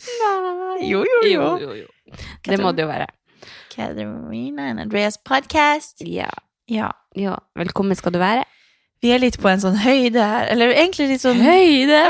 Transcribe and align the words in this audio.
Nei, 0.00 0.88
jo, 0.88 1.02
jo, 1.04 1.18
jo. 1.28 1.48
Jo, 1.60 1.72
jo. 1.82 2.14
Det 2.46 2.56
må 2.60 2.72
det 2.76 2.86
jo 2.86 2.90
være. 2.90 3.08
Katarina 3.74 4.70
and 4.70 4.80
Andreas 4.86 5.18
podcast. 5.18 6.00
Ja. 6.00 6.30
Ja. 6.70 6.88
ja. 7.18 7.36
Velkommen 7.58 7.98
skal 7.98 8.14
du 8.14 8.20
være. 8.22 8.46
Vi 9.00 9.12
er 9.14 9.20
litt 9.22 9.38
på 9.40 9.48
en 9.48 9.60
sånn 9.62 9.78
høyde 9.80 10.20
her, 10.20 10.48
eller 10.52 10.74
egentlig 10.74 11.06
litt 11.14 11.22
sånn 11.22 11.38
Høyde! 11.40 12.00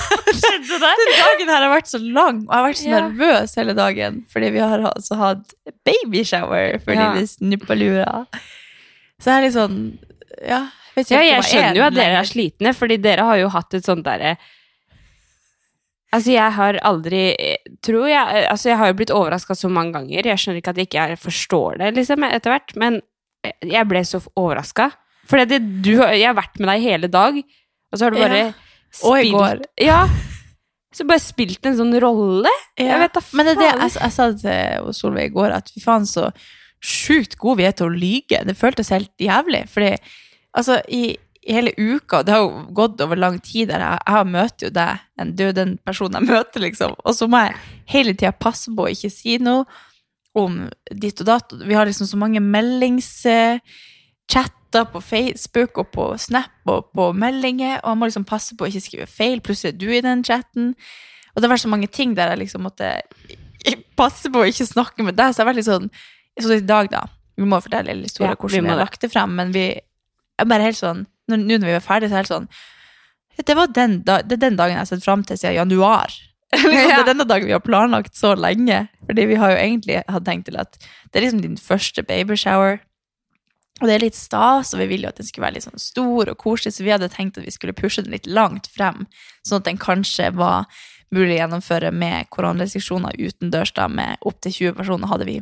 Den 0.26 0.64
dagen 0.66 1.50
her 1.52 1.62
har 1.62 1.70
vært 1.70 1.86
så 1.90 2.00
lang, 2.02 2.40
og 2.44 2.50
jeg 2.50 2.56
har 2.56 2.64
vært 2.66 2.80
så 2.80 2.88
Ja. 2.90 2.98
nervøs 3.04 3.54
hele 3.60 3.74
dagen, 3.78 4.16
fordi 4.32 4.48
vi 4.56 4.58
har 4.64 4.82
altså 4.90 5.18
hatt 5.20 5.54
babyshower 5.86 6.80
fordi 6.82 6.98
Ja. 6.98 7.12
vi 7.14 7.22
snuppalura. 7.30 8.26
Så 9.22 9.30
jeg 9.30 9.36
er 9.38 9.46
litt 9.46 9.54
sånn 9.54 9.78
Ja, 10.42 10.60
Ja, 10.96 11.22
jeg 11.22 11.46
skjønner 11.46 11.76
jo 11.78 11.86
at 11.86 11.94
dere 11.94 12.18
er 12.18 12.26
slitne, 12.28 12.74
fordi 12.74 12.96
dere 13.00 13.22
har 13.22 13.38
jo 13.38 13.48
hatt 13.54 13.74
et 13.78 13.84
sånt 13.86 14.04
derre 14.04 14.34
Altså, 16.14 16.30
jeg 16.36 16.52
har 16.54 16.78
aldri 16.86 17.22
Tror 17.84 18.06
jeg 18.08 18.44
Altså, 18.46 18.70
jeg 18.70 18.78
har 18.78 18.92
jo 18.92 18.98
blitt 19.00 19.12
overraska 19.14 19.56
så 19.58 19.70
mange 19.72 19.96
ganger. 19.96 20.28
Jeg 20.30 20.38
skjønner 20.38 20.60
ikke 20.62 20.74
at 20.74 20.78
jeg 20.80 20.88
ikke 20.90 21.06
forstår 21.20 21.80
det, 21.82 21.90
liksom, 21.98 22.26
etter 22.28 22.54
hvert, 22.54 22.76
men 22.78 23.00
jeg 23.62 23.88
ble 23.90 24.02
så 24.06 24.20
overraska. 24.38 24.90
For 25.26 25.42
det, 25.42 25.58
du, 25.82 25.96
jeg 25.98 26.26
har 26.26 26.38
vært 26.38 26.58
med 26.62 26.70
deg 26.70 26.86
hele 26.86 27.10
dag, 27.10 27.38
og 27.38 27.98
så 27.98 28.06
har 28.06 28.14
du 28.14 28.22
bare 28.22 28.38
Ja. 28.38 28.54
Og 29.04 29.18
i 29.20 29.32
går. 29.34 29.60
Ja. 29.82 30.06
Så 30.94 31.04
bare 31.04 31.20
spilt 31.20 31.66
en 31.68 31.76
sånn 31.76 31.92
rolle. 32.00 32.52
Ja. 32.78 32.94
Jeg 32.94 33.02
vet 33.02 33.16
da 33.18 33.22
Men 33.36 33.48
det 33.48 33.52
er 33.56 33.60
det 33.60 33.66
jeg, 33.68 33.90
jeg 33.98 34.14
sa 34.14 34.28
til 34.40 34.94
Solveig 34.96 35.28
i 35.28 35.34
går, 35.34 35.52
at 35.58 35.68
fy 35.74 35.82
faen 35.84 36.06
så 36.08 36.30
sjukt 36.86 37.36
gode 37.40 37.60
vi 37.60 37.66
er 37.68 37.74
til 37.76 37.90
å 37.90 37.92
lyge. 37.92 38.40
Det 38.46 38.56
føltes 38.56 38.92
helt 38.94 39.12
jævlig. 39.20 39.66
Fordi 39.72 39.90
altså, 40.56 40.78
i 40.88 41.16
hele 41.46 41.72
uka, 41.76 42.22
det 42.26 42.34
har 42.34 42.44
jo 42.44 42.64
gått 42.74 43.00
over 43.04 43.18
lang 43.18 43.38
tid 43.44 43.68
der 43.70 43.82
jeg, 43.84 44.00
jeg 44.06 44.30
møter 44.32 44.66
jo 44.66 44.70
deg, 44.74 45.04
en, 45.20 45.34
er 45.40 45.52
den 45.56 45.76
personen 45.86 46.18
jeg 46.20 46.30
møter, 46.32 46.64
liksom. 46.64 46.96
Og 47.04 47.16
så 47.16 47.28
må 47.30 47.36
jeg 47.44 47.56
hele 47.92 48.12
tida 48.14 48.32
passe 48.34 48.72
på 48.74 48.86
å 48.86 48.92
ikke 48.92 49.14
si 49.14 49.38
noe 49.42 49.62
om 50.36 50.52
ditt 50.92 51.20
og 51.22 51.30
datt. 51.30 51.54
Vi 51.62 51.76
har 51.76 51.88
liksom 51.88 52.08
så 52.10 52.18
mange 52.20 52.40
meldingschatter 52.44 54.84
på 54.92 55.00
Facebook 55.00 55.78
og 55.80 55.86
på 55.94 56.04
Snap 56.20 56.68
og 56.68 56.90
på 56.96 57.04
meldinger, 57.16 57.78
og 57.82 57.92
jeg 57.92 58.00
må 58.00 58.04
liksom 58.10 58.28
passe 58.28 58.56
på 58.56 58.66
å 58.66 58.70
ikke 58.70 58.84
skrive 58.84 59.08
feil. 59.08 59.38
Plutselig 59.44 59.72
er 59.72 59.80
du 59.80 59.88
i 59.94 60.04
den 60.04 60.24
chatten. 60.26 60.64
Og 61.32 61.40
det 61.40 61.46
har 61.46 61.54
vært 61.54 61.66
så 61.66 61.72
mange 61.72 61.92
ting 61.92 62.10
der 62.16 62.32
jeg 62.32 62.42
liksom 62.44 62.66
måtte 62.66 62.88
passe 63.96 64.28
på 64.32 64.42
å 64.42 64.48
ikke 64.48 64.68
snakke 64.68 65.06
med 65.06 65.14
deg. 65.16 65.32
Så 65.32 65.40
jeg 65.40 65.44
har 65.44 65.52
vært 65.52 65.62
litt 65.62 65.70
sånn 65.70 65.90
Så 66.36 66.52
i 66.52 66.60
dag, 66.60 66.90
da. 66.92 67.06
Vi 67.36 67.44
må 67.48 67.56
fortelle 67.64 67.92
hele 67.92 68.04
historien 68.04 68.34
Ja, 68.34 68.36
hvordan 68.36 68.64
vi 68.64 68.74
har 68.74 68.82
lagt 68.82 69.00
det 69.00 69.12
frem, 69.12 69.30
men 69.38 69.54
vi 69.54 69.66
er 69.72 70.48
bare 70.48 70.66
helt 70.68 70.76
sånn 70.76 71.06
Nå 71.26 71.38
nå 71.42 71.58
når 71.58 71.70
vi 71.70 71.76
var 71.76 71.84
ferdige, 71.84 72.10
så 72.10 72.14
er 72.14 72.16
det 72.16 72.24
helt 72.24 72.34
sånn 72.34 72.50
det, 73.36 73.54
var 73.54 73.68
den 73.68 74.00
da, 74.06 74.22
det 74.24 74.38
er 74.38 74.46
den 74.46 74.56
dagen 74.56 74.76
jeg 74.76 74.80
har 74.80 74.88
sett 74.88 75.04
fram 75.04 75.24
til 75.26 75.36
siden 75.36 75.58
januar. 75.58 76.12
liksom, 76.54 76.72
Det 76.72 76.94
er 76.94 77.06
denne 77.08 77.26
dagen 77.28 77.50
vi 77.50 77.52
har 77.52 77.64
planlagt 77.64 78.16
så 78.16 78.34
lenge. 78.38 78.86
Fordi 79.06 79.26
vi 79.28 79.38
har 79.40 79.52
jo 79.52 79.58
egentlig 79.60 80.02
hatt 80.08 80.24
tenkt 80.24 80.48
til 80.48 80.56
at 80.60 80.78
det 80.80 81.20
er 81.20 81.26
liksom 81.26 81.42
din 81.44 81.58
første 81.60 82.04
babyshower. 82.06 82.78
Og 83.82 83.90
det 83.90 83.92
er 83.92 84.04
litt 84.06 84.16
stas, 84.16 84.72
og 84.72 84.80
vi 84.80 84.86
ville 84.88 85.04
jo 85.04 85.12
at 85.12 85.18
den 85.20 85.28
skulle 85.28 85.44
være 85.44 85.58
litt 85.58 85.66
sånn 85.66 85.82
stor 85.82 86.30
og 86.32 86.38
koselig, 86.40 86.72
så 86.72 86.84
vi 86.86 86.94
hadde 86.94 87.10
tenkt 87.12 87.36
at 87.36 87.44
vi 87.44 87.52
skulle 87.52 87.76
pushe 87.76 88.00
den 88.00 88.14
litt 88.16 88.24
langt 88.24 88.70
frem, 88.72 89.04
sånn 89.44 89.60
at 89.60 89.66
den 89.66 89.76
kanskje 89.76 90.30
var 90.32 90.64
mulig 91.12 91.34
å 91.34 91.40
gjennomføre 91.42 91.90
med 91.92 92.30
koronarestriksjoner 92.32 93.20
utendørs 93.20 93.74
da, 93.76 93.84
med 93.92 94.16
opptil 94.24 94.54
20 94.72 94.78
personer, 94.80 95.10
hadde 95.12 95.28
vi 95.28 95.36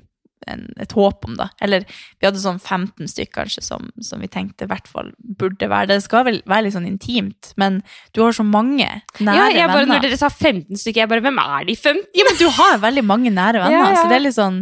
en, 0.50 0.66
et 0.80 0.94
håp 0.96 1.26
om 1.28 1.36
da. 1.38 1.48
Eller 1.64 1.86
vi 1.88 2.26
hadde 2.26 2.42
sånn 2.42 2.60
15 2.60 3.10
stykker 3.10 3.44
kanskje 3.44 3.64
som, 3.66 3.90
som 4.04 4.22
vi 4.22 4.30
tenkte 4.30 4.66
i 4.66 4.70
hvert 4.70 4.88
fall 4.90 5.12
burde 5.18 5.68
være 5.70 5.90
det. 5.90 6.00
Det 6.00 6.06
skal 6.06 6.26
vel 6.28 6.40
være 6.50 6.66
litt 6.66 6.76
sånn 6.76 6.88
intimt, 6.88 7.52
men 7.60 7.80
du 8.14 8.22
har 8.24 8.36
så 8.36 8.46
mange 8.46 8.88
nære 9.18 9.36
ja, 9.36 9.46
jeg 9.52 9.68
bare, 9.68 9.84
venner. 9.84 9.94
Når 9.96 10.08
dere 10.08 10.18
sa 10.20 10.30
15 10.32 10.80
stykker, 10.80 11.04
jeg 11.04 11.12
bare 11.12 11.24
Hvem 11.24 11.38
er 11.44 11.68
de 11.68 11.76
15? 11.76 12.02
Ja, 12.18 12.26
men 12.28 12.40
du 12.40 12.48
har 12.58 12.82
veldig 12.82 13.06
mange 13.06 13.32
nære 13.34 13.62
venner, 13.64 13.78
Ja, 13.78 13.94
ja. 13.94 14.02
så 14.02 14.10
det 14.10 14.18
er 14.18 14.24
litt 14.26 14.36
sånn 14.36 14.58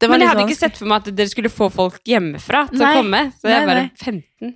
Men 0.00 0.24
jeg 0.24 0.30
hadde 0.32 0.46
ikke 0.48 0.58
sett 0.58 0.78
for 0.80 0.90
meg 0.90 1.02
at 1.02 1.12
dere 1.16 1.32
skulle 1.32 1.52
få 1.52 1.68
folk 1.72 2.00
hjemmefra 2.08 2.64
til 2.70 2.80
Nei. 2.80 2.88
å 2.88 3.02
komme. 3.02 3.20
Så 3.36 3.50
jeg 3.52 3.66
Nei, 3.66 3.68
bare 3.68 3.82
15? 4.00 4.54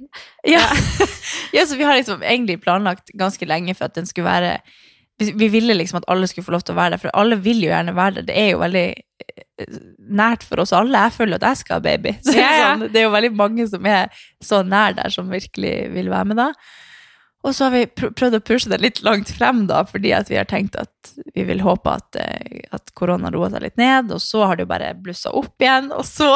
Ja. 0.49 0.62
ja, 1.56 1.67
så 1.69 1.77
vi 1.77 1.85
har 1.85 1.99
liksom 1.99 2.25
egentlig 2.25 2.62
planlagt 2.65 3.12
ganske 3.21 3.49
lenge 3.49 3.77
for 3.77 3.91
at 3.91 3.99
den 3.99 4.09
skulle 4.09 4.31
være 4.31 4.56
vi, 5.19 5.32
vi 5.38 5.48
ville 5.48 5.75
liksom 5.75 6.00
at 6.00 6.06
alle 6.10 6.28
skulle 6.30 6.47
få 6.47 6.54
lov 6.56 6.64
til 6.66 6.75
å 6.75 6.78
være 6.80 6.97
der, 6.97 7.02
for 7.04 7.14
alle 7.14 7.38
vil 7.42 7.62
jo 7.62 7.70
gjerne 7.70 7.94
være 7.97 8.20
der. 8.20 8.28
Det 8.30 8.38
er 8.41 8.48
jo 8.52 8.62
veldig 8.62 8.86
eh, 8.94 9.76
nært 10.22 10.47
for 10.47 10.62
oss 10.64 10.75
alle. 10.76 11.04
Jeg 11.06 11.16
føler 11.19 11.38
at 11.38 11.47
jeg 11.50 11.60
skal 11.62 11.78
ha 11.78 11.84
baby. 11.84 12.16
Så 12.26 12.34
Ja, 12.38 12.48
ja. 12.54 12.72
Sånn, 12.72 12.88
det 12.91 13.02
er 13.02 13.06
jo 13.06 13.14
veldig 13.14 13.34
mange 13.38 13.69
som 13.70 13.86
er 13.91 14.25
så 14.42 14.64
nær 14.66 14.97
der, 14.98 15.14
som 15.14 15.30
virkelig 15.32 15.76
vil 15.94 16.10
være 16.12 16.32
med 16.32 16.42
da. 16.42 16.48
Og 17.44 17.52
så 17.52 17.66
har 17.66 17.75
vi 17.75 17.84
pr 17.92 18.08
prøvd 18.16 18.38
å 18.38 18.44
pushe 18.44 18.70
det 18.72 18.80
litt 18.80 19.02
langt 19.04 19.28
frem, 19.36 19.66
da, 19.69 19.82
fordi 19.84 20.14
vi 20.30 20.38
har 20.38 20.48
tenkt 20.48 20.78
at 20.80 21.10
vi 21.36 21.44
vil 21.44 21.60
håpe 21.60 21.92
at, 21.92 22.16
eh, 22.16 22.62
at 22.72 22.94
korona 22.96 23.28
roer 23.34 23.52
seg 23.52 23.66
litt 23.66 23.76
ned, 23.81 24.14
og 24.16 24.22
så 24.25 24.46
har 24.48 24.56
det 24.56 24.64
jo 24.64 24.70
bare 24.72 24.94
blussa 24.96 25.32
opp 25.36 25.60
igjen, 25.60 25.92
og 25.92 26.06
så 26.16 26.32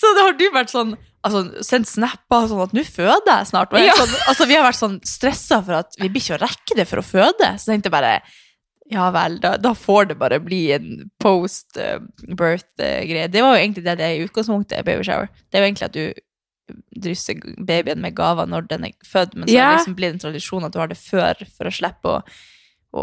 Så 0.00 0.10
da 0.16 0.24
har 0.26 0.34
du 0.34 0.46
vært 0.50 0.72
sånn 0.72 0.96
altså, 1.24 1.42
sendt 1.66 1.88
snapper 1.90 2.46
sånn 2.50 2.62
at 2.64 2.72
nå 2.76 2.84
føder 2.86 3.34
jeg 3.38 3.46
snart. 3.52 3.72
Jeg, 3.72 3.86
Ja. 3.90 3.94
sånn, 3.98 4.14
altså, 4.28 4.46
vi 4.46 4.54
har 4.56 4.64
vært 4.64 4.80
sånn 4.80 5.00
stressa 5.04 5.62
for 5.64 5.74
at 5.82 5.94
vi 6.00 6.08
blir 6.08 6.22
ikke 6.22 6.38
å 6.38 6.44
rekke 6.46 6.76
det 6.76 6.86
for 6.88 6.98
å 7.02 7.06
føde. 7.06 7.52
Så 7.58 7.70
tenkte 7.72 7.90
jeg 7.90 7.98
bare 7.98 8.20
ja 8.90 9.04
vel, 9.14 9.36
da, 9.38 9.56
da 9.56 9.70
får 9.72 10.08
det 10.08 10.18
bare 10.18 10.40
bli 10.42 10.72
en 10.74 11.10
post-birth-greie. 11.22 13.28
Det 13.30 13.42
var 13.44 13.54
jo 13.56 13.62
egentlig 13.62 13.84
det 13.86 13.96
det 14.00 14.06
er 14.06 14.16
i 14.18 14.24
utgangspunktet, 14.26 14.84
babyshower. 14.86 15.28
Det 15.50 15.58
er 15.58 15.62
jo 15.64 15.68
egentlig 15.70 15.88
at 15.88 15.98
du 15.98 16.04
drysser 17.02 17.34
babyen 17.66 18.00
med 18.02 18.14
gaver 18.18 18.46
når 18.50 18.66
den 18.70 18.84
er 18.90 18.94
født, 19.06 19.34
men 19.34 19.48
så 19.48 19.54
Ja. 19.54 19.84
blir 19.84 20.12
det 20.12 20.12
liksom 20.12 20.12
en 20.12 20.18
tradisjon 20.32 20.64
at 20.64 20.72
du 20.72 20.78
har 20.78 20.88
det 20.88 20.98
før 20.98 21.34
for 21.56 21.64
å 21.66 21.72
slippe 21.74 22.04
å, 22.04 22.22
å 22.90 23.02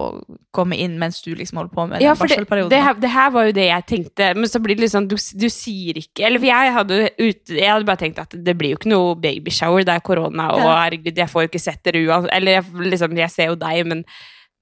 komme 0.51 0.75
inn 0.75 0.97
mens 0.99 1.21
du 1.23 1.29
liksom 1.31 1.61
holder 1.61 1.71
på 1.71 1.85
med 1.87 2.03
Ja, 2.03 2.11
for 2.19 2.27
det, 2.27 2.41
det, 2.67 2.79
her, 2.83 2.95
det 2.99 3.11
her 3.11 3.29
var 3.31 3.47
jo 3.47 3.53
det 3.55 3.67
jeg 3.69 3.85
tenkte, 3.87 4.31
men 4.35 4.49
så 4.51 4.59
blir 4.59 4.75
det 4.75 4.83
litt 4.83 4.91
sånn 4.91 5.07
Du, 5.07 5.15
du 5.15 5.47
sier 5.53 5.99
ikke 6.01 6.25
Eller 6.27 6.43
for 6.43 6.49
jeg 6.49 6.73
hadde, 6.75 6.97
ut, 7.15 7.53
jeg 7.55 7.69
hadde 7.71 7.87
bare 7.87 8.01
tenkt 8.01 8.19
at 8.19 8.35
det 8.35 8.57
blir 8.59 8.75
jo 8.75 8.79
ikke 8.81 8.91
noe 8.91 9.13
babyshower, 9.23 9.85
det 9.87 9.95
er 9.95 10.03
korona, 10.03 10.49
og 10.57 10.65
herregud, 10.65 11.13
jeg 11.15 11.31
får 11.31 11.45
jo 11.45 11.51
ikke 11.53 11.63
sett 11.63 11.85
dere 11.87 12.03
uansett 12.03 12.35
Eller 12.35 12.59
jeg, 12.59 12.89
liksom, 12.95 13.15
jeg 13.23 13.33
ser 13.33 13.53
jo 13.53 13.61
deg, 13.61 13.85
men 13.87 14.03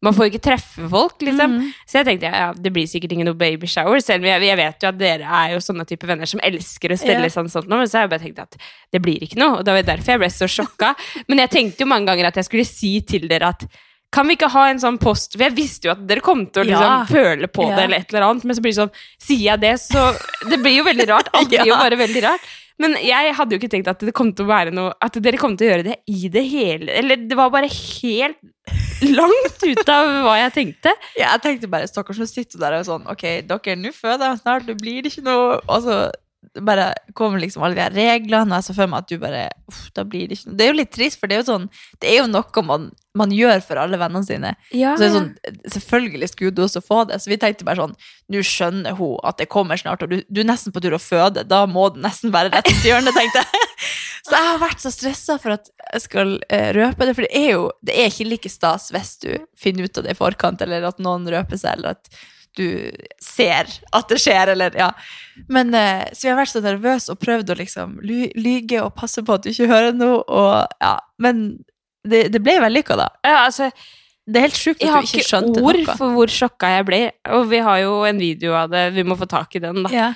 man 0.05 0.13
får 0.13 0.27
jo 0.27 0.33
ikke 0.33 0.43
treffe 0.43 0.87
folk, 0.91 1.15
liksom. 1.23 1.55
Mm. 1.55 1.69
Så 1.87 1.97
jeg 1.97 2.07
tenkte 2.09 2.29
ja, 2.29 2.49
det 2.53 2.71
blir 2.75 2.85
sikkert 2.89 3.15
ikke 3.15 3.25
noe 3.25 3.39
babyshower, 3.39 4.03
selv 4.03 4.21
om 4.21 4.29
jeg, 4.29 4.43
jeg 4.45 4.59
vet 4.59 4.85
jo 4.85 4.91
at 4.91 4.99
dere 4.99 5.31
er 5.39 5.55
jo 5.55 5.63
sånne 5.63 5.87
type 5.89 6.09
venner 6.09 6.29
som 6.29 6.43
elsker 6.45 6.93
å 6.93 6.99
stelle 6.99 7.25
yeah. 7.25 7.33
sånn 7.33 7.49
sånt 7.49 7.71
noe, 7.71 7.81
men 7.81 7.89
så 7.89 7.97
har 7.97 8.05
jeg 8.05 8.13
bare 8.13 8.25
tenkt 8.27 8.43
at 8.43 8.59
det 8.93 9.01
blir 9.01 9.23
ikke 9.25 9.39
noe, 9.41 9.61
og 9.61 9.65
det 9.65 9.73
var 9.73 9.87
derfor 9.87 10.13
jeg 10.13 10.21
ble 10.21 10.29
så 10.35 10.51
sjokka. 10.51 10.93
Men 11.31 11.41
jeg 11.45 11.53
tenkte 11.55 11.85
jo 11.85 11.89
mange 11.89 12.11
ganger 12.11 12.29
at 12.29 12.37
jeg 12.37 12.49
skulle 12.51 12.67
si 12.69 12.93
til 13.07 13.25
dere 13.31 13.55
at 13.55 13.65
kan 14.11 14.27
vi 14.27 14.35
ikke 14.37 14.49
ha 14.53 14.67
en 14.71 14.79
sånn 14.79 14.97
post 15.01 15.33
For 15.35 15.43
jeg 15.47 15.55
visste 15.57 15.89
jo 15.89 15.93
at 15.95 16.03
dere 16.07 16.21
kom 16.23 16.45
til 16.47 16.63
å 16.63 16.67
liksom, 16.69 16.91
Ja. 16.91 17.05
føle 17.09 17.47
på 17.51 17.65
det, 17.71 17.83
eller 17.87 17.97
et 18.03 18.13
eller 18.13 18.27
annet, 18.29 18.45
men 18.45 18.55
så 18.55 18.61
blir 18.63 18.71
det 18.75 18.79
sånn 18.83 18.93
Sier 19.19 19.43
jeg 19.51 19.59
det, 19.65 19.73
så 19.81 20.05
Det 20.49 20.59
blir 20.61 20.77
jo 20.77 20.85
veldig 20.87 21.07
rart. 21.09 21.31
Alt 21.33 21.49
blir 21.49 21.65
jo 21.67 21.75
bare 21.85 21.97
veldig 21.99 22.23
rart. 22.23 22.45
Men 22.79 22.95
jeg 22.99 23.33
hadde 23.37 23.55
jo 23.55 23.59
ikke 23.61 23.71
tenkt 23.71 23.87
at 23.87 23.99
det 24.03 24.13
kom 24.15 24.33
til 24.35 24.45
å 24.45 24.51
være 24.51 24.71
noe 24.75 24.93
At 25.03 25.15
dere 25.23 25.39
kom 25.39 25.55
til 25.57 25.67
å 25.67 25.71
gjøre 25.73 25.87
det 25.89 25.97
i 26.11 26.27
det 26.31 26.43
hele 26.51 26.91
Eller 26.91 27.15
det 27.27 27.37
var 27.39 27.49
bare 27.53 27.69
helt 27.71 28.39
langt 29.05 29.63
ut 29.63 29.89
av 29.91 30.07
hva 30.23 30.35
jeg 30.39 30.53
tenkte. 30.55 30.93
Ja, 31.19 31.31
jeg 31.35 31.41
tenkte 31.43 31.67
bare, 31.69 31.87
stakkars, 31.89 32.17
nå 32.21 32.25
sitter 32.29 32.61
der 32.63 32.77
og 32.79 32.85
sånn, 32.87 33.03
ok, 33.11 33.23
dere, 33.47 33.75
nå 33.77 33.91
føder 33.93 34.31
jeg 34.31 34.39
snart, 34.39 34.65
det 34.69 34.77
blir 34.79 35.05
ikke 35.09 35.23
noe, 35.25 35.57
altså, 35.67 35.97
bare 36.63 36.93
kommer 37.13 37.39
liksom 37.41 37.63
alle 37.65 37.75
de 37.75 37.83
her 37.83 37.95
reglene, 37.95 38.51
og 38.53 38.59
jeg 38.61 38.67
så 38.67 38.75
for 38.77 38.91
meg 38.91 39.03
at 39.03 39.09
du 39.11 39.17
bare 39.19 39.41
uff, 39.67 39.81
da 39.95 40.05
blir 40.07 40.29
det 40.29 40.37
ikke 40.37 40.49
noe. 40.51 40.57
Det 40.59 40.65
er 40.65 40.69
jo 40.71 40.77
litt 40.77 40.91
trist, 40.95 41.19
for 41.19 41.27
det 41.31 41.35
er 41.37 41.41
jo 41.41 41.47
sånn 41.49 41.65
Det 42.01 42.11
er 42.11 42.17
jo 42.21 42.27
noe 42.31 42.63
man, 42.67 42.87
man 43.17 43.33
gjør 43.35 43.63
for 43.65 43.81
alle 43.81 43.99
vennene 43.99 44.27
sine. 44.27 44.53
Ja, 44.75 44.93
Så 44.95 45.03
det 45.03 45.11
sånn, 45.15 45.29
selvfølgelig 45.75 46.31
skulle 46.31 46.55
du 46.55 46.63
også 46.65 46.83
få 46.85 47.03
det, 47.09 47.19
så 47.23 47.31
vi 47.31 47.39
tenkte 47.41 47.67
bare 47.67 47.83
sånn 47.83 47.95
Nå 48.31 48.41
skjønner 48.45 48.95
hun 48.99 49.17
at 49.27 49.41
det 49.41 49.49
kommer 49.51 49.79
snart, 49.79 50.05
og 50.05 50.13
du, 50.13 50.21
du 50.27 50.41
er 50.41 50.49
nesten 50.49 50.73
på 50.75 50.81
tur 50.83 50.95
å 50.97 51.01
føde, 51.01 51.43
da 51.47 51.65
må 51.69 51.89
det 51.93 52.05
nesten 52.05 52.33
være 52.33 52.53
rett 52.55 52.71
til 52.71 52.91
hjørnet, 52.93 53.15
tenkte 53.15 53.43
jeg. 53.43 53.71
Så 54.25 54.33
jeg 54.33 54.45
har 54.47 54.57
vært 54.57 54.81
så 54.81 54.89
stressa 54.89 55.35
for 55.37 55.53
at 55.53 55.67
jeg 55.91 56.01
skal 56.07 56.31
eh, 56.49 56.71
røpe 56.73 57.05
det, 57.05 57.13
for 57.13 57.27
det 57.27 57.37
er 57.37 57.51
jo 57.51 57.67
det 57.85 57.93
er 57.93 58.07
ikke 58.09 58.25
like 58.25 58.49
stas 58.49 58.87
hvis 58.89 59.11
du 59.21 59.29
finner 59.59 59.85
ut 59.85 59.99
av 60.01 60.07
det 60.07 60.15
i 60.15 60.17
forkant, 60.17 60.63
eller 60.65 60.87
at 60.89 60.97
noen 61.03 61.27
røper 61.29 61.59
seg, 61.61 61.77
eller 61.77 61.93
at 61.93 62.09
du 62.57 62.67
ser 63.21 63.69
at 63.95 64.09
det 64.11 64.19
skjer, 64.21 64.53
eller 64.55 64.75
ja. 64.79 64.89
Men 65.51 65.73
eh, 65.75 66.05
så 66.13 66.27
vi 66.27 66.31
har 66.33 66.39
vært 66.39 66.53
så 66.53 66.63
nervøse 66.63 67.13
og 67.13 67.21
prøvd 67.21 67.51
å 67.51 67.59
liksom 67.59 67.97
ly 68.05 68.29
lyge 68.39 68.81
og 68.83 68.95
passe 68.97 69.23
på 69.25 69.35
at 69.35 69.45
du 69.45 69.51
ikke 69.51 69.69
hører 69.71 69.95
noe, 69.97 70.21
og 70.25 70.81
ja. 70.81 70.95
Men 71.21 71.45
det, 72.05 72.27
det 72.33 72.41
ble 72.43 72.59
vellykka, 72.63 72.97
da. 72.99 73.09
Ja, 73.25 73.41
altså, 73.45 73.71
Det 74.25 74.39
er 74.39 74.47
helt 74.47 74.57
sjukt 74.57 74.85
at 74.85 75.03
du 75.05 75.09
ikke 75.09 75.25
skjønte 75.25 75.59
noe. 75.59 75.59
Jeg 75.59 75.65
har 75.65 75.81
ikke 75.81 75.91
ord 75.91 75.99
for 75.99 76.15
hvor 76.17 76.31
sjokka 76.33 76.71
jeg 76.75 76.87
ble. 76.87 77.01
Og 77.37 77.43
vi 77.51 77.59
har 77.67 77.81
jo 77.83 77.99
en 78.09 78.21
video 78.21 78.55
av 78.57 78.71
det, 78.73 78.87
vi 78.95 79.05
må 79.05 79.17
få 79.19 79.27
tak 79.29 79.57
i 79.57 79.61
den, 79.61 79.83
da. 79.85 79.91
Ja. 79.93 80.07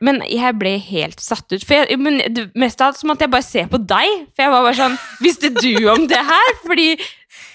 Men 0.00 0.22
jeg 0.24 0.56
ble 0.56 0.74
helt 0.80 1.20
satt 1.20 1.44
ut. 1.52 1.62
For 1.66 1.76
jeg, 1.76 2.00
men 2.00 2.22
det, 2.32 2.48
mest 2.58 2.80
av 2.80 2.90
alt 2.90 3.00
som 3.00 3.10
måtte 3.12 3.26
jeg 3.26 3.34
bare 3.34 3.46
se 3.46 3.66
på 3.68 3.80
deg. 3.84 4.26
For 4.32 4.46
jeg 4.46 4.54
var 4.54 4.64
bare 4.64 4.78
sånn 4.78 4.96
Visste 5.20 5.50
du 5.60 5.74
om 5.92 6.06
det 6.08 6.20
her? 6.30 6.52
Fordi 6.64 6.88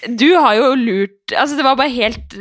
du 0.06 0.28
har 0.36 0.54
jo 0.54 0.68
lurt 0.78 1.34
Altså, 1.34 1.56
det 1.58 1.64
var 1.66 1.78
bare 1.78 1.90
helt 1.90 2.36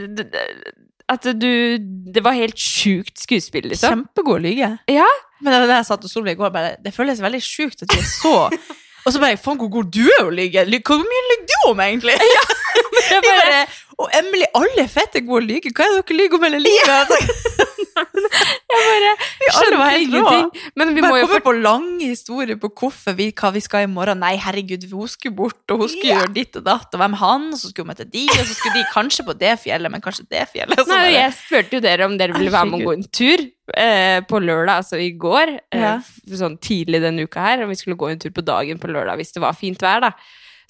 At 1.12 1.28
du 1.38 1.78
Det 2.16 2.24
var 2.26 2.34
helt 2.34 2.58
sjukt 2.58 3.20
skuespill, 3.22 3.70
liksom. 3.70 4.06
Kjempegod 4.06 4.42
lyge. 4.42 4.72
Ja. 4.90 5.10
Men 5.42 5.54
det 5.54 5.68
det 5.70 5.78
jeg 5.82 5.88
sa 5.90 5.98
til 6.02 6.10
Solveig 6.10 6.38
i 6.38 6.40
går, 6.40 6.50
bare, 6.54 6.76
det 6.82 6.94
føles 6.96 7.22
veldig 7.22 7.42
sjukt 7.44 7.84
at 7.84 7.92
de 7.92 8.00
er 8.00 8.10
så 8.10 8.36
Og 9.06 9.14
så 9.14 9.20
bare 9.22 9.38
Faen, 9.38 9.60
hvor 9.62 9.70
god 9.70 9.92
du 9.94 10.02
er 10.02 10.24
å 10.26 10.32
lyge! 10.34 10.64
Hvor 10.82 11.04
mye 11.04 11.26
lyver 11.30 11.46
du 11.52 11.56
om, 11.70 11.82
egentlig? 11.84 12.16
Jeg 13.12 13.22
bare, 13.22 13.60
og 14.02 14.10
Emily, 14.18 14.48
alle 14.58 14.88
fette 14.90 15.22
gode 15.22 15.46
lyger. 15.46 15.70
lyge. 15.70 15.76
Hva 15.78 15.86
er 15.86 15.94
det 15.94 16.08
dere 16.10 16.18
lyver 16.24 16.40
om 16.40 16.48
hele 16.48 16.62
livet? 16.64 17.65
Jeg 17.96 18.76
bare 18.76 19.12
Vi 19.40 19.50
skjønte 19.56 19.88
ingenting. 20.02 20.50
Men 20.80 20.92
vi 20.98 21.04
må 21.06 21.12
jo 21.20 21.28
komme 21.30 21.42
på 21.46 21.54
lange 21.64 22.10
historier 22.12 22.58
på 22.60 22.70
hvorfor 22.76 23.16
vi, 23.18 23.30
hva 23.36 23.52
vi 23.56 23.62
skal 23.64 23.86
i 23.86 23.90
morgen. 23.92 24.20
Nei, 24.24 24.34
herregud, 24.42 24.86
hun 24.92 25.08
skulle 25.12 25.36
bort, 25.38 25.62
og 25.72 25.84
hun 25.86 25.92
skulle 25.92 26.12
gjøre 26.14 26.34
ditt 26.36 26.60
og 26.60 26.66
datt, 26.68 26.88
og 26.96 27.02
hvem 27.02 27.18
han, 27.22 27.48
og 27.54 27.60
så 27.62 27.70
skulle 27.72 27.86
hun 27.88 27.94
møte 27.94 28.08
de, 28.12 28.26
og 28.36 28.42
så 28.44 28.58
skulle 28.58 28.80
de 28.82 28.86
kanskje 28.94 29.26
på 29.30 29.38
det 29.42 29.54
fjellet, 29.64 29.94
men 29.94 30.04
kanskje 30.04 30.28
det 30.32 30.44
fjellet. 30.54 30.82
Nei, 30.84 30.88
bare- 30.92 31.14
jeg 31.16 31.36
spurte 31.40 31.80
jo 31.80 31.84
dere 31.88 32.10
om 32.10 32.18
dere 32.20 32.36
ville 32.38 32.54
være 32.54 32.72
med 32.72 32.82
å 32.82 32.90
gå 32.90 32.96
en 32.98 33.08
tur 33.22 33.46
eh, 33.76 34.20
på 34.30 34.42
lørdag, 34.44 34.82
altså 34.84 35.00
i 35.02 35.12
går. 35.20 35.56
Eh, 35.72 35.84
Ja. 35.86 35.96
Sånn 36.36 36.58
tidlig 36.60 37.00
denne 37.04 37.24
uka 37.28 37.40
her. 37.46 37.64
Og 37.64 37.70
vi 37.70 37.76
skulle 37.80 37.96
gå 38.00 38.08
en 38.12 38.20
tur 38.20 38.32
på 38.34 38.44
dagen 38.46 38.80
på 38.82 38.90
lørdag 38.90 39.20
hvis 39.22 39.32
det 39.36 39.42
var 39.44 39.54
fint 39.58 39.80
vær, 39.84 40.02
da. 40.08 40.12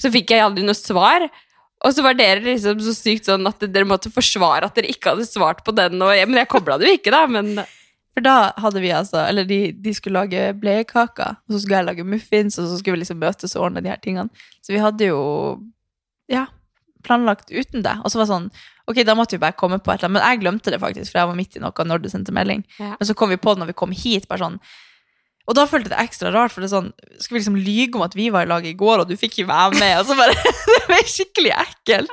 Så 0.01 0.11
fikk 0.11 0.33
jeg 0.35 0.43
aldri 0.43 0.63
noe 0.67 0.75
svar. 0.75 1.23
Og 1.85 1.93
så 1.93 2.01
var 2.01 2.17
dere 2.17 2.41
liksom 2.41 2.79
så 2.81 2.93
sykt 2.97 3.29
sånn 3.29 3.45
at 3.45 3.61
dere 3.61 3.85
måtte 3.87 4.09
forsvare 4.13 4.65
at 4.65 4.77
dere 4.77 4.89
ikke 4.89 5.13
hadde 5.13 5.27
svart 5.29 5.61
på 5.65 5.73
den. 5.77 5.99
Og, 6.01 6.13
men 6.29 6.41
jeg 6.41 6.49
kobla 6.49 6.79
det 6.81 6.89
jo 6.89 6.97
ikke, 6.97 7.13
da. 7.13 7.25
Men 7.29 7.53
For 8.15 8.23
da 8.25 8.35
hadde 8.63 8.79
vi 8.79 8.93
altså 8.95 9.25
Eller 9.27 9.43
de, 9.43 9.59
de 9.75 9.91
skulle 9.93 10.21
lage 10.21 10.53
bleiekaker, 10.57 11.35
og 11.45 11.51
så 11.53 11.59
skulle 11.61 11.81
jeg 11.81 11.89
lage 11.89 12.07
muffins, 12.07 12.57
og 12.57 12.69
så 12.71 12.79
skulle 12.79 12.97
vi 12.97 13.03
liksom 13.03 13.19
møtes 13.21 13.55
og 13.57 13.67
ordne 13.67 13.83
de 13.85 13.91
her 13.91 14.01
tingene. 14.01 14.31
Så 14.65 14.73
vi 14.73 14.81
hadde 14.81 15.11
jo 15.11 15.19
Ja, 16.31 16.47
planlagt 17.05 17.51
uten 17.53 17.83
det. 17.85 17.99
Og 18.01 18.09
så 18.09 18.17
var 18.17 18.25
det 18.25 18.33
sånn 18.33 18.49
Ok, 18.85 18.99
da 19.05 19.15
måtte 19.17 19.33
vi 19.33 19.41
bare 19.41 19.57
komme 19.57 19.79
på 19.81 19.89
et 19.91 19.99
eller 19.99 20.11
annet. 20.11 20.19
Men 20.19 20.27
jeg 20.29 20.41
glemte 20.43 20.71
det 20.73 20.77
faktisk, 20.81 21.09
for 21.11 21.21
jeg 21.21 21.29
var 21.31 21.37
midt 21.37 21.55
i 21.57 21.61
noe 21.63 21.85
når 21.89 22.03
du 22.03 22.09
sendte 22.09 22.33
melding. 22.33 22.61
Ja. 22.77 22.91
Men 22.99 23.07
så 23.09 23.15
kom 23.17 23.31
vi 23.33 23.39
på 23.41 23.55
det 23.55 23.63
når 23.63 23.71
vi 23.71 23.77
kom 23.81 23.93
hit, 23.97 24.27
bare 24.29 24.43
sånn 24.43 24.59
og 25.45 25.53
da 25.53 25.63
følte 25.69 25.91
jeg 25.91 25.93
det 25.93 26.03
ekstra 26.07 26.31
rart, 26.33 26.51
for 26.51 26.61
det 26.63 26.71
er 26.71 26.73
sånn 26.75 26.87
Skal 27.21 27.35
vi 27.35 27.39
liksom 27.39 27.55
lyge 27.61 27.95
om 27.99 28.01
at 28.01 28.15
vi 28.17 28.29
var 28.33 28.47
i 28.47 28.49
lag 28.49 28.65
i 28.65 28.73
går, 28.73 29.03
og 29.03 29.07
du 29.09 29.13
fikk 29.15 29.35
ikke 29.37 29.47
være 29.51 29.77
med? 29.79 29.99
Og 30.01 30.07
så 30.09 30.15
bare 30.17 30.33
Det 30.75 30.79
ble 30.89 30.97
skikkelig 31.09 31.51
ekkelt. 31.55 32.09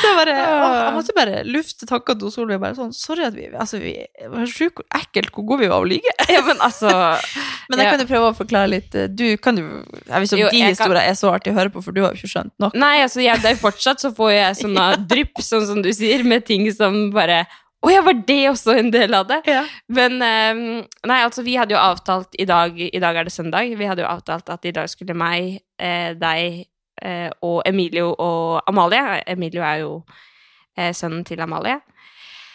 Så 0.00 0.08
jeg 0.10 0.16
bare 0.18 0.34
å, 0.36 0.70
Jeg 0.76 0.94
måtte 0.96 1.14
bare 1.16 1.42
lufte 1.48 1.86
tankene 1.88 2.20
til 2.20 2.32
Solveig. 2.34 2.58
Bare 2.62 2.76
sånn 2.78 2.90
Sorry 2.96 3.24
at 3.28 3.36
vi 3.36 3.46
Altså, 3.52 3.78
vi 3.80 3.94
var 4.32 4.48
sjukt 4.50 4.82
ekkelt 4.96 5.30
hvor 5.36 5.46
gode 5.52 5.62
vi 5.66 5.70
var 5.72 5.84
å 5.84 5.88
lyge. 5.88 6.12
ja, 6.32 6.40
men 6.46 6.60
altså 6.64 6.88
Men 7.70 7.78
jeg 7.78 7.86
Ja. 7.86 7.92
kan 7.94 8.00
jo 8.02 8.08
prøve 8.10 8.32
å 8.32 8.36
forklare 8.40 8.68
litt. 8.72 8.94
eh, 8.98 9.06
Du 9.12 9.26
kan 9.38 9.56
jo 9.60 9.66
Jeg 10.06 10.10
vet 10.10 10.32
ikke 10.32 10.40
Jo, 10.40 10.48
om 10.48 10.56
de 10.56 10.64
historiene 10.64 10.76
kan- 10.76 10.96
er 11.12 11.16
så 11.20 11.30
artig 11.36 11.52
å 11.54 11.58
høre 11.60 11.70
på, 11.76 11.84
for 11.84 11.92
du 11.96 12.00
har 12.02 12.12
jo 12.14 12.18
ikke 12.20 12.32
skjønt 12.34 12.52
nok. 12.58 12.74
Nei, 12.80 12.96
altså, 13.04 13.20
jeg, 13.22 13.40
det 13.44 13.52
er 13.54 13.60
fortsatt 13.60 14.00
så 14.02 14.10
får 14.16 14.32
jeg 14.34 14.60
sånne 14.64 14.88
drypp, 15.12 15.36
sånn 15.44 15.66
som 15.68 15.82
du 15.84 15.92
sier, 15.94 16.24
med 16.24 16.44
ting 16.48 16.66
som 16.74 17.10
bare 17.14 17.44
Å 17.80 17.88
ja, 17.88 18.00
var 18.04 18.18
det 18.28 18.40
også 18.50 18.74
en 18.76 18.90
del 18.92 19.14
av 19.16 19.28
det? 19.30 19.40
Ja. 19.48 19.62
Men 19.88 20.18
um, 20.20 20.64
Nei, 21.08 21.20
altså, 21.24 21.44
vi 21.46 21.56
hadde 21.56 21.72
jo 21.72 21.80
avtalt 21.80 22.36
i 22.36 22.44
dag 22.48 22.76
I 22.76 23.00
dag 23.00 23.16
er 23.16 23.28
det 23.28 23.32
søndag. 23.32 23.72
Vi 23.78 23.88
hadde 23.88 24.04
jo 24.04 24.10
avtalt 24.10 24.52
at 24.52 24.66
i 24.68 24.74
dag 24.76 24.90
skulle 24.92 25.16
meg, 25.16 25.62
eh, 25.80 26.12
deg 26.20 26.66
eh, 27.00 27.30
og 27.46 27.62
Emilio 27.68 28.12
og 28.12 28.60
Amalie 28.68 29.22
Emilio 29.32 29.64
er 29.64 29.80
jo 29.80 29.94
eh, 30.76 30.92
sønnen 30.92 31.24
til 31.24 31.40
Amalie. 31.40 31.80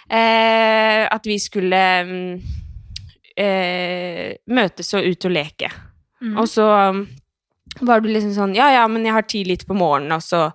Eh, 0.06 1.04
at 1.10 1.26
vi 1.26 1.40
skulle 1.42 1.82
um, 2.06 2.16
eh, 3.34 4.36
møtes 4.46 4.94
og 4.94 5.06
ut 5.10 5.26
og 5.26 5.34
leke. 5.34 5.72
Mm. 6.22 6.36
Og 6.38 6.50
så 6.50 6.66
um, 6.94 7.06
var 7.82 8.02
du 8.02 8.12
liksom 8.12 8.34
sånn 8.36 8.56
Ja, 8.58 8.70
ja, 8.72 8.86
men 8.88 9.06
jeg 9.08 9.16
har 9.16 9.26
tid 9.28 9.50
litt 9.50 9.66
på 9.68 9.78
morgenen, 9.78 10.14
og 10.16 10.24
så, 10.24 10.48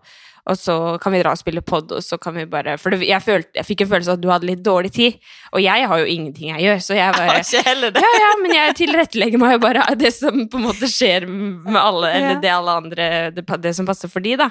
og 0.48 0.56
så 0.56 0.76
kan 1.02 1.12
vi 1.12 1.20
dra 1.20 1.34
og 1.34 1.38
spille 1.40 1.60
pod, 1.60 1.92
og 1.92 2.00
så 2.02 2.16
kan 2.18 2.34
vi 2.34 2.46
bare 2.48 2.78
For 2.80 2.90
det, 2.94 3.02
jeg, 3.08 3.20
følte, 3.22 3.50
jeg 3.60 3.66
fikk 3.68 3.84
en 3.84 3.90
følelse 3.90 4.10
av 4.14 4.16
at 4.18 4.22
du 4.24 4.30
hadde 4.32 4.48
litt 4.48 4.62
dårlig 4.64 4.90
tid, 4.96 5.18
og 5.52 5.60
jeg 5.62 5.86
har 5.92 5.98
jo 6.00 6.06
ingenting 6.08 6.54
jeg 6.54 6.64
gjør, 6.64 6.80
så 6.86 6.96
jeg 6.96 7.12
bare 7.20 7.36
ikke 7.44 7.62
heller 7.68 7.92
det. 7.94 8.04
ja, 8.06 8.12
ja, 8.24 8.30
men 8.42 8.54
jeg 8.56 8.76
tilrettelegger 8.80 9.42
meg 9.44 9.52
jo 9.58 9.62
bare 9.66 9.84
det 10.00 10.14
som 10.16 10.46
på 10.48 10.56
en 10.62 10.66
måte 10.70 10.88
skjer 10.90 11.28
med 11.28 11.76
alle, 11.80 12.14
eller 12.16 12.34
Ja. 12.38 12.40
det 12.46 12.54
alle 12.56 12.78
andre 12.84 13.10
Det, 13.36 13.44
det 13.60 13.74
som 13.76 13.86
passer 13.86 14.08
for 14.08 14.24
de, 14.24 14.36
da. 14.40 14.48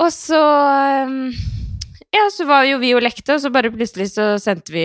Og 0.00 0.10
så 0.14 0.38
um, 1.06 1.32
Ja, 2.10 2.24
så 2.34 2.42
var 2.48 2.64
jo 2.66 2.78
vi 2.82 2.88
og 2.96 3.02
lekte, 3.04 3.36
og 3.36 3.40
så 3.44 3.50
bare 3.54 3.70
plutselig 3.70 4.08
så 4.10 4.32
sendte 4.42 4.72
vi 4.74 4.84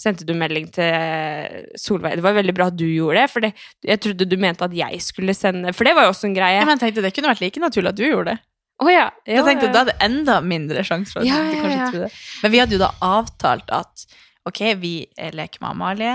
Sendte 0.00 0.24
du 0.24 0.32
melding 0.38 0.70
til 0.72 1.68
Solveig. 1.76 2.14
Det 2.16 2.24
var 2.24 2.36
veldig 2.38 2.54
bra 2.56 2.68
at 2.70 2.76
du 2.78 2.86
gjorde 2.86 3.20
det, 3.20 3.30
for 3.32 3.44
det, 3.44 3.50
jeg 3.84 4.00
trodde 4.00 4.28
du 4.30 4.36
mente 4.40 4.64
at 4.64 4.72
jeg 4.78 5.00
skulle 5.04 5.34
sende 5.36 5.74
For 5.76 5.84
det 5.84 5.92
var 5.98 6.06
jo 6.06 6.12
også 6.14 6.30
en 6.30 6.36
greie. 6.38 6.56
Ja, 6.60 6.64
men 6.64 6.78
jeg 6.78 6.86
tenkte 6.86 7.04
det 7.04 7.12
kunne 7.16 7.32
vært 7.34 7.42
like 7.44 7.60
naturlig 7.60 7.92
at 7.92 7.98
du 8.00 8.06
gjorde 8.06 8.32
det. 8.32 8.38
Å 8.78 8.86
ja. 8.92 9.08
Jeg 9.26 9.40
da 9.40 9.44
tenkte 9.48 9.66
jeg, 9.66 9.74
Da 9.74 9.80
er 9.82 9.88
det 9.90 9.96
enda 10.06 10.38
mindre 10.44 10.84
sjanse 10.86 11.12
for 11.12 11.24
at 11.24 11.26
Ja, 11.26 11.38
du 11.42 11.56
kanskje 11.58 11.78
ja. 11.80 11.90
tror 11.90 12.04
det. 12.06 12.10
Men 12.44 12.52
vi 12.54 12.60
hadde 12.62 12.76
jo 12.76 12.82
da 12.84 12.90
avtalt 13.02 13.72
at 13.74 14.04
ok, 14.46 14.60
vi 14.78 14.92
leker 15.34 15.60
med 15.64 15.70
Amalie. 15.74 16.12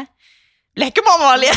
Leker 0.80 1.04
med 1.06 1.13
Amalie! 1.19 1.51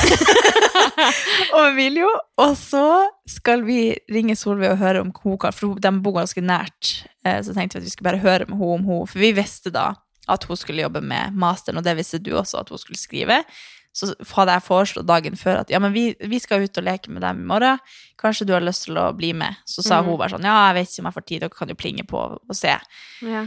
og 1.56 1.68
Emilio. 1.70 2.08
Og 2.42 2.56
så 2.58 2.82
skal 3.30 3.62
vi 3.64 3.94
ringe 4.12 4.36
Solveig 4.36 4.74
og 4.74 4.82
høre 4.82 5.04
om 5.06 5.12
hun 5.22 5.38
kan 5.40 5.54
For 5.56 5.78
de 5.80 5.92
bor 6.04 6.18
ganske 6.18 6.42
nært. 6.44 7.06
Eh, 7.24 7.38
Så 7.46 7.54
tenkte 7.56 7.78
vi 7.78 7.84
at 7.84 7.86
vi 7.88 7.94
skulle 7.94 8.10
bare 8.10 8.24
høre 8.24 8.48
med 8.50 8.58
henne 8.58 8.74
om 8.80 8.84
hun 8.90 9.06
For 9.08 9.22
vi 9.22 9.32
visste 9.38 9.72
da 9.74 9.92
at 10.28 10.42
hun 10.50 10.58
skulle 10.58 10.82
jobbe 10.82 10.98
med 11.06 11.36
masteren, 11.38 11.78
og 11.78 11.84
det 11.86 11.92
visste 12.00 12.18
du 12.18 12.32
også 12.34 12.58
at 12.58 12.68
hun 12.74 12.80
skulle 12.82 12.98
skrive. 12.98 13.44
Så 13.96 14.10
hadde 14.36 14.56
jeg 14.58 14.66
foreslått 14.66 15.08
dagen 15.08 15.38
før 15.40 15.62
at 15.62 15.70
ja, 15.72 15.80
men 15.80 15.94
vi, 15.94 16.10
vi 16.28 16.40
skal 16.42 16.66
ut 16.66 16.80
og 16.80 16.84
leke 16.84 17.12
med 17.12 17.24
dem 17.24 17.40
i 17.40 17.46
morgen. 17.48 17.80
Kanskje 18.20 18.44
du 18.48 18.52
har 18.52 18.64
lyst 18.64 18.84
til 18.84 18.98
å 19.00 19.08
bli 19.16 19.30
med? 19.36 19.56
Så 19.64 19.84
sa 19.84 20.02
mm. 20.02 20.10
hun 20.10 20.18
bare 20.20 20.34
sånn 20.34 20.48
ja, 20.48 20.56
jeg 20.68 20.76
vet 20.80 20.90
ikke 20.90 21.04
om 21.04 21.08
jeg 21.08 21.16
får 21.16 21.26
tid, 21.30 21.44
dere 21.44 21.56
kan 21.56 21.72
jo 21.72 21.78
plinge 21.80 22.04
på 22.10 22.24
og 22.36 22.56
se. 22.56 22.74
Ja. 23.24 23.46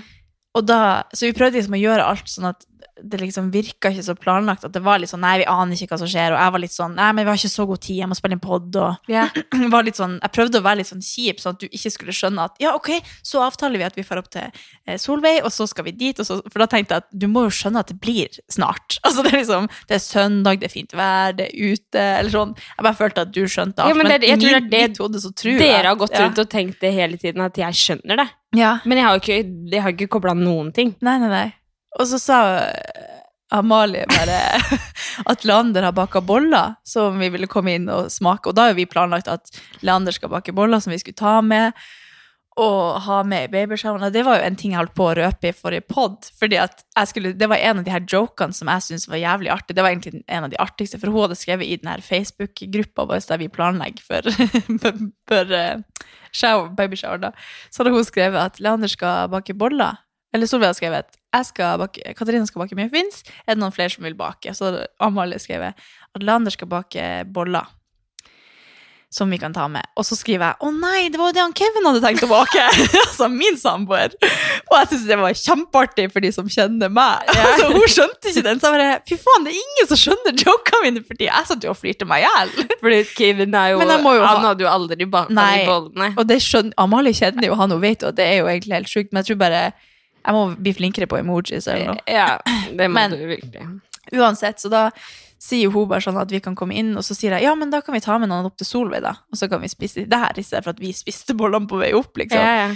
Og 0.58 0.66
da, 0.66 0.82
så 1.14 1.30
vi 1.30 1.36
prøvde 1.38 1.60
liksom 1.60 1.78
å 1.78 1.82
gjøre 1.84 2.08
alt 2.10 2.32
sånn 2.32 2.50
at 2.50 2.66
det 3.02 3.20
liksom 3.22 3.50
virka 3.54 3.92
ikke 3.92 4.04
så 4.06 4.16
planlagt. 4.20 4.66
At 4.68 4.74
det 4.76 4.82
var 4.84 5.00
litt 5.02 5.12
sånn 5.12 5.24
nei, 5.24 5.38
vi 5.42 5.48
aner 5.50 5.76
ikke 5.76 5.94
hva 5.94 6.00
som 6.02 6.10
skjer. 6.10 6.34
Og 6.36 6.40
jeg 6.42 6.54
var 6.56 6.64
litt 6.64 6.76
sånn 6.76 6.96
nei, 6.98 7.10
men 7.16 7.26
vi 7.26 7.32
har 7.32 7.40
ikke 7.40 7.52
så 7.52 7.66
god 7.70 7.82
tid, 7.86 8.00
jeg 8.02 8.10
må 8.12 8.18
spille 8.18 8.38
inn 8.38 8.44
pod. 8.44 8.70
Og 8.80 9.12
yeah. 9.12 9.32
var 9.74 9.88
litt 9.88 10.00
sånn, 10.00 10.18
jeg 10.20 10.34
prøvde 10.36 10.62
å 10.62 10.66
være 10.66 10.82
litt 10.82 10.92
sånn 10.92 11.04
kjip, 11.06 11.42
sånn 11.42 11.58
at 11.58 11.64
du 11.64 11.68
ikke 11.70 11.94
skulle 11.96 12.16
skjønne 12.16 12.48
at 12.50 12.60
ja, 12.64 12.74
ok, 12.78 12.92
så 13.26 13.44
avtaler 13.46 13.82
vi 13.82 13.88
at 13.88 14.00
vi 14.00 14.06
får 14.08 14.24
opp 14.24 14.32
til 14.36 14.48
eh, 14.50 15.00
Solveig, 15.02 15.42
og 15.44 15.54
så 15.56 15.68
skal 15.70 15.88
vi 15.90 15.96
dit. 16.00 16.20
Så, 16.26 16.40
for 16.48 16.64
da 16.64 16.70
tenkte 16.72 16.98
jeg 16.98 17.06
at 17.06 17.10
du 17.24 17.28
må 17.32 17.46
jo 17.48 17.54
skjønne 17.60 17.84
at 17.84 17.94
det 17.94 18.00
blir 18.02 18.42
snart. 18.52 19.00
Altså 19.10 19.24
det 19.26 19.32
er 19.32 19.40
liksom, 19.40 19.66
det 19.90 19.96
er 19.96 20.02
søndag, 20.04 20.60
det 20.62 20.68
er 20.68 20.72
fint 20.72 20.92
vær, 20.96 21.32
det 21.34 21.48
er 21.48 21.72
ute, 21.74 22.04
eller 22.20 22.30
sånn. 22.30 22.52
Jeg 22.76 22.86
bare 22.86 22.98
følte 23.00 23.24
at 23.26 23.32
du 23.34 23.40
skjønte 23.50 23.82
alt. 23.82 23.90
Ja, 23.90 23.98
men 23.98 24.12
det- 24.12 24.28
jeg 24.28 24.38
i 24.38 24.44
tror 24.44 24.54
det 24.54 24.60
er 24.60 24.68
det 24.70 24.82
hodet, 24.84 25.00
hode 25.02 25.22
så 25.24 25.32
tror 25.34 25.58
Dere 25.64 25.88
har 25.88 25.98
gått 25.98 26.14
ja. 26.14 26.22
rundt 26.26 26.42
og 26.44 26.52
tenkt 26.52 26.84
det 26.84 26.92
hele 26.94 27.18
tiden, 27.18 27.42
at 27.42 27.58
jeg 27.58 27.80
skjønner 27.80 28.22
det. 28.22 28.28
Ja. 28.58 28.78
Men 28.86 29.00
jeg 29.00 29.06
har 29.06 29.18
jo 29.18 29.24
ikke, 29.24 29.40
jeg 29.74 29.84
har 29.86 29.96
ikke 29.96 30.12
kobla 30.18 30.36
noen 30.38 30.72
ting. 30.76 30.94
Nei, 31.06 31.18
nei, 31.22 31.30
nei. 31.32 31.48
Og 31.98 32.06
så 32.10 32.20
sa 32.22 32.40
eh, 32.68 33.20
Amalie 33.52 34.06
bare 34.10 34.60
at 35.32 35.46
Leander 35.46 35.88
har 35.88 35.96
baka 35.98 36.22
boller 36.22 36.76
som 36.86 37.18
vi 37.20 37.32
ville 37.34 37.50
komme 37.50 37.74
inn 37.78 37.90
og 37.90 38.12
smake. 38.14 38.50
Og 38.50 38.58
da 38.58 38.70
har 38.70 38.78
vi 38.78 38.90
planlagt 38.90 39.32
at 39.32 39.50
Leander 39.82 40.14
skal 40.14 40.32
bake 40.36 40.54
boller 40.54 40.84
som 40.84 40.94
vi 40.94 41.00
skulle 41.02 41.18
ta 41.18 41.40
med. 41.42 41.74
Og 42.60 43.00
ha 43.06 43.22
med 43.24 43.46
i 43.48 43.52
babyshowene. 43.54 44.10
Det 44.12 44.26
var 44.28 44.40
jo 44.40 44.48
en 44.50 44.58
ting 44.60 44.74
jeg 44.74 44.82
holdt 44.82 44.96
på 44.98 45.06
å 45.08 45.14
røpe 45.16 45.48
i 45.48 45.56
forrige 45.56 45.86
pod. 45.88 46.28
Fordi 46.42 46.60
skulle, 47.08 47.32
Det 47.34 47.48
var 47.48 47.58
en 47.58 47.80
av 47.80 47.86
de 47.86 47.94
her 47.94 48.04
jokene 48.04 48.54
som 48.54 48.68
jeg 48.68 48.84
syntes 48.84 49.08
var 49.08 49.22
jævlig 49.22 49.54
artig. 49.54 49.76
Det 49.78 49.86
var 49.86 49.94
egentlig 49.94 50.24
en 50.28 50.44
av 50.44 50.52
de 50.52 50.60
artigste, 50.60 51.00
for 51.00 51.08
hun 51.08 51.24
hadde 51.24 51.40
skrevet 51.40 51.70
i 51.70 51.78
den 51.80 51.90
her 51.90 52.04
Facebook-gruppa 52.04 53.06
vår 53.08 53.24
der 53.30 53.40
vi 53.40 53.48
planlegger 53.48 54.04
for, 54.04 54.28
for 55.32 55.56
eh, 55.56 56.04
shower, 56.34 56.68
babyshower. 56.76 57.32
Så 57.72 57.82
hadde 57.82 57.96
hun 57.96 58.04
skrevet 58.06 58.44
at 58.44 58.60
Leander 58.60 58.92
skal 58.92 59.32
bake 59.32 59.56
boller. 59.56 60.04
Eller 60.34 60.50
Solveig 60.50 60.70
har 60.74 60.78
skrevet 60.78 61.16
jeg 61.30 61.46
skal 61.46 61.78
bake, 61.78 62.14
Katarina 62.18 62.46
skal 62.50 62.64
bake 62.64 62.78
muffins. 62.78 63.22
Er 63.46 63.54
det 63.54 63.62
noen 63.62 63.74
flere 63.74 63.94
som 63.94 64.06
vil 64.08 64.16
bake? 64.18 64.54
Så 64.58 64.72
Amalie 65.02 65.38
skrevet 65.42 65.78
at 65.78 66.24
Leander 66.26 66.54
skal 66.54 66.70
bake 66.72 67.04
boller. 67.30 67.68
Som 69.10 69.32
vi 69.34 69.40
kan 69.42 69.54
ta 69.54 69.64
med. 69.68 69.86
Og 69.98 70.06
så 70.06 70.14
skriver 70.14 70.52
jeg 70.52 70.56
'Å 70.62 70.70
nei, 70.70 71.10
det 71.10 71.18
var 71.18 71.30
jo 71.32 71.34
det 71.34 71.42
han 71.42 71.54
Kevin 71.58 71.86
hadde 71.86 72.02
tenkt 72.02 72.26
å 72.26 72.30
bake'. 72.30 72.66
altså 73.10 73.26
min 73.30 73.58
samboer. 73.58 74.14
Og 74.70 74.76
jeg 74.78 74.90
syns 74.92 75.06
det 75.10 75.18
var 75.18 75.34
kjempeartig 75.34 76.06
for 76.14 76.22
de 76.22 76.32
som 76.32 76.46
kjenner 76.46 76.90
meg. 76.94 77.26
Altså, 77.34 77.72
hun 77.78 77.88
skjønte 77.90 78.30
ikke 78.30 78.44
den. 78.46 78.62
Så 78.62 78.70
jeg 78.70 78.78
bare 78.78 79.02
Fy 79.10 79.18
faen, 79.18 79.46
det 79.48 79.54
er 79.56 79.58
ingen 79.64 79.90
som 79.90 79.98
skjønner 79.98 80.38
jokene 80.46 80.82
mine 80.86 81.02
for 81.06 81.18
tida. 81.18 81.34
Jeg 81.42 81.50
satt 81.50 81.66
jo 81.66 81.74
og 81.74 81.78
flirte 81.82 82.06
meg 82.06 82.22
i 82.22 82.30
hjel. 82.30 82.54
Fordi 82.84 83.02
Kevin 83.18 83.54
er 83.58 83.72
jo, 83.74 83.80
jo 83.82 83.88
Han 83.90 84.06
ha- 84.22 84.48
hadde 84.52 84.66
jo 84.66 84.70
aldri 84.70 85.06
baka 85.10 85.34
de 85.34 85.66
bollene. 85.66 86.12
Og 86.18 86.28
det 86.30 86.38
skjønner 86.46 86.74
Amalie 86.78 87.14
kjenner 87.18 87.50
jo 87.50 87.58
han, 87.58 87.74
hun 87.74 87.82
vet 87.82 88.02
jo 88.06 88.14
at 88.14 88.18
det 88.22 88.26
er 88.30 88.38
jo 88.44 88.50
egentlig 88.54 88.78
helt 88.78 88.94
sjukt, 88.94 89.10
men 89.14 89.24
jeg 89.24 89.32
tror 89.34 89.42
bare 89.50 89.64
jeg 90.26 90.34
må 90.36 90.44
bli 90.60 90.74
flinkere 90.74 91.08
på 91.08 91.18
emojis 91.20 91.68
eller 91.68 91.94
noe. 91.94 92.04
Ja, 92.08 92.38
det 92.76 92.90
må 92.90 92.94
Men- 92.94 93.12
du 93.12 93.26
virkelig. 93.28 93.82
Uansett, 94.12 94.58
så 94.60 94.70
da 94.70 94.90
sier 95.40 95.70
hun 95.72 95.88
bare 95.88 96.02
sånn 96.02 96.20
at 96.20 96.30
vi 96.32 96.40
kan 96.42 96.56
komme 96.56 96.74
inn, 96.76 96.96
og 96.98 97.04
så 97.04 97.16
sier 97.16 97.32
jeg 97.38 97.44
ja, 97.44 97.54
men 97.56 97.70
da 97.70 97.80
kan 97.82 97.94
vi 97.94 98.00
ta 98.02 98.18
med 98.20 98.28
noen 98.30 98.46
opp 98.50 98.58
til 98.58 98.66
Solveig, 98.68 99.02
da. 99.06 99.14
Og 99.32 99.38
så 99.38 99.48
kan 99.50 99.62
vi 99.62 99.68
spise 99.72 100.04
det 100.10 100.18
her, 100.20 100.34
i 100.36 100.42
stedet 100.44 100.64
for 100.66 100.72
at 100.72 100.80
vi 100.80 100.92
spiste 100.92 101.36
bollene 101.38 101.68
på 101.70 101.80
vei 101.80 101.94
opp, 101.94 102.14
liksom. 102.18 102.40
Ja, 102.42 102.68
ja. 102.68 102.76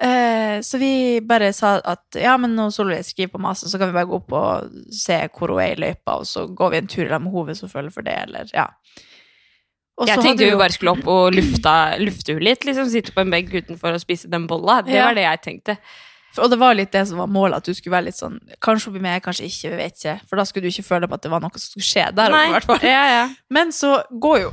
Eh, 0.00 0.60
så 0.64 0.78
vi 0.80 1.20
bare 1.20 1.52
sa 1.52 1.74
at 1.84 2.16
ja, 2.16 2.36
men 2.40 2.54
når 2.56 2.70
Solveig 2.72 3.04
skriver 3.04 3.32
på 3.34 3.40
masen, 3.44 3.68
så 3.68 3.76
kan 3.78 3.90
vi 3.90 3.98
bare 3.98 4.08
gå 4.08 4.16
opp 4.16 4.32
og 4.32 4.70
se 4.96 5.18
hvor 5.36 5.48
hun 5.52 5.60
er 5.60 5.74
i 5.74 5.80
løypa, 5.82 6.14
og 6.22 6.24
så 6.24 6.46
går 6.48 6.70
vi 6.70 6.78
en 6.78 6.86
tur 6.86 7.04
med 7.10 7.18
henne 7.28 7.44
hvis 7.50 7.60
hun 7.60 7.68
føler 7.74 7.92
for 7.92 8.02
det, 8.06 8.16
eller 8.28 8.48
ja. 8.54 8.68
Og 10.00 10.08
Jeg 10.08 10.22
tenkte 10.22 10.46
vi 10.48 10.56
bare 10.56 10.72
skulle 10.72 10.94
opp 10.96 11.06
og 11.12 11.34
lufta, 11.36 11.74
lufte 12.00 12.32
henne 12.32 12.46
litt. 12.46 12.62
liksom 12.64 12.88
Sitte 12.88 13.12
på 13.12 13.20
en 13.20 13.30
benk 13.34 13.50
utenfor 13.52 13.92
og 13.92 14.00
spise 14.00 14.30
den 14.32 14.46
bolla. 14.48 14.80
Det 14.86 14.94
Ja. 14.94 15.04
var 15.10 15.14
det 15.14 15.26
jeg 15.26 15.42
tenkte. 15.44 15.76
Og 16.38 16.50
det 16.50 16.58
var 16.60 16.74
litt 16.78 16.92
det 16.94 17.02
som 17.08 17.18
var 17.18 17.26
målet, 17.26 17.56
at 17.58 17.64
du 17.66 17.74
skulle 17.74 17.96
være 17.96 18.06
litt 18.06 18.18
sånn 18.18 18.36
Kanskje 18.62 18.86
hun 18.90 18.94
blir 18.94 19.02
med, 19.02 19.22
kanskje 19.24 19.48
ikke, 19.48 19.70
vi 19.72 19.76
vet 19.80 19.96
ikke. 19.98 20.14
For 20.30 20.36
da 20.38 20.44
skulle 20.46 20.68
du 20.68 20.70
ikke 20.70 20.86
føle 20.86 21.08
på 21.10 21.14
at 21.18 21.22
det 21.26 21.30
var 21.32 21.40
noe 21.42 21.50
som 21.58 21.64
skulle 21.72 21.88
skje 21.88 22.04
der 22.14 22.30
oppe, 22.30 22.44
i 22.46 22.54
hvert 22.54 22.68
fall. 22.70 22.84
Ja, 22.86 23.02
ja. 23.10 23.24
Men 23.50 23.72
så 23.74 23.96
går 24.12 24.40
jo 24.44 24.52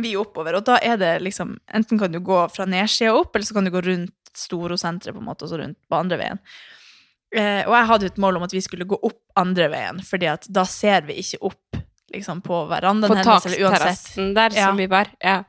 vi 0.00 0.14
oppover, 0.16 0.54
og 0.56 0.64
da 0.64 0.78
er 0.80 0.96
det 0.96 1.10
liksom 1.20 1.58
Enten 1.76 1.98
kan 2.00 2.12
du 2.14 2.20
gå 2.24 2.38
fra 2.54 2.64
nedsida 2.64 3.12
opp, 3.12 3.34
eller 3.36 3.44
så 3.44 3.54
kan 3.58 3.66
du 3.66 3.70
gå 3.74 3.82
rundt 3.84 4.14
Storosenteret, 4.36 5.12
på 5.12 5.20
en 5.20 5.26
måte, 5.26 5.44
og 5.44 5.50
så 5.50 5.58
rundt 5.58 5.76
på 5.90 5.98
andre 5.98 6.16
veien. 6.20 6.38
Eh, 7.36 7.66
og 7.66 7.74
jeg 7.74 7.86
hadde 7.90 8.06
jo 8.06 8.12
et 8.14 8.20
mål 8.22 8.38
om 8.38 8.44
at 8.46 8.54
vi 8.54 8.62
skulle 8.64 8.86
gå 8.88 8.96
opp 9.06 9.18
andre 9.38 9.66
veien, 9.70 9.98
fordi 10.06 10.26
at 10.30 10.46
da 10.50 10.64
ser 10.66 11.02
vi 11.06 11.18
ikke 11.22 11.38
opp 11.50 11.80
liksom, 12.14 12.40
på 12.42 12.62
verandaen 12.70 13.12
På 13.12 13.18
hennes, 13.18 13.46
eller 13.46 13.66
uansett. 13.66 13.82
takterrassen 13.82 14.32
der 14.34 14.56
Ja. 14.56 14.66
som 14.70 14.76
vi 14.80 14.86
var. 14.90 15.10
Ja. 15.22 15.42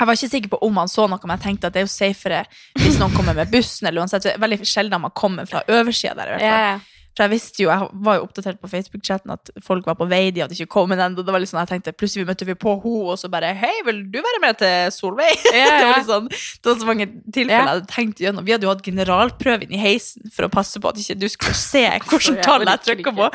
Jeg 0.00 0.08
var 0.08 0.16
ikke 0.16 0.32
sikker 0.32 0.54
på 0.54 0.58
om 0.64 0.78
han 0.80 0.88
så 0.88 1.04
noe, 1.10 1.20
men 1.26 1.36
jeg 1.36 1.44
tenkte 1.44 1.68
at 1.68 1.74
det 1.76 1.82
er 1.82 1.84
jo 1.84 1.92
safere 1.92 2.44
hvis 2.80 2.96
noen 2.96 3.12
kommer 3.12 3.36
med 3.36 3.50
bussen, 3.52 3.90
eller 3.90 4.00
uansett. 4.00 4.30
Veldig 4.40 4.64
sjelden 4.64 5.02
man 5.02 5.12
kommer 5.12 5.44
fra 5.48 5.60
oversida 5.68 6.16
der, 6.16 6.30
i 6.30 6.38
hvert 6.38 6.46
fall. 6.46 6.64
Ja. 6.64 7.00
For 7.10 7.26
jeg 7.26 7.32
visste 7.34 7.64
jo, 7.64 7.68
jeg 7.68 7.88
var 8.06 8.16
jo 8.16 8.22
oppdatert 8.24 8.60
på 8.62 8.68
Facebook-chatten 8.70 9.32
at 9.34 9.50
folk 9.66 9.84
var 9.88 9.96
på 9.98 10.06
vei, 10.08 10.30
de 10.32 10.44
hadde 10.44 10.54
ikke 10.54 10.70
kommet 10.72 11.00
ennå. 11.02 11.24
Det 11.26 11.34
var 11.34 11.42
litt 11.42 11.50
sånn, 11.50 11.58
jeg 11.64 11.72
tenkte, 11.72 11.92
plutselig 11.98 12.24
møtte 12.28 12.46
vi 12.48 12.54
på 12.54 12.76
henne, 12.80 13.10
og 13.12 13.18
så 13.20 13.28
bare 13.32 13.50
Hei, 13.58 13.72
vil 13.84 14.04
du 14.12 14.20
være 14.22 14.40
med 14.44 14.60
til 14.62 14.94
Solveig? 14.94 15.36
Yeah. 15.50 15.66
det, 15.66 15.84
var 15.84 15.98
litt 15.98 16.08
sånn, 16.08 16.28
det 16.30 16.70
var 16.70 16.76
så 16.78 16.86
mange 16.86 17.06
tilfeller 17.10 17.50
yeah. 17.50 17.66
jeg 17.66 17.70
hadde 17.74 17.90
tenkt 17.90 18.20
gjennom. 18.22 18.46
Vi 18.46 18.54
hadde 18.54 18.64
jo 18.64 18.70
hatt 18.70 18.84
generalprøve 18.86 19.66
inn 19.66 19.74
i 19.74 19.80
heisen 19.82 20.30
for 20.32 20.46
å 20.46 20.52
passe 20.52 20.80
på 20.80 20.92
at 20.92 21.00
ikke 21.02 21.18
du 21.18 21.26
skulle 21.28 21.58
se 21.58 21.82
hvilket 22.06 22.40
tall 22.46 22.64
jeg 22.64 22.84
trykka 22.86 23.12
på. 23.18 23.30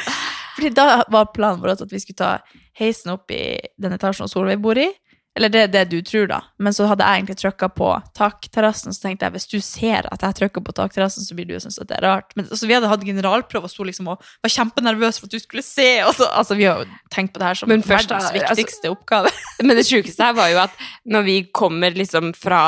Fordi 0.55 0.71
da 0.79 0.87
var 1.11 1.33
planen 1.35 1.61
vår 1.61 1.75
at 1.75 1.83
vi 1.91 2.01
skulle 2.01 2.21
ta 2.23 2.61
heisen 2.79 3.13
opp 3.13 3.31
i 3.35 3.43
den 3.81 3.93
etasjen 3.97 4.23
som 4.23 4.31
Solveig 4.31 4.63
bor 4.63 4.79
i. 4.79 4.87
Eller 5.35 5.51
det 5.51 5.61
er 5.65 5.71
det 5.73 5.81
du 5.91 5.97
tror, 6.01 6.29
da. 6.31 6.37
Men 6.63 6.71
så 6.71 6.85
hadde 6.87 7.03
jeg 7.03 7.19
egentlig 7.19 7.35
trykka 7.41 7.67
på 7.75 7.89
takterrassen, 8.15 8.93
så 8.95 9.01
tenkte 9.03 9.27
jeg 9.27 9.35
hvis 9.35 9.47
du 9.51 9.57
ser 9.59 10.07
at 10.07 10.21
jeg 10.23 10.37
trykker 10.39 10.63
på 10.63 10.71
takterrassen, 10.77 11.25
så 11.27 11.35
blir 11.35 11.49
du 11.49 11.57
synes 11.59 11.75
at 11.81 11.89
det 11.89 11.97
er 11.97 12.05
rart. 12.07 12.31
Men 12.39 12.47
altså, 12.47 12.69
vi 12.69 12.75
hadde 12.77 12.87
hatt 12.87 13.03
generalprøve 13.03 13.67
og 13.67 13.73
sto 13.73 13.83
liksom 13.83 14.07
og 14.13 14.23
var 14.45 14.53
kjempenervøs 14.53 15.19
for 15.19 15.27
at 15.27 15.35
du 15.35 15.41
skulle 15.43 15.65
se. 15.65 15.89
Så, 16.15 16.29
altså, 16.31 16.55
vi 16.55 16.69
har 16.69 16.85
jo 16.85 16.87
tenkt 17.11 17.33
på 17.35 17.41
det 17.43 17.49
her 17.49 17.59
som 17.59 17.67
først, 17.73 17.89
verdens 18.07 18.29
altså- 18.29 18.37
viktigste 18.55 18.93
oppgave. 18.93 19.33
Men 19.67 19.75
det 19.75 19.83
sjukeste 19.89 20.23
her 20.23 20.37
var 20.39 20.53
jo 20.53 20.61
at 20.63 20.79
når 21.03 21.27
vi 21.27 21.35
kommer 21.51 21.91
liksom 21.99 22.31
fra, 22.39 22.61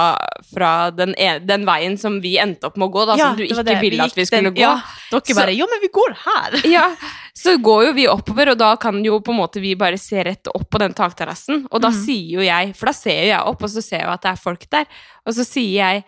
fra 0.51 0.73
den, 0.91 1.15
ene, 1.15 1.39
den 1.47 1.63
veien 1.67 1.95
som 2.01 2.19
vi 2.23 2.35
endte 2.41 2.67
opp 2.67 2.75
med 2.75 2.89
å 2.89 2.93
gå, 2.97 3.07
da, 3.07 3.15
som 3.21 3.39
du 3.39 3.45
ikke 3.47 3.79
ville 3.79 4.03
at 4.11 4.19
vi 4.19 4.27
skulle 4.27 4.51
den- 4.51 4.59
gå, 4.59 4.65
Ja, 4.67 4.75
dere 5.11 5.23
Så- 5.23 5.39
bare 5.39 5.55
Ja, 5.55 5.65
men 5.71 5.79
vi 5.81 5.93
går 5.95 6.19
her! 6.25 6.59
Ja, 6.67 6.89
så 7.37 7.53
går 7.61 7.83
jo 7.85 7.93
vi 7.93 8.07
oppover, 8.09 8.49
og 8.53 8.57
da 8.57 8.71
kan 8.81 8.97
jo 9.05 9.19
på 9.21 9.33
en 9.33 9.41
måte 9.43 9.61
vi 9.61 9.75
bare 9.77 9.99
se 10.01 10.23
rett 10.25 10.49
opp 10.49 10.65
på 10.73 10.81
den 10.81 10.95
takterrassen. 10.97 11.67
Og 11.69 11.81
da 11.83 11.91
mm. 11.93 11.97
sier 11.99 12.39
jo 12.39 12.45
jeg, 12.45 12.71
for 12.77 12.89
da 12.89 12.93
ser 12.97 13.19
jo 13.19 13.27
jeg 13.29 13.51
opp, 13.51 13.65
og 13.67 13.73
så 13.73 13.83
ser 13.85 14.01
jeg 14.01 14.13
at 14.13 14.23
det 14.23 14.31
er 14.31 14.39
folk 14.41 14.65
der, 14.73 14.87
og 15.27 15.37
så 15.37 15.45
sier 15.45 15.75
jeg 15.77 16.07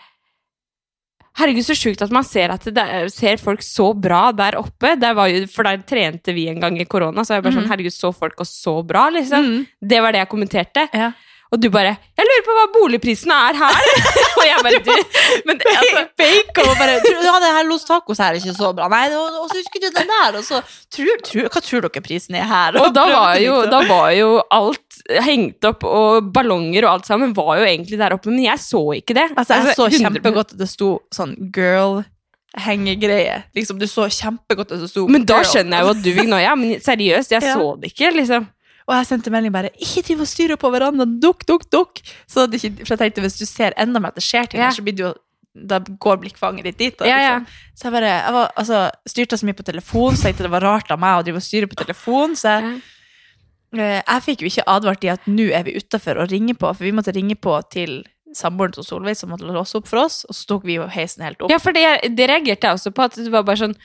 Herregud, 1.39 1.63
så 1.63 1.75
sjukt 1.77 2.01
at 2.03 2.11
man 2.11 2.25
ser 2.27 2.51
at 2.51 2.65
det 2.73 2.83
er, 2.83 3.05
ser 3.13 3.37
folk 3.39 3.61
så 3.63 3.91
bra 3.95 4.25
der 4.35 4.57
oppe. 4.59 4.95
Der 4.99 5.13
var 5.15 5.29
jo, 5.31 5.45
for 5.47 5.63
der 5.63 5.85
trente 5.87 6.33
vi 6.35 6.49
en 6.51 6.59
gang 6.59 6.75
i 6.81 6.87
korona, 6.89 7.23
så 7.23 7.37
jeg 7.37 7.45
bare 7.45 7.55
sånn 7.55 7.69
Herregud, 7.69 7.95
så 7.95 8.09
folk 8.11 8.41
oss 8.43 8.51
så 8.59 8.73
bra, 8.83 9.05
liksom. 9.13 9.45
Mm. 9.45 9.61
Det 9.93 10.01
var 10.03 10.15
det 10.15 10.23
jeg 10.23 10.31
kommenterte. 10.33 10.87
Ja. 10.91 11.13
Og 11.49 11.57
du 11.57 11.69
bare 11.73 11.95
'Jeg 11.97 12.27
lurer 12.29 12.43
på 12.45 12.55
hva 12.55 12.65
boligprisene 12.75 13.35
er 13.49 13.55
her'. 13.57 13.93
og 14.39 14.43
jeg 14.45 14.59
bare 14.65 14.81
du, 14.85 14.91
men, 15.49 15.61
altså, 15.81 16.03
Fake 16.21 16.65
og 16.65 16.75
bare 16.77 16.99
Ja, 17.25 17.33
det 17.41 17.49
her 17.55 17.65
Los 17.69 17.87
Tacos 17.87 18.21
her 18.21 18.35
er 18.35 18.37
ikke 18.37 18.53
så 18.53 18.69
bra. 18.77 18.89
Nei, 18.91 19.07
og, 19.17 19.39
og 19.43 19.47
så 19.49 19.57
husker 19.57 19.81
du 19.81 19.87
den 19.95 20.11
der, 20.13 20.37
og 20.37 20.43
så 20.45 20.61
tror, 20.93 21.23
tror, 21.25 21.49
Hva 21.49 21.63
tror 21.65 21.87
dere 21.87 22.03
prisen 22.05 22.37
er 22.37 22.45
her? 22.45 22.77
Og 22.77 22.93
da 22.93 23.07
var, 23.09 23.39
jo, 23.41 23.63
da 23.71 23.81
var 23.89 24.11
jo 24.13 24.29
alt 24.53 25.01
hengt 25.25 25.65
opp, 25.65 25.83
og 25.89 26.29
ballonger 26.35 26.85
og 26.85 26.99
alt 26.99 27.09
sammen 27.09 27.33
var 27.33 27.57
jo 27.57 27.65
egentlig 27.65 27.97
der 27.97 28.13
oppe, 28.13 28.29
men 28.29 28.45
jeg 28.45 28.61
så 28.61 28.83
ikke 28.99 29.17
det. 29.17 29.27
Altså, 29.35 29.57
jeg 29.57 29.75
så 29.79 29.89
kjempegodt 29.97 30.53
at 30.53 30.61
det 30.61 30.69
sto 30.69 30.99
sånn 31.15 31.33
girl 31.55 32.03
hengegreie. 32.57 33.43
Liksom, 33.55 33.79
du 33.79 33.85
så 33.89 34.07
kjempegodt 34.09 34.71
at 34.73 34.81
det 34.83 34.89
sto 34.91 35.05
Men 35.09 35.25
da 35.25 35.41
girl. 35.41 35.49
skjønner 35.51 35.77
jeg 35.77 35.85
jo 35.85 35.91
at 35.93 36.05
du 36.05 36.29
nå, 36.29 36.39
ja, 36.41 36.55
men 36.57 36.79
seriøst, 36.81 37.33
jeg 37.35 37.45
Ja. 37.49 37.57
så 37.57 37.75
det 37.81 37.93
ikke, 37.93 38.13
liksom. 38.17 38.47
Og 38.89 38.95
jeg 38.97 39.05
sendte 39.05 39.29
melding 39.29 39.53
bare 39.53 39.69
'Ikke 39.77 40.01
driv 40.07 40.21
og 40.25 40.27
styr 40.27 40.55
på 40.57 40.71
verandaen! 40.73 41.19
Dukk, 41.21 41.45
dukk, 41.45 41.69
dukk!' 41.69 42.01
Så 42.27 42.49
det 42.49 42.57
ikke, 42.63 42.85
for 42.85 42.95
jeg 42.95 43.01
tenkte 43.03 43.21
hvis 43.21 43.37
du 43.37 43.45
ser 43.45 43.73
enda 43.77 43.99
mer 44.01 44.09
at 44.09 44.15
det 44.17 44.25
skjer 44.25 44.49
ting, 44.49 44.61
Ja. 44.61 44.71
så 44.71 44.81
blir 44.81 44.95
det 44.97 45.05
jo 45.05 45.13
da 45.55 45.79
går 45.79 46.17
blikkfanget 46.21 46.63
ditt 46.63 46.77
dit. 46.77 46.97
Da, 46.97 47.05
Ja, 47.05 47.17
ja. 47.17 47.39
liksom. 47.39 47.47
Så 47.75 47.83
jeg 47.83 47.91
bare 47.91 48.09
jeg 48.25 48.33
var, 48.33 48.51
altså, 48.55 48.91
styrte 49.07 49.37
så 49.37 49.45
mye 49.45 49.57
på 49.57 49.65
telefon, 49.65 50.13
så 50.15 50.23
jeg 50.23 50.35
tenkte 50.35 50.43
det 50.49 50.51
var 50.51 50.61
rart 50.61 50.91
av 50.91 50.99
meg 50.99 51.19
å 51.19 51.23
drive 51.23 51.37
og 51.37 51.43
styre 51.43 51.67
på 51.67 51.75
telefon. 51.75 52.35
Så 52.35 52.47
jeg, 52.49 52.81
eh, 53.77 54.01
jeg 54.07 54.23
fikk 54.23 54.41
jo 54.41 54.47
ikke 54.47 54.67
advart 54.67 55.03
i 55.03 55.09
at 55.09 55.25
nå 55.27 55.51
er 55.51 55.63
vi 55.63 55.75
utafor 55.77 56.21
og 56.21 56.29
ringer 56.31 56.53
på, 56.55 56.69
for 56.75 56.83
vi 56.83 56.91
måtte 56.91 57.13
ringe 57.13 57.35
på 57.35 57.61
til 57.69 58.03
samboeren 58.33 58.73
til 58.73 58.83
Solveig, 58.83 59.17
som 59.17 59.29
måtte 59.29 59.45
låse 59.49 59.75
opp 59.75 59.87
for 59.87 60.05
oss, 60.05 60.23
og 60.29 60.35
så 60.35 60.45
tok 60.45 60.63
vi 60.63 60.75
jo 60.77 60.87
heisen 60.87 61.23
helt 61.25 61.41
opp. 61.41 61.49
Ja, 61.49 61.57
for 61.57 61.71
det, 61.73 62.15
det 62.15 62.29
reagerte 62.29 62.67
jeg 62.69 62.77
også 62.77 62.93
på, 62.93 63.03
at 63.03 63.15
det 63.15 63.31
var 63.31 63.43
bare 63.43 63.57
sånn 63.57 63.75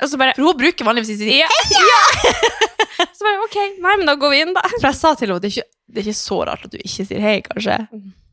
og 0.00 0.08
så 0.08 0.18
bare 0.20 0.34
For 0.36 0.44
hun 0.44 0.58
bruker 0.58 0.84
vanligvis 0.84 1.16
ikke 1.16 1.38
ja, 1.40 1.48
ja. 1.72 2.00
Så 3.16 3.26
bare 3.26 3.42
ok, 3.46 3.58
nei, 3.84 3.96
men 4.00 4.06
da 4.10 4.14
går 4.20 4.30
vi 4.34 4.40
inn, 4.44 4.54
da. 4.56 4.62
For 4.78 4.88
jeg 4.90 4.98
sa 4.98 5.14
til 5.14 5.28
henne 5.28 5.40
det 5.44 5.50
er 5.50 5.56
ikke, 5.60 5.68
det 5.90 6.02
er 6.02 6.08
ikke 6.10 6.20
så 6.20 6.38
rart 6.46 6.64
at 6.66 6.72
du 6.74 6.78
ikke 6.80 7.06
sier 7.08 7.20
hei, 7.24 7.36
kanskje. 7.46 7.76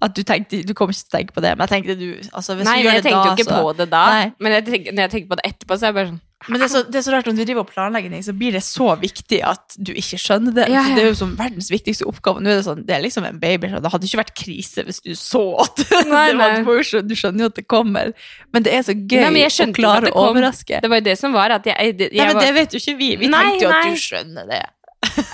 At 0.05 0.13
du 0.13 0.21
tenkte, 0.21 0.59
du 0.67 0.73
kommer 0.77 0.93
ikke 0.93 1.03
til 1.07 1.09
å 1.09 1.17
tenke 1.17 1.33
på 1.33 1.41
det, 1.41 1.51
men 1.57 1.65
jeg 1.65 1.71
tenkte 1.73 1.95
du 1.97 2.07
altså, 2.37 2.53
hvis 2.59 2.67
Nei, 2.69 2.75
du 2.77 2.85
gjør 2.85 2.91
men 2.91 2.97
jeg 2.97 3.03
det 3.03 3.09
tenkte 3.09 3.23
da, 3.23 3.27
jo 3.31 3.37
ikke 3.37 3.47
så- 3.49 3.61
på 3.63 3.75
det 3.79 3.87
da. 3.93 4.01
Nei. 4.13 4.25
Men 4.45 4.51
jeg 4.57 4.65
tenker, 4.67 4.91
når 4.97 5.01
jeg 5.07 5.11
tenker 5.15 5.29
på 5.31 5.37
det 5.41 5.45
etterpå, 5.51 5.77
så 5.77 5.87
er 5.87 5.89
jeg 5.89 5.97
bare 5.97 6.11
sånn 6.11 6.21
Men 6.47 6.61
det 6.61 6.67
er, 6.67 6.71
så, 6.71 6.81
det 6.87 6.99
er 6.99 7.05
så 7.05 7.13
rart 7.13 7.27
når 7.27 7.37
du 7.37 7.41
driver 7.43 7.65
og 7.65 7.71
planlegger 7.71 8.13
ting, 8.13 8.23
så 8.23 8.33
blir 8.37 8.55
det 8.55 8.61
så 8.63 8.87
viktig 8.99 9.39
at 9.45 9.75
du 9.75 9.91
ikke 9.91 10.19
skjønner 10.21 10.55
det. 10.55 10.67
Ja, 10.71 10.83
ja. 10.87 10.95
Det 10.95 11.03
er 11.03 11.09
jo 11.09 11.17
som 11.19 11.33
verdens 11.39 11.67
viktigste 11.73 12.07
oppgave. 12.07 12.43
Nå 12.43 12.51
er 12.53 12.61
det 12.61 12.65
sånn, 12.67 12.85
det 12.87 12.95
er 12.95 13.03
liksom 13.03 13.27
en 13.27 13.41
baby, 13.41 13.71
så 13.73 13.81
det 13.83 13.91
hadde 13.93 14.09
ikke 14.09 14.21
vært 14.21 14.33
krise 14.39 14.87
hvis 14.87 15.03
du 15.03 15.11
så 15.19 15.43
at 15.65 15.83
Nei, 16.07 16.25
nei. 16.39 16.49
du, 16.63 17.15
skjønner 17.17 17.45
jo 17.45 17.51
at 17.51 17.59
det 17.59 17.67
kommer. 17.67 18.15
Men 18.55 18.67
det 18.67 18.73
er 18.77 18.87
så 18.87 18.95
gøy 18.95 19.27
Nei, 19.27 19.45
å 19.45 19.69
klare 19.75 20.07
det 20.07 20.15
å 20.15 20.25
overraske. 20.31 20.81
Det 20.83 20.91
var 20.91 21.03
jo 21.03 21.07
det 21.09 21.19
som 21.19 21.35
var, 21.35 21.57
at 21.59 21.67
jeg, 21.67 21.95
det, 21.99 22.11
jeg 22.13 22.23
Nei, 22.23 22.31
men 22.31 22.39
var, 22.39 22.47
det 22.47 22.57
vet 22.61 22.75
jo 22.77 22.83
ikke 22.83 22.97
vi. 22.99 23.13
Vi 23.19 23.31
tenkte 23.31 23.67
jo 23.67 23.73
at 23.75 23.91
du 23.91 24.03
skjønner 24.07 24.51
det. 24.51 24.65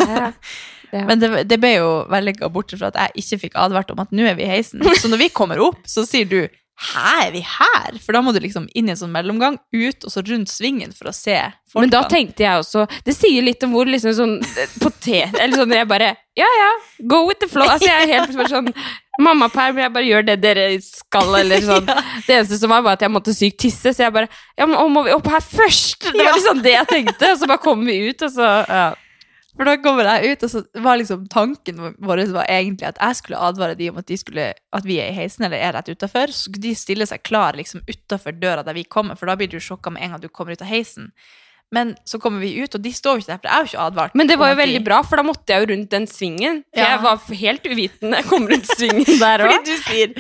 Ja. 0.04 0.30
Ja. 0.94 1.08
Men 1.10 1.18
det, 1.18 1.30
det 1.50 1.58
ble 1.58 1.72
jo 1.74 1.88
vellykka, 2.14 2.52
bortsett 2.54 2.78
fra 2.78 2.92
at 2.92 2.98
jeg 3.00 3.24
ikke 3.24 3.40
fikk 3.48 3.56
advart 3.58 3.90
om 3.90 4.02
at 4.04 4.12
nå 4.14 4.28
er 4.30 4.36
vi 4.38 4.46
i 4.46 4.52
heisen. 4.52 4.84
Så 5.02 5.10
når 5.10 5.24
vi 5.24 5.30
kommer 5.34 5.62
opp, 5.66 5.80
så 5.90 6.06
sier 6.06 6.28
du 6.30 6.44
'hæ, 6.74 7.28
er 7.28 7.32
vi 7.32 7.42
her?' 7.46 8.00
For 8.04 8.14
da 8.14 8.22
må 8.22 8.34
du 8.34 8.40
liksom 8.40 8.68
inn 8.74 8.90
i 8.90 8.94
en 8.94 9.00
sånn 9.00 9.14
mellomgang, 9.14 9.60
ut 9.74 10.06
og 10.06 10.12
så 10.12 10.24
rundt 10.26 10.50
svingen 10.50 10.94
for 10.96 11.12
å 11.12 11.14
se 11.14 11.38
folkene. 11.70 11.86
Men 11.86 11.94
da 11.94 12.04
tenkte 12.10 12.44
jeg 12.44 12.60
også 12.60 12.88
Det 13.06 13.16
sier 13.16 13.46
litt 13.46 13.64
om 13.64 13.72
hvor 13.74 13.86
liksom 13.90 14.14
sånn 14.14 14.36
potet 14.82 15.34
Eller 15.40 15.58
sånn 15.58 15.74
jeg 15.74 15.88
bare 15.88 16.16
Ja, 16.38 16.50
ja, 16.50 16.72
go 17.06 17.28
with 17.28 17.40
the 17.40 17.48
flow. 17.48 17.68
Altså, 17.70 17.88
jeg 17.88 18.10
er 18.10 18.14
helt 18.18 18.50
sånn 18.50 18.74
Mammaperm, 19.22 19.78
jeg 19.78 19.94
bare 19.94 20.08
gjør 20.10 20.24
det 20.26 20.40
dere 20.42 20.64
skal, 20.82 21.36
eller 21.38 21.62
sånn. 21.70 21.86
Det 21.86 22.34
eneste 22.34 22.58
som 22.58 22.72
var, 22.74 22.82
var 22.82 22.98
at 22.98 23.04
jeg 23.06 23.14
måtte 23.14 23.36
sykt 23.38 23.60
tisse, 23.62 23.94
så 23.94 24.08
jeg 24.08 24.14
bare 24.16 24.30
Ja, 24.58 24.66
men 24.66 24.78
må 24.90 25.04
vi 25.06 25.14
opp 25.14 25.30
her 25.30 25.44
først? 25.46 26.10
Det 26.10 26.18
var 26.18 26.34
liksom 26.34 26.64
det 26.66 26.74
jeg 26.74 26.90
tenkte, 26.90 27.34
og 27.34 27.38
så 27.38 27.50
bare 27.50 27.62
kom 27.62 27.86
vi 27.86 28.00
ut, 28.10 28.26
og 28.26 28.34
så 28.34 28.50
ja. 28.66 28.88
For 29.54 29.70
da 29.70 29.76
kommer 29.78 30.08
jeg 30.08 30.34
ut, 30.34 30.44
og 30.48 30.50
så 30.50 30.64
var 30.82 30.98
liksom 30.98 31.28
tanken 31.30 31.78
vår 32.02 32.24
var 32.34 32.50
egentlig 32.50 32.88
at 32.90 32.98
jeg 32.98 33.20
skulle 33.20 33.38
advare 33.38 33.76
de 33.78 33.90
om 33.92 34.00
at, 34.02 34.08
de 34.10 34.18
skulle, 34.18 34.48
at 34.74 34.86
vi 34.88 34.98
er 35.00 35.12
i 35.12 35.18
heisen 35.20 35.46
eller 35.46 35.62
er 35.62 35.76
rett 35.78 35.92
utafor. 35.94 36.34
Så 36.34 36.48
skulle 36.48 36.64
de 36.66 36.74
stille 36.76 37.06
seg 37.06 37.22
klar 37.22 37.54
liksom 37.60 37.84
utafor 37.86 38.34
døra 38.42 38.64
der 38.66 38.74
vi 38.74 38.84
kommer, 38.84 39.16
for 39.20 39.30
da 39.30 39.36
blir 39.38 39.52
du 39.52 39.60
sjokka 39.62 39.94
med 39.94 40.02
en 40.04 40.16
gang 40.16 40.24
du 40.24 40.30
kommer 40.34 40.58
ut 40.58 40.64
av 40.66 40.72
heisen. 40.72 41.12
Men 41.74 41.96
så 42.06 42.20
kommer 42.22 42.42
vi 42.44 42.52
ut, 42.62 42.76
og 42.78 42.82
de 42.86 42.92
står 42.94 43.18
jo 43.18 43.24
ikke 43.24 43.32
der, 43.32 43.40
for 43.42 43.50
jeg 43.50 43.54
er 43.54 43.62
jo 43.64 43.70
ikke 43.72 43.86
advart. 43.88 44.16
Men 44.18 44.30
det 44.30 44.38
var 44.38 44.52
jo 44.54 44.58
veldig 44.60 44.82
bra, 44.86 45.02
for 45.02 45.18
da 45.18 45.26
måtte 45.26 45.54
jeg 45.54 45.64
jo 45.64 45.70
rundt 45.74 45.90
den 45.94 46.06
svingen. 46.10 46.64
For 46.74 46.82
Ja. 46.84 46.90
jeg 46.94 47.04
var 47.06 47.38
helt 47.44 47.66
uvitende. 47.66 48.18
Jeg 48.22 48.26
kom 48.30 48.46
rundt 48.52 48.70
svingen 48.78 49.06
der 49.26 49.46
Fordi 49.46 49.62
du 49.66 49.78
sier 49.88 50.14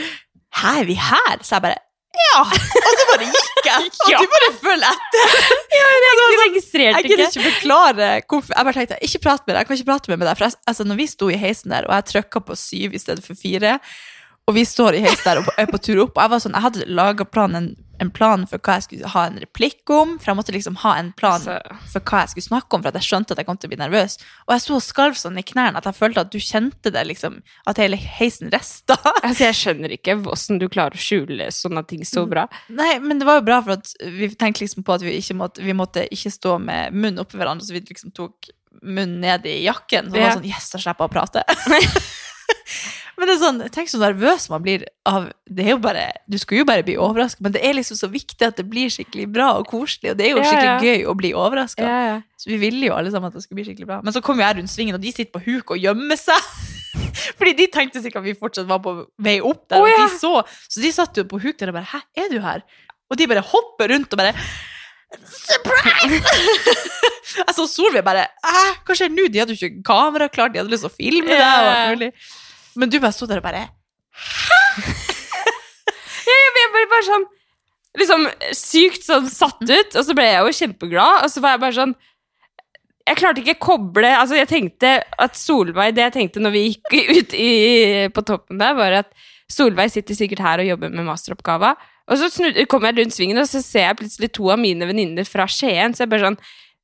'Hæ, 0.53 0.81
er 0.81 0.85
vi 0.85 0.93
her?' 0.93 1.41
Så 1.41 1.55
jeg 1.55 1.61
bare 1.61 1.81
ja! 2.17 2.39
Og 2.43 2.91
så 2.99 3.05
bare 3.09 3.27
gikk 3.29 3.67
jeg, 3.69 3.89
og 4.05 4.23
du 4.23 4.31
bare 4.35 4.49
følger 4.61 4.87
etter. 4.93 5.35
Jeg 5.73 5.85
skulle 5.89 6.25
legge 6.29 6.39
registrerte 6.43 6.99
Jeg 6.99 7.03
kunne 7.03 7.27
ikke. 7.27 7.39
ikke 7.39 7.51
forklare 7.51 8.07
hvorfor. 8.29 8.53
Jeg 8.55 8.67
bare 8.67 8.75
tenkte, 8.77 8.97
ikke 9.07 9.21
prat 9.23 9.45
med 9.47 9.53
deg, 9.55 9.59
jeg 9.63 9.67
kan 9.69 9.77
ikke 9.79 9.89
prate 9.89 10.11
med 10.13 10.27
deg. 10.27 10.37
For 10.37 10.45
jeg, 10.47 10.57
altså, 10.69 10.85
når 10.87 10.99
vi 10.99 11.07
sto 11.09 11.29
i 11.33 11.37
heisen 11.39 11.73
der, 11.73 11.87
og 11.89 11.95
jeg 11.97 12.05
trykka 12.11 12.43
på 12.45 12.57
syv 12.59 12.93
i 12.93 13.01
stedet 13.01 13.25
for 13.25 13.39
fire, 13.39 13.77
og 14.43 14.57
vi 14.57 14.65
står 14.67 14.97
i 14.97 15.01
heis 15.05 15.23
der 15.23 15.39
og 15.39 15.47
er 15.55 15.69
på 15.71 15.79
tur 15.79 16.01
opp, 16.03 16.17
og 16.17 16.25
jeg 16.25 16.31
var 16.33 16.41
sånn, 16.43 16.55
jeg 16.57 16.65
hadde 16.65 16.85
laga 16.91 17.25
en, 17.45 17.67
en 18.03 18.09
plan 18.11 18.41
for 18.49 18.59
hva 18.59 18.75
jeg 18.75 18.85
skulle 18.87 19.11
ha 19.13 19.21
en 19.29 19.37
replikk 19.39 19.91
om, 19.95 20.17
for 20.19 20.31
jeg 20.31 20.37
måtte 20.39 20.55
liksom 20.55 20.79
ha 20.81 20.95
en 20.99 21.11
plan 21.15 21.39
for 21.39 22.03
hva 22.03 22.23
jeg 22.23 22.33
skulle 22.33 22.49
snakke 22.49 22.75
om, 22.75 22.83
for 22.83 22.91
at 22.91 22.97
jeg 22.99 23.07
skjønte 23.07 23.31
at 23.31 23.39
jeg 23.39 23.47
kom 23.47 23.59
til 23.61 23.69
å 23.69 23.71
bli 23.71 23.79
nervøs. 23.79 24.17
Og 24.43 24.51
jeg 24.55 24.75
og 24.75 24.83
skalv 24.83 25.15
sånn 25.15 25.39
i 25.39 25.45
knærne 25.47 25.79
at 25.79 25.87
jeg 25.87 25.95
følte 25.95 26.25
at 26.25 26.33
du 26.33 26.41
kjente 26.43 26.91
det, 26.91 27.05
liksom, 27.07 27.37
at 27.71 27.79
hele 27.79 27.99
heisen 27.99 28.51
resta. 28.53 28.99
Altså, 29.23 29.45
jeg 29.45 29.55
skjønner 29.55 29.93
ikke 29.95 30.17
hvordan 30.19 30.59
du 30.59 30.65
klarer 30.71 30.99
å 30.99 31.01
skjule 31.01 31.47
sånne 31.55 31.85
ting 31.87 32.01
så 32.05 32.25
bra. 32.27 32.43
Nei, 32.75 32.97
men 32.99 33.21
det 33.21 33.27
var 33.29 33.39
jo 33.39 33.45
bra, 33.47 33.61
for 33.63 33.77
at 33.77 33.93
vi 34.03 34.27
tenkte 34.35 34.65
liksom 34.65 34.83
på 34.83 34.97
at 34.97 35.05
vi 35.05 35.15
ikke 35.21 35.37
måtte, 35.39 35.63
vi 35.63 35.75
måtte 35.77 36.03
ikke 36.11 36.33
stå 36.33 36.57
med 36.59 36.97
munnen 36.97 37.23
oppi 37.23 37.39
hverandre, 37.39 37.63
så 37.63 37.77
vi 37.77 37.85
liksom 37.87 38.11
tok 38.11 38.51
munnen 38.83 39.23
ned 39.23 39.47
i 39.47 39.61
jakken. 39.63 40.11
Så 40.11 40.17
det 40.17 40.25
var 40.25 40.35
sånn, 40.35 40.49
yes, 40.51 40.67
da 40.73 40.83
slipper 40.83 41.07
jeg 41.07 41.13
å 41.13 41.15
prate. 41.15 41.45
men 43.17 43.29
det 43.29 43.33
er 43.35 43.41
sånn, 43.41 43.59
tenk 43.73 43.91
så 43.91 43.99
nervøs 44.01 44.47
man 44.49 44.63
blir 44.65 44.85
av, 45.09 45.27
det 45.45 45.67
er 45.67 45.75
jo 45.75 45.79
bare, 45.83 46.05
du 46.25 46.37
skulle 46.41 46.63
jo 46.63 46.67
bare 46.69 46.85
bli 46.85 46.95
overrasket, 46.97 47.43
men 47.45 47.53
det 47.55 47.61
er 47.65 47.75
liksom 47.77 47.99
så 47.99 48.09
viktig 48.11 48.47
at 48.47 48.57
det 48.57 48.65
blir 48.69 48.89
skikkelig 48.93 49.27
bra 49.35 49.51
og 49.59 49.67
koselig, 49.69 50.13
og 50.13 50.17
det 50.19 50.27
er 50.27 50.33
jo 50.33 50.41
Ja, 50.41 50.47
skikkelig 50.49 50.71
ja. 50.71 50.79
gøy 50.81 51.05
å 51.11 51.15
bli 51.19 51.33
overrasket. 51.37 51.85
Ja. 51.85 52.15
Så 52.41 52.49
vi 52.49 52.57
ville 52.61 52.89
jo 52.89 52.95
alle 52.97 53.13
sammen 53.13 53.29
at 53.29 53.37
det 53.37 53.43
skulle 53.45 53.61
bli 53.61 53.67
skikkelig 53.69 53.89
bra. 53.91 53.99
Men 54.03 54.15
så 54.15 54.23
kom 54.25 54.41
jeg 54.41 54.57
rundt 54.57 54.73
svingen, 54.73 54.97
og 54.97 55.03
de 55.03 55.13
sitter 55.13 55.31
på 55.35 55.43
huk 55.45 55.75
og 55.75 55.83
gjemmer 55.83 56.19
seg. 56.19 56.49
Fordi 57.39 57.53
de 57.61 57.69
tenkte 57.73 58.01
sikkert 58.01 58.23
at 58.23 58.27
vi 58.27 58.35
fortsatt 58.39 58.69
var 58.69 58.81
på 58.83 58.95
vei 59.21 59.37
opp 59.45 59.65
der, 59.69 59.81
oh, 59.81 59.87
og 59.87 60.03
de 60.03 60.19
så. 60.19 60.33
Så 60.67 60.81
de 60.83 60.91
satt 60.95 61.17
jo 61.21 61.25
på 61.29 61.39
huk 61.43 61.59
der 61.59 61.71
og 61.71 61.77
bare 61.77 61.89
'hæ, 61.93 62.01
er 62.25 62.29
du 62.33 62.39
her?' 62.41 62.65
Og 63.11 63.17
de 63.19 63.27
bare 63.29 63.45
hopper 63.45 63.93
rundt 63.93 64.13
og 64.13 64.17
bare 64.17 64.33
Surprise! 65.13 66.17
jeg 67.37 67.53
så 67.53 67.65
Solveig 67.69 68.01
bare 68.05 68.25
hva 68.85 68.95
skjer 68.97 69.11
nå?' 69.13 69.27
De 69.29 69.41
hadde 69.41 69.53
jo 69.53 69.59
ikke 69.59 69.83
kamera 69.85 70.27
klart, 70.27 70.53
de 70.53 70.61
hadde 70.61 70.73
lyst 70.73 70.85
til 70.87 70.89
å 70.89 70.95
filme 70.95 71.29
det. 71.29 71.37
og 71.37 71.69
alt 71.69 71.93
mulig. 71.93 72.11
Men 72.79 72.91
du 72.91 72.99
bare 72.99 73.15
sto 73.15 73.27
der 73.29 73.41
og 73.41 73.45
bare 73.45 73.67
Jeg 76.23 76.53
ble 76.55 76.65
bare, 76.75 76.89
bare 76.95 77.07
sånn 77.07 77.27
Liksom 77.99 78.23
sykt 78.57 79.03
sånn 79.05 79.27
satt 79.29 79.61
ut, 79.61 79.91
og 79.93 80.01
så 80.01 80.15
ble 80.17 80.25
jeg 80.25 80.41
jo 80.41 80.57
kjempeglad, 80.63 81.27
og 81.27 81.29
så 81.29 81.43
var 81.43 81.55
jeg 81.55 81.63
bare 81.67 81.77
sånn 81.77 81.93
jeg 83.03 83.19
klarte 83.19 83.41
ikke 83.43 83.57
å 83.57 83.63
koble 83.65 84.07
altså 84.15 84.37
Jeg 84.37 84.47
tenkte 84.47 84.93
at 85.19 85.35
Solveig 85.35 85.95
Det 85.97 86.05
jeg 86.05 86.13
tenkte 86.15 86.43
når 86.43 86.53
vi 86.55 86.61
gikk 86.69 86.93
ut 87.19 87.33
i, 87.35 87.49
på 88.15 88.23
toppen 88.27 88.61
der, 88.61 88.77
var 88.77 88.95
at 89.03 89.11
Solveig 89.51 89.91
sitter 89.91 90.17
sikkert 90.17 90.41
her 90.41 90.63
og 90.63 90.69
jobber 90.69 90.89
med 90.89 91.05
masteroppgava. 91.05 91.73
Og 92.09 92.17
så 92.17 92.29
kommer 92.71 92.89
jeg 92.89 93.03
rundt 93.03 93.15
svingen, 93.15 93.37
og 93.37 93.45
så 93.45 93.59
ser 93.61 93.89
jeg 93.89 93.97
plutselig 93.99 94.29
to 94.33 94.47
av 94.49 94.57
mine 94.57 94.87
venninner 94.89 95.27
fra 95.27 95.45
Skien. 95.51 95.93
Så 95.93 96.05
jeg 96.05 96.11
bare 96.13 96.31
sånn 96.31 96.39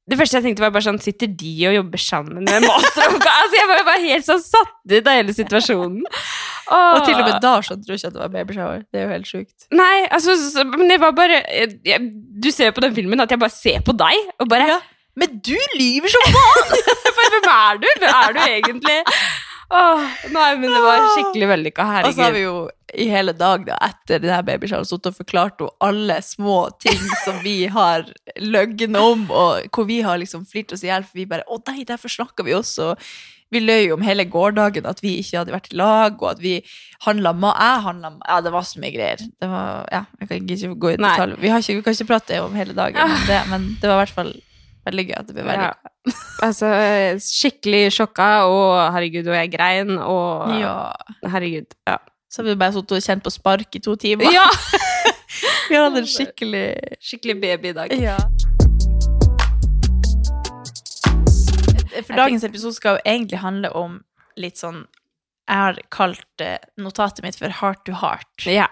Det 0.10 0.18
første 0.20 0.40
jeg 0.40 0.46
tenkte, 0.48 0.64
var 0.64 0.74
bare 0.74 0.86
sånn 0.88 1.00
Sitter 1.04 1.30
de 1.40 1.54
og 1.70 1.76
jobber 1.76 2.02
sammen 2.02 2.44
med 2.46 2.66
masteroppgave? 2.66 3.34
altså, 3.44 3.58
jeg 3.60 3.70
var 3.72 3.84
bare 3.88 4.04
helt 4.06 4.28
sånn 4.28 4.42
satt 4.44 4.78
ut 4.94 5.10
av 5.10 5.18
hele 5.20 5.36
situasjonen. 5.38 6.06
Og 6.70 7.00
til 7.06 7.18
og 7.18 7.26
med 7.26 7.40
da 7.42 7.56
skjønte 7.66 7.88
du 7.88 7.96
ikke 7.96 8.10
at 8.12 8.16
det 8.16 8.22
var 8.22 8.32
babyshower. 8.34 8.82
Det 8.90 9.00
er 9.02 9.06
jo 9.08 9.12
helt 9.16 9.30
sjukt. 9.30 9.68
Nei, 9.74 10.06
altså, 10.14 10.36
så, 10.42 10.66
men 10.70 10.90
det 10.92 11.00
var 11.02 11.16
bare 11.18 11.42
jeg, 11.50 12.10
Du 12.42 12.52
ser 12.54 12.70
jo 12.70 12.76
på 12.78 12.84
den 12.86 12.94
filmen 12.98 13.22
at 13.24 13.34
jeg 13.34 13.42
bare 13.42 13.54
ser 13.54 13.82
på 13.86 13.96
deg, 13.98 14.34
og 14.40 14.50
bare 14.52 14.72
Ja. 14.76 14.80
Men 15.20 15.40
du 15.44 15.56
lyver 15.76 16.12
som 16.14 16.28
faen! 16.32 16.70
Hvem 17.20 17.48
er 17.52 17.80
du? 17.82 17.88
Hvem 18.00 18.12
er 18.14 18.36
du 18.36 18.40
egentlig? 18.46 19.00
Åh, 19.70 20.04
nei, 20.32 20.50
men 20.62 20.72
det 20.72 20.82
var 20.86 21.08
skikkelig 21.16 21.50
vellykka. 21.50 21.88
Og 22.06 22.14
så 22.14 22.28
har 22.28 22.36
vi 22.38 22.46
jo 22.46 22.54
i 22.94 23.08
hele 23.12 23.34
dag 23.38 23.66
da, 23.68 23.78
etter 23.86 24.22
denne 24.24 24.42
babyshoweren 24.48 24.88
sittet 24.88 25.12
og 25.12 25.18
forklart 25.20 25.60
henne 25.62 25.74
alle 25.86 26.20
små 26.26 26.60
ting 26.82 27.02
som 27.26 27.42
vi 27.46 27.66
har 27.80 28.08
løgn 28.40 28.96
om, 29.00 29.28
og 29.32 29.68
hvor 29.76 29.88
vi 29.90 30.02
har 30.06 30.22
liksom 30.22 30.46
flirt 30.50 30.74
oss 30.76 30.84
i 30.86 30.90
hjel, 30.92 31.04
for 31.08 31.20
vi 31.20 31.26
bare 31.30 31.46
'Å 31.48 31.60
nei, 31.68 31.84
derfor 31.84 32.10
snakka 32.10 32.46
vi 32.48 32.58
også'. 32.58 32.96
Vi 33.52 33.60
løy 33.64 33.90
om 33.96 34.02
hele 34.06 34.26
gårsdagen 34.30 34.86
at 34.86 35.00
vi 35.02 35.16
ikke 35.24 35.40
hadde 35.40 35.54
vært 35.56 35.72
i 35.74 35.78
lag, 35.80 36.20
og 36.22 36.28
at 36.36 36.42
vi 36.42 36.60
handla 37.02 37.32
mat. 37.34 37.58
Jeg 37.58 37.82
handla 37.88 38.12
Ja, 38.28 38.42
det 38.46 38.52
var 38.54 38.62
så 38.62 38.78
mye 38.80 38.94
greier. 38.94 39.18
Det 39.18 39.50
var, 39.50 39.88
ja, 39.92 40.04
jeg 40.20 40.30
kan 40.30 40.38
ikke 40.46 40.76
gå 40.78 40.92
i 40.94 40.98
detalj. 40.98 41.34
Vi, 41.42 41.50
har 41.50 41.58
ikke, 41.64 41.76
vi 41.80 41.82
kan 41.82 41.94
ikke 41.98 42.12
prate 42.12 42.44
om 42.44 42.54
hele 42.54 42.74
dagen, 42.78 43.10
men 43.10 43.26
det, 43.26 43.40
men 43.50 43.66
det 43.82 43.90
var 43.90 43.98
i 43.98 44.06
hvert 44.06 44.14
fall 44.20 44.34
veldig 44.86 45.06
gøy 45.10 45.18
at 45.18 45.28
det 45.34 45.46
ble 45.48 45.56
Ja. 45.58 45.72
Altså, 46.46 46.70
skikkelig 47.20 47.90
sjokka, 47.92 48.30
og 48.48 48.94
herregud, 48.94 49.28
og 49.28 49.36
jeg 49.36 49.52
grein, 49.52 49.98
og 49.98 50.54
Ja. 50.60 50.94
herregud. 51.26 51.74
Ja. 51.88 51.98
Så 52.30 52.42
har 52.44 52.50
vi 52.52 52.56
bare 52.62 52.74
sittet 52.76 52.92
og 52.98 53.02
kjent 53.06 53.24
på 53.26 53.32
spark 53.34 53.76
i 53.76 53.80
to 53.82 53.96
timer. 54.00 54.30
ja. 54.34 54.46
Vi 55.70 55.76
har 55.78 55.86
hatt 55.90 55.98
en 56.00 56.08
skikkelig 56.10 56.64
Skikkelig 57.06 57.36
baby 57.42 57.70
i 57.70 57.74
dag. 57.78 57.92
Ja. 58.02 58.18
For 62.06 62.16
dagens 62.18 62.46
episode 62.48 62.74
skal 62.78 62.98
jo 62.98 63.02
egentlig 63.06 63.40
handle 63.42 63.70
om 63.78 64.00
litt 64.40 64.58
sånn 64.62 64.84
Jeg 65.50 65.58
har 65.64 65.80
kalt 65.94 66.44
eh, 66.46 66.58
notatet 66.82 67.24
mitt 67.26 67.38
for 67.40 67.54
Heart 67.60 67.84
to 67.90 67.96
Heart. 67.98 68.46
Ja. 68.50 68.68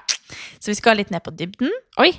Så 0.61 0.69
vi 0.71 0.77
skal 0.77 0.99
litt 0.99 1.09
ned 1.13 1.23
på 1.25 1.33
dybden. 1.33 1.71
Oi. 2.01 2.11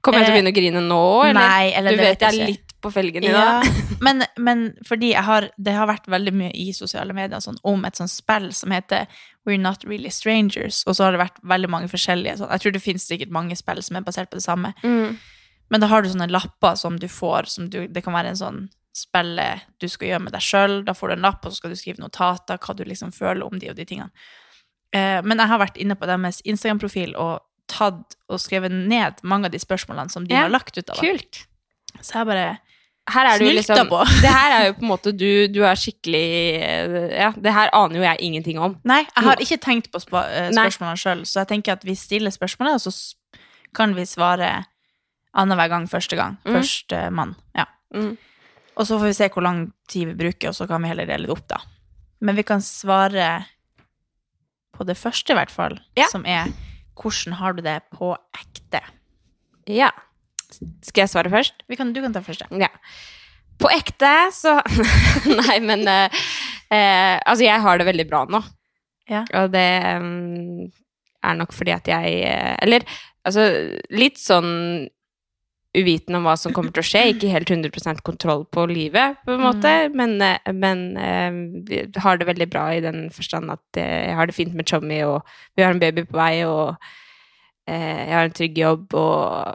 Kommer 0.00 0.22
jeg 0.24 0.30
til 0.30 0.32
å 0.32 0.32
Eh, 0.32 0.36
begynne 0.38 0.52
å 0.52 0.56
grine 0.56 0.82
nå, 0.86 1.00
eller? 1.28 1.40
Nei, 1.40 1.66
eller 1.76 1.96
du 1.96 2.00
vet 2.00 2.24
jeg 2.24 2.30
er 2.40 2.52
litt 2.54 2.69
på 2.82 2.90
felgen 2.94 3.24
i 3.24 3.30
Ja, 3.30 3.60
dag. 3.60 3.80
men, 4.06 4.24
men 4.38 4.62
fordi 4.88 5.12
har, 5.14 5.48
det 5.56 5.74
har 5.76 5.88
vært 5.90 6.08
veldig 6.10 6.32
mye 6.36 6.52
i 6.56 6.70
sosiale 6.76 7.14
medier 7.16 7.40
sånn, 7.44 7.58
om 7.68 7.84
et 7.88 7.96
sånt 8.00 8.12
spill 8.12 8.50
som 8.56 8.72
heter 8.74 9.06
We're 9.48 9.60
Not 9.60 9.84
Really 9.88 10.10
Strangers, 10.12 10.82
og 10.86 10.96
så 10.96 11.06
har 11.08 11.16
det 11.16 11.22
vært 11.22 11.38
veldig 11.42 11.70
mange 11.72 11.88
forskjellige 11.92 12.38
sånn. 12.40 12.50
Jeg 12.54 12.64
tror 12.64 12.76
det 12.76 12.82
finnes 12.84 13.06
sikkert 13.08 13.32
mange 13.34 13.56
spill 13.58 13.82
som 13.84 13.96
er 14.00 14.04
basert 14.06 14.30
på 14.32 14.40
det 14.40 14.44
samme. 14.46 14.72
Mm. 14.84 15.16
Men 15.70 15.80
da 15.84 15.86
har 15.92 16.02
du 16.02 16.10
sånne 16.10 16.30
lapper 16.32 16.74
som 16.80 16.96
du 16.98 17.06
får, 17.08 17.48
som 17.52 17.68
du, 17.70 17.84
det 17.88 18.02
kan 18.04 18.16
være 18.16 18.32
en 18.34 18.40
sånn 18.40 18.62
spille 18.96 19.44
du 19.78 19.86
skal 19.88 20.08
gjøre 20.10 20.24
med 20.24 20.34
deg 20.34 20.42
sjøl. 20.42 20.80
Da 20.88 20.96
får 20.98 21.12
du 21.12 21.14
en 21.14 21.26
lapp, 21.28 21.44
og 21.46 21.52
så 21.54 21.60
skal 21.60 21.70
du 21.72 21.78
skrive 21.78 22.02
notater, 22.02 22.58
hva 22.58 22.74
du 22.74 22.82
liksom 22.88 23.12
føler 23.14 23.46
om 23.46 23.60
de 23.62 23.70
og 23.70 23.76
de 23.78 23.86
tingene. 23.86 24.10
Eh, 24.90 25.20
men 25.22 25.38
jeg 25.38 25.46
har 25.52 25.60
vært 25.62 25.78
inne 25.78 25.94
på 25.94 26.08
deres 26.10 26.40
Instagram-profil 26.42 27.14
og 27.14 27.38
tatt 27.70 28.16
og 28.26 28.40
skrevet 28.42 28.74
ned 28.74 29.20
mange 29.22 29.46
av 29.46 29.54
de 29.54 29.60
spørsmålene 29.62 30.10
som 30.10 30.24
de 30.26 30.34
Ja, 30.34 30.42
har 30.48 30.50
lagt 30.50 30.74
ut 30.74 30.90
av. 30.90 30.98
Kult. 30.98 31.44
Så 32.02 32.18
jeg 32.18 32.26
bare 32.26 32.48
Her 33.10 33.26
er 33.26 33.38
Snylta 33.40 33.56
liksom 33.74 33.88
på. 33.90 34.00
Det 34.22 34.30
her 34.30 34.52
er 34.54 34.66
jo 34.68 34.74
på 34.76 34.84
en 34.84 34.90
måte 34.90 35.12
du, 35.16 35.48
du 35.48 35.60
er 35.66 35.74
skikkelig 35.78 36.20
Ja, 37.16 37.30
det 37.34 37.52
her 37.56 37.70
aner 37.74 37.96
jo 37.96 38.02
jeg 38.04 38.20
ingenting 38.20 38.58
om. 38.62 38.76
Nei, 38.86 39.00
jeg 39.08 39.24
har 39.24 39.40
ikke 39.42 39.58
tenkt 39.64 39.88
på 39.90 39.98
spa, 40.02 40.26
eh, 40.30 40.50
spørsmålene 40.54 41.00
sjøl, 41.00 41.24
så 41.26 41.40
jeg 41.42 41.48
tenker 41.54 41.72
at 41.78 41.86
vi 41.88 41.94
stiller 41.98 42.30
spørsmålet, 42.30 42.76
og 42.78 42.80
så 42.84 43.40
kan 43.74 43.94
vi 43.96 44.04
svare 44.06 44.50
annenhver 45.34 45.68
gang 45.72 45.86
første 45.90 46.16
gang. 46.18 46.36
Mm. 46.44 46.54
Første 46.58 47.02
mann. 47.14 47.34
Ja. 47.56 47.64
Mm. 47.94 48.16
Og 48.76 48.86
så 48.86 48.98
får 48.98 49.06
vi 49.10 49.16
se 49.18 49.28
hvor 49.34 49.42
lang 49.46 49.64
tid 49.90 50.06
vi 50.12 50.18
bruker, 50.24 50.50
og 50.52 50.54
så 50.58 50.66
kan 50.70 50.82
vi 50.82 50.88
heller 50.92 51.06
dele 51.08 51.26
det 51.26 51.34
opp, 51.34 51.46
da. 51.50 51.58
Men 52.20 52.36
vi 52.38 52.42
kan 52.46 52.60
svare 52.62 53.44
på 54.76 54.86
det 54.86 54.96
første, 54.98 55.32
i 55.32 55.38
hvert 55.38 55.50
fall, 55.52 55.78
Ja. 55.98 56.06
som 56.12 56.24
er 56.26 56.52
hvordan 57.00 57.34
har 57.40 57.52
du 57.56 57.62
det 57.62 57.80
på 57.94 58.12
ekte? 58.36 58.80
Ja. 59.66 59.90
Skal 60.84 61.04
jeg 61.04 61.12
svare 61.12 61.32
først? 61.32 61.64
Vi 61.70 61.78
kan, 61.78 61.94
du 61.94 62.00
kan 62.04 62.14
ta 62.14 62.22
første. 62.24 62.48
Ja. 62.60 62.70
På 63.60 63.70
ekte, 63.72 64.12
så 64.32 64.56
Nei, 65.42 65.58
men 65.60 65.84
eh, 65.88 66.22
eh, 66.72 67.16
Altså, 67.18 67.44
jeg 67.44 67.60
har 67.60 67.80
det 67.80 67.88
veldig 67.90 68.06
bra 68.08 68.24
nå. 68.30 68.40
Ja. 69.10 69.24
Og 69.40 69.50
det 69.52 69.66
um, 69.98 70.70
er 71.26 71.36
nok 71.36 71.52
fordi 71.52 71.74
at 71.74 71.88
jeg 71.90 72.22
eh, 72.28 72.54
Eller 72.62 72.86
altså 73.26 73.44
litt 73.92 74.20
sånn 74.20 74.88
uvitende 75.76 76.18
om 76.18 76.24
hva 76.26 76.32
som 76.40 76.54
kommer 76.54 76.72
til 76.74 76.82
å 76.82 76.86
skje. 76.88 77.02
Ikke 77.12 77.30
helt 77.30 77.50
100 77.52 78.00
kontroll 78.02 78.40
på 78.50 78.64
livet, 78.66 79.20
på 79.22 79.36
en 79.36 79.44
måte. 79.44 79.74
Men, 79.94 80.16
eh, 80.24 80.50
men 80.56 80.80
uh, 80.98 82.00
har 82.02 82.18
det 82.18 82.26
veldig 82.26 82.48
bra 82.50 82.64
i 82.74 82.80
den 82.82 83.04
forstand 83.14 83.52
at 83.54 83.78
jeg 83.78 84.16
har 84.18 84.26
det 84.26 84.34
fint 84.34 84.56
med 84.56 84.66
Chommy, 84.66 85.02
og 85.06 85.20
vi 85.54 85.62
har 85.62 85.76
en 85.76 85.82
baby 85.82 86.06
på 86.08 86.18
vei, 86.18 86.32
og 86.48 86.74
uh, 86.74 88.00
jeg 88.02 88.16
har 88.16 88.26
en 88.26 88.34
trygg 88.40 88.58
jobb, 88.58 88.98
og 88.98 89.54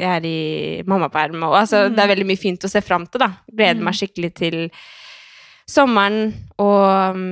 jeg 0.00 0.08
er 0.20 0.26
i 0.26 0.82
mammaperm, 0.88 1.42
og 1.44 1.54
altså, 1.60 1.84
Mm. 1.88 1.94
det 1.96 2.02
er 2.04 2.12
veldig 2.14 2.26
mye 2.30 2.40
fint 2.40 2.64
å 2.64 2.70
se 2.72 2.80
fram 2.80 3.06
til, 3.06 3.20
da. 3.20 3.30
Gleder 3.52 3.82
meg 3.84 3.94
skikkelig 3.98 4.32
til 4.34 4.70
sommeren 5.70 6.32
og 6.58 7.14
um, 7.14 7.24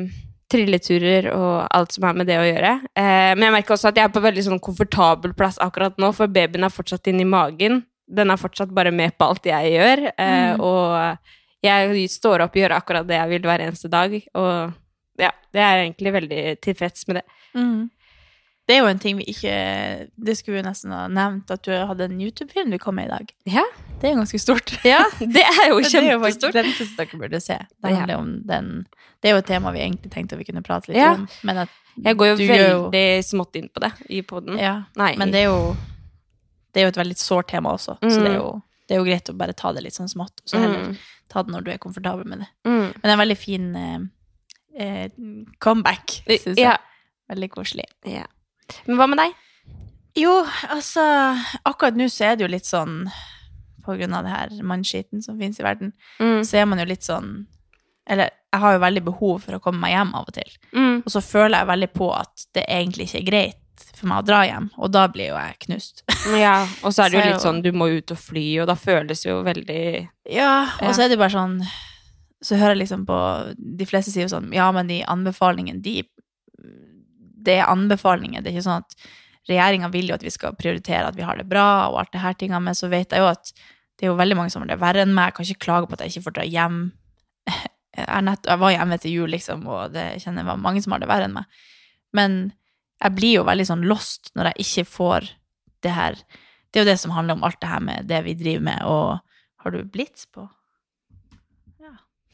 trilleturer 0.48 1.28
og 1.34 1.66
alt 1.76 1.92
som 1.92 2.06
har 2.08 2.14
med 2.16 2.28
det 2.30 2.38
å 2.40 2.46
gjøre. 2.46 2.70
Eh, 2.96 3.32
men 3.36 3.44
jeg 3.48 3.52
merker 3.58 3.74
også 3.76 3.90
at 3.90 3.98
jeg 4.00 4.06
er 4.08 4.14
på 4.14 4.22
veldig 4.24 4.44
sånn 4.46 4.62
komfortabel 4.64 5.34
plass 5.36 5.58
akkurat 5.60 5.98
nå, 6.00 6.08
for 6.16 6.30
babyen 6.32 6.64
er 6.64 6.72
fortsatt 6.72 7.10
inni 7.10 7.26
magen. 7.28 7.82
Den 8.08 8.32
er 8.32 8.40
fortsatt 8.40 8.72
bare 8.72 8.92
med 8.94 9.12
på 9.20 9.26
alt 9.28 9.44
jeg 9.50 9.74
gjør, 9.74 10.06
eh, 10.16 10.54
Mm. 10.56 10.60
og 10.64 11.18
jeg 11.62 12.08
står 12.08 12.40
opp 12.46 12.56
og 12.56 12.62
gjør 12.62 12.76
akkurat 12.78 13.06
det 13.06 13.18
jeg 13.18 13.28
vil 13.28 13.42
hver 13.50 13.60
eneste 13.66 13.90
dag, 13.90 14.14
og 14.34 14.72
ja, 15.18 15.30
jeg 15.52 15.62
er 15.66 15.82
egentlig 15.84 16.12
veldig 16.14 16.60
tilfreds 16.62 17.06
med 17.08 17.16
det. 17.16 17.24
Mm. 17.54 17.90
Det 18.68 18.76
er 18.76 18.82
jo 18.82 18.88
en 18.90 18.98
ting 19.00 19.16
vi 19.16 19.24
ikke 19.32 19.52
Det 20.20 20.34
skulle 20.36 20.58
vi 20.60 20.62
nesten 20.68 20.92
ha 20.92 21.06
nevnt, 21.08 21.50
at 21.50 21.62
du 21.64 21.70
hadde 21.72 22.04
en 22.04 22.18
YouTube-film 22.20 22.70
du 22.70 22.78
kom 22.78 22.94
med 23.00 23.06
i 23.08 23.12
dag. 23.14 23.30
Ja, 23.48 23.64
Det 24.00 24.10
er 24.10 24.14
jo 24.14 24.20
ganske 24.20 24.38
stort. 24.42 24.74
ja 24.84 25.00
det 25.18 25.42
er 25.42 25.68
jo 25.70 25.80
Det 25.84 25.94
er 26.02 26.12
jo 26.12 26.20
faktisk 26.20 26.52
den 26.52 26.72
synes 26.76 26.96
dere 26.98 27.18
burde 27.18 27.40
se. 27.40 27.56
Det, 27.82 27.90
Ja. 27.96 28.18
om 28.18 28.42
den, 28.46 28.86
det 29.22 29.30
er 29.30 29.34
jo 29.34 29.38
et 29.42 29.46
tema 29.48 29.72
vi 29.72 29.80
egentlig 29.80 30.10
tenkte 30.12 30.36
vi 30.38 30.44
kunne 30.44 30.62
prate 30.62 30.88
litt 30.92 30.98
Ja. 31.00 31.14
om. 31.14 31.26
Men 31.42 31.56
at 31.64 31.68
Jeg 31.96 32.14
går 32.16 32.26
jo 32.28 32.36
gjør 32.44 32.68
jo- 32.68 32.90
veldig 32.90 33.24
smått 33.24 33.56
inn 33.56 33.68
på 33.74 33.80
det 33.80 33.92
i 34.10 34.20
poden. 34.22 34.58
ja, 34.58 34.84
Nei. 34.96 35.16
Men 35.16 35.30
det 35.32 35.40
er 35.46 35.48
jo 35.50 35.76
Det 36.74 36.82
er 36.82 36.84
jo 36.84 36.88
et 36.92 37.00
veldig 37.06 37.16
sårt 37.18 37.48
tema 37.48 37.72
også, 37.72 37.96
så 37.98 38.18
Mm. 38.18 38.22
det 38.24 38.30
er 38.32 38.36
jo 38.36 38.62
Det 38.88 38.94
er 38.96 38.98
jo 39.00 39.04
greit 39.04 39.28
å 39.28 39.36
bare 39.36 39.52
ta 39.52 39.72
det 39.72 39.82
litt 39.82 39.92
sånn 39.94 40.08
smått, 40.08 40.40
så 40.46 40.58
heller 40.58 40.78
Mm. 40.92 40.96
ta 41.28 41.42
det 41.42 41.52
når 41.52 41.64
du 41.64 41.70
er 41.72 41.78
komfortabel 41.78 42.24
med 42.26 42.38
det. 42.40 42.48
Mm. 42.64 42.92
Men 42.92 43.02
det 43.02 43.04
er 43.04 43.12
en 43.12 43.18
veldig 43.18 43.36
fin 43.38 43.76
eh, 43.76 43.98
eh, 44.78 45.08
comeback, 45.58 46.06
syns 46.28 46.44
jeg. 46.56 46.58
Ja. 46.58 46.76
Veldig 47.30 47.50
koselig. 47.50 47.84
ja. 48.06 48.24
Men 48.86 48.96
hva 49.00 49.06
med 49.08 49.18
deg? 49.22 49.36
Jo, 50.18 50.32
altså 50.72 51.02
Akkurat 51.68 51.94
nå 51.98 52.08
så 52.10 52.24
er 52.32 52.36
det 52.36 52.42
jo 52.46 52.50
litt 52.50 52.66
sånn 52.66 53.04
På 53.84 53.94
grunn 53.98 54.14
av 54.18 54.24
det 54.26 54.32
her 54.32 54.56
mannskiten 54.66 55.22
som 55.22 55.38
finnes 55.38 55.60
i 55.60 55.66
verden, 55.66 55.92
Mm. 56.20 56.40
så 56.44 56.58
er 56.58 56.66
man 56.66 56.78
jo 56.82 56.84
litt 56.90 57.06
sånn 57.06 57.46
Eller 58.08 58.30
jeg 58.52 58.60
har 58.62 58.72
jo 58.74 58.80
veldig 58.82 59.02
behov 59.04 59.42
for 59.44 59.52
å 59.58 59.60
komme 59.60 59.80
meg 59.84 59.92
hjem 59.92 60.14
av 60.16 60.24
og 60.30 60.32
til. 60.32 60.50
Mm. 60.72 61.02
Og 61.04 61.10
så 61.12 61.20
føler 61.20 61.58
jeg 61.58 61.68
veldig 61.68 61.88
på 61.92 62.06
at 62.16 62.46
det 62.56 62.62
egentlig 62.66 63.04
ikke 63.10 63.18
er 63.20 63.26
greit 63.26 63.82
for 63.98 64.08
meg 64.08 64.22
å 64.22 64.26
dra 64.26 64.38
hjem, 64.48 64.70
og 64.80 64.90
da 64.94 65.02
blir 65.12 65.28
jo 65.28 65.36
jeg 65.36 65.58
knust. 65.66 66.00
Ja, 66.32 66.54
og 66.82 66.94
så 66.96 67.04
er 67.04 67.08
det 67.12 67.18
jo 67.20 67.26
litt 67.28 67.44
sånn, 67.44 67.60
du 67.62 67.68
må 67.76 67.90
ut 67.92 68.10
og 68.14 68.18
fly, 68.18 68.46
og 68.62 68.70
da 68.70 68.74
føles 68.80 69.20
det 69.22 69.28
jo 69.28 69.42
veldig 69.44 69.82
Ja, 70.32 70.54
og 70.80 70.94
så 70.96 71.04
er 71.04 71.08
det 71.12 71.18
jo 71.18 71.22
bare 71.26 71.36
sånn 71.36 71.58
Så 72.40 72.56
hører 72.56 72.72
jeg 72.76 72.80
liksom 72.86 73.04
på 73.08 73.18
De 73.58 73.84
fleste 73.90 74.12
sier 74.14 74.24
jo 74.24 74.32
sånn 74.32 74.48
Ja, 74.56 74.70
men 74.72 74.86
de 74.88 75.02
anbefalingene, 75.04 75.82
de 75.84 75.98
Det 77.48 77.56
er 77.56 77.70
anbefalinger. 77.72 78.44
Det 78.44 78.52
er 78.52 78.58
ikke 78.58 78.68
sånn 78.68 78.84
at 78.84 79.08
regjeringa 79.48 79.88
vil 79.92 80.10
jo 80.10 80.16
at 80.18 80.24
vi 80.26 80.32
skal 80.32 80.56
prioritere 80.58 81.08
at 81.08 81.16
vi 81.16 81.24
har 81.24 81.40
det 81.40 81.48
bra, 81.48 81.88
og 81.88 82.02
alt 82.02 82.12
det 82.12 82.22
her 82.22 82.36
tingene, 82.36 82.60
men 82.68 82.76
så 82.76 82.90
vet 82.92 83.14
jeg 83.14 83.24
jo 83.24 83.30
at 83.30 83.52
det 83.98 84.06
er 84.06 84.12
jo 84.12 84.18
veldig 84.20 84.36
mange 84.38 84.52
som 84.52 84.62
har 84.62 84.70
det 84.70 84.80
verre 84.82 85.02
enn 85.02 85.14
meg. 85.16 85.30
Jeg 85.30 85.36
kan 85.38 85.48
ikke 85.48 85.64
klage 85.64 85.88
på 85.88 85.96
at 85.96 86.04
jeg 86.04 86.12
ikke 86.12 86.26
får 86.28 86.36
dra 86.38 86.46
hjem. 86.46 86.78
Jeg, 87.98 88.22
nett, 88.22 88.44
jeg 88.46 88.60
var 88.62 88.70
hjemme 88.70 88.96
til 89.02 89.10
jul, 89.10 89.30
liksom, 89.32 89.64
og 89.66 89.90
det 89.90 90.02
kjenner 90.22 90.44
jeg 90.44 90.46
var 90.46 90.58
mange 90.62 90.78
som 90.84 90.92
har 90.94 91.00
det 91.02 91.08
verre 91.10 91.26
enn 91.26 91.32
meg. 91.34 91.56
Men 92.14 92.36
jeg 93.02 93.14
blir 93.16 93.32
jo 93.40 93.46
veldig 93.48 93.64
sånn 93.66 93.82
lost 93.90 94.30
når 94.38 94.52
jeg 94.52 94.66
ikke 94.66 94.84
får 94.86 95.26
det 95.82 95.94
her 95.96 96.14
Det 96.20 96.78
er 96.78 96.84
jo 96.84 96.90
det 96.92 96.94
som 97.02 97.16
handler 97.16 97.34
om 97.34 97.42
alt 97.48 97.58
det 97.58 97.72
her 97.72 97.82
med 97.82 98.06
det 98.06 98.20
vi 98.28 98.36
driver 98.38 98.64
med, 98.68 98.84
og 98.86 99.64
har 99.64 99.74
du 99.74 99.80
blits 99.82 100.28
på? 100.30 100.46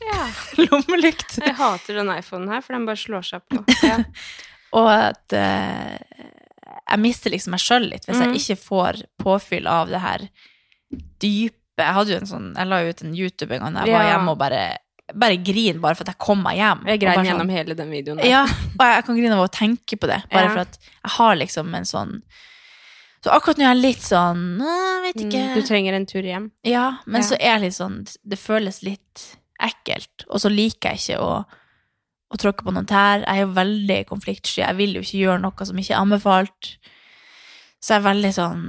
Ja. 0.04 0.20
Lommelykt. 0.66 1.38
Jeg 1.40 1.56
hater 1.56 2.00
den 2.02 2.12
iPhonen 2.12 2.52
her, 2.52 2.60
for 2.60 2.76
den 2.76 2.84
bare 2.88 3.00
slår 3.00 3.24
seg 3.30 3.48
på. 3.48 3.64
Ja. 3.86 4.02
Og 4.74 4.88
at 4.90 5.34
eh, 5.38 5.98
jeg 6.84 7.02
mister 7.02 7.32
liksom 7.32 7.54
meg 7.54 7.62
sjøl 7.62 7.88
litt 7.90 8.06
hvis 8.08 8.18
mm. 8.18 8.24
jeg 8.24 8.40
ikke 8.40 8.60
får 8.60 9.02
påfyll 9.22 9.68
av 9.70 9.92
det 9.92 10.00
her 10.02 10.24
dype 11.22 11.60
Jeg 11.80 11.96
hadde 11.96 12.12
jo 12.12 12.18
en 12.20 12.28
sånn 12.30 12.48
Jeg 12.54 12.70
la 12.70 12.80
jo 12.82 12.90
ut 12.94 13.04
en 13.04 13.14
YouTube 13.18 13.54
en 13.56 13.64
gang 13.64 13.76
da 13.76 13.84
jeg 13.86 13.96
var 13.96 14.08
hjemme 14.10 14.34
og 14.34 14.40
bare, 14.40 14.62
bare 15.14 15.38
grin 15.42 15.80
bare 15.82 15.98
for 15.98 16.06
at 16.06 16.14
jeg 16.14 16.20
kom 16.22 16.42
meg 16.44 16.58
hjem. 16.60 16.84
Jeg 16.86 17.00
grein 17.02 17.10
bare 17.10 17.24
sånn- 17.24 17.30
gjennom 17.32 17.50
hele 17.54 17.76
den 17.78 17.90
videoen. 17.92 18.20
der. 18.22 18.30
Ja, 18.30 18.42
og 18.44 18.84
jeg, 18.84 18.94
jeg 18.94 19.06
kan 19.08 19.18
grine 19.18 19.38
av 19.38 19.44
å 19.44 19.52
tenke 19.52 19.98
på 19.98 20.10
det, 20.10 20.20
bare 20.30 20.44
Ja. 20.44 20.52
for 20.52 20.60
at 20.64 20.78
jeg 20.84 21.14
har 21.18 21.36
liksom 21.40 21.74
en 21.74 21.88
sånn 21.88 22.12
Så 23.24 23.32
akkurat 23.32 23.56
nå 23.56 23.64
er 23.64 23.74
jeg 23.74 23.82
litt 23.82 24.04
sånn 24.04 24.44
Jeg 24.60 25.02
Vet 25.04 25.20
ikke. 25.24 25.42
Mm, 25.48 25.54
Du 25.54 25.66
trenger 25.66 25.94
en 25.96 26.06
tur 26.06 26.22
hjem. 26.22 26.50
Ja, 26.64 26.98
men 27.06 27.22
Ja. 27.22 27.28
så 27.28 27.34
er 27.40 27.58
jeg 27.58 27.60
litt 27.66 27.78
sånn 27.80 27.98
Det 28.22 28.38
føles 28.38 28.82
litt 28.82 29.36
ekkelt, 29.60 30.26
og 30.28 30.40
så 30.42 30.50
liker 30.50 30.92
jeg 30.92 30.98
ikke 30.98 31.20
å, 31.22 31.44
å 32.34 32.40
tråkke 32.40 32.66
på 32.66 32.74
noen 32.74 32.88
tær. 32.90 33.22
Jeg 33.22 33.30
er 33.30 33.44
jo 33.44 33.54
veldig 33.54 34.00
konfliktsky. 34.10 34.62
Jeg 34.62 34.78
vil 34.80 34.96
jo 34.98 35.04
ikke 35.04 35.22
gjøre 35.22 35.44
noe 35.44 35.68
som 35.68 35.78
ikke 35.80 35.94
er 35.94 36.02
anbefalt. 36.02 36.74
Så 37.84 37.92
jeg 37.92 38.00
er 38.00 38.04
veldig 38.06 38.30
sånn 38.32 38.60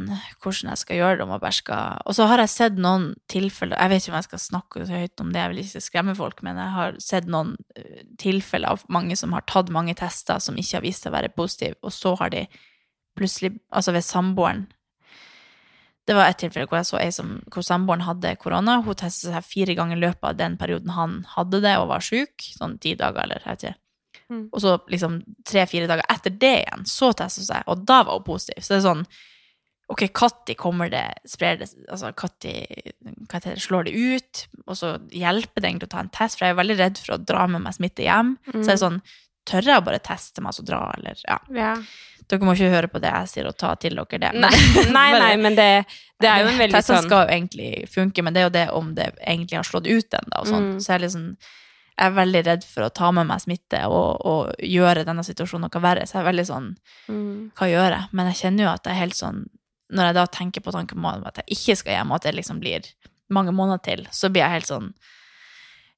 hvordan 0.44 0.74
jeg 0.74 0.82
skal 0.82 0.98
gjøre 1.00 1.18
det, 1.18 1.24
om 1.24 1.30
jeg 1.32 1.44
bare 1.46 1.56
skal 1.56 2.02
Og 2.04 2.18
så 2.18 2.26
har 2.28 2.42
jeg 2.42 2.52
sett 2.52 2.80
noen 2.84 3.06
tilfeller 3.32 3.80
Jeg 3.80 3.92
vet 3.94 4.02
ikke 4.04 4.12
om 4.12 4.18
jeg 4.18 4.28
skal 4.28 4.42
snakke 4.44 4.88
så 4.90 5.00
høyt 5.00 5.24
om 5.24 5.30
det, 5.32 5.40
jeg 5.40 5.52
vil 5.54 5.62
ikke 5.62 5.84
skremme 5.86 6.16
folk, 6.20 6.42
men 6.44 6.60
jeg 6.60 6.74
har 6.74 6.98
sett 7.00 7.30
noen 7.32 7.54
eh, 7.80 8.02
tilfeller 8.20 8.76
av 8.76 8.84
mange 8.92 9.16
som 9.16 9.32
har 9.38 9.46
tatt 9.48 9.72
mange 9.72 9.96
tester 9.96 10.44
som 10.44 10.60
ikke 10.60 10.82
har 10.82 10.84
vist 10.84 11.08
seg 11.08 11.14
å 11.14 11.16
være 11.16 11.32
positive, 11.32 11.80
og 11.80 11.96
så 11.96 12.12
har 12.20 12.36
de 12.36 12.44
plutselig 13.16 13.54
Altså 13.72 13.96
ved 13.96 14.04
samboeren 14.04 14.66
det 16.06 16.14
var 16.14 16.30
et 16.30 16.38
tilfelle 16.38 16.70
hvor 16.70 16.78
jeg 16.80 16.90
så 16.90 17.00
ei 17.02 17.10
som, 17.14 17.40
hvor 17.54 17.66
samboeren 17.66 18.06
hadde 18.06 18.36
korona. 18.42 18.78
Hun 18.86 18.98
testet 19.00 19.32
seg 19.34 19.48
fire 19.48 19.76
ganger 19.78 19.98
i 19.98 20.04
løpet 20.04 20.28
av 20.30 20.38
den 20.38 20.58
perioden 20.60 20.94
han 20.94 21.24
hadde 21.34 21.64
det 21.66 21.76
og 21.82 21.90
var 21.90 22.06
syk. 22.06 22.46
Sånn 22.58 22.78
ti 22.82 22.94
dager, 23.00 23.24
eller 23.26 23.42
vet 23.46 23.66
ikke. 23.66 23.80
Mm. 24.30 24.44
Og 24.52 24.62
så 24.62 24.76
liksom 24.90 25.20
tre-fire 25.46 25.90
dager 25.90 26.06
etter 26.10 26.34
det 26.42 26.54
igjen, 26.64 26.86
så 26.90 27.12
testet 27.14 27.44
hun 27.44 27.50
seg, 27.50 27.66
og 27.70 27.86
da 27.90 28.04
var 28.06 28.20
hun 28.20 28.28
positiv. 28.28 28.62
Så 28.62 28.76
det 28.76 28.84
er 28.84 28.90
sånn 28.90 29.08
Ok, 29.86 30.02
når 30.18 30.56
kommer 30.58 30.90
det, 30.90 31.04
sprer 31.30 31.60
det 31.60 31.68
Altså, 31.94 32.10
når 32.10 32.16
hva 32.18 33.38
heter 33.38 33.52
det, 33.54 33.62
slår 33.62 33.86
det 33.86 33.92
ut? 33.94 34.40
Og 34.66 34.80
så 34.80 34.96
hjelper 35.14 35.62
det 35.62 35.70
egentlig 35.70 35.90
å 35.92 35.94
ta 35.94 36.02
en 36.02 36.10
test, 36.10 36.40
for 36.40 36.48
jeg 36.48 36.56
er 36.56 36.58
veldig 36.58 36.78
redd 36.80 36.98
for 36.98 37.14
å 37.14 37.20
dra 37.22 37.44
med 37.46 37.62
meg 37.68 37.76
smitte 37.78 38.02
hjem. 38.02 38.32
Så 38.50 38.64
det 38.64 38.74
er 38.74 38.82
sånn 38.82 38.98
Tør 39.46 39.68
jeg 39.70 39.78
å 39.78 39.86
bare 39.86 40.02
teste 40.02 40.42
meg 40.42 40.56
og 40.56 40.58
så 40.58 40.64
dra, 40.66 40.80
eller 40.98 41.20
Ja. 41.30 41.38
Ja. 41.54 41.74
Dere 42.30 42.48
må 42.48 42.56
ikke 42.56 42.72
høre 42.74 42.90
på 42.90 43.02
det 43.04 43.12
jeg 43.12 43.32
sier, 43.32 43.50
og 43.50 43.58
ta 43.60 43.74
til 43.82 44.00
dere 44.00 44.22
det. 44.22 44.32
Nei, 44.42 44.54
nei, 44.98 45.10
nei, 45.20 45.34
men 45.46 45.58
det, 45.58 45.68
det 46.22 46.32
er 46.32 46.44
jo 46.44 46.50
en 46.54 46.62
veldig 46.62 46.78
Testene 46.78 47.02
sånn 47.02 47.10
skal 47.10 47.26
jo 47.26 47.36
egentlig 47.36 47.70
funke, 47.92 48.26
men 48.26 48.36
det 48.36 48.42
er 48.42 48.48
jo 48.48 48.56
det 48.56 48.66
om 48.78 48.90
det 48.98 49.12
egentlig 49.20 49.60
har 49.60 49.68
slått 49.68 49.90
ut 49.90 50.18
ennå. 50.20 50.46
Mm. 50.50 50.72
Så 50.80 50.92
jeg 50.92 50.98
er, 50.98 51.04
liksom, 51.06 51.28
jeg 51.94 52.08
er 52.08 52.16
veldig 52.20 52.44
redd 52.50 52.68
for 52.70 52.88
å 52.88 52.94
ta 53.02 53.12
med 53.16 53.30
meg 53.30 53.44
smitte 53.44 53.84
og, 53.92 54.26
og 54.26 54.66
gjøre 54.66 55.06
denne 55.08 55.26
situasjonen 55.28 55.68
noe 55.70 55.84
verre. 55.84 56.08
Så 56.08 56.18
jeg 56.18 56.24
er 56.24 56.30
veldig 56.32 56.48
sånn 56.50 56.72
mm. 57.10 57.36
Hva 57.58 57.70
gjør 57.72 57.90
jeg? 57.92 58.14
Men 58.18 58.32
jeg 58.32 58.42
kjenner 58.42 58.68
jo 58.68 58.72
at 58.74 58.88
jeg 58.88 58.96
er 58.96 59.04
helt 59.04 59.20
sånn 59.20 59.44
Når 59.96 60.10
jeg 60.10 60.18
da 60.18 60.26
tenker 60.34 60.66
på 60.66 60.74
tanken 60.74 61.04
om 61.04 61.28
at 61.30 61.44
jeg 61.44 61.60
ikke 61.60 61.78
skal 61.82 62.00
hjem, 62.00 62.14
og 62.14 62.20
at 62.20 62.30
det 62.30 62.38
liksom 62.40 62.64
blir 62.64 62.90
mange 63.34 63.54
måneder 63.58 63.82
til, 63.86 64.08
så 64.14 64.30
blir 64.30 64.46
jeg 64.46 64.60
helt 64.60 64.70
sånn 64.70 64.90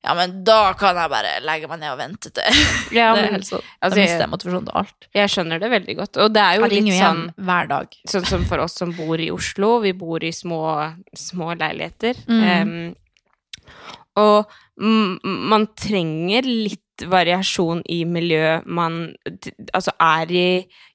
Ja, 0.08 0.14
men 0.16 0.38
da 0.48 0.72
kan 0.80 0.96
jeg 0.96 1.12
bare 1.12 1.34
legge 1.44 1.68
meg 1.68 1.82
ned 1.84 1.92
og 1.92 1.98
vente 2.00 2.32
til 2.32 2.44
Ja, 2.96 3.10
Det 3.14 3.20
er 3.20 3.26
men, 3.26 3.34
helt 3.36 3.50
sånn. 3.50 3.66
altså, 3.84 3.96
da 3.98 4.02
mister 4.02 4.24
jeg- 4.24 4.32
motivasjonen 4.32 4.70
til 4.70 4.78
alt. 4.82 5.08
jeg 5.20 5.34
skjønner 5.34 5.60
det 5.60 5.72
veldig 5.74 5.96
godt. 6.00 6.18
Og 6.24 6.34
det 6.34 6.42
er 6.46 6.56
jo 6.56 6.64
Jeg 6.70 6.72
litt 6.78 6.94
sånn 7.02 7.24
hver 7.50 7.68
dag. 7.74 7.98
Sånn 8.08 8.26
som 8.32 8.46
for 8.48 8.64
oss 8.64 8.78
som 8.80 8.94
bor 8.96 9.20
i 9.20 9.28
Oslo, 9.36 9.74
vi 9.84 9.92
bor 9.92 10.24
i 10.24 10.32
små, 10.32 10.62
små 11.16 11.52
leiligheter. 11.60 12.16
Mm. 12.30 12.48
Um, 12.48 12.96
og 14.18 14.56
man 14.80 15.68
trenger 15.78 16.46
litt 16.48 16.84
variasjon 17.10 17.84
i 17.94 18.00
miljø 18.10 18.62
man 18.66 19.14
altså 19.76 19.92
er 20.02 20.32
i 20.34 20.48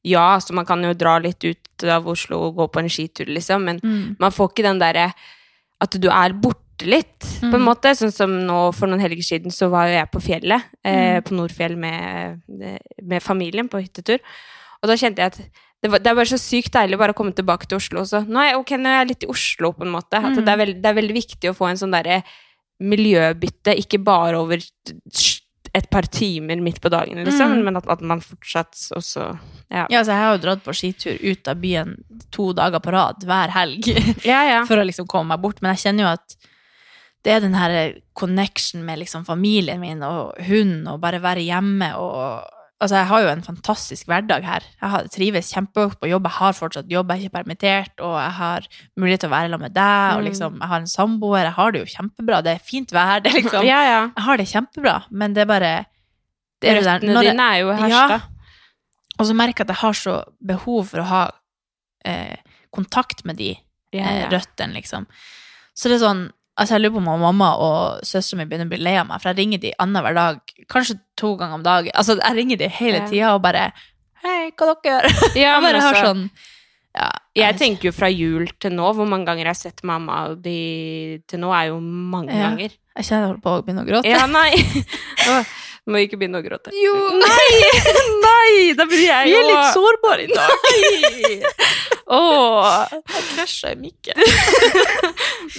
Ja, 0.03 0.33
altså 0.37 0.55
man 0.59 0.67
kan 0.67 0.83
jo 0.83 0.95
dra 0.99 1.19
litt 1.23 1.45
ut 1.47 1.85
av 1.87 2.09
Oslo 2.11 2.41
og 2.49 2.57
gå 2.57 2.67
på 2.75 2.81
en 2.83 2.89
skitur, 2.91 3.27
liksom, 3.31 3.63
men 3.69 3.79
Mm. 3.83 4.17
man 4.19 4.31
får 4.35 4.49
ikke 4.51 4.63
den 4.67 4.79
derre 4.81 5.13
at 5.81 5.91
du 6.01 6.09
er 6.09 6.33
borte 6.33 6.59
litt, 6.87 7.19
på 7.41 7.47
en 7.55 7.61
Mm. 7.63 7.67
måte. 7.69 7.93
Sånn 7.97 8.13
som 8.13 8.31
nå 8.47 8.73
for 8.75 8.87
noen 8.89 9.01
helger 9.01 9.23
siden 9.23 9.51
så 9.51 9.69
var 9.71 9.87
jo 9.89 9.95
jeg 9.99 10.11
på 10.13 10.21
fjellet, 10.23 10.63
eh, 10.85 11.21
Mm. 11.21 11.23
på 11.25 11.35
Nordfjell 11.39 11.77
med, 11.77 12.41
med 13.03 13.23
familien 13.23 13.69
på 13.69 13.81
hyttetur. 13.83 14.19
Og 14.83 14.89
da 14.89 14.95
kjente 14.95 15.19
jeg 15.19 15.27
at 15.27 15.39
det, 15.83 15.91
var, 15.91 15.99
det 15.99 16.07
er 16.11 16.15
bare 16.15 16.31
så 16.31 16.39
sykt 16.39 16.73
deilig 16.73 16.99
bare 16.99 17.13
å 17.13 17.17
komme 17.19 17.35
tilbake 17.35 17.67
til 17.67 17.77
Oslo. 17.79 18.03
Så 18.07 18.25
nå 18.27 18.39
er 18.39 18.51
jeg, 18.53 18.59
okay, 18.61 18.77
nå 18.79 18.87
er 18.87 19.01
jeg 19.05 19.09
litt 19.09 19.25
i 19.25 19.31
Oslo, 19.33 19.73
på 19.73 19.83
en 19.83 19.91
måte. 19.93 20.19
Mm. 20.23 20.37
det, 20.45 20.49
er 20.49 20.57
veld, 20.57 20.83
det 20.83 20.87
er 20.91 20.95
veldig 21.01 21.15
viktig 21.15 21.51
å 21.51 21.57
få 21.57 21.71
en 21.71 21.77
sånn 21.77 21.93
derre 21.93 22.23
miljøbytte, 22.83 23.75
ikke 23.79 24.03
bare 24.03 24.39
over 24.39 24.59
et 25.75 25.87
par 25.91 26.03
timer 26.13 26.61
midt 26.61 26.81
på 26.85 26.91
dagen, 26.93 27.23
liksom, 27.25 27.53
Mm. 27.57 27.65
men 27.65 27.77
at, 27.79 27.87
at 27.89 28.01
man 28.03 28.21
fortsatt 28.21 28.75
også 28.95 29.39
Ja, 29.71 29.87
Ja, 29.89 30.03
så 30.05 30.13
jeg 30.13 30.21
har 30.21 30.37
jo 30.37 30.43
dratt 30.43 30.63
på 30.65 30.75
skitur 30.77 31.17
ut 31.23 31.49
av 31.49 31.57
byen 31.57 31.95
to 32.31 32.53
dager 32.53 32.79
på 32.79 32.93
rad 32.93 33.23
hver 33.25 33.49
helg 33.55 33.87
ja. 34.25 34.43
ja. 34.51 34.65
for 34.69 34.77
å 34.77 34.85
liksom 34.85 35.07
komme 35.09 35.29
meg 35.33 35.41
bort. 35.41 35.63
Men 35.63 35.75
jeg 35.75 35.87
kjenner 35.87 36.05
jo 36.05 36.11
at 36.13 36.37
det 37.23 37.33
er 37.37 37.41
den 37.45 37.55
her 37.55 37.95
connection 38.19 38.83
med 38.87 38.99
liksom 38.99 39.25
familien 39.25 39.81
min 39.81 40.03
og 40.03 40.35
hunden 40.47 40.89
og 40.91 41.01
bare 41.05 41.23
være 41.23 41.45
hjemme 41.47 41.93
og 41.99 42.49
Altså, 42.83 42.97
jeg 42.99 43.07
har 43.07 43.21
jo 43.23 43.29
en 43.31 43.43
fantastisk 43.47 44.09
hverdag 44.11 44.43
her. 44.43 44.65
Jeg 44.81 44.91
har, 44.91 45.05
trives 45.15 45.53
kjempegodt 45.55 46.01
på 46.03 46.09
jobb. 46.11 46.25
Jeg 46.27 46.35
har 46.35 46.53
fortsatt 46.59 46.89
jobb, 46.91 47.13
jeg 47.13 47.21
er 47.21 47.23
ikke 47.29 47.37
permittert, 47.37 47.93
og 48.03 48.17
jeg 48.19 48.33
har 48.41 48.67
mulighet 48.99 49.21
til 49.23 49.29
å 49.31 49.35
være 49.37 49.51
sammen 49.53 49.63
med 49.69 49.75
deg, 49.77 50.17
og 50.17 50.19
Mm. 50.19 50.25
liksom, 50.27 50.57
jeg 50.59 50.69
har 50.73 50.81
en 50.81 50.91
samboer, 50.91 51.39
jeg 51.45 51.53
har 51.61 51.71
det 51.71 51.79
jo 51.85 51.93
kjempebra. 51.93 52.41
Det 52.43 52.53
er 52.57 52.59
fint 52.59 52.91
vær, 52.91 53.21
det 53.23 53.33
liksom 53.37 53.63
ja, 53.65 53.79
ja. 53.87 54.01
Jeg 54.17 54.25
har 54.27 54.37
det 54.37 54.49
kjempebra, 54.51 54.97
men 55.13 55.33
det 55.33 55.43
er 55.45 55.47
bare 55.53 55.71
det 56.61 56.71
er 56.73 56.81
Røttene 56.83 57.23
dine 57.23 57.47
er 57.53 57.61
jo 57.63 57.71
hersta. 57.71 58.19
Ja. 58.19 58.21
Og 59.21 59.27
så 59.31 59.39
merker 59.39 59.63
jeg 59.63 59.71
at 59.71 59.75
jeg 59.77 59.83
har 59.85 59.93
så 60.03 60.19
behov 60.45 60.85
for 60.91 60.99
å 61.05 61.09
ha 61.13 61.23
eh, 62.05 62.35
kontakt 62.75 63.23
med 63.25 63.37
de 63.39 63.53
Ja, 63.95 64.03
eh, 64.11 64.29
røttene, 64.29 64.75
liksom. 64.75 65.07
Så 65.73 65.87
det 65.87 66.01
er 66.01 66.07
sånn 66.09 66.31
Altså, 66.61 66.75
jeg 66.77 66.83
lurer 66.85 66.93
på 66.99 67.01
om 67.15 67.21
mamma 67.25 67.51
og 67.57 68.03
søstera 68.05 68.39
mi 68.43 68.45
begynner 68.51 68.67
å 68.69 68.73
bli 68.75 68.79
lei 68.85 68.97
av 69.01 69.07
meg, 69.09 69.21
for 69.23 69.31
jeg 69.33 69.39
ringer 69.41 69.59
de 69.63 69.71
annenhver 69.81 70.15
dag, 70.15 70.41
kanskje 70.69 70.99
to 71.17 71.31
ganger 71.41 71.55
om 71.57 71.63
dagen. 71.65 71.93
Altså, 71.97 72.19
jeg 72.21 72.37
ringer 72.37 72.59
de 72.61 72.69
hele 72.69 72.99
Ja. 73.01 73.07
tida 73.09 73.35
og 73.35 73.43
bare 73.43 73.73
Hei, 74.23 74.51
hva 74.53 74.75
dere 74.75 74.91
gjør? 74.91 75.09
Ja, 75.35 75.55
Jeg 75.55 75.63
men 75.63 75.73
bare 75.73 75.81
har 75.81 75.95
altså- 75.95 76.07
sånn 76.13 76.31
ja, 76.95 77.09
Jeg 77.35 77.57
tenker 77.57 77.89
jo 77.89 77.93
fra 77.97 78.09
jul 78.13 78.47
til 78.61 78.71
nå, 78.77 78.93
hvor 78.95 79.09
mange 79.09 79.25
ganger 79.25 79.47
jeg 79.47 79.55
har 79.55 79.55
sett 79.55 79.81
mamma, 79.83 80.27
og 80.29 80.43
de 80.43 81.23
til 81.27 81.41
nå 81.41 81.49
er 81.57 81.71
jo 81.73 81.81
mange 81.81 82.29
Ja. 82.37 82.51
ganger. 82.51 82.71
Jeg 82.99 83.05
kjenner 83.09 83.23
jeg 83.23 83.29
holder 83.33 83.43
på 83.43 83.51
å 83.57 83.63
begynne 83.65 83.83
å 83.83 83.89
gråte. 83.89 84.09
Ja, 84.13 84.27
nei. 84.27 84.53
Må 85.89 85.99
ikke 85.99 86.15
begynne 86.21 86.39
å 86.39 86.45
gråte. 86.45 86.71
Jo, 86.71 86.93
Nei! 87.19 87.49
Nei! 88.23 88.75
Da 88.79 88.85
blir 88.87 89.03
jeg 89.09 89.33
jo 89.33 89.41
vi 89.41 89.41
er 89.41 89.49
litt 89.49 89.73
sårbare 89.75 90.23
i 90.23 90.27
dag. 90.31 90.53
Åh, 92.13 92.87
Jeg 92.93 93.25
krasja 93.33 93.73
i 93.73 93.79
mikken. 93.81 94.15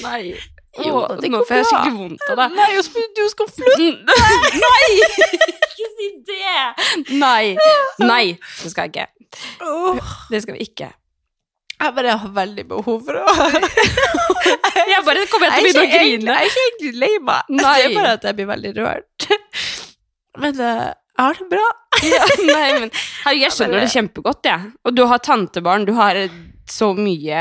nei. 0.06 0.36
Jo, 0.82 1.04
Åh, 1.04 1.12
det 1.22 1.30
nå 1.30 1.44
får 1.46 1.60
jeg 1.60 1.66
skikkelig 1.70 1.98
vondt 2.00 2.30
av 2.34 2.40
deg. 2.40 2.56
Nei, 2.58 2.70
du 3.14 3.24
skal 3.30 3.50
flytte! 3.54 4.16
Nei! 4.64 4.88
Ikke 5.70 5.90
si 6.00 6.10
det! 6.26 7.14
Nei. 7.20 7.54
Nei, 8.02 8.26
det 8.64 8.72
skal 8.74 8.90
jeg 8.90 8.94
ikke. 8.94 9.08
Det 10.34 10.42
skal 10.42 10.58
vi 10.58 10.66
ikke. 10.66 10.90
Jeg 11.84 11.96
bare 11.98 12.16
har 12.22 12.34
veldig 12.36 12.64
behov 12.70 13.00
for 13.06 13.18
å 13.20 13.36
Jeg 14.94 15.02
bare 15.06 15.26
kommer 15.30 15.54
til 15.54 15.70
å 15.70 15.84
begynne 15.84 15.84
å 15.84 15.92
grine. 15.94 16.34
Jeg 16.34 16.34
er 16.34 16.50
ikke 16.50 16.66
egentlig 16.66 16.92
lei 17.02 17.14
meg. 17.28 17.50
Nei. 17.54 17.78
Det 17.78 17.86
er 17.86 17.96
bare 17.98 18.14
at 18.18 18.28
jeg 18.30 18.38
blir 18.40 18.50
veldig 18.50 18.74
rørt. 18.78 19.28
Men 20.44 20.62
eh, 20.64 20.84
jeg 21.14 21.26
har 21.28 21.40
det 21.42 21.48
bra. 21.52 21.66
Ja, 22.04 22.24
nei, 22.50 22.68
men 22.82 22.90
jeg 23.40 23.54
skjønner 23.54 23.84
det 23.84 23.92
kjempegodt, 23.94 24.48
jeg. 24.50 24.72
Og 24.88 24.96
du 24.98 25.04
har 25.10 25.22
tantebarn, 25.24 25.86
du 25.90 25.94
har 25.98 26.18
så 26.69 26.93
mye 26.95 27.39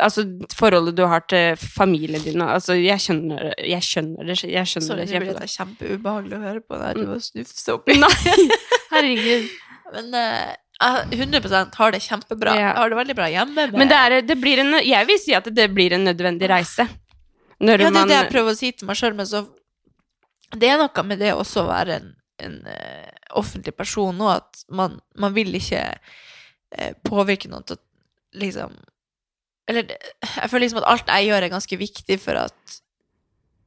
Altså, 0.00 0.24
forholdet 0.56 0.96
du 0.96 1.04
har 1.08 1.24
til 1.28 1.58
familien 1.60 2.22
din 2.24 2.42
Altså, 2.44 2.76
jeg 2.80 3.00
skjønner, 3.02 3.52
jeg 3.60 3.84
skjønner 3.84 4.30
det. 4.30 4.38
Jeg 4.48 4.70
skjønner 4.70 4.88
Sorry, 4.88 5.04
det 5.04 5.08
det 5.08 5.14
kjempegodt. 5.18 5.42
det 5.42 5.52
kjempeubehagelig 5.52 6.38
å 6.38 6.42
høre 6.44 6.62
på 6.64 6.80
når 6.80 7.00
du 7.00 7.26
snufser 7.26 7.76
oppi. 7.76 7.98
Nei, 8.00 8.12
herregud. 8.94 9.50
Men 9.94 10.16
eh, 10.18 10.54
jeg 10.80 11.20
100% 11.20 11.78
har 11.78 11.94
det 11.94 12.02
kjempebra. 12.02 12.56
Ja. 12.56 12.70
Jeg 12.70 12.76
har 12.80 12.90
det 12.90 12.98
veldig 12.98 13.16
bra 13.20 13.28
hjemme. 13.30 13.68
Men 13.76 13.90
det 13.92 14.00
er, 14.00 14.16
det 14.26 14.36
blir 14.40 14.62
en 14.64 14.74
Jeg 14.80 15.10
vil 15.10 15.20
si 15.22 15.36
at 15.36 15.46
det 15.54 15.68
blir 15.74 15.94
en 15.94 16.08
nødvendig 16.08 16.50
reise. 16.50 16.88
Når 17.60 17.78
Ja, 17.78 17.78
det 17.78 17.86
er 17.86 17.94
man 17.94 18.10
det 18.10 18.18
jeg 18.18 18.32
prøver 18.32 18.56
å 18.56 18.58
si 18.58 18.72
til 18.72 18.88
meg 18.88 18.98
sjøl, 18.98 19.14
men 19.16 19.28
så 19.28 19.44
Det 20.54 20.68
er 20.70 20.80
noe 20.80 21.04
med 21.06 21.20
det 21.22 21.32
også 21.34 21.64
å 21.64 21.70
være 21.70 21.98
en, 22.00 22.10
en 22.42 22.60
uh, 22.66 23.10
offentlig 23.40 23.74
person 23.76 24.14
nå, 24.16 24.28
at 24.30 24.64
man, 24.70 25.00
man 25.18 25.34
vil 25.34 25.54
ikke 25.58 25.80
eh, 25.82 26.92
påvirke 27.02 27.50
noen 27.50 27.64
til 27.66 27.78
å 27.78 27.82
liksom 28.34 28.74
Eller 29.68 29.86
jeg 29.88 30.50
føler 30.50 30.66
liksom 30.66 30.82
at 30.82 30.88
alt 30.92 31.08
jeg 31.08 31.28
gjør, 31.30 31.42
er 31.46 31.52
ganske 31.54 31.78
viktig 31.80 32.18
for 32.20 32.36
at 32.36 32.74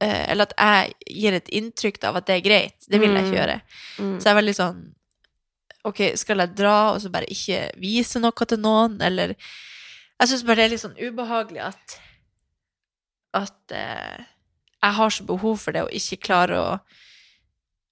eh, 0.01 0.25
Eller 0.31 0.45
at 0.45 0.53
jeg 0.57 0.93
gir 1.21 1.33
et 1.39 1.49
inntrykk 1.49 2.03
av 2.05 2.19
at 2.19 2.27
det 2.27 2.35
er 2.37 2.45
greit. 2.45 2.77
Det 2.87 2.99
vil 3.01 3.09
jeg 3.15 3.23
Mm. 3.23 3.25
ikke 3.31 3.39
gjøre. 3.39 3.61
Mm. 3.97 4.13
Så 4.19 4.23
jeg 4.29 4.31
er 4.35 4.41
veldig 4.41 4.55
sånn 4.59 4.83
Ok, 5.87 6.01
skal 6.19 6.37
jeg 6.43 6.55
dra 6.57 6.75
og 6.93 7.01
så 7.01 7.09
bare 7.13 7.29
ikke 7.31 7.71
vise 7.79 8.19
noe 8.19 8.45
til 8.45 8.59
noen, 8.59 8.99
eller 9.01 9.35
Jeg 10.19 10.27
syns 10.29 10.43
bare 10.43 10.55
det 10.55 10.65
er 10.65 10.69
litt 10.75 10.83
sånn 10.85 10.97
ubehagelig 10.99 11.61
at 11.71 11.99
At 13.33 13.71
eh, 13.71 14.25
jeg 14.83 14.93
har 14.93 15.09
så 15.09 15.23
behov 15.25 15.57
for 15.59 15.71
det 15.73 15.81
og 15.87 15.91
ikke 15.95 16.21
klarer 16.27 16.57
å 16.61 16.79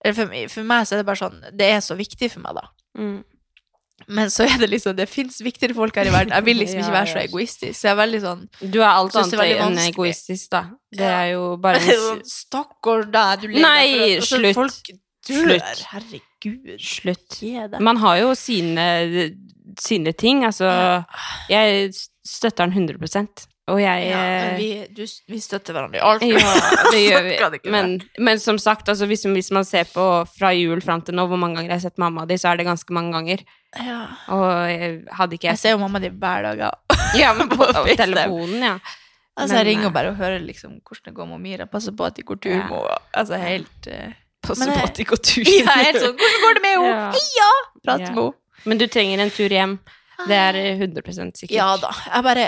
Eller 0.06 0.14
for, 0.18 0.34
for 0.54 0.64
meg 0.70 0.86
så 0.86 0.94
er 0.96 1.02
det 1.02 1.08
bare 1.10 1.22
sånn 1.24 1.40
Det 1.58 1.70
er 1.74 1.80
så 1.82 1.96
viktig 1.98 2.30
for 2.32 2.44
meg, 2.46 2.60
da. 2.60 2.68
Mm. 2.98 3.24
Men 4.08 4.30
så 4.34 4.46
er 4.46 4.60
det 4.62 4.70
liksom 4.70 4.96
Det 4.98 5.08
fins 5.10 5.40
viktigere 5.44 5.76
folk 5.78 5.96
her 5.98 6.10
i 6.10 6.14
verden. 6.14 6.34
Jeg 6.36 6.46
vil 6.46 6.60
liksom 6.62 6.82
ikke 6.82 6.96
være 7.00 7.12
så 7.14 7.22
egoistisk. 7.24 7.80
Så 7.80 7.88
jeg 7.88 7.94
er 7.94 8.00
veldig 8.02 8.22
sånn 8.26 8.44
Du 8.62 8.80
er 8.82 8.90
alt 8.90 9.18
annet 9.22 9.46
enn 9.56 9.82
egoistisk, 9.88 10.52
da. 10.54 10.64
Det 10.96 11.10
er 11.10 11.32
jo 11.34 11.48
bare 11.66 11.82
sånn, 11.86 12.22
Stakkar 12.30 13.08
deg, 13.10 13.46
du 13.46 13.50
lever 13.50 13.66
Nei, 13.66 13.88
for 13.90 14.20
altså, 14.20 14.40
slutt. 14.42 14.60
Folk 14.60 14.94
dør. 15.26 15.42
Slutt. 15.42 15.84
Herregud. 15.96 16.72
Slutt. 16.86 17.40
Man 17.82 18.02
har 18.04 18.22
jo 18.22 18.36
sine, 18.38 18.86
sine 19.82 20.14
ting. 20.14 20.46
Altså, 20.46 20.70
jeg 21.50 21.92
støtter 22.26 22.70
den 22.70 22.86
100 22.86 23.50
og 23.66 23.80
jeg 23.82 24.02
Ja, 24.06 24.18
men 24.22 24.52
eh, 24.52 24.58
vi, 24.60 24.70
du, 24.94 25.06
vi 25.32 25.40
støtter 25.42 25.74
hverandre 25.74 25.98
i 25.98 26.04
alt. 26.06 26.26
Ja, 26.28 26.52
det 26.94 27.00
gjør 27.02 27.30
vi. 27.56 27.60
Men, 27.74 27.96
men 28.22 28.42
som 28.42 28.60
sagt, 28.62 28.90
altså, 28.92 29.08
hvis, 29.10 29.26
hvis 29.26 29.50
man 29.56 29.66
ser 29.66 29.90
på 29.90 30.04
fra 30.30 30.52
jul 30.54 30.84
fram 30.86 31.02
til 31.02 31.18
nå, 31.18 31.26
hvor 31.32 31.40
mange 31.42 31.58
ganger 31.58 31.74
jeg 31.74 31.80
har 31.80 31.86
sett 31.88 32.02
mamma 32.02 32.28
di, 32.30 32.38
så 32.38 32.52
er 32.52 32.62
det 32.62 32.68
ganske 32.68 32.94
mange 32.94 33.16
ganger. 33.16 33.42
Ja. 33.76 34.04
Og 34.32 34.46
jeg 34.70 34.92
hadde 35.18 35.36
ikke 35.36 35.50
Jeg 35.50 35.60
ser 35.60 35.74
jo 35.74 35.82
mamma 35.82 36.00
di 36.04 36.14
hver 36.14 36.52
dag. 36.52 36.68
Ja. 36.68 36.74
Ja, 37.16 37.32
men 37.38 37.48
på, 37.54 37.64
på 37.64 37.96
telefonen, 37.96 38.62
ja. 38.66 38.76
Altså, 39.36 39.58
jeg 39.60 39.68
ringer 39.68 39.90
eh, 39.90 39.94
bare 39.98 40.14
og 40.14 40.20
hører 40.20 40.40
liksom 40.44 40.78
hvordan 40.84 41.10
det 41.10 41.16
går 41.16 41.28
med 41.34 41.42
Mira. 41.44 41.66
Passer 41.72 41.96
på 41.96 42.06
at 42.08 42.16
de 42.16 42.24
går 42.28 42.40
tur 42.44 42.54
med 42.56 42.70
henne. 42.70 42.98
Altså, 43.16 43.40
helt 43.40 43.90
uh, 43.92 44.14
Passer 44.46 44.70
Men 44.70 44.78
på 44.80 44.88
at 44.88 44.98
de 45.00 45.06
går 45.10 45.22
tur. 45.26 45.50
Ja, 45.50 45.76
helt 45.82 46.00
sånn 46.04 46.16
Hvordan 46.20 46.42
går 46.46 46.58
det 46.58 46.64
med 46.66 46.74
henne? 46.76 46.90
Ja. 46.94 47.06
Heia! 47.18 47.50
Prat 47.82 48.06
Ja. 48.06 48.12
med 48.12 48.22
henne. 48.22 48.32
Men 48.66 48.82
du 48.82 48.88
trenger 48.90 49.22
en 49.22 49.34
tur 49.34 49.54
hjem. 49.54 49.76
Det 50.28 50.38
er 50.38 50.58
100 50.76 51.36
sikkert. 51.36 51.56
Ja 51.56 51.76
da. 51.82 51.92
Jeg 52.08 52.26
bare 52.26 52.46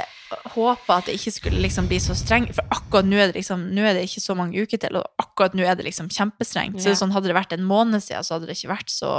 håpa 0.53 0.99
at 0.99 1.09
det 1.09 1.17
ikke 1.17 1.33
skulle 1.35 1.63
liksom 1.63 1.87
bli 1.87 1.99
så 2.03 2.15
streng, 2.17 2.47
for 2.55 2.67
akkurat 2.73 3.07
nå 3.07 3.19
er 3.19 3.31
det 3.31 3.39
liksom 3.41 3.67
Nå 3.75 3.83
er 3.87 3.97
det 3.97 4.05
ikke 4.07 4.23
så 4.23 4.35
mange 4.35 4.59
uker 4.59 4.79
til, 4.81 4.99
og 4.99 5.23
akkurat 5.23 5.55
nå 5.57 5.65
er 5.67 5.75
det 5.79 5.87
liksom 5.87 6.09
kjempestrengt. 6.13 6.79
Så 6.79 6.89
det 6.89 6.95
er 6.95 7.01
sånn, 7.01 7.13
hadde 7.15 7.31
det 7.31 7.37
vært 7.37 7.55
en 7.55 7.67
måned 7.67 8.03
siden, 8.03 8.25
så 8.25 8.37
hadde 8.37 8.49
det 8.49 8.57
ikke 8.57 8.73
vært 8.75 8.93
så 8.93 9.11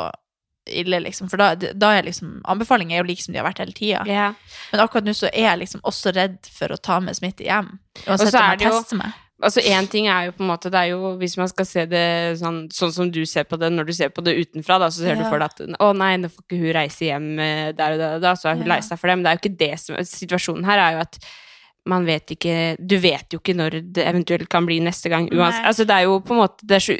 ille, 0.68 1.00
liksom. 1.00 1.30
For 1.32 1.40
da, 1.40 1.54
da 1.56 1.92
er 1.96 2.08
liksom 2.08 2.42
Anbefalinger 2.48 2.98
er 2.98 3.02
jo 3.02 3.08
like 3.08 3.24
som 3.24 3.32
de 3.32 3.40
har 3.40 3.46
vært 3.48 3.62
hele 3.62 3.76
tida. 3.76 4.02
Ja. 4.08 4.32
Men 4.72 4.82
akkurat 4.84 5.06
nå 5.06 5.14
så 5.16 5.30
er 5.30 5.50
jeg 5.50 5.62
liksom 5.64 5.84
også 5.88 6.12
redd 6.16 6.50
for 6.52 6.74
å 6.74 6.80
ta 6.80 6.98
med 7.04 7.16
smitte 7.16 7.46
hjem. 7.46 7.70
Uansett 8.04 8.34
så 8.34 8.42
om 8.42 8.52
jeg 8.52 8.64
tester 8.66 9.00
meg. 9.00 9.24
Altså, 9.38 9.62
én 9.62 9.86
ting 9.86 10.08
er 10.10 10.24
jo 10.26 10.32
på 10.34 10.42
en 10.42 10.48
måte 10.50 10.66
Det 10.66 10.78
er 10.80 10.88
jo 10.90 11.12
Hvis 11.20 11.36
man 11.38 11.46
skal 11.46 11.66
se 11.68 11.84
det 11.86 12.38
sånn, 12.40 12.64
sånn 12.74 12.90
som 12.92 13.10
du 13.14 13.20
ser 13.24 13.44
på 13.46 13.54
det 13.60 13.68
når 13.70 13.86
du 13.86 13.92
ser 13.94 14.08
på 14.10 14.24
det 14.26 14.34
utenfra, 14.34 14.80
da, 14.82 14.88
så 14.90 15.04
ser 15.04 15.14
du 15.14 15.22
for 15.28 15.38
deg 15.38 15.52
at 15.52 15.76
Å 15.78 15.90
nei, 15.94 16.16
nå 16.18 16.26
får 16.32 16.42
ikke 16.42 16.58
hun 16.64 16.72
reise 16.74 17.06
hjem 17.06 17.28
eh, 17.38 17.68
der 17.78 17.94
og 17.94 18.00
der 18.02 18.16
og 18.16 18.24
da, 18.24 18.32
så 18.34 18.50
er 18.50 18.56
hun 18.58 18.66
Ja. 18.66 18.72
lei 18.74 18.80
seg 18.82 18.98
for 18.98 19.06
det. 19.06 19.14
Men 19.20 19.22
det 19.22 19.30
er 19.30 19.38
jo 19.38 19.42
ikke 19.44 19.60
det 19.60 19.70
som 19.78 20.00
Situasjonen 20.10 20.66
her 20.66 20.82
er 20.82 20.96
jo 20.96 21.04
at 21.06 21.20
man 21.88 22.04
vet 22.04 22.34
ikke 22.34 22.56
Du 22.82 22.98
vet 23.00 23.32
jo 23.32 23.38
ikke 23.38 23.54
når 23.56 23.78
det 23.94 24.04
eventuelt 24.10 24.48
kan 24.50 24.66
bli 24.66 24.80
neste 24.82 25.08
gang. 25.08 25.30
Uansett. 25.30 25.64
Altså, 25.70 25.86
det 25.86 25.94
er 25.94 26.08
jo 26.08 26.18
på 26.20 26.34
en 26.34 26.42
måte 26.42 26.66
det 26.68 26.82
så 26.82 26.98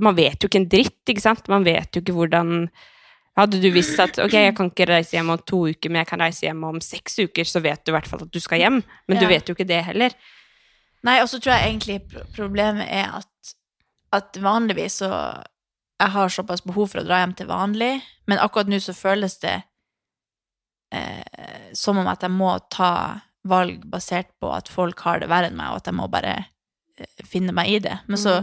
Man 0.00 0.16
vet 0.16 0.40
jo 0.42 0.48
ikke 0.48 0.62
en 0.64 0.70
dritt, 0.72 0.96
ikke 1.06 1.26
sant? 1.26 1.52
Man 1.52 1.68
vet 1.68 1.92
jo 1.94 2.00
ikke 2.00 2.16
hvordan 2.16 2.70
hadde 3.38 3.60
du 3.62 3.68
visst 3.70 4.00
at 4.02 4.16
ok, 4.18 4.32
jeg 4.32 4.54
kan 4.56 4.66
ikke 4.72 4.88
reise 4.88 5.14
hjem 5.14 5.28
om 5.30 5.38
to 5.46 5.60
uker, 5.68 5.92
men 5.92 6.00
jeg 6.00 6.08
kan 6.10 6.24
reise 6.24 6.42
hjem 6.48 6.64
om 6.66 6.80
seks 6.82 7.20
uker, 7.22 7.46
så 7.46 7.60
vet 7.62 7.84
du 7.84 7.92
i 7.92 7.94
hvert 7.94 8.08
fall 8.10 8.24
at 8.24 8.32
du 8.34 8.40
skal 8.42 8.58
hjem. 8.58 8.80
Men 9.06 9.20
du 9.20 9.28
vet 9.30 9.46
jo 9.46 9.54
ikke 9.54 9.68
det 9.68 9.84
heller. 9.92 10.16
Nei, 11.06 11.20
og 11.22 11.28
så 11.30 11.38
tror 11.38 11.54
jeg 11.54 11.70
egentlig 11.70 12.24
problemet 12.34 12.88
er 12.90 13.20
at, 13.20 13.54
at 14.16 14.38
vanligvis 14.42 15.00
så 15.04 15.12
Jeg 15.98 16.14
har 16.14 16.28
såpass 16.30 16.62
behov 16.62 16.92
for 16.92 17.00
å 17.00 17.06
dra 17.06 17.16
hjem 17.18 17.32
til 17.34 17.48
vanlig, 17.50 17.96
men 18.30 18.38
akkurat 18.38 18.68
nå 18.70 18.78
så 18.78 18.92
føles 18.94 19.34
det 19.42 19.56
eh, 20.94 21.72
som 21.74 21.98
om 21.98 22.06
at 22.06 22.22
jeg 22.22 22.30
må 22.30 22.52
ta 22.70 23.18
valg 23.48 23.82
basert 23.90 24.30
på 24.38 24.52
at 24.54 24.70
folk 24.70 25.00
har 25.02 25.18
det 25.18 25.30
verre 25.30 25.50
enn 25.50 25.58
meg, 25.58 25.72
og 25.72 25.80
at 25.80 25.90
jeg 25.90 25.98
må 25.98 26.06
bare 26.12 26.36
eh, 26.38 27.24
finne 27.26 27.54
meg 27.56 27.72
i 27.72 27.80
det. 27.82 27.96
Men 28.06 28.20
så 28.20 28.36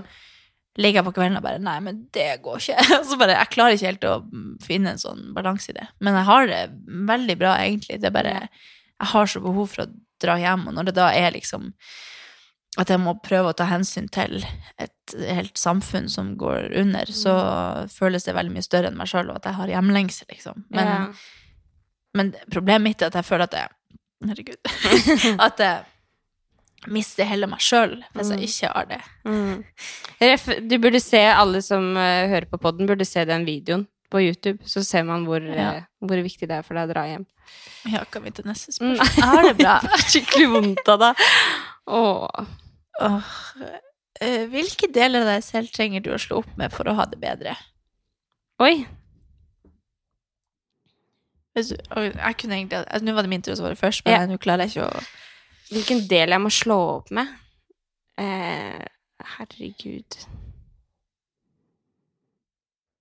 ligger 0.75 0.99
jeg 0.99 1.07
på 1.07 1.13
kvelden 1.15 1.39
og 1.39 1.45
bare 1.45 1.61
Nei, 1.63 1.77
men 1.83 2.01
det 2.15 2.27
går 2.43 2.59
ikke. 2.59 2.87
så 3.09 3.19
bare, 3.19 3.37
Jeg 3.39 3.53
klarer 3.53 3.77
ikke 3.77 3.91
helt 3.91 4.09
å 4.09 4.15
mm, 4.25 4.49
finne 4.65 4.95
en 4.95 5.01
sånn 5.01 5.29
balanse 5.37 5.71
i 5.71 5.77
det. 5.77 5.87
Men 6.03 6.19
jeg 6.19 6.29
har 6.31 6.49
det 6.51 6.63
veldig 7.11 7.37
bra, 7.39 7.55
egentlig. 7.63 8.01
Det 8.01 8.11
er 8.11 8.17
bare 8.17 8.35
Jeg 8.41 9.13
har 9.13 9.31
så 9.31 9.43
behov 9.43 9.71
for 9.71 9.85
å 9.85 9.91
dra 10.23 10.37
hjem, 10.39 10.67
og 10.69 10.75
når 10.77 10.89
det 10.89 10.97
da 10.99 11.09
er 11.15 11.33
liksom 11.35 11.71
at 12.77 12.89
jeg 12.91 12.99
må 12.99 13.13
prøve 13.23 13.51
å 13.53 13.55
ta 13.55 13.65
hensyn 13.69 14.09
til 14.11 14.43
et 14.81 15.15
helt 15.29 15.55
samfunn 15.57 16.09
som 16.11 16.33
går 16.37 16.73
under, 16.81 17.05
så 17.05 17.33
føles 17.93 18.25
det 18.27 18.35
veldig 18.35 18.51
mye 18.57 18.65
større 18.65 18.89
enn 18.91 18.97
meg 18.99 19.07
sjøl, 19.07 19.29
og 19.31 19.37
at 19.39 19.45
jeg 19.49 19.53
har 19.61 19.67
hjemlengsel, 19.77 20.27
liksom. 20.33 20.65
Men, 20.75 20.87
Ja. 20.87 20.99
men 22.19 22.33
problemet 22.51 22.83
mitt 22.83 23.01
er 23.01 23.07
at 23.07 23.19
jeg 23.21 23.25
føler 23.29 23.43
at 23.49 23.53
jeg 23.53 23.69
Herregud. 24.25 24.57
at 25.47 25.59
jeg 25.59 25.83
mister 26.87 27.25
hele 27.25 27.47
meg 27.51 27.59
sjøl 27.63 27.97
hvis 28.15 28.29
jeg 28.31 28.47
ikke 28.47 28.69
har 28.73 28.85
det. 28.89 29.01
Mm. 29.27 29.63
Du 30.69 30.77
burde 30.79 31.01
se, 31.03 31.19
alle 31.31 31.61
som 31.61 31.95
eh, 31.97 32.27
hører 32.31 32.47
på 32.49 32.57
podden, 32.61 32.87
burde 32.89 33.05
se 33.05 33.23
den 33.25 33.45
videoen 33.45 33.85
på 34.09 34.21
YouTube. 34.23 34.59
Så 34.65 34.83
ser 34.85 35.03
man 35.03 35.25
hvor, 35.27 35.41
Ja. 35.43 35.71
eh, 35.75 35.83
hvor 35.99 36.17
viktig 36.23 36.47
det 36.47 36.57
er 36.59 36.61
for 36.65 36.75
deg 36.79 36.89
å 36.89 36.93
dra 36.93 37.03
hjem. 37.09 37.25
Ja, 37.91 38.03
kan 38.09 38.23
vi 38.23 38.31
til 38.31 38.45
neste 38.45 38.71
Mm. 38.81 38.95
spørsmål? 38.95 39.15
Jeg 39.17 39.29
har 39.31 39.43
det 39.43 39.57
bra. 39.57 39.79
Skikkelig 40.13 40.49
vondt 40.55 40.89
av 40.95 40.99
deg. 40.99 41.25
Åh. 41.87 42.45
Åh, 43.03 43.31
eh, 44.21 44.45
hvilke 44.51 44.87
deler 44.93 45.25
av 45.25 45.33
deg 45.33 45.43
selv 45.43 45.71
trenger 45.75 46.03
du 46.05 46.11
å 46.15 46.19
slå 46.21 46.37
opp 46.43 46.53
med 46.57 46.71
for 46.71 46.87
å 46.87 46.95
ha 46.95 47.05
det 47.11 47.19
bedre? 47.19 47.55
Oi. 48.63 48.85
Jeg 51.55 52.35
kunne 52.39 52.55
egentlig 52.57 52.81
altså, 52.81 53.05
Nå 53.05 53.13
var 53.15 53.23
det 53.23 53.29
min 53.31 53.41
tur 53.43 53.53
å 53.53 53.59
svare 53.59 53.75
først, 53.79 54.03
men 54.05 54.13
Ja. 54.13 54.25
nå 54.27 54.37
klarer 54.43 54.67
jeg 54.67 54.75
ikke 54.75 54.89
å 54.91 55.03
Hvilken 55.71 56.07
del 56.07 56.29
jeg 56.29 56.41
må 56.43 56.49
slå 56.53 56.75
opp 56.99 57.11
med? 57.11 57.27
Eh, 58.21 58.85
herregud. 59.37 60.17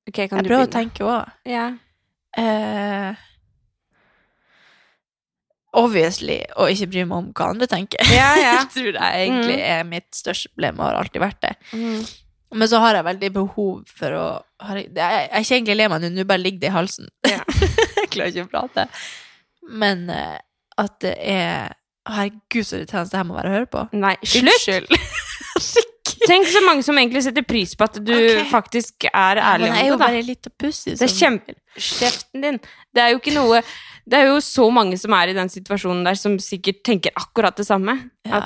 Ok, 0.09 0.14
kan 0.14 0.38
Jeg 0.38 0.44
du 0.44 0.48
prøver 0.48 0.64
å 0.66 0.72
tenke 0.72 1.04
òg. 1.04 1.30
Ja. 1.44 1.66
Eh, 2.37 3.14
obviously 5.78 6.40
å 6.60 6.68
ikke 6.70 6.90
bry 6.92 7.04
meg 7.08 7.16
om 7.18 7.30
hva 7.34 7.50
andre 7.52 7.68
tenker. 7.70 8.02
Ja, 8.14 8.32
ja. 8.40 8.56
tror 8.74 8.92
det 8.94 9.00
egentlig 9.00 9.56
Mm. 9.58 9.64
er 9.72 9.88
mitt 9.88 10.10
største 10.14 10.50
problem, 10.54 10.78
og 10.80 10.87
har 10.88 11.00
alltid 11.02 11.22
vært 11.24 11.40
det. 11.42 11.54
Mm. 11.72 12.04
Men 12.54 12.70
så 12.70 12.78
har 12.78 12.94
jeg 12.94 13.06
veldig 13.08 13.30
behov 13.34 13.80
for 13.90 14.14
å 14.14 14.26
jeg, 14.64 14.90
jeg 14.94 15.28
er 15.28 15.42
ikke 15.42 15.56
egentlig 15.56 15.76
lei 15.76 15.88
meg 15.90 16.04
nå, 16.04 16.10
nå 16.14 16.24
bare 16.28 16.40
ligger 16.40 16.62
det 16.62 16.68
i 16.70 16.74
halsen. 16.76 17.08
Ja. 17.26 17.40
jeg 17.98 18.10
klarer 18.14 18.30
ikke 18.30 18.46
å 18.46 18.52
prate. 18.52 18.87
Men 19.68 20.06
uh, 20.12 20.38
at 20.80 21.00
det 21.04 21.16
er 21.18 21.74
Herregud, 22.04 22.66
så 22.68 22.76
irriterende 22.76 23.08
det 23.10 23.16
her 23.16 23.24
må 23.24 23.37
være 23.38 23.48
å 23.48 23.54
høre 23.54 23.68
på. 23.72 23.82
Nei, 23.96 24.12
slutt! 24.28 24.92
Tenk 26.28 26.48
så 26.48 26.60
mange 26.64 26.84
som 26.84 26.98
egentlig 27.00 27.22
setter 27.24 27.44
pris 27.48 27.72
på 27.76 27.87
at 27.87 27.96
du 28.00 28.12
okay. 28.12 28.44
faktisk 28.50 29.06
er 29.10 29.40
ærlig 29.40 29.66
Men 29.66 29.72
om 29.72 29.78
jeg 29.78 29.87
er 29.87 29.90
jo 29.90 29.98
bare 30.00 30.20
litt 30.24 30.48
pussig. 30.60 30.98
Det 30.98 31.06
er 31.06 31.12
som- 31.12 31.20
kjempe... 31.20 31.56
Kjeften 31.74 32.44
din. 32.44 32.58
Det 32.94 33.02
er 33.02 33.12
jo 33.12 33.18
ikke 33.18 33.34
noe 33.34 33.60
Det 34.06 34.18
er 34.20 34.26
jo 34.28 34.38
så 34.44 34.66
mange 34.74 34.98
som 35.00 35.12
er 35.16 35.30
i 35.32 35.36
den 35.36 35.48
situasjonen 35.48 36.04
der, 36.04 36.14
som 36.20 36.34
sikkert 36.42 36.82
tenker 36.84 37.12
akkurat 37.16 37.56
det 37.56 37.64
samme. 37.66 37.94
Ja. 38.28 38.42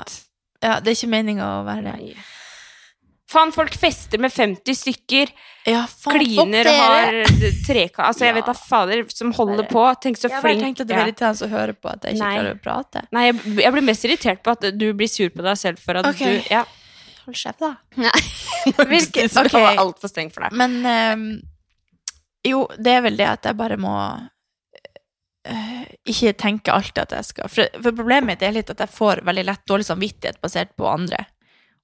Ja, 0.63 0.77
det 0.83 0.91
er 0.91 0.95
ikke 0.97 1.09
meninga 1.11 1.45
å 1.59 1.65
være 1.67 1.93
det. 1.99 2.15
Faen, 3.29 3.51
folk 3.53 3.75
fester 3.77 4.17
med 4.19 4.31
50 4.33 4.73
stykker, 4.73 5.29
Ja, 5.69 5.83
faen, 5.85 6.15
kliner 6.17 6.65
og 6.71 6.79
har 6.81 7.17
treka 7.67 8.07
Altså, 8.07 8.23
jeg 8.25 8.31
Ja. 8.33 8.37
vet 8.39 8.45
da 8.47 8.53
fader 8.57 9.03
som 9.13 9.31
holder 9.37 9.67
på. 9.69 9.83
Tenk 10.01 10.17
så 10.17 10.31
flink. 10.31 10.33
Jeg 10.33 10.41
bare 10.41 10.63
tenkte 10.63 10.81
at 10.81 10.87
det 10.87 10.95
var 10.97 11.05
irriterende 11.05 11.45
å 11.45 11.49
høre 11.51 11.73
på 11.77 11.91
at 11.91 12.01
jeg 12.07 12.15
ikke 12.15 12.23
Nei. 12.25 12.33
klarer 12.39 12.55
å 12.55 12.61
prate. 12.63 13.03
Nei, 13.11 13.25
jeg, 13.27 13.35
jeg 13.61 13.71
blir 13.75 13.85
mest 13.85 14.05
irritert 14.09 14.41
på 14.43 14.51
at 14.55 14.65
du 14.79 14.87
blir 14.97 15.07
sur 15.11 15.29
på 15.29 15.43
deg 15.45 15.57
selv 15.61 15.77
for 15.79 15.99
at 16.01 16.05
Ok. 16.09 16.17
du 16.25 16.41
Ja. 16.49 16.63
Hold 17.27 17.35
kjeft, 17.37 17.59
da. 17.59 17.75
Nei. 17.97 18.09
Hvilke- 18.89 19.27
det 19.29 19.45
ok. 19.45 19.53
var 19.53 19.77
altfor 19.77 20.09
strengt 20.09 20.33
for 20.33 20.41
deg. 20.47 20.51
Men 20.57 20.79
um, 21.13 21.41
jo, 22.47 22.65
det 22.79 22.87
er 22.97 23.01
vel 23.05 23.15
det 23.19 23.27
at 23.27 23.43
jeg 23.51 23.55
bare 23.59 23.77
må 23.77 23.93
ikke 26.09 26.33
tenke 26.37 26.71
alltid 26.73 26.99
at 27.03 27.11
jeg 27.17 27.25
skal 27.25 27.49
For, 27.49 27.67
for 27.81 27.91
problemet 27.97 28.25
mitt 28.27 28.41
er 28.45 28.51
litt 28.55 28.69
at 28.69 28.79
jeg 28.79 28.89
får 28.93 29.21
veldig 29.27 29.45
lett 29.45 29.65
dårlig 29.69 29.85
samvittighet 29.87 30.41
basert 30.41 30.75
på 30.77 30.87
andre. 30.89 31.25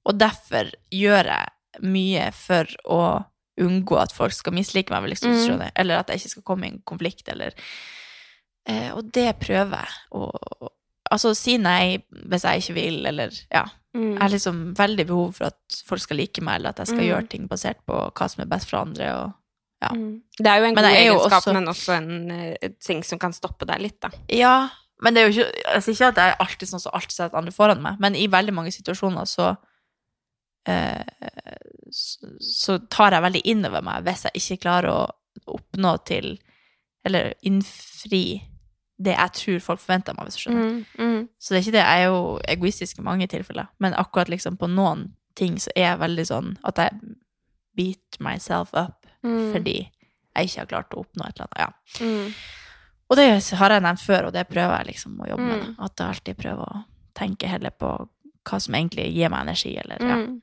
Og 0.06 0.18
derfor 0.22 0.70
gjør 0.94 1.26
jeg 1.32 1.82
mye 1.82 2.32
for 2.34 2.66
å 2.86 3.00
unngå 3.60 3.98
at 4.02 4.12
folk 4.12 4.34
skal 4.36 4.54
mislike 4.54 4.92
meg, 4.92 5.10
liksom, 5.10 5.32
Mm. 5.32 5.72
eller 5.76 5.98
at 5.98 6.08
jeg 6.10 6.20
ikke 6.20 6.30
skal 6.30 6.44
komme 6.44 6.66
i 6.68 6.70
en 6.74 6.82
konflikt, 6.86 7.28
eller 7.32 7.54
eh, 8.68 8.92
Og 8.96 9.12
det 9.12 9.40
prøver 9.40 9.78
jeg. 9.78 9.94
å- 10.12 10.70
altså 11.12 11.36
si 11.36 11.58
nei 11.58 12.04
hvis 12.12 12.44
jeg 12.44 12.62
ikke 12.62 12.74
vil, 12.76 13.06
eller 13.06 13.30
ja. 13.52 13.66
Mm. 13.96 14.12
Jeg 14.14 14.20
har 14.22 14.30
liksom 14.30 14.74
veldig 14.76 15.06
behov 15.08 15.36
for 15.36 15.46
at 15.46 15.82
folk 15.88 16.02
skal 16.02 16.18
like 16.18 16.42
meg, 16.42 16.56
eller 16.60 16.70
at 16.70 16.78
jeg 16.78 16.88
skal 16.88 17.00
Mm. 17.00 17.08
gjøre 17.10 17.30
ting 17.30 17.48
basert 17.48 17.78
på 17.88 18.12
hva 18.14 18.30
som 18.30 18.42
er 18.42 18.46
best 18.48 18.70
for 18.70 18.78
andre. 18.78 19.06
Og, 19.16 19.34
ja. 19.86 19.92
Mm. 19.96 20.16
Det 20.40 20.52
er 20.52 20.58
jo 20.64 20.66
en 20.72 20.76
god 20.80 20.90
egenskap, 20.92 21.38
også- 21.44 21.54
men 21.54 21.68
også 21.72 21.94
en 22.00 22.32
eh, 22.32 22.72
ting 22.84 23.04
som 23.08 23.20
kan 23.22 23.34
stoppe 23.34 23.66
deg 23.70 23.82
litt, 23.86 24.00
da. 24.02 24.10
ja, 24.34 24.56
men 25.04 25.14
det 25.14 25.22
er 25.22 25.28
jo 25.30 25.34
ikke 25.44 25.64
Jeg 25.76 25.84
sier 25.84 25.94
ikke 25.98 26.08
at 26.14 26.20
jeg 26.24 26.32
er 26.34 26.44
alltid 26.46 26.70
sånn 26.70 26.80
som 26.82 26.94
alltid 26.96 27.12
setter 27.18 27.38
andre 27.38 27.52
foran 27.56 27.82
meg, 27.84 28.00
men 28.00 28.16
i 28.16 28.28
veldig 28.32 28.54
mange 28.56 28.72
situasjoner 28.72 29.26
så 29.28 29.50
eh, 30.68 31.04
så, 31.92 32.28
så 32.42 32.78
tar 32.90 33.14
jeg 33.16 33.22
veldig 33.26 33.42
inn 33.52 33.66
over 33.68 33.84
meg 33.86 34.04
hvis 34.08 34.26
jeg 34.26 34.42
ikke 34.42 34.62
klarer 34.66 34.90
å 34.92 35.02
oppnå 35.56 35.92
til 36.08 36.38
Eller 37.06 37.34
innfri 37.46 38.42
det 38.98 39.12
jeg 39.18 39.32
tror 39.36 39.60
folk 39.62 39.82
forventer 39.84 40.14
av 40.14 40.18
meg, 40.18 40.30
hvis 40.30 40.38
du 40.40 40.42
skjønner. 40.46 40.70
Mm. 40.98 41.04
Mm. 41.04 41.24
Så 41.38 41.52
det 41.52 41.58
er 41.58 41.64
ikke 41.66 41.74
det. 41.76 41.82
Jeg 41.84 42.00
er 42.02 42.06
jo 42.08 42.20
egoistisk 42.48 43.00
i 43.02 43.04
mange 43.06 43.28
tilfeller, 43.28 43.68
men 43.84 43.94
akkurat 44.00 44.30
liksom 44.32 44.56
på 44.58 44.70
noen 44.72 45.02
ting 45.36 45.58
så 45.60 45.70
er 45.76 45.90
jeg 45.90 46.00
veldig 46.00 46.26
sånn 46.30 46.48
at 46.66 46.80
jeg 46.80 46.96
beat 47.76 48.18
myself 48.24 48.72
up 48.74 49.05
Mm. 49.26 49.52
fordi 49.54 49.78
jeg 50.36 50.50
ikke 50.50 50.62
har 50.62 50.72
klart 50.72 50.96
å 50.96 51.04
oppnå 51.04 51.28
et 51.28 51.40
eller 51.40 51.48
annet. 51.48 51.62
Ja. 51.64 52.06
Mm. 52.06 52.34
Og 53.06 53.20
det 53.20 53.28
har 53.60 53.76
jeg 53.76 53.86
nevnt 53.86 54.02
før, 54.02 54.28
og 54.28 54.34
det 54.36 54.48
prøver 54.50 54.74
jeg 54.80 54.90
liksom 54.94 55.22
å 55.22 55.30
jobbe 55.30 55.46
med. 55.46 55.62
Mm. 55.62 55.78
At 55.86 56.02
jeg 56.02 56.16
alltid 56.16 56.40
prøver 56.42 56.66
å 56.66 56.82
tenke 57.16 57.50
heller 57.50 57.76
på 57.76 57.92
hva 58.46 58.60
som 58.62 58.76
egentlig 58.78 59.08
gir 59.14 59.32
meg 59.34 59.46
energi, 59.46 59.76
eller 59.82 60.02
ja. 60.02 60.18
Mm. 60.22 60.42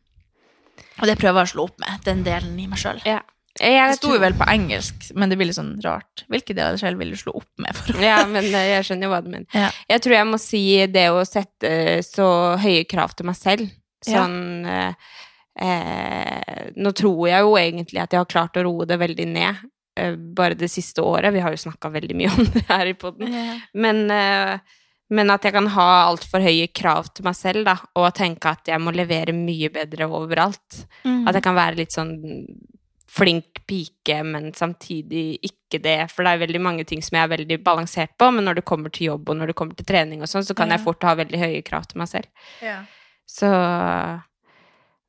Og 1.02 1.08
det 1.08 1.18
prøver 1.20 1.42
jeg 1.42 1.50
å 1.50 1.52
slå 1.52 1.66
opp 1.68 1.82
med, 1.82 2.00
den 2.06 2.22
delen 2.26 2.58
i 2.58 2.66
meg 2.70 2.80
sjøl. 2.80 3.02
Ja. 3.06 3.20
Det 3.52 3.68
Jeg 3.68 3.96
sto 3.98 4.14
jo 4.14 4.20
vel 4.22 4.32
på 4.32 4.46
engelsk, 4.48 5.10
men 5.18 5.28
det 5.28 5.36
blir 5.36 5.50
litt 5.50 5.58
sånn 5.58 5.74
rart. 5.84 6.22
Hvilke 6.32 6.54
deler 6.54 6.70
av 6.70 6.78
deg 6.78 6.82
selv 6.86 7.02
vil 7.02 7.12
du 7.12 7.18
slå 7.20 7.34
opp 7.42 7.50
med? 7.60 7.76
For? 7.76 7.98
Ja, 8.00 8.22
men 8.24 8.46
eh, 8.48 8.68
jeg 8.70 8.86
skjønner 8.88 9.06
jo 9.06 9.12
hva 9.12 9.20
du 9.20 9.28
mener. 9.28 9.48
Ja. 9.52 9.68
Jeg 9.92 10.04
tror 10.06 10.16
jeg 10.16 10.28
må 10.30 10.40
si 10.40 10.62
det 10.88 11.04
å 11.12 11.20
sette 11.28 11.72
så 12.06 12.28
høye 12.62 12.86
krav 12.88 13.12
til 13.18 13.28
meg 13.28 13.36
selv. 13.36 13.74
Sånn 14.02 14.64
eh, 14.64 15.12
eh, 15.60 16.70
Nå 16.76 16.92
tror 16.96 17.28
jeg 17.28 17.40
jo 17.44 17.56
egentlig 17.60 18.00
at 18.02 18.12
jeg 18.14 18.22
har 18.22 18.30
klart 18.30 18.56
å 18.56 18.64
roe 18.66 18.86
det 18.88 18.98
veldig 19.00 19.26
ned. 19.28 19.56
eh, 19.96 20.14
bare 20.16 20.54
det 20.56 20.70
siste 20.72 21.02
året. 21.04 21.32
Vi 21.34 21.40
har 21.44 21.50
jo 21.52 21.60
snakka 21.68 21.90
veldig 21.92 22.16
mye 22.16 22.30
om 22.32 22.44
det 22.54 22.64
her 22.68 22.86
i 22.86 22.94
poden. 22.94 23.28
Men, 23.74 24.04
eh, 24.10 24.58
men 25.12 25.30
at 25.30 25.44
jeg 25.44 25.52
kan 25.52 25.66
ha 25.74 25.88
altfor 26.08 26.40
høye 26.40 26.68
krav 26.72 27.10
til 27.12 27.26
meg 27.26 27.36
selv, 27.36 27.66
da, 27.68 27.74
og 28.00 28.14
tenke 28.16 28.48
at 28.54 28.64
jeg 28.72 28.80
må 28.80 28.94
levere 28.96 29.34
mye 29.36 29.68
bedre 29.74 30.08
overalt. 30.08 30.86
Mm. 31.04 31.26
At 31.28 31.36
jeg 31.36 31.44
kan 31.44 31.58
være 31.58 31.76
litt 31.82 31.92
sånn 31.92 32.14
flink 33.12 33.60
pike, 33.68 34.22
men 34.24 34.54
samtidig 34.56 35.36
ikke 35.44 35.82
det. 35.84 35.98
For 36.08 36.24
det 36.24 36.30
er 36.32 36.40
veldig 36.46 36.62
mange 36.64 36.86
ting 36.88 37.02
som 37.04 37.18
jeg 37.18 37.26
er 37.26 37.32
veldig 37.34 37.58
balansert 37.66 38.14
på, 38.16 38.30
men 38.32 38.48
når 38.48 38.62
det 38.62 38.64
kommer 38.64 38.88
til 38.88 39.10
jobb 39.10 39.28
og 39.28 39.36
når 39.36 39.52
det 39.52 39.56
kommer 39.60 39.76
til 39.76 39.84
trening 39.84 40.24
og 40.24 40.30
sånn, 40.32 40.46
så 40.48 40.56
kan 40.56 40.72
Ja. 40.72 40.78
jeg 40.78 40.84
fort 40.86 41.04
ha 41.04 41.12
veldig 41.20 41.38
høye 41.42 41.60
krav 41.66 41.84
til 41.90 42.00
meg 42.00 42.08
selv. 42.08 42.30
Ja. 42.64 42.78
Så 43.28 43.52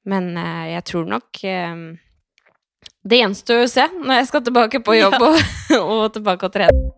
Men 0.10 0.34
eh, 0.38 0.74
jeg 0.74 0.86
tror 0.90 1.06
nok 1.08 1.44
eh, 1.48 1.84
Det 3.08 3.20
gjenstår 3.22 3.62
jo 3.62 3.68
å 3.68 3.72
se 3.72 3.86
når 3.96 4.20
jeg 4.20 4.30
skal 4.32 4.44
tilbake 4.48 4.84
på 4.84 4.98
jobb 4.98 5.16
og, 5.30 5.40
og 5.80 6.04
tilbake 6.18 6.50
og 6.50 6.56
trene. 6.56 6.92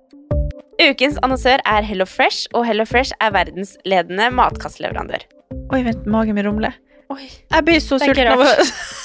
Ukens 0.75 1.15
annonsør 1.23 1.61
er 1.63 1.85
Hello 1.87 2.05
Fresh, 2.09 2.49
og 2.53 2.65
Hello 2.67 2.83
Fresh 2.87 3.15
er 3.23 3.31
verdens 3.31 3.77
ledende 3.87 4.27
matkastleverandør. 4.35 5.23
Oi, 5.71 5.79
vent, 5.85 6.03
magen 6.09 6.35
min 6.35 6.45
rumler. 6.49 6.75
Oi. 7.13 7.23
Jeg 7.29 7.65
blir 7.67 7.79
så 7.79 7.99
sulten 8.01 8.27
av 8.33 8.43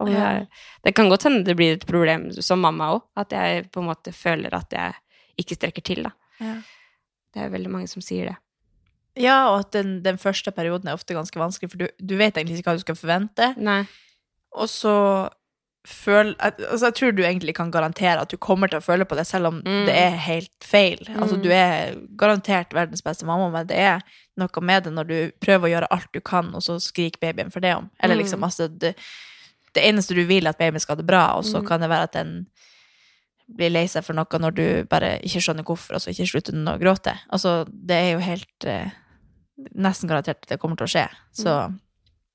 Og 0.00 0.08
Ja. 0.08 0.14
jeg- 0.38 0.48
det 0.84 0.94
kan 0.94 1.08
godt 1.08 1.22
hende 1.24 1.44
det 1.44 1.56
blir 1.56 1.72
et 1.74 1.86
problem 1.86 2.30
som 2.42 2.60
mamma 2.60 2.92
òg, 2.94 3.02
at 3.16 3.30
jeg 3.30 3.70
på 3.72 3.80
en 3.80 3.88
måte 3.88 4.12
føler 4.14 4.52
at 4.54 4.70
jeg 4.70 4.94
ikke 5.38 5.56
strekker 5.56 5.82
til, 5.82 6.02
da. 6.04 6.10
Ja. 6.40 6.54
Det 7.34 7.42
er 7.42 7.48
veldig 7.50 7.70
mange 7.70 7.88
som 7.88 8.00
sier 8.02 8.26
det. 8.26 8.36
Ja, 9.16 9.48
og 9.50 9.60
at 9.60 9.70
den, 9.72 10.02
den 10.02 10.16
første 10.16 10.50
perioden 10.52 10.88
er 10.88 10.94
ofte 10.94 11.14
ganske 11.14 11.34
vanskelig, 11.38 11.70
for 11.70 11.78
du, 11.78 11.88
du 12.04 12.16
vet 12.16 12.34
egentlig 12.34 12.58
ikke 12.58 12.70
hva 12.70 12.76
du 12.76 12.80
skal 12.80 12.94
forvente. 12.94 13.56
Nei. 13.56 13.86
Og 14.52 14.66
så 14.68 15.30
føl... 15.86 16.34
Altså, 16.40 16.86
jeg 16.88 16.94
tror 16.94 17.12
du 17.16 17.22
egentlig 17.22 17.54
kan 17.54 17.70
garantere 17.70 18.20
at 18.22 18.30
du 18.32 18.36
kommer 18.40 18.68
til 18.70 18.78
å 18.80 18.84
føle 18.84 19.04
på 19.04 19.16
det, 19.18 19.26
selv 19.26 19.46
om 19.50 19.60
Mm. 19.62 19.84
det 19.86 19.94
er 19.94 20.10
helt 20.16 20.50
feil. 20.64 20.98
Altså, 21.18 21.36
Mm. 21.36 21.42
du 21.42 21.50
er 21.50 21.94
garantert 22.16 22.70
verdens 22.72 23.02
beste 23.02 23.26
mamma, 23.26 23.50
men 23.50 23.66
det 23.66 23.76
er 23.76 24.00
noe 24.38 24.60
med 24.62 24.84
det 24.84 24.92
når 24.94 25.06
du 25.06 25.32
prøver 25.40 25.68
å 25.68 25.72
gjøre 25.74 25.88
alt 25.90 26.12
du 26.12 26.20
kan, 26.20 26.54
og 26.54 26.62
så 26.62 26.80
skriker 26.80 27.18
babyen 27.20 27.52
for 27.52 27.60
det 27.60 27.74
om. 27.76 27.90
Eller 28.00 28.14
Mm. 28.16 28.22
liksom, 28.22 28.42
altså, 28.42 28.68
det, 28.78 28.96
det 29.74 29.84
eneste 29.84 30.14
du 30.14 30.24
vil 30.28 30.46
er 30.46 30.50
at 30.54 30.58
babyen 30.58 30.80
skal 30.80 30.96
ha 30.96 31.02
det 31.02 31.06
bra, 31.06 31.24
og 31.38 31.44
så 31.44 31.60
Mm. 31.62 31.66
kan 31.68 31.80
det 31.80 31.88
være 31.90 32.02
at 32.08 32.12
den 32.12 32.46
blir 33.54 33.70
lei 33.70 33.84
seg 33.86 34.04
for 34.04 34.14
noe 34.16 34.38
når 34.40 34.54
du 34.54 34.84
bare 34.88 35.18
ikke 35.20 35.40
skjønner 35.44 35.64
hvorfor, 35.64 35.94
og 35.96 36.00
så 36.00 36.10
ikke 36.14 36.26
slutter 36.30 36.52
den 36.52 36.66
å 36.70 36.78
gråte. 36.80 37.12
Altså, 37.30 37.66
det 37.68 37.96
er 37.96 38.12
jo 38.14 38.18
helt 38.24 38.64
eh, 38.64 38.90
Nesten 39.78 40.08
garantert 40.10 40.42
at 40.42 40.48
det 40.48 40.58
kommer 40.58 40.74
til 40.76 40.86
å 40.88 40.90
skje. 40.90 41.08
Så 41.32 41.52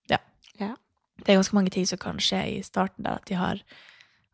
ja. 0.10 0.18
Ja. 0.58 0.76
Det 1.20 1.28
er 1.34 1.36
ganske 1.42 1.54
mange 1.58 1.70
ting 1.70 1.86
som 1.86 1.98
kan 2.00 2.16
skje 2.18 2.40
i 2.48 2.62
starten 2.64 3.04
der, 3.04 3.18
at 3.20 3.26
de 3.26 3.36
har 3.36 3.60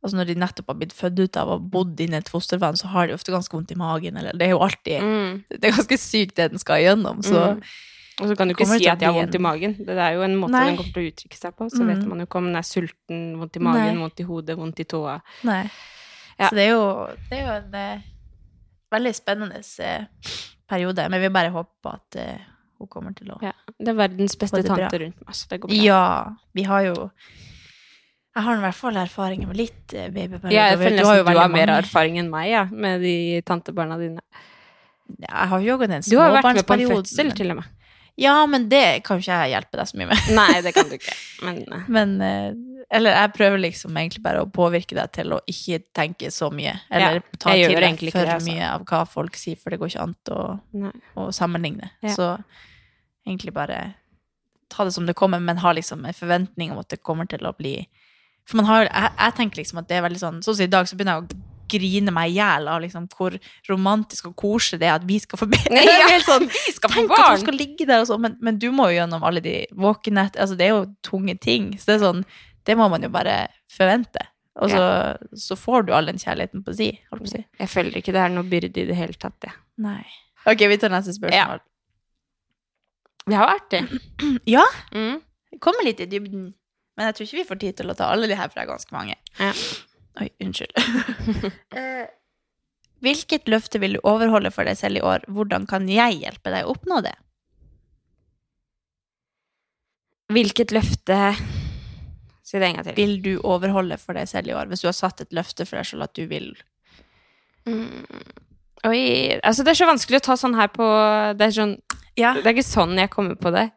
Altså 0.06 0.18
når 0.20 0.26
de 0.28 0.36
nettopp 0.36 0.68
har 0.70 0.76
blitt 0.78 0.94
født 0.94 1.18
ut 1.20 1.38
av 1.42 1.50
og 1.50 1.64
bodd 1.72 1.98
inne 2.00 2.14
i 2.14 2.22
et 2.22 2.30
fostervann, 2.30 2.78
så 2.78 2.86
har 2.94 3.08
de 3.08 3.16
ofte 3.16 3.32
ganske 3.34 3.50
vondt 3.58 3.72
i 3.72 3.76
magen, 3.76 4.16
eller 4.18 4.34
Det 4.38 4.46
er 4.46 4.52
jo 4.54 4.60
alltid 4.62 5.02
Mm. 5.02 5.44
Det 5.50 5.64
er 5.66 5.72
ganske 5.72 5.98
sykt 5.98 6.36
det 6.36 6.52
den 6.52 6.60
skal 6.60 6.78
igjennom, 6.84 7.24
så 7.26 7.56
Mm. 7.56 7.62
Og 8.22 8.30
så 8.30 8.36
kan 8.40 8.48
du 8.48 8.54
ikke 8.56 8.68
si 8.70 8.88
at 8.88 9.00
de 9.02 9.06
har 9.10 9.14
vondt 9.18 9.36
i 9.36 9.42
magen. 9.44 9.74
Det 9.76 9.92
er 10.00 10.14
jo 10.16 10.22
en 10.24 10.38
måte 10.40 10.56
Nei. 10.56 10.66
den 10.70 10.78
kommer 10.80 10.94
til 10.96 11.04
å 11.04 11.12
uttrykke 11.12 11.36
seg 11.40 11.56
på. 11.58 11.68
Så 11.70 11.82
Mm. 11.84 11.88
vet 11.92 12.08
man 12.08 12.20
jo 12.20 12.26
ikke 12.26 12.38
om 12.40 12.46
den 12.48 12.56
er 12.56 12.64
sulten, 12.64 13.22
vondt 13.42 13.58
i 13.58 13.60
magen, 13.60 13.96
Nei. 13.96 14.02
vondt 14.04 14.20
i 14.20 14.24
hodet, 14.24 14.58
vondt 14.58 14.80
i 14.80 14.86
tåa. 14.86 15.22
Nei. 15.44 15.64
Ja. 16.40 16.50
Så 16.50 16.56
det 16.56 16.64
er 16.68 16.72
jo, 16.72 17.08
det 17.30 17.40
er 17.40 17.46
jo 17.46 17.54
en 17.60 17.76
eh, 17.76 18.02
veldig 18.92 19.16
spennende 19.16 19.60
eh, 19.80 20.06
periode, 20.70 21.10
men 21.10 21.22
vi 21.22 21.30
bare 21.30 21.52
håper 21.52 21.94
at 21.94 22.16
eh, 22.16 22.38
hun 22.80 22.88
kommer 22.88 23.16
til 23.16 23.32
å 23.36 23.40
Ja. 23.44 23.52
Det 23.80 23.88
er 23.90 24.00
verdens 24.00 24.36
beste 24.40 24.64
bra. 24.64 24.76
tante 24.78 25.00
rundt 25.00 25.20
meg, 25.26 25.36
så 25.36 25.48
det 25.50 25.60
går 25.62 25.68
bra. 25.68 25.84
Ja, 25.84 26.36
vi 26.54 26.64
har 26.64 26.82
jo 26.84 27.12
Jeg 28.36 28.44
har 28.44 28.58
i 28.58 28.60
hvert 28.60 28.76
fall 28.76 28.96
erfaringer 29.00 29.48
med 29.48 29.56
litt 29.58 29.94
eh, 29.94 30.10
babyperioder. 30.10 30.52
Jeg 30.52 30.78
føler 30.78 30.92
nesten 30.92 31.04
du 31.04 31.08
har 31.08 31.34
du 31.34 31.40
har, 31.40 31.50
mer 31.50 31.68
erfaring 31.80 32.18
enn 32.20 32.30
meg, 32.30 32.50
ja, 32.52 32.66
med 32.72 33.02
de 33.02 33.42
tantebarna 33.48 33.98
dine. 33.98 34.20
Jeg 35.22 35.48
har 35.48 35.60
jo 35.62 35.82
en 35.82 36.02
Du 36.02 36.18
har 36.20 36.32
vært 36.42 36.56
med 36.56 36.66
på 36.68 36.74
en 36.74 36.88
fødsel, 36.90 37.32
til 37.36 37.52
og 37.52 37.58
med. 37.58 37.66
Ja, 38.16 38.46
men 38.48 38.70
det 38.72 39.04
kan 39.04 39.20
jo 39.20 39.26
ikke 39.26 39.40
jeg 39.44 39.52
hjelpe 39.56 39.80
deg 39.80 39.90
så 39.90 39.98
mye 40.00 40.08
med. 40.12 40.30
Nei, 40.40 40.62
det 40.64 40.72
kan 40.76 40.88
du 40.88 40.96
ikke. 40.96 41.16
Men 41.44 41.58
eh, 41.66 41.90
Men 41.92 42.14
eh, 42.24 42.46
Eller 42.96 43.18
jeg 43.18 43.34
prøver 43.36 43.60
liksom 43.64 43.98
egentlig 44.00 44.24
bare 44.24 44.44
å 44.46 44.48
påvirke 44.52 44.96
deg 44.96 45.12
til 45.18 45.36
å 45.36 45.42
ikke 45.52 45.82
tenke 45.96 46.32
så 46.32 46.52
mye. 46.54 46.78
Eller 46.90 47.20
Ja, 47.20 47.26
ta 47.42 47.56
til 47.58 47.76
deg 47.76 48.00
for 48.06 48.22
det, 48.22 48.38
altså. 48.38 48.54
mye 48.54 48.70
av 48.72 48.86
hva 48.88 49.02
folk 49.10 49.36
sier, 49.40 49.60
for 49.60 49.74
det 49.74 49.82
går 49.82 49.92
ikke 49.92 50.06
an 50.06 50.16
å, 50.32 50.42
å 51.20 51.28
sammenligne. 51.36 51.92
Ja. 52.06 52.14
Så 52.16 52.30
egentlig 53.26 53.56
bare 53.56 53.82
ta 54.72 54.86
det 54.86 54.94
som 54.96 55.06
det 55.10 55.18
kommer, 55.18 55.40
men 55.40 55.60
ha 55.62 55.74
liksom 55.76 56.06
en 56.06 56.16
forventning 56.16 56.72
om 56.72 56.80
at 56.82 56.90
det 56.94 57.02
kommer 57.04 57.28
til 57.30 57.46
å 57.46 57.54
bli 57.58 57.78
For 58.46 58.58
man 58.60 58.66
har 58.70 58.88
Jeg, 58.88 59.12
jeg 59.18 59.36
tenker 59.38 59.62
liksom 59.62 59.80
at 59.82 59.88
det 59.90 59.98
er 59.98 60.06
veldig 60.06 60.22
sånn 60.22 60.40
Sånn 60.46 60.58
som 60.58 60.66
i 60.66 60.72
dag, 60.74 60.88
så 60.90 60.98
begynner 60.98 61.20
jeg 61.20 61.26
å 61.26 61.55
grine 61.72 62.12
meg 62.16 62.32
i 62.32 62.38
hjel 62.38 62.68
av 62.72 62.82
liksom 62.84 63.08
hvor 63.16 63.36
romantisk 63.70 64.28
og 64.30 64.36
koselig 64.40 64.80
det 64.82 64.88
er 64.90 64.96
at 65.00 65.08
vi 65.08 65.18
skal 65.24 65.40
få 65.42 65.48
barn. 65.52 65.78
Ja, 65.86 66.08
Det 66.10 66.20
sånn, 66.28 66.48
vi 66.52 66.74
skal 66.76 66.94
få 66.94 67.06
barn! 67.10 67.40
skal 67.42 67.58
men, 68.22 68.38
men 68.42 68.60
du 68.62 68.70
må 68.76 68.90
jo 68.92 69.00
gjennom 69.00 69.24
alle 69.28 69.42
de 69.46 69.56
våkenhet 69.74 70.38
Altså, 70.42 70.56
det 70.60 70.68
er 70.70 70.76
jo 70.76 70.86
tunge 71.06 71.38
ting. 71.42 71.72
Så 71.80 71.92
det 71.92 71.98
er 72.00 72.06
sånn 72.06 72.24
Det 72.66 72.76
må 72.80 72.88
man 72.90 73.04
jo 73.06 73.10
bare 73.14 73.38
forvente. 73.72 74.24
Og 74.56 74.72
så, 74.72 74.84
så 75.36 75.56
får 75.60 75.88
du 75.88 75.94
all 75.94 76.08
den 76.08 76.18
kjærligheten 76.22 76.62
på 76.64 76.74
si, 76.78 76.88
på 77.12 77.28
si. 77.28 77.42
Jeg 77.60 77.68
føler 77.70 77.98
ikke 78.00 78.14
det 78.16 78.22
er 78.24 78.32
noe 78.32 78.48
byrde 78.48 78.80
i 78.86 78.86
det 78.88 78.96
hele 78.96 79.18
tatt, 79.20 79.36
jeg. 79.44 79.52
Nei. 79.84 80.06
Ok, 80.48 80.64
vi 80.72 80.78
tar 80.80 80.94
neste 80.94 81.12
spørsmål. 81.18 81.60
Det 83.26 83.36
har 83.36 83.50
vært 83.52 83.68
det. 83.74 83.82
Ja, 84.56 84.64
Mm. 84.94 85.20
kommer 85.60 85.84
litt 85.88 86.00
i 86.04 86.08
dybden. 86.08 86.54
Men 86.96 87.10
jeg 87.10 87.16
tror 87.18 87.26
ikke 87.28 87.38
vi 87.42 87.48
får 87.50 87.60
tid 87.66 87.78
til 87.82 87.92
å 87.92 87.96
ta 87.98 88.08
alle 88.14 88.30
de 88.32 88.38
her, 88.40 88.48
for 88.48 88.60
det 88.62 88.64
er 88.66 88.72
ganske 88.72 88.96
mange. 88.96 89.16
Ja. 89.40 89.52
Oi, 90.22 90.30
unnskyld. 90.42 90.72
Eh, 91.76 92.06
Hvilket 93.04 93.50
løfte 93.52 93.78
vil 93.84 93.98
du 93.98 94.00
overholde 94.08 94.50
for 94.56 94.66
deg 94.66 94.78
selv 94.80 94.98
i 94.98 95.02
år? 95.06 95.26
Hvordan 95.30 95.66
kan 95.70 95.86
jeg 95.92 96.22
hjelpe 96.24 96.50
deg 96.54 96.66
å 96.66 96.72
oppnå 96.74 97.02
det? 97.06 97.12
Hvilket 100.34 100.72
løfte 100.74 101.18
Si 102.46 102.60
det 102.62 102.68
en 102.68 102.76
gang 102.78 102.86
til. 102.88 102.96
Vil 102.98 103.16
du 103.26 103.32
overholde 103.46 103.98
for 104.02 104.18
deg 104.18 104.28
selv 104.30 104.50
i 104.52 104.56
år? 104.58 104.68
Hvis 104.70 104.84
du 104.86 104.88
har 104.90 104.96
satt 104.98 105.22
et 105.26 105.34
løfte 105.34 105.66
for 105.66 105.80
deg 105.82 105.90
selv 105.92 106.08
at 106.10 106.16
du 106.18 106.26
vil 106.32 106.54
Mm. 107.66 108.04
Oi 108.86 109.40
Altså, 109.42 109.64
det 109.66 109.72
er 109.72 109.78
så 109.80 109.88
vanskelig 109.90 110.20
å 110.20 110.26
ta 110.28 110.36
sånn 110.38 110.54
her 110.54 110.68
på 110.70 110.86
Det 111.40 111.48
er, 111.48 111.54
sånn, 111.56 111.72
Ja. 112.16 112.36
det 112.38 112.46
er 112.46 112.54
ikke 112.54 112.64
sånn 112.68 112.94
jeg 113.00 113.10
kommer 113.10 113.34
på 113.42 113.50
det. 113.52 113.72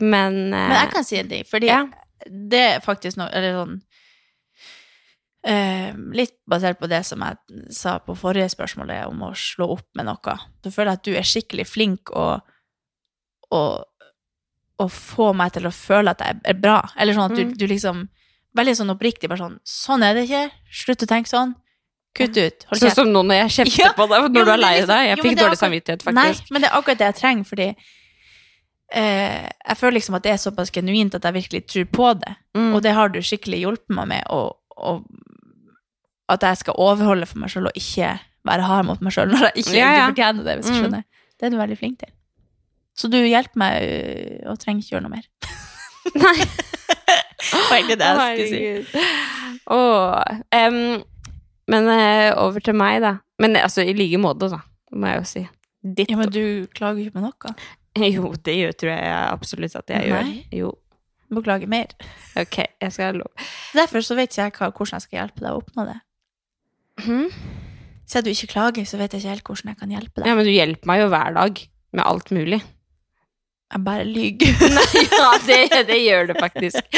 Men, 0.00 0.38
eh, 0.54 0.68
Men 0.70 0.78
jeg 0.86 0.90
kan 0.94 1.04
si 1.04 1.18
en 1.18 1.28
ting, 1.28 1.44
fordi 1.44 1.66
Ja. 1.68 1.82
det 2.26 2.60
er 2.76 2.80
faktisk 2.80 3.18
noe 3.18 3.28
Eller 3.30 3.52
sånn 3.52 3.82
eh, 5.44 5.92
Litt 6.12 6.34
basert 6.48 6.78
på 6.80 6.88
det 6.90 7.04
som 7.06 7.20
jeg 7.24 7.36
sa 7.72 7.98
på 7.98 8.16
forrige 8.18 8.48
spørsmålet 8.52 9.06
om 9.08 9.22
å 9.22 9.32
slå 9.34 9.70
opp 9.76 9.86
med 9.94 10.06
noe. 10.06 10.34
Så 10.64 10.72
føler 10.74 10.92
jeg 10.92 10.98
at 10.98 11.04
du 11.04 11.12
er 11.16 11.28
skikkelig 11.28 11.66
flink 11.66 12.10
å, 12.16 12.40
å, 13.52 13.62
å 14.80 14.88
få 14.88 15.32
meg 15.36 15.52
til 15.56 15.66
å 15.66 15.72
føle 15.74 16.10
at 16.10 16.20
jeg 16.24 16.40
er 16.44 16.54
bra. 16.60 16.80
Eller 16.96 17.14
sånn 17.16 17.30
at 17.30 17.36
du, 17.36 17.44
Mm. 17.44 17.56
du 17.56 17.66
liksom 17.66 18.08
Veldig 18.50 18.72
sånn 18.74 18.90
oppriktig 18.90 19.28
bare 19.30 19.38
sånn 19.38 19.58
Sånn 19.62 20.02
er 20.02 20.14
det 20.14 20.24
ikke. 20.26 20.50
Slutt 20.74 21.04
å 21.04 21.06
tenke 21.06 21.30
sånn. 21.30 21.52
Kutt 22.18 22.34
ut. 22.36 22.64
Hold 22.66 22.80
Sånn 22.82 22.90
som 22.96 23.12
nå 23.12 23.22
når 23.22 23.36
jeg 23.46 23.50
kjefter 23.60 23.82
Ja. 23.86 23.92
på 23.94 24.08
deg 24.10 24.24
når 24.26 24.40
Jo, 24.40 24.44
du 24.44 24.50
er 24.50 24.58
lei 24.58 24.72
liksom- 24.80 24.88
deg. 24.90 25.06
Jeg 25.06 25.16
jo, 25.16 25.22
fikk 25.22 25.36
dårlig 25.38 25.46
akkurat- 25.46 25.60
samvittighet, 25.62 26.02
faktisk. 26.02 26.14
Nei, 26.18 26.50
men 26.50 26.60
det 26.64 26.68
er 26.70 26.74
akkurat 26.80 26.98
det 26.98 27.06
jeg 27.06 27.14
trenger, 27.20 27.44
fordi 27.46 27.68
eh, 28.92 29.46
jeg 29.68 29.76
føler 29.78 29.94
liksom 30.00 30.16
at 30.18 30.22
det 30.26 30.32
er 30.32 30.40
såpass 30.42 30.72
genuint 30.74 31.14
at 31.14 31.22
jeg 31.28 31.36
virkelig 31.38 31.62
tror 31.70 31.84
på 31.94 32.08
det. 32.24 32.34
Mm. 32.58 32.74
Og 32.74 32.82
det 32.82 32.92
har 32.96 33.08
du 33.14 33.20
skikkelig 33.22 33.60
hjulpet 33.62 33.94
meg 33.94 34.08
med, 34.16 34.24
og, 34.34 34.56
og 34.76 35.04
at 36.30 36.44
jeg 36.46 36.60
skal 36.62 36.78
overholde 36.78 37.26
for 37.28 37.38
meg 37.42 37.50
sjøl 37.52 37.66
og 37.70 37.76
ikke 37.78 38.12
være 38.48 38.64
hard 38.68 38.86
mot 38.88 39.00
meg 39.04 39.12
sjøl 39.14 39.28
når 39.32 39.48
jeg 39.50 39.64
ikke 39.64 39.76
Ja, 39.78 39.90
ja. 39.98 40.06
fortjener 40.10 40.46
det, 40.46 40.56
hvis 40.60 40.70
du 40.70 40.72
Mm. 40.72 40.80
skjønner. 40.80 41.04
Det 41.40 41.46
er 41.46 41.50
du 41.50 41.56
veldig 41.60 41.78
flink 41.80 41.98
til. 42.00 42.12
Så 43.00 43.08
du 43.12 43.16
hjelper 43.20 43.56
meg 43.60 43.82
øh, 43.84 44.50
og 44.50 44.58
trenger 44.60 44.82
ikke 44.82 44.94
gjøre 44.96 45.04
noe 45.06 45.14
mer. 45.16 45.26
Nei. 46.24 46.36
Det 47.50 47.60
var 47.70 47.76
egentlig 47.78 47.96
det 47.98 48.08
jeg 48.08 48.48
skulle 48.48 48.82
si. 48.92 49.04
Åh, 49.72 50.40
em, 50.52 50.76
men 51.72 51.88
eh, 51.88 52.30
over 52.36 52.60
til 52.60 52.74
meg, 52.76 53.00
da. 53.02 53.14
Men 53.40 53.56
altså, 53.56 53.82
i 53.86 53.94
like 53.96 54.18
måte, 54.20 54.50
da, 54.52 54.58
må 54.92 55.08
jeg 55.08 55.20
jo 55.22 55.24
si. 55.30 55.42
Ditt 55.96 56.10
Ja, 56.12 56.18
men 56.20 56.28
du 56.34 56.66
klager 56.76 57.00
ikke 57.06 57.16
på 57.18 57.24
noe. 57.24 57.54
Jo, 58.14 58.30
det 58.46 58.54
gjør, 58.54 58.72
tror 58.78 58.90
jeg 58.92 59.14
absolutt 59.32 59.74
at 59.80 59.90
jeg 59.90 60.10
gjør. 60.12 60.28
Jo. 60.54 60.68
Du 61.28 61.34
må 61.34 61.42
klage 61.42 61.66
mer. 61.70 61.90
Ok, 62.38 62.60
jeg 62.80 62.92
skal 62.94 63.16
love. 63.18 63.24
lov. 63.24 63.48
Derfor 63.74 64.04
så 64.06 64.14
vet 64.18 64.30
ikke 64.30 64.44
jeg 64.44 64.54
hva, 64.60 64.68
hvordan 64.70 64.96
jeg 64.98 65.06
skal 65.06 65.18
hjelpe 65.18 65.42
deg 65.42 65.50
å 65.56 65.58
oppnå 65.62 65.86
det. 65.88 65.96
Mhm. 67.00 67.30
Siden 68.10 68.26
du 68.26 68.30
ikke 68.32 68.50
klager, 68.50 68.86
så 68.88 68.98
vet 68.98 69.12
jeg 69.14 69.22
ikke 69.22 69.34
helt 69.36 69.48
hvordan 69.48 69.70
jeg 69.70 69.78
kan 69.78 69.92
hjelpe 69.94 70.18
deg. 70.18 70.26
Ja, 70.26 70.34
men 70.34 70.46
du 70.48 70.50
hjelper 70.50 70.90
meg 70.90 71.02
jo 71.04 71.10
hver 71.12 71.34
dag 71.36 71.60
med 71.94 72.04
alt 72.10 72.32
mulig. 72.34 72.60
Jeg 73.70 73.84
bare 73.86 74.06
lyver. 74.06 74.70
Nei, 74.78 75.02
ja, 75.06 75.28
det, 75.46 75.58
det 75.86 75.98
gjør 76.02 76.32
det 76.32 76.36
faktisk. 76.42 76.96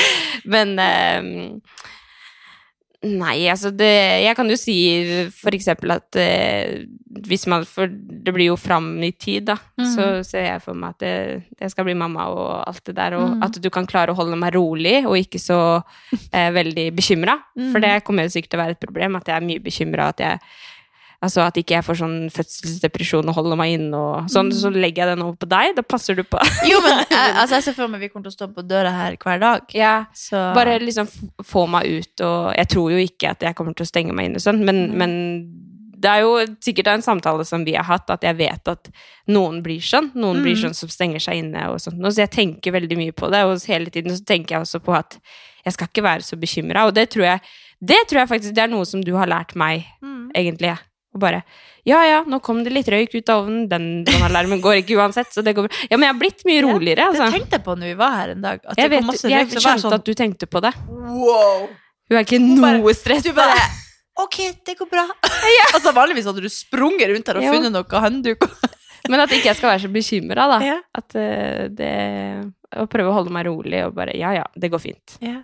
Men 0.49 0.73
ehm, 0.81 1.61
Nei, 3.03 3.49
altså 3.51 3.73
det 3.75 3.91
Jeg 4.23 4.37
kan 4.39 4.47
jo 4.47 4.57
si 4.57 4.77
for 5.35 5.55
eksempel 5.57 5.91
at 5.97 6.19
eh, 6.23 6.85
hvis 7.29 7.47
man 7.47 7.65
For 7.69 7.87
det 7.93 8.33
blir 8.33 8.47
jo 8.51 8.57
fram 8.57 8.95
i 9.05 9.11
tid, 9.13 9.45
da. 9.51 9.57
Mm. 9.79 9.87
Så 9.95 10.07
ser 10.25 10.47
jeg 10.47 10.63
for 10.65 10.75
meg 10.75 10.95
at 10.95 10.99
det, 11.05 11.15
jeg 11.61 11.71
skal 11.71 11.85
bli 11.85 11.95
mamma 11.95 12.27
og 12.33 12.65
alt 12.69 12.85
det 12.89 12.95
der. 12.97 13.17
Og 13.19 13.37
mm. 13.37 13.43
at 13.45 13.61
du 13.63 13.71
kan 13.71 13.87
klare 13.87 14.13
å 14.13 14.17
holde 14.17 14.37
meg 14.41 14.55
rolig 14.57 15.03
og 15.07 15.17
ikke 15.19 15.39
så 15.43 15.61
eh, 16.33 16.51
veldig 16.57 16.91
bekymra. 16.97 17.39
For 17.55 17.79
Mhm. 17.79 17.81
det 17.83 18.05
kommer 18.05 18.25
jo 18.25 18.33
sikkert 18.37 18.51
til 18.51 18.61
å 18.61 18.65
være 18.65 18.77
et 18.79 18.81
problem 18.87 19.17
at 19.17 19.27
jeg 19.29 19.37
er 19.37 19.47
mye 19.47 19.61
bekymra. 19.61 20.09
At 20.15 20.21
jeg 20.21 20.39
Altså 21.23 21.39
at 21.47 21.55
ikke 21.55 21.77
jeg 21.77 21.85
får 21.87 21.95
sånn 22.01 22.15
fødselsdepresjon 22.35 23.29
og 23.31 23.37
holder 23.37 23.55
meg 23.61 23.77
inne 23.77 23.95
og 23.95 24.25
sånn, 24.33 24.49
Mhm. 24.51 24.57
så 24.59 24.71
legger 24.75 25.05
jeg 25.07 25.13
den 25.17 25.23
over 25.23 25.37
på 25.37 25.47
deg. 25.49 25.77
Da 25.77 25.83
passer 25.83 26.17
du 26.19 26.25
på. 26.25 26.35
Jo, 26.67 26.81
men 26.83 26.99
jeg, 26.99 27.07
altså, 27.39 27.55
jeg 27.61 27.63
ser 27.63 27.77
for 27.77 27.87
meg 27.93 28.01
vi 28.01 28.09
kommer 28.09 28.27
til 28.27 28.33
å 28.33 28.39
stå 28.41 28.49
på 28.57 28.65
døra 28.67 28.91
her 28.91 29.15
hver 29.17 29.39
dag. 29.39 29.61
Ja, 29.73 30.07
Så 30.13 30.35
Bare 30.57 30.81
liksom 30.83 31.07
få 31.47 31.69
meg 31.71 31.87
ut, 31.87 32.21
og 32.27 32.57
jeg 32.59 32.69
tror 32.75 32.91
jo 32.91 32.99
ikke 32.99 33.31
at 33.37 33.41
jeg 33.47 33.55
kommer 33.55 33.73
til 33.79 33.87
å 33.87 33.93
stenge 33.93 34.13
meg 34.13 34.31
inne 34.33 34.43
sånn, 34.43 34.65
men, 34.67 34.99
men 34.99 35.15
det 36.03 36.11
er 36.11 36.21
jo 36.25 36.33
sikkert 36.65 36.89
en 36.93 37.05
samtale 37.05 37.45
som 37.47 37.65
vi 37.65 37.77
har 37.79 37.87
hatt, 37.87 38.11
at 38.11 38.25
jeg 38.27 38.37
vet 38.41 38.69
at 38.73 38.91
noen 39.31 39.61
blir 39.63 39.79
sånn. 39.81 40.11
Noen 40.19 40.43
blir 40.43 40.57
Mm. 40.57 40.63
sånn 40.65 40.75
som 40.75 40.89
stenger 40.91 41.21
seg 41.23 41.39
inne 41.45 41.69
og 41.71 41.79
sånt. 41.81 42.01
Så 42.03 42.19
jeg 42.27 42.31
tenker 42.35 42.73
veldig 42.75 42.97
mye 42.99 43.13
på 43.15 43.31
det, 43.31 43.45
og 43.47 43.61
hele 43.71 43.87
tiden 43.91 44.11
så 44.17 44.25
tenker 44.27 44.57
jeg 44.57 44.63
også 44.67 44.83
på 44.83 44.97
at 44.99 45.19
jeg 45.65 45.73
skal 45.77 45.87
ikke 45.87 46.03
være 46.03 46.23
så 46.27 46.37
bekymra, 46.37 46.87
og 46.89 46.95
det 46.95 47.11
tror 47.11 47.25
jeg 47.25 47.41
det 47.85 47.99
tror 48.09 48.21
jeg 48.23 48.29
faktisk 48.31 48.55
det 48.55 48.63
er 48.63 48.69
noe 48.71 48.85
som 48.87 49.01
du 49.03 49.13
har 49.17 49.27
lært 49.27 49.57
meg, 49.57 49.85
Mm. 50.03 50.31
egentlig. 50.35 50.79
Og 51.15 51.21
bare 51.21 51.43
Ja, 51.85 51.99
ja, 52.07 52.23
nå 52.23 52.39
kom 52.41 52.63
det 52.63 52.73
litt 52.73 52.87
røyk 52.87 53.13
ut 53.15 53.29
av 53.29 53.43
ovnen, 53.45 53.69
den 53.69 54.05
brannalarmen 54.05 54.61
går 54.63 54.83
ikke 54.85 54.95
uansett, 55.03 55.33
så 55.35 55.43
det 55.43 55.55
går 55.57 55.67
bra. 55.67 55.77
Ja, 55.91 55.97
men 55.97 56.07
jeg 56.07 56.15
har 56.15 56.21
blitt 56.21 56.45
mye 56.47 56.63
roligere, 56.63 56.95
Det 57.11 57.19
altså. 57.19 57.31
tenkte 57.33 57.51
jeg 57.59 57.65
på 57.65 57.75
når 57.77 57.87
vi 57.91 57.95
var 57.99 58.11
her 58.21 58.29
en 58.31 58.41
dag. 58.41 58.61
At 58.65 58.77
Jeg, 58.79 58.89
det 58.91 58.99
kom 58.99 59.07
vet, 59.09 59.13
masse 59.13 59.27
røyk, 59.27 59.51
Jeg 59.51 59.63
skjønte 59.63 59.83
sånn, 59.83 59.93
at 59.99 60.05
du 60.05 60.15
tenkte 60.15 60.47
på 60.47 60.61
det. 60.63 60.73
Wow! 60.89 61.69
Hun 62.09 62.19
er 62.19 62.23
ikke 62.25 62.39
noe 62.41 62.95
stressa. 62.95 63.23
Du 63.25 63.33
bare 63.33 63.59
Ok, 64.21 64.39
det 64.67 64.77
går 64.79 64.89
bra. 64.91 65.07
Altså 65.75 65.93
Vanligvis 65.97 66.27
hadde 66.29 66.45
du 66.45 66.51
sprunget 66.53 67.09
rundt 67.11 67.29
her 67.29 67.39
og 67.41 67.47
jo. 67.47 67.53
funnet 67.55 67.73
noe 67.73 68.01
handduk. 68.05 68.45
Men 69.11 69.25
at 69.25 69.33
ikke 69.35 69.49
jeg 69.51 69.59
skal 69.59 69.73
være 69.73 69.83
så 69.83 69.89
bekymra, 69.93 70.45
da. 70.53 70.59
Ja. 70.63 70.77
At 70.95 71.17
uh, 71.19 71.65
det 71.75 71.95
Å 72.79 72.85
prøve 72.91 73.11
å 73.11 73.17
holde 73.17 73.33
meg 73.35 73.49
rolig 73.49 73.81
og 73.87 73.97
bare 73.97 74.15
Ja, 74.15 74.31
ja, 74.37 74.45
det 74.55 74.71
går 74.73 74.83
fint. 74.85 75.17
Ja. 75.25 75.41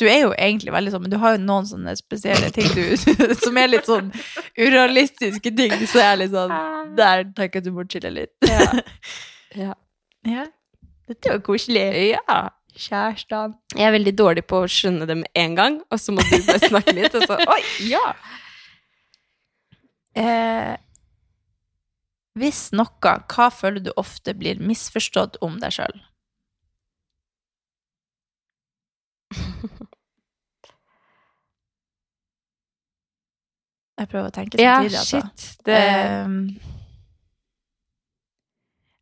Du 0.00 0.06
er 0.08 0.22
jo 0.24 0.30
egentlig 0.32 0.72
veldig 0.72 0.94
sånn, 0.94 1.04
men 1.04 1.12
du 1.12 1.18
har 1.20 1.34
jo 1.36 1.42
noen 1.44 1.66
sånne 1.68 1.92
spesielle 1.98 2.48
ting 2.56 2.70
du, 2.72 2.96
som 3.44 3.58
er 3.60 3.68
litt 3.68 3.88
sånn 3.88 4.08
urealistiske 4.56 5.52
ting. 5.56 5.74
Så 5.84 6.00
jeg 6.00 6.06
er 6.08 6.22
litt 6.22 6.32
sånn 6.32 6.54
Der 6.96 7.26
tenker 7.36 7.60
jeg 7.60 7.66
at 7.66 7.68
du 7.68 7.74
må 7.76 7.84
chille 7.84 8.14
litt. 8.16 8.32
Ja. 8.48 8.70
ja. 9.66 9.76
Ja. 10.24 10.46
Dette 11.10 11.36
var 11.36 11.44
koselig. 11.44 11.84
ja. 12.14 12.40
Kjærestene. 12.76 13.54
Jeg 13.76 13.86
er 13.88 13.94
veldig 13.96 14.12
dårlig 14.18 14.44
på 14.48 14.60
å 14.64 14.68
skjønne 14.70 15.06
det 15.08 15.16
med 15.22 15.30
en 15.38 15.56
gang, 15.58 15.80
og 15.90 15.98
så 16.00 16.12
må 16.14 16.22
du 16.28 16.36
bare 16.46 16.60
snakke 16.68 16.94
litt, 16.96 17.14
og 17.18 17.24
så 17.26 17.36
Oi, 17.54 17.60
ja! 17.90 18.04
Eh, 20.20 20.76
hvis 22.40 22.70
noe, 22.74 23.14
hva 23.30 23.48
føler 23.54 23.82
du 23.84 23.90
ofte 24.00 24.34
blir 24.38 24.60
misforstått 24.62 25.36
om 25.44 25.58
deg 25.62 25.74
sjøl? 25.80 25.98
Jeg 34.00 34.08
prøver 34.08 34.30
å 34.30 34.32
tenke 34.32 34.60
Ja, 34.62 34.78
samtidig, 34.80 34.98
altså. 34.98 35.20
shit. 35.20 35.64
Det, 35.66 35.76
Ehm, 35.76 36.36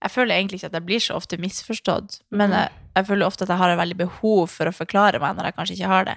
jeg 0.08 0.14
føler 0.16 0.34
egentlig 0.38 0.58
ikke 0.58 0.70
at 0.72 0.78
jeg 0.80 0.86
blir 0.88 1.02
så 1.04 1.16
ofte 1.20 1.38
misforstått, 1.40 2.20
men 2.34 2.54
jeg, 2.56 2.72
jeg 2.96 3.06
føler 3.10 3.28
ofte 3.28 3.44
at 3.46 3.52
jeg 3.52 3.60
har 3.60 3.74
et 3.74 3.80
veldig 3.80 3.98
behov 4.00 4.46
for 4.50 4.70
å 4.70 4.74
forklare 4.74 5.20
meg 5.22 5.36
når 5.38 5.50
jeg 5.50 5.56
kanskje 5.60 5.76
ikke 5.78 5.92
har 5.92 6.08
det. 6.08 6.16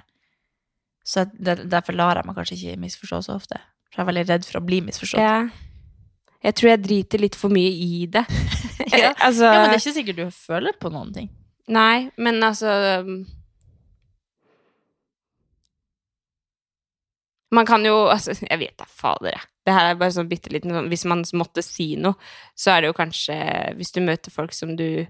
Så 1.04 1.24
det, 1.34 1.58
derfor 1.70 1.96
lar 1.98 2.18
jeg 2.18 2.28
meg 2.28 2.36
kanskje 2.38 2.56
ikke 2.58 2.80
misforstå 2.82 3.20
så 3.26 3.36
ofte. 3.36 3.60
For 3.92 4.00
jeg 4.00 4.06
er 4.06 4.10
veldig 4.12 4.24
redd 4.30 4.48
for 4.48 4.60
å 4.60 4.64
bli 4.64 4.80
misforstått. 4.88 5.22
ja. 5.22 5.68
Jeg 6.42 6.56
tror 6.58 6.68
jeg 6.72 6.80
driter 6.82 7.20
litt 7.22 7.36
for 7.38 7.54
mye 7.54 7.70
i 7.70 8.06
det. 8.10 8.24
Ja. 8.98 9.12
altså, 9.22 9.46
Ja, 9.46 9.60
men 9.62 9.70
det 9.70 9.76
er 9.76 9.82
ikke 9.84 9.94
sikkert 9.94 10.18
du 10.18 10.30
føler 10.34 10.74
på 10.82 10.90
noen 10.90 11.12
ting. 11.14 11.28
Nei, 11.70 12.10
men 12.18 12.42
altså 12.42 12.72
Man 17.52 17.66
kan 17.68 17.84
jo 17.84 18.06
altså, 18.08 18.32
Jeg 18.48 18.58
vet 18.62 18.76
da 18.80 18.86
fader, 18.88 19.34
jeg. 19.36 19.48
Det 19.66 19.74
her 19.76 19.90
er 19.92 19.98
bare 20.00 20.10
sånn 20.14 20.28
bitte 20.30 20.50
liten 20.50 20.72
sånn 20.74 20.88
Hvis 20.90 21.04
man 21.06 21.22
måtte 21.38 21.62
si 21.62 21.92
noe, 22.00 22.16
så 22.58 22.72
er 22.74 22.80
det 22.82 22.88
jo 22.92 22.96
kanskje 22.98 23.36
Hvis 23.78 23.92
du 23.94 24.00
møter 24.04 24.32
folk 24.34 24.52
som 24.56 24.74
du 24.76 25.06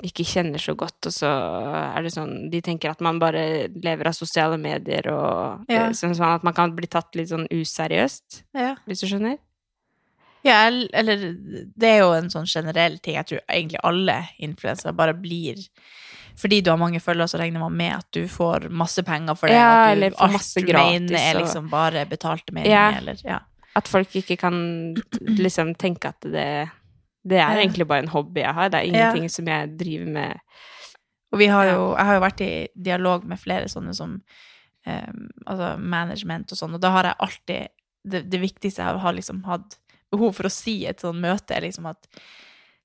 ikke 0.00 0.24
kjenner 0.24 0.56
så 0.62 0.72
godt, 0.80 1.10
og 1.10 1.12
så 1.12 1.28
er 1.28 2.02
det 2.06 2.12
sånn 2.14 2.48
De 2.52 2.62
tenker 2.64 2.88
at 2.88 3.02
man 3.04 3.18
bare 3.20 3.68
lever 3.74 4.08
av 4.08 4.14
sosiale 4.16 4.56
medier 4.56 5.10
og 5.12 5.66
Ja. 5.68 5.88
eh, 5.88 5.90
sånn, 5.92 6.14
sånn 6.16 6.36
at 6.38 6.42
man 6.46 6.54
kan 6.56 6.72
bli 6.76 6.86
tatt 6.88 7.14
litt 7.16 7.28
sånn 7.28 7.44
useriøst, 7.52 8.42
Ja. 8.54 8.76
hvis 8.88 9.00
du 9.00 9.06
skjønner? 9.10 9.36
Ja, 10.42 10.70
eller 10.70 11.16
det 11.76 11.84
er 11.90 11.98
jo 12.00 12.12
en 12.16 12.30
sånn 12.32 12.46
generell 12.48 12.96
ting. 12.98 13.14
Jeg 13.18 13.26
tror 13.26 13.40
egentlig 13.46 13.76
alle 13.84 14.28
influensere 14.40 14.96
bare 14.96 15.12
blir 15.12 15.60
Fordi 16.40 16.60
du 16.64 16.70
har 16.72 16.78
mange 16.80 17.00
følgere, 17.04 17.28
så 17.28 17.38
regner 17.40 17.60
man 17.60 17.74
med 17.76 17.92
at 17.98 18.06
du 18.16 18.22
får 18.30 18.68
masse 18.72 19.02
penger 19.04 19.36
for 19.36 19.46
det. 19.52 19.56
Ja, 19.58 19.70
at 19.70 19.86
du, 19.88 19.92
eller 19.98 20.16
får 20.16 20.32
masse 20.32 20.62
gratis, 20.64 21.00
mener 21.00 21.18
er 21.20 21.38
liksom 21.42 21.70
bare 21.72 22.06
betalte 22.08 22.52
meninger, 22.56 22.72
Ja. 22.72 22.98
eller 22.98 23.20
ja. 23.24 23.38
At 23.76 23.86
folk 23.88 24.14
ikke 24.18 24.36
kan 24.40 24.56
liksom 25.44 25.74
tenke 25.78 26.08
at 26.08 26.20
det 26.26 26.70
Det 27.22 27.36
er 27.36 27.52
Ja. 27.52 27.60
egentlig 27.60 27.86
bare 27.86 27.98
en 28.02 28.08
hobby 28.08 28.40
jeg 28.40 28.54
har. 28.54 28.68
Det 28.70 28.78
er 28.80 28.84
Ja. 28.84 28.92
ingenting 29.12 29.28
som 29.30 29.46
jeg 29.46 29.76
driver 29.78 30.06
med 30.06 30.38
Og 31.32 31.38
vi 31.38 31.46
har 31.46 31.64
jo, 31.66 31.94
jeg 31.96 32.06
har 32.06 32.14
jo 32.14 32.20
vært 32.20 32.40
i 32.40 32.68
dialog 32.82 33.24
med 33.24 33.38
flere 33.38 33.68
sånne 33.68 33.94
som 33.94 34.16
um, 34.86 35.28
altså 35.46 35.78
management 35.78 36.50
og 36.52 36.58
sånn, 36.58 36.74
og 36.74 36.80
da 36.80 36.90
har 36.90 37.04
jeg 37.04 37.14
alltid 37.20 37.68
det, 38.10 38.22
det 38.30 38.40
viktigste 38.40 38.82
jeg 38.82 38.98
har 38.98 39.12
liksom 39.12 39.44
hatt 39.44 39.76
behov 40.10 40.32
for 40.34 40.48
å 40.48 40.50
si 40.50 40.78
i 40.82 40.86
et 40.90 40.98
sånt 41.04 41.20
møte, 41.20 41.54
er 41.54 41.60
liksom 41.68 41.86
at 41.86 42.08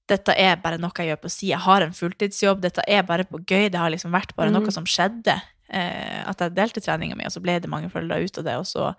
dette 0.08 0.34
er 0.38 0.56
bare 0.62 0.78
noe 0.78 0.92
jeg 0.98 1.10
gjør 1.10 1.22
på 1.24 1.30
si. 1.34 1.48
Jeg 1.50 1.60
har 1.66 1.82
en 1.82 1.92
fulltidsjobb, 1.96 2.62
dette 2.62 2.84
er 2.88 3.02
bare 3.04 3.24
på 3.26 3.40
gøy. 3.46 3.70
Det 3.72 3.80
har 3.82 3.90
liksom 3.90 4.12
vært 4.14 4.36
bare 4.36 4.52
Mhm. 4.52 4.60
noe 4.62 4.72
som 4.72 4.86
skjedde. 4.86 5.42
Eh, 5.70 6.24
at 6.30 6.38
jeg 6.40 6.54
delte 6.54 6.82
treninga 6.82 7.16
mi, 7.18 7.26
og 7.26 7.32
så 7.32 7.42
ble 7.42 7.60
det 7.60 7.68
mange 7.70 7.90
følgere 7.90 8.24
ut 8.24 8.38
av 8.38 8.44
det, 8.44 8.54
og 8.56 8.66
så 8.66 8.96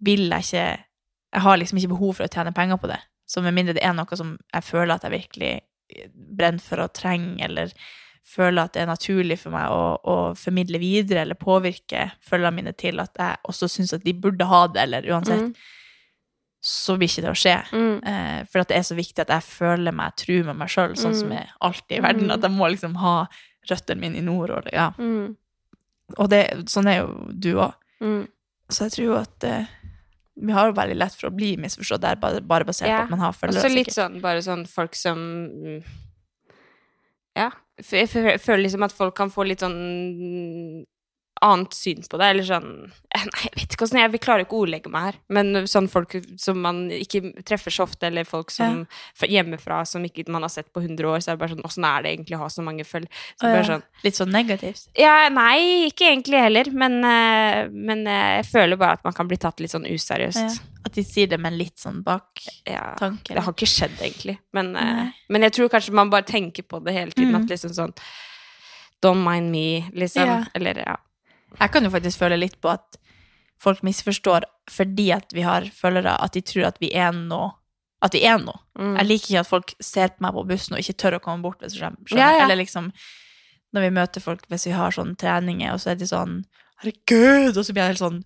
vil 0.00 0.28
jeg 0.30 0.42
ikke 0.42 0.84
Jeg 1.32 1.42
har 1.42 1.56
liksom 1.58 1.78
ikke 1.78 1.88
behov 1.94 2.14
for 2.16 2.24
å 2.24 2.28
tjene 2.28 2.52
penger 2.52 2.76
på 2.76 2.88
det. 2.88 2.98
Så 3.28 3.40
med 3.40 3.54
mindre 3.54 3.74
det 3.74 3.84
er 3.84 3.92
noe 3.94 4.16
som 4.16 4.36
jeg 4.52 4.62
føler 4.64 4.94
at 4.94 5.02
jeg 5.02 5.12
virkelig 5.12 5.60
brenner 6.36 6.60
for 6.60 6.76
å 6.78 6.88
trenger, 6.92 7.44
eller 7.44 7.70
føler 8.26 8.64
at 8.64 8.72
det 8.72 8.82
er 8.82 8.86
naturlig 8.90 9.38
for 9.38 9.50
meg 9.50 9.68
å, 9.70 9.98
å 10.04 10.36
formidle 10.36 10.78
videre 10.82 11.20
eller 11.22 11.34
påvirke 11.38 12.10
følgerne 12.20 12.54
mine 12.54 12.72
til 12.76 12.98
at 12.98 13.14
jeg 13.16 13.36
også 13.48 13.68
syns 13.70 13.92
at 13.94 14.02
de 14.04 14.12
burde 14.12 14.44
ha 14.44 14.66
det, 14.66 14.82
eller 14.82 15.02
uansett, 15.02 15.40
Mm. 15.40 15.54
Så 16.60 16.96
blir 17.00 17.08
ikke 17.08 17.24
det 17.24 17.32
å 17.32 17.38
skje. 17.40 17.56
Mm. 17.72 17.94
Eh, 18.04 18.40
for 18.50 18.68
det 18.68 18.76
er 18.76 18.84
så 18.84 18.96
viktig 18.98 19.22
at 19.24 19.32
jeg 19.32 19.46
føler 19.46 19.94
meg 19.96 20.16
tru 20.20 20.42
med 20.44 20.58
meg 20.60 20.68
sjøl, 20.68 20.92
sånn 20.92 21.16
som 21.16 21.30
Mm. 21.30 21.36
jeg 21.38 21.48
alltid 21.60 21.96
i 21.96 22.02
verden. 22.04 22.30
At 22.30 22.42
jeg 22.42 22.52
må 22.52 22.68
liksom 22.68 22.96
ha 23.00 23.14
røttene 23.70 24.00
mine 24.00 24.18
i 24.18 24.20
nord. 24.20 24.50
Og, 24.50 24.68
ja. 24.72 24.90
Mm. 24.98 25.36
og 26.18 26.28
det, 26.28 26.68
sånn 26.68 26.88
er 26.88 27.00
jo 27.00 27.30
du 27.32 27.54
òg. 27.56 27.72
Mm. 28.00 28.28
Så 28.68 28.84
jeg 28.86 28.92
tror 28.92 29.06
jo 29.06 29.16
at 29.16 29.44
eh, 29.44 29.66
vi 30.40 30.52
har 30.52 30.68
jo 30.68 30.76
veldig 30.76 30.96
lett 30.96 31.16
for 31.16 31.28
å 31.28 31.34
bli 31.34 31.56
misforstått 31.60 32.00
der, 32.04 32.20
bare, 32.20 32.40
bare 32.40 32.64
basert 32.64 32.88
yeah. 32.88 33.00
på 33.00 33.08
at 33.08 33.10
man 33.10 33.24
har 33.24 33.34
Og 33.34 33.54
så 33.56 33.68
litt 33.72 33.92
sånn, 33.92 34.20
bare 34.20 34.42
sånn 34.44 34.66
folk 34.68 34.94
som 34.96 35.18
mm, 35.18 35.82
Ja. 37.36 37.50
jeg 37.78 38.08
føler 38.40 38.64
liksom 38.64 38.84
at 38.84 38.92
folk 38.92 39.14
kan 39.16 39.30
få 39.30 39.46
litt 39.46 39.60
sånn 39.60 40.84
annet 41.44 41.74
syn 41.74 42.02
på 42.04 42.18
det, 42.20 42.26
eller 42.34 42.46
sånn 42.46 42.68
Nei, 43.30 43.40
jeg 43.42 43.52
vet 43.56 43.74
ikke 43.74 43.86
hvordan 43.86 44.00
jeg, 44.00 44.20
klarer 44.22 44.44
ikke 44.44 44.54
å 44.54 44.62
ordlegge 44.64 44.90
meg 44.92 45.06
her, 45.08 45.16
men 45.34 45.66
sånn 45.70 45.88
folk 45.90 46.14
som 46.38 46.60
man 46.62 46.84
ikke 46.94 47.32
treffer 47.48 47.74
så 47.74 47.86
ofte, 47.88 48.06
eller 48.06 48.28
folk 48.28 48.52
som 48.54 48.84
ja. 48.84 49.30
hjemmefra 49.38 49.80
som 49.88 50.04
ikke 50.06 50.28
man 50.30 50.46
har 50.46 50.52
sett 50.52 50.68
på 50.70 50.82
100 50.84 51.08
år, 51.10 51.18
så 51.24 51.32
er 51.32 51.38
det 51.38 51.42
bare 51.42 51.54
sånn 51.56 51.66
Åssen 51.66 51.86
er 51.88 52.04
det 52.04 52.12
egentlig 52.14 52.38
å 52.38 52.42
ha 52.44 52.50
så 52.52 52.64
mange 52.66 52.86
følg... 52.86 53.08
Så 53.40 53.50
ja. 53.50 53.64
sånn 53.66 53.84
Litt 54.04 54.20
sånn 54.20 54.30
negativt. 54.34 54.86
Ja, 54.98 55.14
nei, 55.32 55.88
ikke 55.88 56.06
egentlig 56.12 56.44
heller, 56.44 56.70
men, 56.72 57.00
eh, 57.06 57.66
men 57.72 58.06
eh, 58.06 58.36
jeg 58.38 58.48
føler 58.52 58.80
bare 58.80 59.00
at 59.00 59.04
man 59.06 59.16
kan 59.16 59.28
bli 59.30 59.40
tatt 59.40 59.60
litt 59.62 59.74
sånn 59.74 59.88
useriøst. 59.90 60.60
Ja. 60.60 60.70
At 60.86 60.96
de 60.96 61.04
sier 61.04 61.28
det 61.30 61.40
med 61.42 61.58
litt 61.58 61.82
sånn 61.82 62.00
baktanke. 62.06 62.56
Ja. 62.70 63.12
Det 63.26 63.42
har 63.42 63.52
ikke 63.52 63.68
skjedd, 63.68 63.98
egentlig. 63.98 64.38
Men, 64.56 64.72
eh, 64.78 65.10
men 65.28 65.48
jeg 65.48 65.58
tror 65.58 65.72
kanskje 65.72 65.96
man 65.98 66.12
bare 66.12 66.28
tenker 66.30 66.66
på 66.66 66.80
det 66.84 66.96
hele 66.96 67.14
tiden. 67.16 67.34
Mm. 67.34 67.42
At 67.42 67.54
liksom 67.56 67.74
sånn 67.76 67.96
Don't 69.00 69.22
mind 69.24 69.48
me, 69.48 69.88
liksom. 69.96 70.44
Eller 70.54 70.82
ja. 70.84 70.98
Jeg 71.58 71.72
kan 71.74 71.86
jo 71.86 71.92
faktisk 71.92 72.20
føle 72.22 72.38
litt 72.38 72.58
på 72.62 72.70
at 72.72 72.98
folk 73.60 73.82
misforstår 73.86 74.46
fordi 74.70 75.10
at 75.12 75.32
vi 75.36 75.44
har 75.44 75.66
følgere, 75.74 76.14
at 76.22 76.36
de 76.36 76.44
tror 76.46 76.68
at 76.70 76.78
vi 76.80 76.92
er 76.96 77.10
noe. 77.16 77.50
At 78.00 78.14
vi 78.16 78.22
er 78.24 78.38
noe. 78.40 78.56
Mm. 78.78 78.94
Jeg 78.96 79.08
liker 79.08 79.32
ikke 79.32 79.42
at 79.42 79.50
folk 79.50 79.74
ser 79.84 80.14
på 80.14 80.24
meg 80.24 80.36
på 80.36 80.44
bussen 80.48 80.76
og 80.76 80.80
ikke 80.80 80.96
tør 81.02 81.18
å 81.18 81.24
komme 81.24 81.44
bort. 81.44 81.60
Hvis 81.60 81.74
du 81.74 81.82
skjønner. 81.82 82.14
Ja, 82.14 82.30
ja. 82.38 82.44
Eller 82.46 82.62
liksom 82.62 82.88
når 83.74 83.86
vi 83.86 83.90
møter 83.94 84.24
folk 84.24 84.46
hvis 84.50 84.66
vi 84.66 84.74
har 84.74 84.94
sånne 84.94 85.18
treninger, 85.20 85.74
og 85.74 85.82
så 85.82 85.92
er 85.92 86.00
de 86.00 86.08
sånn 86.10 86.40
Herregud! 86.80 87.58
Og 87.58 87.64
så 87.66 87.74
blir 87.74 87.84
jeg 87.84 87.94
helt 87.94 88.04
sånn 88.04 88.22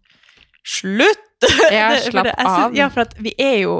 Slutt! 0.64 1.30
Ja, 1.74 1.90
slapp 2.00 2.30
av. 2.40 2.72
Ja, 2.72 2.86
for 2.88 3.04
at 3.04 3.18
vi 3.20 3.34
er 3.36 3.58
jo 3.66 3.74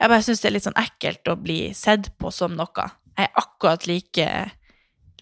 Jeg 0.00 0.10
bare 0.10 0.24
syns 0.26 0.40
det 0.42 0.48
er 0.48 0.56
litt 0.56 0.66
sånn 0.66 0.80
ekkelt 0.80 1.30
å 1.30 1.36
bli 1.38 1.58
sett 1.76 2.08
på 2.18 2.32
som 2.34 2.56
noe. 2.58 2.86
Jeg 3.18 3.28
er 3.28 3.38
akkurat 3.38 3.86
like 3.90 4.26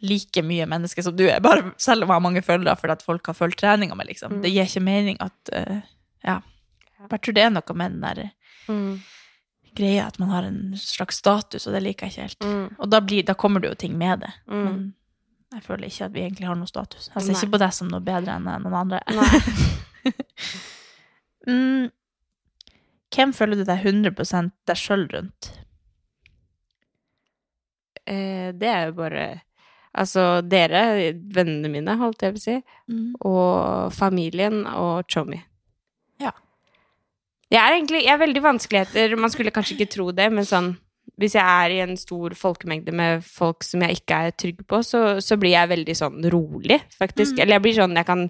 like 0.02 0.42
mye 0.44 0.66
menneske 0.68 1.02
som 1.02 1.16
du 1.16 1.24
er, 1.28 1.40
bare 1.40 1.72
selv 1.80 2.04
om 2.04 2.10
jeg 2.10 2.14
har 2.18 2.24
mange 2.24 2.42
følgere 2.44 2.76
fordi 2.76 2.92
at 2.98 3.02
folk 3.06 3.26
har 3.30 3.34
fulgt 3.38 3.58
treninga 3.62 3.94
mi, 3.96 4.04
liksom. 4.10 4.36
Mm. 4.38 4.42
Det 4.42 4.50
gir 4.52 4.66
ikke 4.68 4.82
mening 4.84 5.16
at 5.24 5.52
uh, 5.56 5.78
Ja. 6.26 6.40
Jeg 7.10 7.20
tror 7.22 7.34
det 7.36 7.42
er 7.44 7.50
noe 7.54 7.74
med 7.76 7.92
den 7.96 8.02
der 8.02 8.30
Mm. 8.66 9.00
greia 9.76 10.06
at 10.08 10.18
man 10.18 10.28
har 10.32 10.42
en 10.42 10.72
slags 10.76 11.16
status, 11.20 11.66
og 11.68 11.72
det 11.76 11.82
liker 11.84 12.06
jeg 12.06 12.12
ikke 12.12 12.22
helt. 12.22 12.40
Mm. 12.42 12.76
Og 12.80 12.88
da, 12.90 12.98
blir, 13.00 13.22
da 13.22 13.34
kommer 13.38 13.60
det 13.62 13.68
jo 13.68 13.74
ting 13.78 13.92
med 13.98 14.24
det. 14.24 14.32
Mm. 14.50 14.64
Men 14.64 14.94
jeg 15.54 15.62
føler 15.62 15.86
ikke 15.86 16.04
at 16.08 16.12
vi 16.16 16.24
egentlig 16.24 16.48
har 16.48 16.56
noe 16.58 16.66
status. 16.66 17.06
Jeg 17.14 17.22
ser 17.22 17.32
Nei. 17.32 17.36
ikke 17.38 17.52
på 17.52 17.60
deg 17.62 17.72
som 17.76 17.88
noe 17.92 18.00
bedre 18.02 18.34
enn 18.40 18.48
noen 18.48 18.74
andre. 18.74 19.00
Mm. 21.46 21.90
Hvem 23.14 23.32
føler 23.32 23.60
du 23.60 23.62
deg 23.68 23.84
100 23.86 24.50
deg 24.66 24.78
sjøl 24.80 25.04
rundt? 25.12 25.52
Eh, 28.06 28.50
det 28.50 28.66
er 28.66 28.88
jo 28.88 28.96
bare 28.98 29.22
Altså, 29.96 30.24
dere, 30.44 31.14
vennene 31.32 31.70
mine, 31.72 31.96
holdt 32.00 32.24
jeg 32.26 32.34
på 32.34 32.40
å 32.40 32.44
si, 32.44 32.56
og 33.24 33.94
familien 33.96 34.64
og 34.68 35.06
Chomi. 35.12 35.38
Ja. 36.20 36.32
Jeg 37.52 37.60
er 37.62 37.76
egentlig 37.76 38.02
Jeg 38.02 38.12
er 38.14 38.18
veldig 38.18 38.42
vanskeligheter 38.42 39.12
Man 39.20 39.30
skulle 39.30 39.52
kanskje 39.54 39.76
ikke 39.76 39.92
tro 39.92 40.06
det, 40.16 40.24
men 40.34 40.46
sånn 40.48 40.72
Hvis 41.20 41.36
jeg 41.36 41.44
er 41.44 41.74
i 41.74 41.82
en 41.84 41.94
stor 42.00 42.34
folkemengde 42.34 42.94
med 42.96 43.22
folk 43.26 43.66
som 43.66 43.84
jeg 43.84 44.00
ikke 44.00 44.20
er 44.26 44.34
trygg 44.34 44.64
på, 44.66 44.80
så, 44.82 45.20
så 45.22 45.38
blir 45.38 45.54
jeg 45.54 45.70
veldig 45.70 45.94
sånn 45.96 46.26
rolig, 46.32 46.80
faktisk. 46.98 47.36
Mm. 47.36 47.42
Eller 47.42 47.56
jeg 47.56 47.64
blir 47.66 47.76
sånn 47.78 48.00
Jeg 48.00 48.08
kan, 48.08 48.24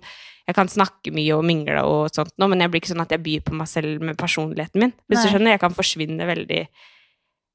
jeg 0.47 0.59
kan 0.59 0.71
snakke 0.71 1.15
mye 1.17 1.39
og 1.39 1.47
mingle 1.49 1.87
og 1.89 2.13
sånt 2.15 2.35
nå, 2.37 2.51
men 2.53 2.63
jeg 2.63 2.73
blir 2.73 2.85
ikke 2.85 2.93
sånn 2.93 3.07
at 3.07 3.17
jeg 3.17 3.25
byr 3.25 3.47
på 3.49 3.57
meg 3.57 3.71
selv 3.71 4.05
med 4.05 4.21
personligheten 4.21 4.85
min. 4.85 4.95
Hvis 5.09 5.25
du 5.25 5.33
skjønner? 5.33 5.57
Jeg 5.57 5.65
kan 5.65 5.75
forsvinne 5.75 6.29
veldig 6.29 6.63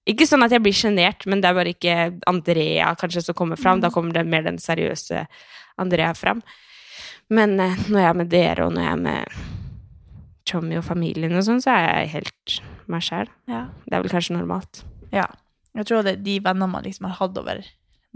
Ikke 0.10 0.26
sånn 0.26 0.41
at 0.43 0.52
jeg 0.52 0.64
blir 0.66 0.74
sjenert, 0.74 1.26
men 1.30 1.41
det 1.41 1.49
er 1.52 1.54
bare 1.54 1.74
ikke 1.76 1.95
Andrea 2.28 2.95
kanskje 2.97 3.22
som 3.28 3.36
kommer 3.38 3.56
fram. 3.60 3.78
Mm. 3.78 3.82
Da 3.86 3.89
kommer 3.93 4.14
det 4.16 4.26
mer 4.28 4.41
den 4.47 4.58
seriøse 4.58 5.28
Andrea 5.78 6.14
fram. 6.18 6.41
Men 7.30 7.60
eh, 7.60 7.76
når 7.88 7.99
jeg 8.02 8.10
er 8.10 8.18
med 8.18 8.30
dere, 8.34 8.66
og 8.66 8.74
når 8.74 8.82
jeg 8.88 8.91
er 8.91 9.04
med 9.06 9.28
Tommy 10.49 10.80
og 10.80 10.84
familien 10.88 11.36
og 11.38 11.45
sånn, 11.45 11.62
så 11.64 11.76
er 11.76 11.86
jeg 12.02 12.10
helt 12.16 12.56
meg 12.91 13.06
sjæl. 13.06 13.30
Ja. 13.52 13.68
Det 13.86 13.93
er 13.95 14.02
vel 14.04 14.12
kanskje 14.16 14.38
normalt. 14.39 14.84
ja. 15.14 15.28
Jeg 15.72 15.86
tror 15.88 16.02
det 16.04 16.12
er 16.18 16.24
de 16.26 16.34
venner 16.43 16.68
man 16.68 16.84
liksom 16.84 17.06
har 17.08 17.14
hatt 17.16 17.38
over 17.39 17.62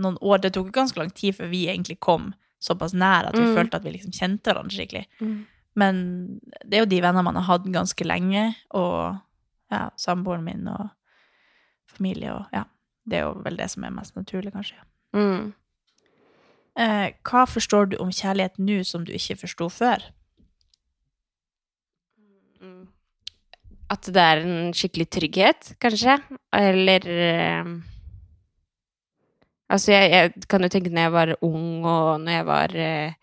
noen 0.03 0.17
år 0.19 0.41
Det 0.43 0.49
tok 0.57 0.73
ganske 0.75 0.99
lang 0.99 1.07
tid 1.15 1.37
før 1.37 1.47
vi 1.47 1.61
egentlig 1.71 1.95
kom 2.03 2.33
såpass 2.59 2.91
nær 2.93 3.29
at 3.29 3.37
vi 3.37 3.45
Mm. 3.45 3.53
følte 3.55 3.75
at 3.79 3.83
vi 3.85 3.93
liksom 3.93 4.11
kjente 4.11 4.43
hverandre 4.51 4.75
skikkelig. 4.75 5.05
Mm. 5.21 5.45
Men 5.79 6.01
det 6.65 6.73
er 6.75 6.83
jo 6.83 6.89
de 6.91 6.99
venner 7.01 7.23
man 7.23 7.35
har 7.39 7.43
hatt 7.47 7.63
ganske 7.71 8.03
lenge, 8.03 8.55
og 8.75 9.15
ja, 9.71 9.89
samboeren 9.95 10.43
min 10.43 10.67
og 10.67 10.89
familie 11.97 12.33
og 12.33 12.55
ja. 12.55 12.65
Det 13.05 13.19
er 13.19 13.27
jo 13.27 13.35
vel 13.45 13.57
det 13.59 13.67
som 13.69 13.83
er 13.85 13.93
mest 13.93 14.15
naturlig, 14.17 14.49
kanskje. 14.55 14.79
Mm. 15.13 15.51
Eh, 16.81 17.11
hva 17.21 17.43
forstår 17.45 17.91
du 17.91 17.99
om 18.01 18.09
kjærlighet 18.09 18.57
nå 18.57 18.79
som 18.83 19.03
du 19.05 19.11
ikke 19.13 19.37
forsto 19.43 19.67
før? 19.69 20.07
At 23.93 24.09
det 24.09 24.21
er 24.21 24.41
en 24.41 24.73
skikkelig 24.73 25.05
trygghet, 25.13 25.75
kanskje. 25.81 26.17
Eller 26.57 27.05
eh, 27.05 27.75
Altså, 29.65 29.91
jeg, 29.95 30.11
jeg 30.11 30.47
kan 30.49 30.61
jo 30.61 30.67
tenke 30.69 30.91
når 30.93 31.01
jeg 31.01 31.13
var 31.13 31.29
ung, 31.41 31.85
og 31.89 32.19
når 32.21 32.35
jeg 32.35 32.45
var 32.45 32.73
eh, 32.77 33.13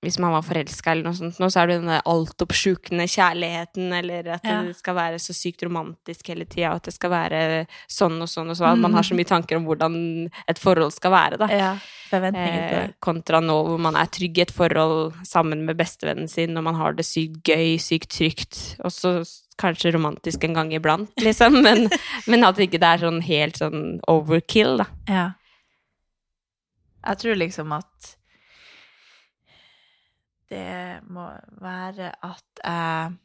Hvis 0.00 0.14
man 0.22 0.30
var 0.30 0.44
forelska 0.46 0.92
eller 0.92 1.08
noe 1.08 1.16
sånt, 1.18 1.40
nå, 1.42 1.48
så 1.50 1.64
er 1.64 1.66
det 1.72 1.76
den 1.80 1.88
der 1.90 2.04
altoppslukende 2.06 3.02
kjærligheten, 3.10 3.88
eller 3.98 4.28
at 4.36 4.44
Ja. 4.46 4.60
det 4.62 4.76
skal 4.78 4.94
være 4.94 5.18
så 5.18 5.34
sykt 5.34 5.64
romantisk 5.66 6.28
hele 6.30 6.44
tida, 6.46 6.70
og 6.70 6.76
at 6.76 6.84
det 6.84 6.94
skal 6.94 7.10
være 7.10 7.40
sånn 7.90 8.14
og 8.22 8.28
sånn 8.30 8.52
og 8.52 8.56
sånn. 8.60 8.76
At 8.76 8.78
man 8.78 8.94
har 8.94 9.02
så 9.02 9.16
mye 9.18 9.26
tanker 9.26 9.56
om 9.58 9.64
hvordan 9.66 10.30
et 10.46 10.58
forhold 10.62 10.92
skal 10.94 11.10
være, 11.10 11.38
da. 11.42 11.48
Ja. 11.50 11.72
Eh, 12.12 12.90
kontra 13.00 13.40
nå 13.42 13.56
hvor 13.66 13.80
man 13.80 13.96
er 13.96 14.06
trygg 14.06 14.38
i 14.38 14.42
et 14.46 14.52
forhold 14.54 15.14
sammen 15.26 15.64
med 15.66 15.76
bestevennen 15.76 16.28
sin, 16.30 16.56
og 16.56 16.62
man 16.64 16.78
har 16.78 16.92
det 16.94 17.04
sykt 17.04 17.42
gøy, 17.42 17.74
sykt 17.82 18.08
trygt, 18.14 18.60
og 18.84 18.92
så 18.94 19.18
kanskje 19.58 19.92
romantisk 19.96 20.44
en 20.44 20.54
gang 20.54 20.70
iblant, 20.72 21.10
liksom, 21.18 21.58
men, 21.66 21.88
men 22.28 22.44
at 22.46 22.56
ikke 22.62 22.78
det 22.78 22.92
er 22.94 22.98
sånn 23.02 23.20
helt 23.26 23.58
sånn 23.58 23.98
overkill, 24.06 24.78
da. 24.78 24.86
Ja. 25.08 25.26
Jeg 27.04 27.18
tror 27.18 27.34
liksom 27.42 27.72
at 27.74 28.14
det 30.52 31.00
må 31.08 31.30
være 31.62 32.12
at 32.24 32.62
jeg 32.64 33.16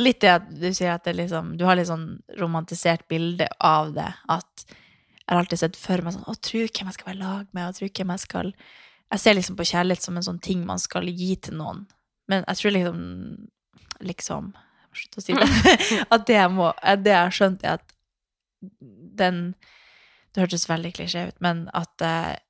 Litt 0.00 0.22
det 0.24 0.30
at 0.32 0.46
du 0.56 0.70
sier 0.72 0.94
at 0.94 1.04
det 1.04 1.12
liksom 1.18 1.50
Du 1.60 1.66
har 1.68 1.76
litt 1.76 1.90
sånn 1.90 2.22
romantisert 2.40 3.02
bilde 3.12 3.44
av 3.60 3.90
det. 3.92 4.08
At 4.32 4.64
jeg 4.66 5.28
har 5.28 5.40
alltid 5.42 5.60
sett 5.60 5.76
for 5.76 6.00
meg 6.04 6.14
sånn 6.14 6.28
Å, 6.30 6.36
tro 6.40 6.62
hvem 6.64 6.88
jeg 6.88 6.96
skal 6.96 7.10
være 7.10 7.20
lag 7.20 7.50
med, 7.50 7.66
og 7.68 7.76
tro 7.76 7.88
hvem 7.90 8.12
jeg 8.14 8.22
skal 8.22 8.52
Jeg 8.54 9.22
ser 9.22 9.36
liksom 9.36 9.58
på 9.58 9.66
kjærlighet 9.68 10.06
som 10.06 10.16
en 10.16 10.24
sånn 10.24 10.40
ting 10.42 10.62
man 10.64 10.80
skal 10.80 11.10
gi 11.10 11.34
til 11.36 11.58
noen. 11.60 11.84
Men 12.30 12.46
jeg 12.46 12.62
tror 12.62 12.76
liksom 12.76 13.02
Liksom 14.06 14.48
Slutt 14.96 15.18
å 15.20 15.24
si 15.26 15.36
det. 15.36 15.50
at 16.14 16.24
det 16.24 16.38
jeg 16.38 16.52
må 16.56 16.70
Det 17.04 17.12
jeg 17.12 17.20
har 17.20 17.36
skjønt, 17.36 17.66
er 17.66 17.76
at 17.76 17.92
den 19.20 19.42
Det 20.32 20.44
hørtes 20.46 20.68
veldig 20.70 20.94
klisjé 20.96 21.26
ut, 21.28 21.36
men 21.44 21.66
at 21.76 22.00
jeg 22.00 22.40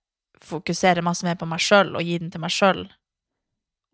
fokuserer 0.47 1.03
masse 1.07 1.27
mer 1.27 1.39
på 1.41 1.49
meg 1.49 1.62
sjøl 1.64 1.95
og 1.97 2.07
gir 2.07 2.20
den 2.20 2.31
til 2.31 2.43
meg 2.43 2.53
sjøl. 2.53 2.85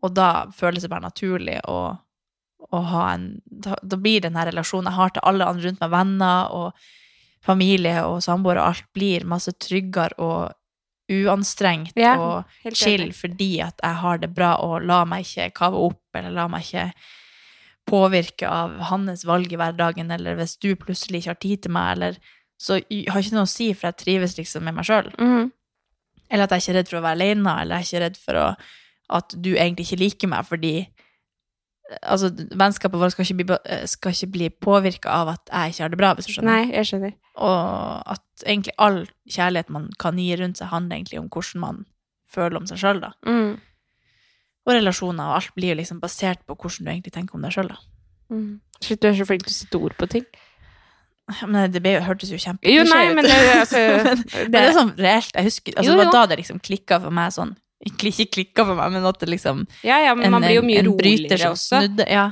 Og 0.03 0.14
da 0.16 0.30
føles 0.57 0.84
det 0.84 0.90
bare 0.90 1.07
naturlig 1.07 1.61
å, 1.70 1.78
å 2.68 2.82
ha 2.90 3.05
en 3.12 3.28
da, 3.44 3.76
da 3.82 3.98
blir 4.00 4.24
den 4.24 4.38
her 4.38 4.50
relasjonen 4.50 4.90
jeg 4.90 4.98
har 4.98 5.14
til 5.14 5.26
alle 5.30 5.46
andre 5.46 5.68
rundt 5.68 5.84
meg, 5.84 5.94
venner 5.94 6.57
og 6.57 6.82
familie 7.42 8.03
og 8.07 8.20
samboere, 8.22 8.62
og 8.62 8.72
alt 8.72 8.90
blir 8.94 9.26
masse 9.28 9.55
tryggere 9.62 10.18
og 10.22 10.53
uanstrengt 11.12 11.98
Ja, 11.98 12.14
og 12.16 12.74
chill 12.78 13.11
fordi 13.16 13.57
at 13.64 13.80
jeg 13.82 13.98
har 14.03 14.20
det 14.22 14.30
bra 14.34 14.55
og 14.62 14.86
la 14.86 15.03
meg 15.09 15.26
ikke 15.26 15.50
kave 15.59 15.80
opp, 15.90 16.05
eller 16.16 16.34
la 16.34 16.46
meg 16.50 16.66
ikke 16.66 16.86
påvirke 17.90 18.46
av 18.46 18.76
hans 18.92 19.24
valg 19.26 19.50
i 19.53 19.59
hverdagen, 19.59 20.12
eller 20.14 20.38
hvis 20.38 20.55
du 20.62 20.70
plutselig 20.78 21.22
ikke 21.22 21.32
har 21.32 21.42
tid 21.42 21.64
til 21.66 21.74
meg, 21.74 21.96
eller 21.96 22.22
Så 22.62 22.76
jeg 22.78 23.11
har 23.11 23.18
ikke 23.18 23.34
noe 23.34 23.48
å 23.48 23.50
si, 23.50 23.72
for 23.74 23.88
jeg 23.88 23.98
trives 23.98 24.36
liksom 24.36 24.62
med 24.62 24.76
meg 24.76 24.86
sjøl. 24.86 25.09
Mm. 25.18 25.48
Eller 26.30 26.44
at 26.44 26.53
jeg 26.55 26.61
er 26.61 26.62
ikke 26.62 26.74
redd 26.76 26.90
for 26.92 26.98
å 27.00 27.03
være 27.03 27.16
alene, 27.18 27.55
eller 27.59 27.74
jeg 27.74 27.82
er 27.82 27.88
ikke 27.88 28.03
redd 28.05 28.18
for 28.22 28.38
å, 28.38 28.44
at 29.13 29.35
du 29.45 29.53
egentlig 29.55 29.87
ikke 29.89 30.03
liker 30.05 30.31
meg, 30.33 30.47
fordi 30.49 30.75
Altså, 32.01 32.31
vennskapet 32.57 32.97
vårt 32.97 33.13
skal 33.13 33.27
ikke 33.27 33.35
bli, 33.37 33.45
be- 33.51 33.79
skal 33.91 34.15
ikke 34.15 34.29
bli 34.33 34.47
påvirka 34.65 35.11
av 35.13 35.29
at 35.35 35.51
jeg 35.53 35.73
ikke 35.75 35.83
har 35.83 35.91
det 35.93 35.99
bra, 36.01 36.13
hvis 36.17 36.29
du 36.29 36.33
skjønner. 36.33 36.63
Nei, 36.63 36.71
jeg 36.73 36.89
skjønner. 36.89 37.13
Og 37.45 38.13
at 38.15 38.45
egentlig 38.47 38.73
all 38.81 39.01
kjærlighet 39.29 39.69
man 39.75 39.91
kan 40.01 40.17
gi 40.17 40.31
rundt 40.41 40.57
seg, 40.63 40.71
handler 40.73 40.97
egentlig 40.97 41.19
om 41.21 41.27
hvordan 41.29 41.61
man 41.61 41.83
føler 42.33 42.57
om 42.63 42.69
seg 42.71 42.81
sjøl, 42.81 43.03
da. 43.03 43.11
Mm. 43.29 43.59
Og 44.63 44.73
relasjoner 44.79 45.35
og 45.35 45.37
alt 45.41 45.53
blir 45.59 45.75
jo 45.75 45.81
liksom 45.83 46.01
basert 46.01 46.41
på 46.49 46.57
hvordan 46.57 46.87
du 46.87 46.93
egentlig 46.95 47.13
tenker 47.19 47.37
om 47.37 47.45
deg 47.45 47.53
sjøl, 47.59 47.69
da. 47.75 47.77
Mm. 48.33 48.49
Shit, 48.81 49.03
du 49.03 49.11
er 49.11 49.19
så 49.19 49.29
flink 49.29 49.45
til 49.45 49.53
å 49.53 49.59
sette 49.59 49.83
ord 49.83 49.99
på 50.01 50.09
ting. 50.15 50.25
Men 51.45 51.71
det 51.75 51.83
ble, 51.85 51.99
hørtes 52.07 52.33
jo 52.33 52.39
Jo, 52.41 52.87
nei, 52.89 53.03
ut. 53.11 53.15
men 53.19 53.25
det, 53.29 53.37
altså, 53.59 53.83
men, 54.07 54.25
men 54.33 54.55
det 54.55 54.63
er 54.63 54.73
sånn 54.79 54.95
reelt. 54.97 55.35
Jeg 55.37 55.51
husker, 55.51 55.77
altså, 55.77 55.93
Jo, 55.93 55.99
det 55.99 56.07
var 56.09 56.13
da 56.17 56.25
det 56.33 56.41
liksom 56.41 56.63
klikka 56.65 57.03
for 57.05 57.13
meg 57.15 57.35
sånn 57.37 57.53
Ikke, 57.83 58.12
ikke 58.12 58.28
klikka 58.37 58.64
for 58.68 58.78
meg, 58.78 58.93
men 58.95 59.07
at 59.09 59.18
det 59.18 59.28
liksom 59.33 59.64
Ja, 59.83 59.99
ja, 60.05 60.14
men 60.14 60.30
man 60.30 60.45
blir 60.45 60.61
jo 60.61 60.62
mye 60.66 60.83
en 60.85 60.91
roligere 60.93 61.51
også. 61.51 61.80
Snudde, 61.83 62.07
ja. 62.07 62.28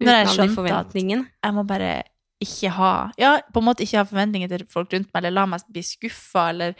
Når 0.00 0.18
jeg 0.20 0.32
skjønte 0.36 0.72
at 0.78 0.96
jeg 0.96 1.54
må 1.56 1.64
bare 1.68 1.92
ikke 2.40 2.70
ha 2.72 2.92
Ja, 3.20 3.34
på 3.52 3.60
en 3.60 3.66
måte 3.66 3.84
ikke 3.84 4.00
ha 4.00 4.06
forventninger 4.08 4.48
til 4.48 4.66
folk 4.70 4.92
rundt 4.94 5.10
meg, 5.12 5.20
eller 5.22 5.34
la 5.36 5.46
meg 5.50 5.64
bli 5.68 5.82
skuffa, 5.84 6.48
eller 6.54 6.74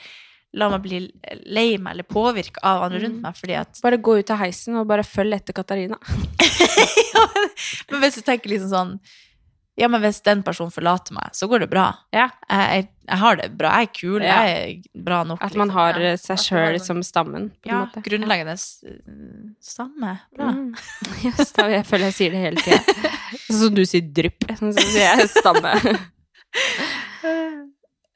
la 0.57 0.69
meg 0.73 0.83
bli 0.83 1.01
lei 1.47 1.77
meg 1.79 1.93
eller 1.93 2.07
påvirka 2.09 2.63
av 2.67 2.87
andre 2.87 2.99
Mm. 2.99 3.05
rundt 3.05 3.23
meg, 3.23 3.37
fordi 3.37 3.57
at 3.61 3.81
Bare 3.83 3.99
gå 3.99 4.19
ut 4.19 4.31
av 4.31 4.39
heisen 4.39 4.77
og 4.81 4.87
bare 4.91 5.05
følg 5.07 5.35
etter 5.37 5.53
Katarina. 5.55 5.99
ja, 7.15 7.27
men, 7.35 7.51
men 7.91 8.01
hvis 8.03 8.19
du 8.19 8.23
tenker 8.23 8.51
liksom 8.51 8.71
sånn 8.73 8.95
Ja, 9.81 9.89
men 9.89 10.03
hvis 10.05 10.19
den 10.27 10.43
personen 10.45 10.71
forlater 10.75 11.15
meg, 11.17 11.31
så 11.37 11.49
går 11.49 11.63
det 11.65 11.71
bra. 11.73 11.87
Ja. 12.13 12.27
Jeg, 12.51 12.67
jeg, 12.77 12.89
jeg 13.09 13.19
har 13.23 13.39
det 13.41 13.47
bra, 13.59 13.71
jeg 13.81 13.89
er 13.89 13.95
kul, 13.97 14.23
Ja. 14.23 14.37
jeg 14.45 14.59
er 14.93 15.03
bra 15.07 15.23
nok. 15.25 15.41
At 15.43 15.55
man 15.57 15.69
liksom. 15.71 15.79
har 15.79 16.01
Ja. 16.01 16.11
eh, 16.13 16.17
seg 16.21 16.37
man 16.37 16.45
sjøl 16.45 16.77
sånn- 16.77 16.87
som 16.87 17.03
stammen, 17.09 17.49
på 17.63 17.71
en 17.71 17.73
ja, 17.73 17.81
måte. 17.87 18.03
grunnleggende 18.05 18.57
s- 18.61 18.85
stamme. 19.65 20.13
Bra. 20.37 20.51
Mm. 20.53 20.75
Yes, 21.25 21.53
da, 21.57 21.67
jeg 21.73 21.87
føler 21.89 22.11
jeg 22.11 22.15
sier 22.19 22.31
det 22.37 22.45
hele 22.45 22.57
tida. 22.61 23.09
Sånn 23.51 23.61
som 23.65 23.75
du 23.75 23.83
sier 23.87 24.03
drypp, 24.21 24.45
så 24.59 24.71
sier 24.77 25.17
jeg 25.17 25.29
stamme. 25.33 25.75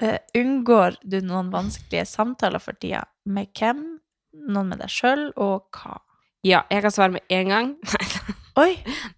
Uh, 0.02 0.18
unngår 0.40 0.96
du 1.04 1.20
noen 1.24 1.50
vanskelige 1.54 2.06
samtaler 2.08 2.60
for 2.62 2.76
tida? 2.80 3.04
Med 3.26 3.50
hvem? 3.56 3.84
Noen 4.50 4.68
med 4.72 4.80
deg 4.82 4.90
sjøl, 4.92 5.28
og 5.40 5.68
hva? 5.78 5.98
Ja, 6.44 6.64
jeg 6.68 6.82
kan 6.84 6.92
svare 6.92 7.14
med 7.14 7.22
en 7.32 7.48
gang. 7.52 7.68
Oi! 8.60 8.72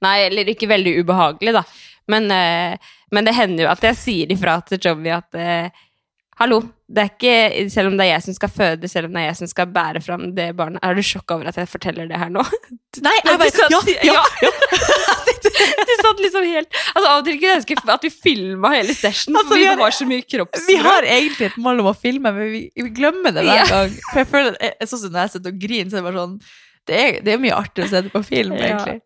Nei, 0.05 0.17
eller 0.29 0.49
ikke 0.53 0.69
veldig 0.71 0.93
ubehagelig, 1.03 1.53
da. 1.57 1.63
Men, 2.09 2.31
eh, 2.31 2.77
men 3.13 3.25
det 3.27 3.35
hender 3.35 3.65
jo 3.67 3.71
at 3.73 3.83
jeg 3.83 3.97
sier 3.97 4.31
ifra 4.31 4.61
til 4.69 4.79
Jobby 4.79 5.11
at 5.17 5.35
eh, 5.35 5.71
Hallo, 6.37 6.59
det 6.93 7.01
er 7.01 7.09
ikke 7.15 7.71
Selv 7.73 7.89
om 7.89 7.95
det 7.97 8.05
er 8.05 8.11
jeg 8.13 8.23
som 8.27 8.35
skal 8.37 8.51
føde, 8.53 8.89
selv 8.93 9.07
om 9.09 9.15
det 9.17 9.23
er 9.23 9.31
jeg 9.31 9.37
som 9.39 9.49
skal 9.49 9.67
bære 9.73 10.03
fram 10.05 10.27
det 10.37 10.51
barnet 10.59 10.85
Er 10.85 10.95
du 10.95 11.01
sjokka 11.03 11.35
over 11.39 11.49
at 11.49 11.57
jeg 11.57 11.71
forteller 11.73 12.07
det 12.11 12.19
her 12.21 12.29
nå? 12.29 12.43
Nei, 13.07 13.15
jeg 13.25 13.41
bare 13.41 13.55
satt- 13.57 14.05
Ja! 14.05 14.21
ja. 14.45 14.51
Du 15.87 15.93
satt 16.03 16.21
liksom 16.21 16.45
helt 16.47 16.69
Altså, 16.93 17.07
Av 17.09 17.19
og 17.21 17.25
til 17.27 17.39
kunne 17.41 17.55
jeg 17.55 17.61
ønske 17.63 17.79
at 17.97 18.05
vi 18.07 18.11
filma 18.13 18.71
hele 18.75 18.95
session, 18.97 19.35
Altså, 19.37 19.49
for 19.49 19.57
vi 19.57 19.65
vi 19.65 19.71
har- 19.71 19.81
har 19.81 19.95
så 19.97 20.07
mye 20.09 20.23
kroppsspråk. 20.29 20.69
Vi 20.69 20.77
har 20.85 21.03
egentlig 21.17 21.47
et 21.51 21.57
mål 21.63 21.81
om 21.83 21.89
å 21.91 21.97
filme, 21.97 22.33
men 22.37 22.51
vi, 22.53 22.63
vi 22.77 22.91
glemmer 22.97 23.33
det 23.35 23.45
hver 23.47 23.57
Ja. 23.63 23.65
gang. 23.71 23.97
For 24.13 24.21
jeg 24.23 24.29
føler 24.35 24.57
jeg, 24.61 24.89
sånn 24.91 25.03
som 25.07 25.13
når 25.17 25.21
jeg 25.27 25.31
sitter 25.37 25.53
og 25.55 25.61
griner, 25.65 25.91
så 25.91 25.97
er 25.97 26.03
det 26.03 26.09
bare 26.11 26.23
sånn 26.23 26.39
Det 26.87 26.97
er, 27.03 27.21
det 27.27 27.33
er 27.35 27.39
mye 27.43 27.57
artig 27.57 27.85
å 27.85 27.89
se 27.91 28.01
det 28.07 28.13
på 28.13 28.23
film, 28.25 28.53
Ja. 28.55 28.67
egentlig. 28.77 29.01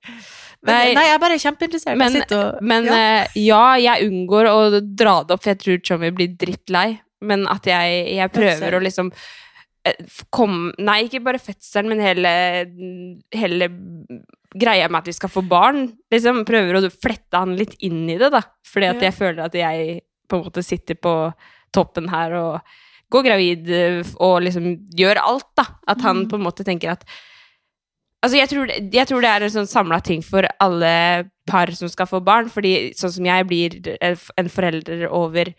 Nei. 0.68 0.90
nei, 0.92 1.06
jeg 1.08 1.16
er 1.16 1.20
bare 1.22 1.36
kjempeinteressert. 1.40 1.96
Men, 1.96 2.16
og, 2.36 2.58
men 2.60 2.88
ja. 2.88 2.96
eh, 2.96 3.38
ja, 3.40 3.62
jeg 3.80 4.10
unngår 4.10 4.48
å 4.50 4.58
dra 4.80 5.20
det 5.24 5.36
opp, 5.36 5.44
for 5.44 5.54
jeg 5.54 5.60
tror 5.62 5.78
Tommy 5.88 6.10
blir 6.16 6.34
drittlei. 6.40 6.88
Men 7.24 7.46
at 7.52 7.68
jeg, 7.68 8.02
jeg 8.16 8.32
prøver 8.32 8.76
å 8.76 8.80
liksom 8.80 9.10
eh, 9.88 10.04
komme 10.32 10.72
Nei, 10.80 11.02
ikke 11.06 11.22
bare 11.24 11.40
fødselen, 11.40 11.90
men 11.92 12.04
hele, 12.04 12.34
hele 13.36 13.70
greia 14.56 14.88
med 14.88 15.02
at 15.02 15.08
vi 15.08 15.16
skal 15.16 15.32
få 15.32 15.44
barn. 15.48 15.86
Liksom 16.12 16.44
prøver 16.48 16.76
å 16.76 16.92
flette 16.92 17.40
han 17.40 17.56
litt 17.56 17.78
inn 17.86 18.04
i 18.08 18.18
det, 18.20 18.32
da. 18.34 18.44
Fordi 18.68 18.92
at 18.92 19.08
jeg 19.08 19.16
føler 19.16 19.46
at 19.46 19.56
jeg 19.56 20.00
på 20.30 20.38
en 20.38 20.46
måte 20.46 20.64
sitter 20.64 21.00
på 21.00 21.14
toppen 21.74 22.08
her 22.12 22.36
og 22.38 22.76
går 23.10 23.26
gravid 23.26 23.72
eh, 23.74 24.14
og 24.22 24.42
liksom 24.44 24.74
gjør 24.98 25.24
alt, 25.24 25.48
da. 25.58 25.66
At 25.88 26.04
han 26.04 26.26
på 26.28 26.36
en 26.36 26.46
måte 26.46 26.68
tenker 26.68 26.92
at 26.98 27.08
Altså, 28.22 28.36
jeg 28.36 28.48
tror, 28.50 28.66
jeg 28.92 29.06
tror 29.08 29.22
det 29.24 29.28
er 29.30 29.44
en 29.46 29.52
sånn 29.54 29.68
samla 29.70 30.00
ting 30.04 30.20
for 30.22 30.44
alle 30.60 30.90
par 31.48 31.70
som 31.72 31.88
skal 31.88 32.06
få 32.06 32.20
barn, 32.24 32.50
fordi 32.52 32.92
sånn 32.98 33.12
som 33.14 33.24
jeg 33.24 33.46
blir 33.48 33.78
en 34.02 34.50
forelder 34.52 35.06
over 35.08 35.54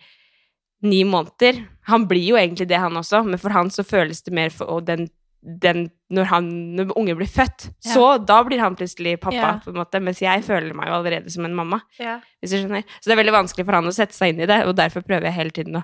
ni 0.83 1.03
måneder 1.05 1.63
Han 1.89 2.05
blir 2.09 2.23
jo 2.25 2.35
egentlig 2.37 2.67
det, 2.69 2.77
han 2.77 2.93
også, 2.97 3.23
men 3.25 3.37
for 3.41 3.49
han 3.53 3.69
så 3.73 3.83
føles 3.85 4.21
det 4.25 4.33
mer 4.33 4.49
for 4.53 4.81
den, 4.81 5.09
den 5.41 5.89
Når 6.13 6.25
han 6.29 6.47
når 6.77 6.93
unge 6.97 7.15
blir 7.17 7.29
født, 7.29 7.69
Ja. 7.85 7.93
så 7.93 8.05
da 8.25 8.43
blir 8.43 8.59
han 8.59 8.75
plutselig 8.75 9.19
pappa, 9.21 9.35
Ja. 9.35 9.59
på 9.63 9.69
en 9.71 9.77
måte, 9.81 10.01
mens 10.01 10.19
jeg 10.21 10.43
føler 10.43 10.73
meg 10.75 10.87
jo 10.87 10.93
allerede 10.93 11.31
som 11.31 11.45
en 11.45 11.55
mamma, 11.55 11.81
Ja. 11.99 12.19
hvis 12.43 12.51
du 12.51 12.57
skjønner. 12.57 12.83
Så 13.01 13.05
det 13.09 13.17
er 13.17 13.23
veldig 13.23 13.33
vanskelig 13.33 13.65
for 13.65 13.73
han 13.73 13.85
å 13.85 13.93
sette 13.93 14.13
seg 14.13 14.29
inn 14.35 14.41
i 14.41 14.45
det, 14.45 14.65
og 14.67 14.75
derfor 14.75 15.01
prøver 15.01 15.23
jeg 15.23 15.33
hele 15.33 15.49
tiden 15.51 15.75
å 15.81 15.83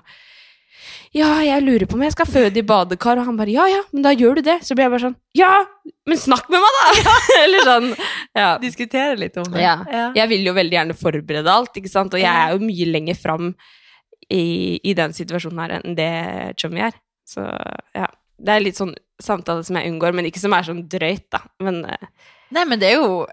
ja, 1.16 1.30
jeg 1.44 1.64
lurer 1.64 1.88
på 1.88 1.96
om 1.96 2.04
jeg 2.04 2.14
skal 2.14 2.28
føde 2.28 2.60
i 2.60 2.66
badekar, 2.66 3.20
og 3.20 3.28
han 3.28 3.38
bare 3.38 3.54
ja, 3.54 3.64
ja, 3.70 3.80
men 3.94 4.04
da 4.04 4.12
gjør 4.14 4.38
du 4.38 4.42
det. 4.48 4.58
Så 4.66 4.76
blir 4.76 4.86
jeg 4.86 4.94
bare 4.94 5.04
sånn 5.06 5.16
ja, 5.38 5.52
men 6.08 6.20
snakk 6.20 6.48
med 6.52 6.62
meg, 6.64 6.78
da! 6.78 7.16
Eller 7.42 7.68
sånn. 7.68 7.90
Ja. 8.36 8.50
Diskutere 8.62 9.18
litt 9.20 9.36
om 9.40 9.50
det. 9.52 9.64
Ja. 9.64 9.76
Ja. 9.92 10.06
Jeg 10.18 10.32
vil 10.34 10.46
jo 10.48 10.54
veldig 10.56 10.78
gjerne 10.78 10.98
forberede 10.98 11.52
alt, 11.52 11.76
ikke 11.80 11.92
sant, 11.92 12.16
og 12.16 12.22
jeg 12.22 12.30
er 12.30 12.54
jo 12.54 12.62
mye 12.64 12.88
lenger 12.92 13.18
fram 13.18 13.52
i, 14.28 14.44
i 14.84 14.94
den 14.96 15.14
situasjonen 15.16 15.64
her 15.64 15.78
enn 15.78 15.98
det 15.98 16.12
Chummy 16.60 16.84
er. 16.88 16.96
Så 17.28 17.44
ja. 17.96 18.08
Det 18.38 18.54
er 18.54 18.62
litt 18.62 18.78
sånn 18.78 18.92
samtale 19.18 19.64
som 19.66 19.76
jeg 19.80 19.90
unngår, 19.90 20.14
men 20.14 20.28
ikke 20.28 20.40
som 20.40 20.54
er 20.54 20.66
sånn 20.66 20.84
drøyt, 20.90 21.26
da. 21.34 21.42
Men 21.64 21.82
eh, 21.90 22.10
Nei, 22.54 22.62
men 22.70 22.80
det 22.80 22.92
er 22.92 23.00
jo 23.00 23.24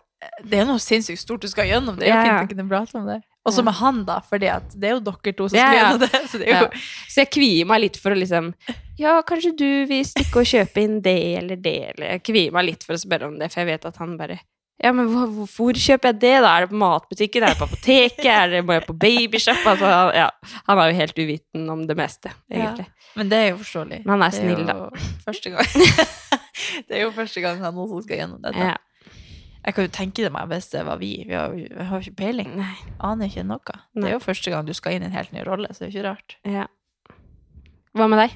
det 0.43 0.59
er 0.61 0.67
noe 0.67 0.81
sinnssykt 0.81 1.21
stort 1.21 1.43
du 1.45 1.49
skal 1.51 1.69
gjennom. 1.69 1.97
Det 1.99 2.07
er 2.07 2.09
jo 2.09 2.15
Ja, 2.15 2.21
ikke, 2.23 2.37
fint 2.39 2.61
å 2.61 2.65
kunne 2.65 3.01
om 3.01 3.09
det. 3.11 3.19
Også 3.45 3.61
Ja. 3.61 3.65
med 3.67 3.73
han, 3.77 3.99
da, 4.05 4.19
for 4.25 4.39
det 4.41 4.49
er 4.49 4.61
jo 4.95 4.99
dere 5.05 5.33
to 5.37 5.47
som 5.49 5.57
Ja, 5.59 5.67
skal 5.67 5.77
ja. 5.77 5.83
gjennom 5.85 5.99
det. 6.01 6.21
Så 6.31 6.37
det 6.41 6.47
er 6.49 6.59
jo 6.59 6.65
Ja. 6.65 6.79
Så 7.13 7.21
jeg 7.21 7.29
kvier 7.35 7.65
meg 7.69 7.81
litt 7.81 7.97
for 8.01 8.11
å 8.15 8.17
liksom 8.17 8.53
Ja, 8.97 9.21
kanskje 9.27 9.51
du 9.59 9.85
vil 9.89 10.03
stikke 10.07 10.41
og 10.41 10.45
kjøpe 10.49 10.81
inn 10.81 11.01
det 11.05 11.37
eller 11.37 11.55
det, 11.55 11.75
eller 11.93 12.15
Jeg 12.15 12.23
kvier 12.23 12.51
meg 12.55 12.65
litt 12.71 12.83
for 12.83 12.95
å 12.95 13.01
spørre 13.01 13.27
om 13.27 13.37
det, 13.39 13.51
for 13.53 13.61
jeg 13.61 13.67
vet 13.73 13.85
at 13.85 13.97
han 14.01 14.17
bare 14.17 14.39
Ja, 14.83 14.91
men 14.91 15.07
hvor, 15.07 15.29
hvor, 15.47 15.73
kjøper 15.79 16.09
jeg 16.11 16.19
det, 16.19 16.33
da? 16.43 16.49
Er 16.57 16.65
det 16.65 16.69
på 16.73 16.79
matbutikken? 16.81 17.43
Er 17.47 17.53
det 17.53 17.59
på 17.61 17.67
apoteket? 17.69 18.25
Er 18.27 18.49
det, 18.51 18.63
må 18.67 18.73
jeg 18.75 18.83
på 18.89 18.95
babyshop? 18.99 19.61
Altså, 19.71 19.85
han- 19.87 20.15
ja, 20.17 20.25
han 20.67 20.79
er 20.83 20.89
jo 20.91 20.97
helt 20.97 21.15
uviten 21.21 21.69
om 21.71 21.85
det 21.87 21.95
meste, 21.95 22.33
egentlig. 22.51 22.85
Men 23.15 23.29
det 23.31 23.37
er 23.39 23.47
jo 23.53 23.61
forståelig. 23.61 24.01
Men 24.03 24.11
han 24.17 24.25
er 24.27 24.33
Det 24.33 24.41
snill, 24.41 24.67
jo 24.67 24.89
Første 25.23 25.53
gang. 25.53 25.69
det 26.89 26.97
er 26.97 27.01
jo 27.05 27.11
første 27.15 27.41
gang 27.45 27.61
han 27.63 27.73
også 27.85 28.01
skal 28.03 28.17
gjennom 28.19 28.41
dette. 28.43 28.67
Ja. 28.67 28.75
Jeg 29.65 29.73
kan 29.73 29.87
jo 29.87 29.91
tenke 29.95 30.21
det 30.25 30.31
meg 30.31 30.47
hvis 30.51 30.67
det 30.69 30.83
var 30.85 30.97
vi. 31.01 31.23
Vi 31.27 31.33
har, 31.33 31.53
jo- 31.57 31.71
vi 31.79 31.85
har 31.89 32.01
ikke 32.03 32.15
peiling. 32.19 32.51
Nei. 32.59 32.75
Aner 33.01 33.25
ikke 33.31 33.43
noe. 33.47 33.59
Det 33.95 34.03
er 34.05 34.13
jo 34.13 34.19
første 34.21 34.51
gang 34.53 34.65
du 34.67 34.73
skal 34.77 34.93
inn 34.93 35.01
i 35.01 35.05
en 35.09 35.15
helt 35.17 35.31
ny 35.33 35.41
rolle, 35.47 35.67
så 35.73 35.79
det 35.79 35.87
er 35.87 35.91
jo 35.91 35.95
ikke 35.99 36.09
rart. 36.09 36.35
Ja. 36.45 36.67
Hva 37.95 38.07
med 38.11 38.19
deg? 38.21 38.35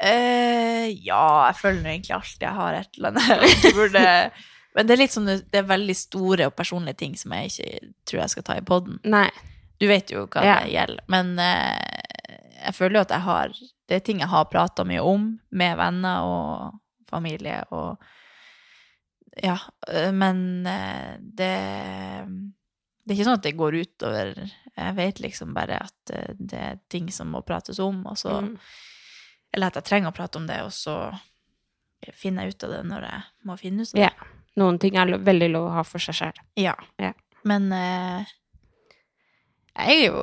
Eh, 0.00 0.86
ja, 1.04 1.24
jeg 1.50 1.56
føler 1.60 1.90
egentlig 1.90 2.14
alltid 2.16 2.46
jeg 2.46 2.56
har 2.56 2.78
et 2.78 2.96
eller 2.96 3.10
annet 3.12 3.74
burde 3.76 4.04
Men 4.76 4.86
det 4.86 4.94
er 4.94 5.00
litt 5.02 5.12
sånn, 5.12 5.26
det 5.26 5.58
er 5.58 5.66
veldig 5.66 5.94
store 5.98 6.46
og 6.46 6.54
personlige 6.56 6.96
ting 7.02 7.16
som 7.18 7.32
jeg 7.34 7.50
ikke 7.50 7.88
tror 8.06 8.20
jeg 8.22 8.30
skal 8.32 8.44
ta 8.46 8.54
i 8.56 8.62
poden. 8.64 9.00
Du 9.82 9.86
vet 9.90 10.12
jo 10.14 10.22
hva 10.30 10.44
Ja. 10.46 10.60
det 10.62 10.70
gjelder. 10.72 11.02
Men 11.10 11.32
eh, 11.42 12.38
jeg 12.68 12.76
føler 12.78 13.00
jo 13.00 13.02
at 13.02 13.10
jeg 13.16 13.24
har 13.26 13.52
Det 13.90 13.96
er 13.98 14.04
ting 14.06 14.20
jeg 14.22 14.30
har 14.30 14.44
prata 14.46 14.84
mye 14.86 15.02
om 15.02 15.24
med 15.50 15.76
venner 15.76 16.22
og 16.22 16.78
familie 17.10 17.64
og 17.74 17.98
Ja. 19.38 19.56
Men 20.12 20.64
det 20.64 21.50
Det 23.06 23.12
er 23.12 23.14
ikke 23.14 23.26
sånn 23.28 23.38
at 23.38 23.46
det 23.46 23.52
går 23.56 23.76
utover 23.78 24.32
Jeg 24.42 24.94
vet 24.96 25.20
liksom 25.22 25.54
bare 25.54 25.78
at 25.86 26.12
det 26.36 26.58
er 26.58 26.80
ting 26.90 27.10
som 27.14 27.30
må 27.32 27.40
prates 27.46 27.78
om, 27.78 28.02
og 28.06 28.18
så 28.18 28.40
Mm. 28.42 28.56
Eller 29.52 29.66
at 29.66 29.74
jeg 29.80 29.84
trenger 29.88 30.12
å 30.12 30.14
prate 30.14 30.38
om 30.38 30.46
det, 30.46 30.60
og 30.62 30.70
så 30.70 30.94
finner 32.14 32.46
jeg 32.46 32.54
ut 32.54 32.64
av 32.64 32.70
det 32.70 32.82
når 32.86 33.06
jeg 33.08 33.22
må 33.48 33.56
finne 33.58 33.82
ut 33.82 33.94
av 33.94 33.98
det. 33.98 34.04
Ja. 34.06 34.28
Noen 34.62 34.78
ting 34.78 34.96
er 34.98 35.10
veldig 35.18 35.48
lov 35.50 35.66
å 35.68 35.72
ha 35.74 35.82
for 35.86 35.98
seg 36.02 36.14
selv. 36.14 36.38
Ja. 36.58 36.76
Ja. 37.02 37.12
Men 37.42 37.66
eh, 37.74 38.30
jeg 39.74 39.96
er 39.96 40.04
jo 40.06 40.22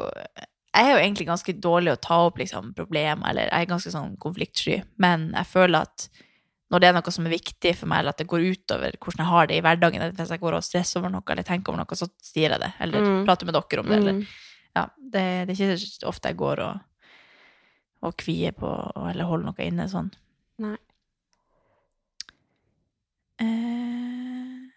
jeg 0.77 0.85
er 0.85 0.91
jo 0.91 1.01
egentlig 1.01 1.25
ganske 1.25 1.53
dårlig 1.57 1.91
å 1.95 1.99
ta 2.07 2.19
opp 2.27 2.37
liksom, 2.37 2.73
problemer, 2.77 3.31
eller 3.31 3.47
jeg 3.49 3.65
er 3.65 3.69
ganske 3.71 3.91
sånn 3.91 4.15
konfliktsky, 4.21 4.83
men 5.01 5.31
jeg 5.33 5.49
føler 5.49 5.87
at 5.87 6.07
når 6.71 6.79
det 6.83 6.87
er 6.89 6.93
noe 6.97 7.11
som 7.15 7.25
er 7.25 7.31
viktig 7.31 7.75
for 7.79 7.87
meg, 7.87 7.99
eller 7.99 8.09
at 8.11 8.17
det 8.17 8.27
går 8.27 8.43
utover 8.51 8.91
hvordan 8.99 9.23
jeg 9.23 9.31
har 9.31 9.47
det 9.47 9.55
i 9.57 9.61
hverdagen, 9.61 10.01
eller 10.01 10.11
hvis 10.17 10.29
jeg 10.35 10.39
går 10.41 10.53
og 10.57 10.63
stresser 10.63 10.99
over 10.99 11.09
noe, 11.13 11.23
eller 11.29 11.43
tenker 11.43 11.71
over 11.71 11.79
noe, 11.83 11.95
så 11.95 12.09
sier 12.21 12.49
jeg 12.51 12.59
det, 12.59 12.73
eller 12.79 13.01
Mm. 13.01 13.25
prater 13.25 13.45
med 13.45 13.53
dere 13.55 13.79
om 13.79 13.87
det, 13.87 13.97
eller 14.01 14.13
Mm. 14.13 14.25
ja, 14.75 14.85
det, 14.99 15.47
det 15.47 15.59
er 15.59 15.75
ikke 15.77 16.07
ofte 16.07 16.27
jeg 16.29 16.37
går 16.37 16.59
og, 16.59 16.79
og 18.03 18.17
kvier 18.17 18.51
på, 18.51 18.67
eller 19.09 19.25
holder 19.25 19.45
noe 19.45 19.63
inne 19.65 19.87
sånn. 19.87 20.11
Nei. 20.59 20.75
Eh, 23.39 24.67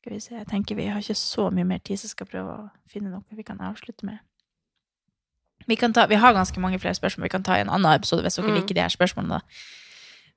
skal 0.00 0.12
vi 0.14 0.20
se, 0.22 0.34
jeg 0.38 0.46
tenker 0.50 0.78
vi 0.78 0.86
har 0.88 1.00
ikke 1.02 1.16
så 1.18 1.48
mye 1.52 1.66
mer 1.66 1.78
tid, 1.84 1.98
så 2.00 2.06
jeg 2.08 2.14
skal 2.14 2.28
prøve 2.30 2.54
å 2.56 2.70
finne 2.90 3.10
noe 3.12 3.24
vi 3.36 3.42
kan 3.46 3.58
avslutte 3.66 4.06
med. 4.08 4.18
Vi, 5.68 5.76
kan 5.76 5.92
ta, 5.92 6.06
vi 6.10 6.16
har 6.18 6.32
ganske 6.34 6.58
mange 6.62 6.78
flere 6.80 6.96
spørsmål 6.96 7.26
vi 7.28 7.34
kan 7.34 7.42
ta 7.46 7.58
i 7.58 7.60
en 7.64 7.68
annen 7.70 7.92
episode 7.98 8.22
hvis 8.24 8.38
dere 8.40 8.48
Mm. 8.48 8.54
liker 8.60 8.74
de 8.74 8.80
her 8.80 8.88
spørsmålene. 8.94 9.28
da. 9.28 9.40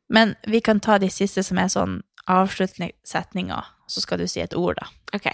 Men 0.10 0.36
vi 0.48 0.60
kan 0.62 0.80
ta 0.84 0.98
de 1.02 1.10
siste 1.10 1.44
som 1.44 1.58
er 1.62 1.70
sånn 1.72 2.02
avsluttende 2.30 2.92
setninger, 3.08 3.64
så 3.90 4.02
skal 4.04 4.20
du 4.22 4.28
si 4.28 4.40
et 4.44 4.54
ord, 4.56 4.78
da. 4.80 4.88
Ok. 5.16 5.28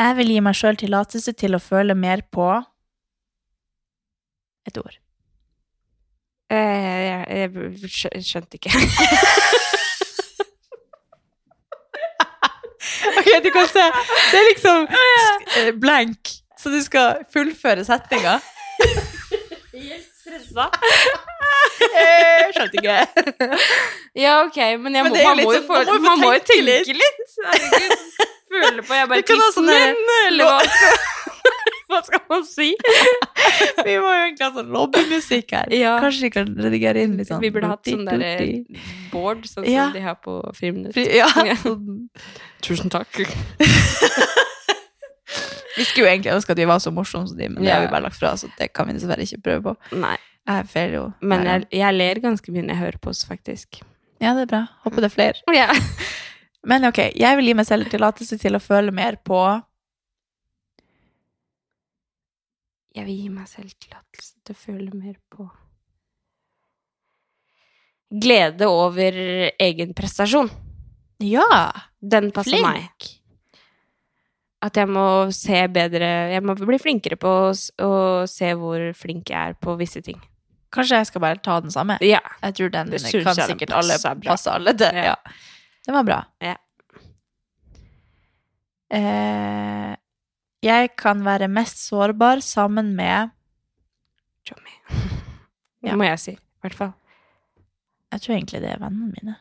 Jeg 0.00 0.16
vil 0.16 0.30
gi 0.32 0.40
meg 0.40 0.56
sjøl 0.56 0.76
tillatelse 0.80 1.32
til 1.36 1.54
å 1.54 1.60
føle 1.60 1.94
mer 1.94 2.22
på 2.32 2.46
et 4.68 4.78
ord. 4.80 4.96
Eh, 6.50 6.56
jeg, 7.06 7.26
jeg 7.28 7.90
skjø- 7.92 8.22
skjønte 8.26 8.58
ikke. 8.60 8.72
Ok, 13.20 13.26
du 13.44 13.50
kan 13.52 13.66
se. 13.68 13.82
Det 14.30 14.38
er 14.38 14.46
liksom 14.48 14.86
eh, 15.60 15.70
blank, 15.80 16.30
så 16.58 16.70
du 16.72 16.78
skal 16.84 17.20
fullføre 17.32 17.84
setninga. 17.84 18.38
Eh, 21.40 22.50
Skjønte 22.54 22.76
ikke. 22.80 22.98
Ja, 24.24 24.40
ok, 24.44 24.56
men, 24.82 24.94
jeg 24.96 25.04
må, 25.06 25.10
men 25.10 25.20
er 25.20 25.24
man, 25.30 25.38
må 25.38 25.52
jo 25.54 25.60
sånn- 25.60 25.66
få, 25.68 25.78
man 25.86 26.02
man 26.02 26.18
må 26.20 26.32
jo 26.34 26.40
tenke 26.44 26.64
litt. 26.66 26.88
litt. 26.90 27.34
Herregud. 27.46 27.98
Føle 28.50 28.82
på, 28.82 28.94
jeg 28.98 29.08
bare 29.12 29.22
tissen, 29.22 29.52
sånn 29.54 29.68
eller, 29.70 30.44
hva, 30.44 30.58
hva 31.92 32.00
skal 32.08 32.22
man 32.32 32.42
si? 32.48 32.72
Vi 33.86 33.94
må 34.02 34.10
jo 34.10 34.24
egentlig 34.24 34.44
ha 34.44 34.50
sånn 34.56 34.72
lobbymusikk 34.74 35.54
her. 35.54 35.70
Ja. 35.78 35.92
Kanskje 36.02 36.26
vi 36.26 36.30
kan 36.34 36.50
redigere 36.58 37.04
inn 37.06 37.14
litt 37.20 37.30
sånn 37.30 37.40
Vi 37.44 37.52
burde 37.54 37.70
hatt 37.70 37.86
sånn 37.86 38.02
der 38.10 38.18
dutti-dutti. 38.18 38.82
board, 39.14 39.46
sånn 39.48 39.68
Ja. 39.70 39.86
som 39.88 39.94
de 39.96 40.02
har 40.08 40.18
på 40.26 40.34
Friminutt. 40.58 40.92
Fri- 40.98 41.14
Ja. 41.16 41.30
Tusen 42.66 42.90
takk. 42.92 43.22
Vi 45.78 45.84
skulle 45.86 46.08
jo 46.08 46.10
egentlig 46.10 46.32
ønske 46.34 46.50
at 46.52 46.58
vi 46.58 46.66
var 46.68 46.80
så 46.82 46.90
morsomme 46.92 47.28
som 47.30 47.38
de, 47.38 47.46
men 47.48 47.62
det 47.64 47.70
har 47.72 47.84
vi 47.86 47.92
bare 47.92 48.02
lagt 48.08 48.18
fra, 48.18 48.34
så 48.36 48.50
det 48.58 48.72
kan 48.74 48.88
vi 48.90 48.96
dessverre 48.98 49.22
ikke 49.24 49.38
prøve 49.46 49.62
på. 49.70 49.76
Nei, 50.02 50.16
Jeg 50.48 50.66
feiler 50.72 50.96
jo. 50.96 51.04
men 51.20 51.44
jeg, 51.46 51.66
jeg 51.76 51.94
ler 51.94 52.20
ganske 52.24 52.52
mye 52.52 52.64
når 52.64 52.74
jeg 52.74 52.82
hører 52.84 53.00
på 53.04 53.12
oss, 53.12 53.24
faktisk. 53.28 53.82
Ja, 54.20 54.34
det 54.36 54.46
er 54.46 54.50
bra. 54.50 54.62
Håper 54.84 55.04
det 55.04 55.10
er 55.10 55.14
flere. 55.14 55.44
Ja. 55.54 55.68
Men 56.70 56.84
ok, 56.84 56.98
jeg 57.16 57.36
vil 57.38 57.48
gi 57.48 57.56
meg 57.56 57.68
selv 57.68 57.88
tillatelse 57.92 58.36
til 58.40 58.56
å 58.58 58.60
føle 58.60 58.92
mer 58.92 59.16
på 59.24 59.40
Jeg 62.90 63.06
vil 63.06 63.20
gi 63.22 63.28
meg 63.32 63.46
selv 63.48 63.70
tillatelse 63.80 64.34
til 64.44 64.56
å 64.56 64.60
føle 64.60 64.90
mer 64.98 65.14
på 65.30 65.46
Glede 68.10 68.66
over 68.66 69.14
egen 69.62 69.92
prestasjon. 69.94 70.48
Ja! 71.22 71.70
Den 72.02 72.32
passer 72.34 72.56
Flink. 72.56 72.66
meg. 72.66 73.10
At 74.60 74.76
jeg 74.76 74.90
må 74.92 75.02
se 75.32 75.62
bedre 75.72 76.08
Jeg 76.34 76.42
må 76.44 76.52
bli 76.58 76.76
flinkere 76.80 77.16
på 77.16 77.30
å, 77.48 77.52
å 77.86 77.92
se 78.28 78.50
hvor 78.60 78.82
flink 78.98 79.32
jeg 79.32 79.54
er 79.54 79.56
på 79.56 79.76
visse 79.80 80.02
ting. 80.04 80.18
Kanskje 80.70 81.00
jeg 81.00 81.08
skal 81.08 81.24
bare 81.24 81.40
ta 81.42 81.56
den 81.64 81.72
samme? 81.74 81.96
Ja. 82.04 82.20
Jeg 82.44 82.58
tror 82.58 82.74
den 82.74 82.92
kan 82.92 83.40
sikkert 83.40 83.72
alle 83.74 83.96
passe 84.26 84.52
alle 84.52 84.74
til. 84.76 85.00
Ja. 85.00 85.14
Ja. 85.14 85.38
Det 85.86 85.94
var 85.96 86.06
bra. 86.06 86.18
Ja. 86.44 86.54
Eh, 88.90 89.96
jeg 90.66 90.92
kan 90.98 91.24
være 91.24 91.48
mest 91.50 91.80
sårbar 91.86 92.42
sammen 92.44 92.94
med 92.98 93.32
Tommy. 94.48 94.76
Ja. 95.80 95.94
Det 95.94 95.96
må 95.96 96.04
jeg 96.04 96.20
si. 96.20 96.32
I 96.36 96.60
hvert 96.66 96.74
fall. 96.76 96.90
Jeg 98.12 98.20
tror 98.20 98.34
egentlig 98.34 98.58
det 98.60 98.68
er 98.68 98.80
vennene 98.82 99.14
mine. 99.14 99.36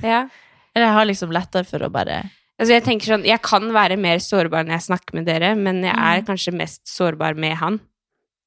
Ja. 0.00 0.22
Eller 0.72 0.86
jeg 0.86 0.94
har 0.96 1.08
liksom 1.10 1.34
lettere 1.36 1.68
for 1.68 1.84
å 1.84 1.90
bare 1.92 2.22
Altså 2.58 2.72
jeg 2.74 2.82
tenker 2.84 3.06
sånn, 3.06 3.24
jeg 3.24 3.40
kan 3.42 3.68
være 3.72 3.96
mer 3.96 4.18
sårbar 4.18 4.64
når 4.66 4.74
jeg 4.80 4.86
snakker 4.88 5.14
med 5.14 5.26
dere, 5.26 5.54
men 5.56 5.82
jeg 5.84 5.94
er 5.94 6.20
Mm. 6.22 6.26
kanskje 6.26 6.52
mest 6.58 6.80
sårbar 6.90 7.36
med 7.36 7.56
han. 7.56 7.80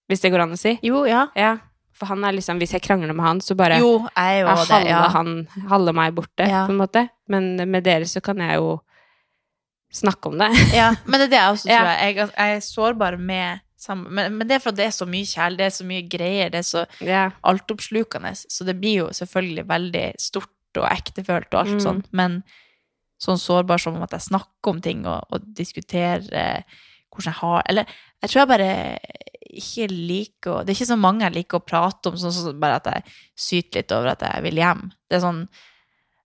Hvis 0.09 0.20
det 0.22 0.32
går 0.34 0.41
an 0.43 0.51
å 0.51 0.57
si. 0.59 0.78
Jo, 0.84 1.05
ja. 1.05 1.28
Ja. 1.36 1.57
For 1.93 2.07
han 2.07 2.24
er 2.26 2.34
liksom, 2.34 2.59
hvis 2.59 2.74
jeg 2.74 2.82
krangler 2.82 3.14
med 3.16 3.24
han, 3.26 3.39
så 3.39 3.55
bare 3.55 3.78
Jo, 3.80 3.99
jeg 4.09 4.12
er 4.18 4.41
jo 4.41 4.47
er 4.47 4.55
halve, 4.55 4.88
Ja. 4.89 5.07
han, 5.09 5.47
halve 5.70 5.93
meg 5.93 6.14
borte, 6.16 6.47
Ja. 6.47 6.66
på 6.68 6.72
en 6.72 6.78
måte. 6.78 7.09
Men 7.30 7.55
med 7.72 7.84
dere 7.84 8.03
så 8.03 8.22
kan 8.22 8.38
jeg 8.38 8.55
jo 8.57 8.82
snakke 9.93 10.28
om 10.32 10.38
det. 10.38 10.49
ja. 10.74 10.93
Men 11.05 11.20
det 11.20 11.28
er 11.28 11.32
det 11.32 11.39
jeg 11.39 11.53
også 11.55 11.68
tror. 11.68 11.89
Jeg, 12.01 12.16
jeg, 12.16 12.32
jeg 12.38 12.55
er 12.55 12.59
sårbar 12.59 13.18
med 13.20 13.59
sammen 13.82 14.12
men, 14.14 14.38
men 14.38 14.47
det 14.47 14.55
er 14.55 14.59
for 14.59 14.70
at 14.70 14.76
det 14.78 14.86
er 14.86 14.93
så 14.93 15.07
mye 15.09 15.26
kjærlighet, 15.26 15.57
det 15.57 15.66
er 15.66 15.78
så 15.80 15.86
mye 15.89 16.03
greier, 16.09 16.51
det 16.53 16.59
er 16.59 16.68
så 16.68 16.86
Ja. 17.01 17.30
altoppslukende. 17.43 18.34
Så 18.51 18.66
det 18.66 18.76
blir 18.80 18.97
jo 19.01 19.07
selvfølgelig 19.09 19.66
veldig 19.68 20.14
stort 20.22 20.49
og 20.78 20.86
ektefølt 20.91 21.49
og 21.53 21.59
alt 21.66 21.78
Mm. 21.78 21.82
sånt, 21.82 22.05
men 22.12 22.43
sånn 23.22 23.39
sårbar 23.41 23.82
som 23.82 23.97
om 23.97 24.05
at 24.05 24.15
jeg 24.17 24.30
snakker 24.32 24.74
om 24.74 24.80
ting 24.82 25.03
og, 25.05 25.28
og 25.30 25.43
diskuterer 25.57 26.26
hvordan 27.11 27.28
jeg 27.28 27.39
har 27.41 27.63
Eller 27.69 27.97
jeg 28.22 28.30
tror 28.32 28.39
jeg 28.41 28.51
bare 28.51 28.72
ikke 29.51 29.88
liker 29.91 30.53
å 30.53 30.61
Det 30.63 30.72
er 30.72 30.80
ikke 30.80 30.93
så 30.93 30.99
mange 30.99 31.26
jeg 31.26 31.36
liker 31.36 31.59
å 31.59 31.65
prate 31.65 32.11
om, 32.11 32.17
sånn 32.19 32.34
som 32.36 32.61
bare 32.61 32.80
at 32.80 32.88
jeg 32.88 33.17
syter 33.36 33.82
litt 33.82 33.91
over 33.95 34.13
at 34.13 34.24
jeg 34.26 34.45
vil 34.45 34.61
hjem. 34.61 34.88
Det 35.09 35.19
er 35.19 35.26
sånn 35.26 35.43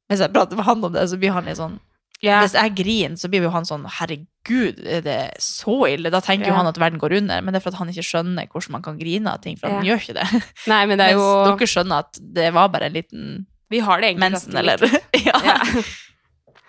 Hvis 0.06 0.22
jeg 0.22 0.34
prater 0.34 0.58
med 0.58 0.68
han 0.68 0.86
om 0.86 0.94
det, 0.94 1.08
så 1.10 1.18
blir 1.20 1.34
han 1.34 1.48
litt 1.48 1.58
sånn 1.58 1.78
yeah. 2.22 2.40
Hvis 2.44 2.56
jeg 2.56 2.74
griner, 2.78 3.18
så 3.20 3.30
blir 3.32 3.46
jo 3.46 3.52
han 3.54 3.66
sånn 3.68 3.86
Herregud, 3.98 4.80
er 4.86 5.02
det 5.04 5.18
så 5.42 5.78
ille? 5.90 6.12
Da 6.14 6.22
tenker 6.24 6.52
jo 6.52 6.56
han 6.56 6.70
at 6.70 6.80
verden 6.80 7.02
går 7.02 7.18
under, 7.20 7.42
men 7.42 7.52
det 7.52 7.60
er 7.60 7.66
for 7.66 7.74
at 7.74 7.80
han 7.82 7.92
ikke 7.92 8.06
skjønner 8.06 8.48
hvordan 8.52 8.78
man 8.78 8.86
kan 8.86 9.00
grine 9.00 9.34
av 9.34 9.42
ting, 9.44 9.58
for 9.60 9.72
han 9.72 9.86
gjør 9.86 10.04
ikke 10.04 10.16
det. 10.20 10.26
Nei, 10.72 10.82
men 10.86 11.00
det 11.00 11.10
er 11.10 11.18
Mens 11.18 11.26
jo 11.26 11.50
dere 11.50 11.70
skjønner 11.74 12.06
at 12.06 12.20
det 12.38 12.50
var 12.56 12.72
bare 12.72 12.90
en 12.90 12.96
liten 12.96 13.30
Vi 13.72 13.82
har 13.82 14.00
det 14.00 14.12
egentlig 14.12 14.30
mensen, 14.30 14.56
eller 14.62 14.86
ja. 15.28 15.40
Ja. 15.50 15.58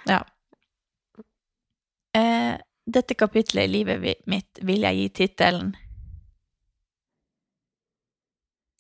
Ja. 0.07 0.21
Eh, 2.17 2.55
dette 2.87 3.17
kapitlet 3.19 3.67
i 3.67 3.71
livet 3.71 4.23
mitt 4.31 4.61
vil 4.65 4.87
jeg 4.87 4.95
gi 5.01 5.09
tittelen 5.21 5.75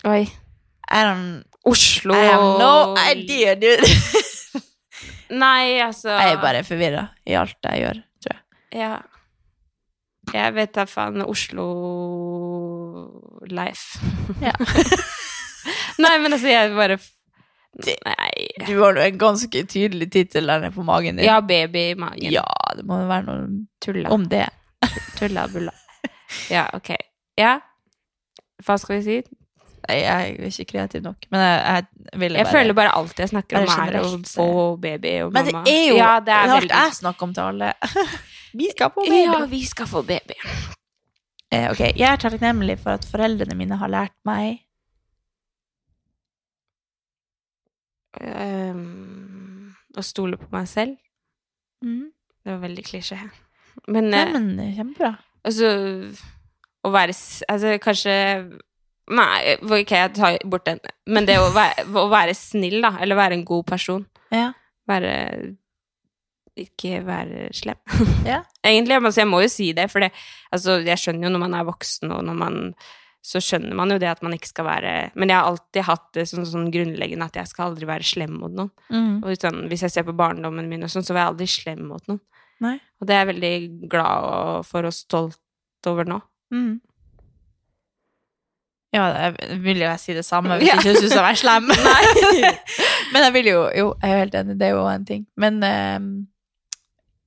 Oi. 0.07 0.23
Er 0.93 1.09
don't 1.09 1.43
Oslo 1.67 2.13
I 2.15 2.25
have 2.29 2.59
no 2.61 2.95
idea, 3.11 3.55
dude. 3.59 3.83
Nei, 5.43 5.81
altså 5.83 6.09
Jeg 6.09 6.31
er 6.37 6.41
bare 6.41 6.63
forvirra 6.63 7.07
i 7.27 7.33
alt 7.35 7.57
jeg 7.67 7.79
gjør, 7.81 7.97
tror 8.23 8.33
jeg. 8.33 8.41
Ja. 8.79 8.95
Jeg 10.31 10.55
vet 10.55 10.75
da 10.75 10.85
faen 10.87 11.21
Oslo-life. 11.23 11.67
Ja. 14.43 14.55
Nei, 16.03 16.17
men 16.21 16.33
altså, 16.33 16.47
jeg 16.47 16.75
bare 16.75 16.97
Nei. 17.85 18.47
Du 18.65 18.73
har 18.81 18.97
jo 18.97 19.03
en 19.05 19.17
ganske 19.21 19.63
tydelig 19.69 20.07
tittel 20.13 20.47
der 20.49 20.63
nede 20.63 20.73
på 20.75 20.85
magen 20.87 21.19
din. 21.19 21.25
Ja, 21.27 21.39
baby 21.45 21.91
i 21.91 21.97
magen. 21.99 22.31
Ja, 22.33 22.45
det 22.75 22.85
må 22.89 22.97
jo 23.03 23.09
være 23.09 23.25
noe 23.27 23.65
Tulla. 23.83 24.09
om 24.15 24.25
det. 24.31 24.47
Tulla 25.19 25.47
bulla. 25.51 25.73
Ja, 26.51 26.65
ok. 26.73 26.95
Ja. 27.37 27.59
Hva 28.65 28.77
skal 28.81 28.97
vi 28.97 29.03
si? 29.05 29.17
Nei, 29.87 29.99
Jeg 30.01 30.31
er 30.41 30.49
ikke 30.49 30.65
kreativ 30.73 31.03
nok, 31.05 31.27
men 31.31 31.39
jeg, 31.43 31.85
jeg 32.11 32.19
ville 32.19 32.39
Jeg 32.41 32.49
føler 32.51 32.75
bare 32.75 32.95
alt 32.97 33.19
jeg 33.21 33.29
snakker 33.31 33.59
om, 33.61 33.67
bare 33.69 34.01
er 34.01 34.07
å 34.07 34.17
få 34.27 34.47
baby 34.83 35.13
og 35.23 35.31
Men 35.35 35.45
det 35.47 35.53
mamma. 35.55 35.69
er 35.71 35.85
jo 35.85 35.99
ja, 35.99 36.09
det 36.19 36.33
er 36.33 36.41
alt 36.49 36.55
veldig... 36.57 36.73
jeg 36.81 36.97
snakker 36.97 37.27
om 37.29 37.35
til 37.37 37.43
alle. 37.45 37.69
Vi 38.57 38.67
skal 38.73 38.91
få 38.95 39.05
baby. 39.05 39.21
Ja, 39.21 39.39
vi 39.51 39.61
skal 39.69 39.87
få 39.91 40.01
baby. 40.07 40.35
Eh, 41.51 41.67
ok, 41.71 41.81
Jeg 41.95 42.07
er 42.09 42.17
takknemlig 42.19 42.79
for 42.81 42.97
at 42.97 43.05
foreldrene 43.07 43.55
mine 43.59 43.77
har 43.79 43.91
lært 43.91 44.15
meg 44.27 44.57
Ehm, 48.21 49.73
å 49.97 50.03
stole 50.05 50.37
på 50.37 50.47
meg 50.53 50.67
selv. 50.71 50.97
mm. 51.83 52.05
Det 52.47 52.53
var 52.53 52.61
veldig 52.63 52.83
klisjé. 52.87 53.17
Men, 53.91 54.05
Nei, 54.09 54.21
eh, 54.23 54.31
men 54.39 54.73
kjempebra. 54.77 55.17
altså 55.43 55.67
Å 56.87 56.91
være 56.93 57.13
Altså, 57.49 57.73
kanskje 57.83 58.13
Nei, 59.11 59.55
ok, 59.61 59.91
jeg 59.91 60.13
tar 60.15 60.37
bort 60.45 60.65
den. 60.65 60.79
Men 61.07 61.25
det 61.27 61.37
å 61.39 61.49
være, 61.55 61.85
å 61.95 62.07
være 62.11 62.33
snill, 62.35 62.81
da. 62.83 62.93
Eller 62.99 63.15
være 63.15 63.37
en 63.37 63.45
god 63.45 63.65
person. 63.65 64.05
Ja. 64.31 64.49
Være 64.87 65.13
Ikke 66.57 67.03
være 67.05 67.49
slem. 67.53 67.77
Ja. 68.25 68.41
Egentlig. 68.65 68.97
Altså, 68.97 69.21
jeg 69.21 69.29
må 69.29 69.41
jo 69.43 69.51
si 69.51 69.69
det, 69.77 69.89
for 69.91 69.99
det, 70.03 70.11
altså, 70.51 70.79
jeg 70.83 70.97
skjønner 70.99 71.27
jo 71.27 71.33
når 71.35 71.43
man 71.45 71.53
er 71.59 71.67
voksen, 71.67 72.11
og 72.11 72.23
når 72.25 72.39
man 72.39 72.57
så 73.27 73.41
skjønner 73.43 73.75
man 73.75 73.91
jo 73.91 73.97
det 73.99 74.07
at 74.07 74.21
man 74.23 74.31
ikke 74.37 74.47
skal 74.53 74.65
være 74.69 74.91
Men 75.19 75.27
jeg 75.33 75.35
har 75.35 75.49
alltid 75.49 75.83
hatt 75.83 76.05
det 76.15 76.23
sånn, 76.29 76.45
sånn 76.47 76.69
grunnleggende 76.71 77.25
at 77.27 77.35
jeg 77.41 77.49
skal 77.51 77.71
aldri 77.73 77.89
være 77.89 78.07
slem 78.07 78.37
mot 78.39 78.53
noen. 78.55 78.71
Mm. 78.93 79.17
Og 79.19 79.33
sånn, 79.41 79.65
hvis 79.67 79.83
jeg 79.83 79.91
ser 79.97 80.05
på 80.07 80.15
barndommen 80.15 80.69
min, 80.71 80.85
og 80.87 80.91
sånn, 80.93 81.03
så 81.03 81.11
var 81.15 81.25
jeg 81.25 81.33
aldri 81.33 81.47
slem 81.51 81.81
mot 81.89 82.07
noen. 82.07 82.21
Nei. 82.63 82.77
Og 83.01 83.09
det 83.09 83.13
er 83.17 83.25
jeg 83.25 83.29
veldig 83.33 83.55
glad 83.91 84.63
for 84.69 84.87
og 84.87 84.95
stolt 84.95 85.89
over 85.91 86.07
nå. 86.09 86.21
Mm. 86.55 86.77
Ja, 88.95 89.03
jeg 89.27 89.59
vil 89.65 89.81
jo 89.83 89.89
jeg 89.89 89.99
si 90.01 90.13
det 90.15 90.23
samme 90.25 90.55
hvis 90.57 90.69
Ja. 90.69 90.77
jeg 90.79 90.85
ikke 90.95 91.01
syns 91.03 91.17
jeg 91.17 91.27
er 91.27 91.39
slem. 91.43 91.67
Men 93.13 93.27
jeg 93.27 93.33
vil 93.35 93.49
jo 93.51 93.59
Jo, 93.75 93.87
jeg 94.01 94.11
er 94.15 94.21
helt 94.23 94.35
enig, 94.39 94.55
det 94.59 94.69
er 94.69 94.75
jo 94.77 94.87
en 94.87 95.05
ting. 95.05 95.25
Men 95.35 95.59
um, 95.67 96.07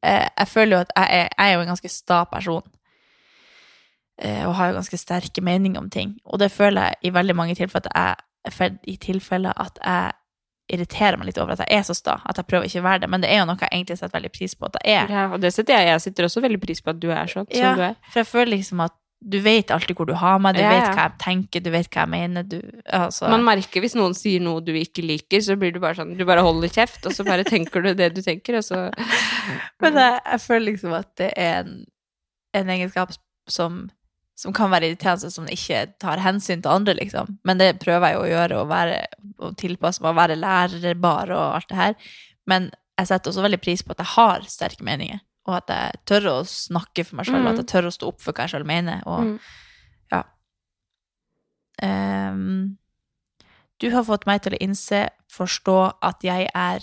jeg, 0.03 0.31
jeg 0.39 0.49
føler 0.49 0.77
jo 0.79 0.81
at 0.87 0.93
jeg 0.97 1.21
er, 1.21 1.29
jeg 1.37 1.51
er 1.51 1.55
jo 1.59 1.61
en 1.67 1.73
ganske 1.75 1.93
sta 1.93 2.23
person. 2.33 2.65
Eh, 4.21 4.43
og 4.47 4.55
har 4.59 4.71
jo 4.71 4.79
ganske 4.81 4.99
sterke 5.01 5.43
meninger 5.45 5.81
om 5.81 5.91
ting. 5.91 6.19
Og 6.29 6.41
det 6.43 6.51
føler 6.53 6.91
jeg 6.91 7.09
i 7.09 7.15
veldig 7.15 7.37
mange 7.37 7.55
tilfeller 7.57 7.89
at 7.89 8.19
jeg 8.51 8.77
i 8.89 8.97
tilfeller 8.97 9.57
at 9.61 9.79
jeg 9.85 10.13
irriterer 10.71 11.19
meg 11.19 11.29
litt 11.29 11.39
over 11.41 11.57
at 11.57 11.65
jeg 11.65 11.81
er 11.81 11.85
så 11.89 11.97
sta. 11.97 12.19
At 12.29 12.39
jeg 12.39 12.47
prøver 12.49 12.69
ikke 12.69 12.81
å 12.83 12.87
være 12.87 13.03
det. 13.05 13.11
Men 13.11 13.25
det 13.25 13.31
er 13.33 13.41
jo 13.41 13.49
noe 13.49 13.59
jeg 13.61 13.73
egentlig 13.73 13.97
setter 13.99 14.17
veldig 14.19 14.33
pris 14.37 14.55
på 14.57 14.69
at 14.69 14.79
jeg 14.85 14.97
er. 15.03 15.13
Ja, 15.13 15.27
og 15.35 15.41
det 15.43 15.51
setter 15.57 15.77
jeg. 15.77 15.89
Jeg 15.91 16.03
setter 16.07 16.29
også 16.29 16.43
veldig 16.45 16.61
pris 16.63 16.83
på 16.85 16.93
at 16.93 17.01
du 17.03 17.09
er 17.11 17.31
sånn 17.33 17.49
som 17.51 17.79
du 17.81 17.85
er. 17.89 17.97
for 18.11 18.23
jeg 18.23 18.29
føler 18.31 18.53
liksom 18.59 18.85
at 18.87 18.97
du 19.21 19.37
vet 19.45 19.69
alltid 19.69 19.99
hvor 19.99 20.09
du 20.09 20.15
har 20.17 20.39
meg, 20.41 20.57
du 20.57 20.63
Ja, 20.63 20.71
vet 20.73 20.95
hva 20.97 21.03
jeg 21.05 21.17
tenker, 21.21 21.61
du 21.61 21.69
vet 21.75 21.91
hva 21.93 22.07
jeg 22.07 22.13
mener. 22.15 22.45
Du, 22.49 22.57
altså, 22.87 23.29
Man 23.29 23.45
merker 23.45 23.85
hvis 23.85 23.97
noen 23.99 24.15
sier 24.17 24.41
noe 24.41 24.63
du 24.65 24.73
ikke 24.73 25.05
liker, 25.05 25.43
så 25.45 25.59
blir 25.61 25.75
du 25.75 25.81
bare 25.83 25.99
sånn 25.99 26.15
Du 26.17 26.25
bare 26.29 26.45
holder 26.47 26.73
kjeft, 26.73 27.05
og 27.05 27.13
så 27.13 27.27
bare 27.29 27.45
tenker 27.45 27.85
du 27.85 27.93
det 27.99 28.15
du 28.17 28.23
tenker, 28.25 28.57
og 28.61 28.65
så 28.65 28.87
Men 29.85 29.99
jeg, 30.01 30.21
jeg 30.25 30.41
føler 30.47 30.67
liksom 30.71 30.97
at 30.97 31.11
det 31.21 31.33
er 31.37 31.59
en, 31.65 31.75
en 32.57 32.73
egenskap 32.73 33.13
som, 33.51 33.83
som 34.41 34.55
kan 34.57 34.71
være 34.73 34.89
irriterende, 34.89 35.29
som 35.35 35.49
ikke 35.53 35.83
tar 36.01 36.23
hensyn 36.25 36.63
til 36.65 36.73
andre, 36.73 36.95
liksom. 36.97 37.35
Men 37.45 37.61
det 37.61 37.75
prøver 37.83 38.15
jeg 38.15 38.21
å 38.21 38.29
gjøre, 38.31 38.61
å, 38.63 38.69
være, 38.71 39.01
å 39.45 39.51
tilpasse 39.61 40.01
meg, 40.01 40.15
å 40.15 40.21
være 40.21 40.39
lærerbar 40.41 41.33
og 41.37 41.43
alt 41.59 41.69
det 41.69 41.77
her. 41.81 41.95
Men 42.49 42.71
jeg 42.99 43.11
setter 43.11 43.33
også 43.35 43.45
veldig 43.45 43.61
pris 43.61 43.83
på 43.85 43.93
at 43.93 44.01
jeg 44.05 44.15
har 44.17 44.47
sterke 44.49 44.87
meninger, 44.87 45.21
og 45.49 45.59
at 45.61 45.73
jeg 45.75 46.01
tør 46.09 46.29
å 46.33 46.37
snakke 46.49 47.05
for 47.05 47.21
meg 47.21 47.29
sjøl, 47.29 47.43
Mm. 47.45 47.51
at 47.53 47.61
jeg 47.63 47.69
tør 47.75 47.89
å 47.91 47.93
stå 47.95 48.09
opp 48.15 48.21
for 48.25 48.33
hva 48.33 48.47
jeg 48.49 48.55
sjøl 48.55 48.67
mener. 48.69 49.03
Og, 49.07 49.21
Mm. 49.25 49.39
ja. 50.13 50.23
Um, 51.83 52.77
du 53.81 53.89
har 53.95 54.05
fått 54.05 54.27
meg 54.29 54.43
til 54.45 54.53
å 54.57 54.61
innse, 54.61 55.09
forstå 55.33 55.77
at 56.05 56.25
jeg 56.27 56.49
er 56.55 56.81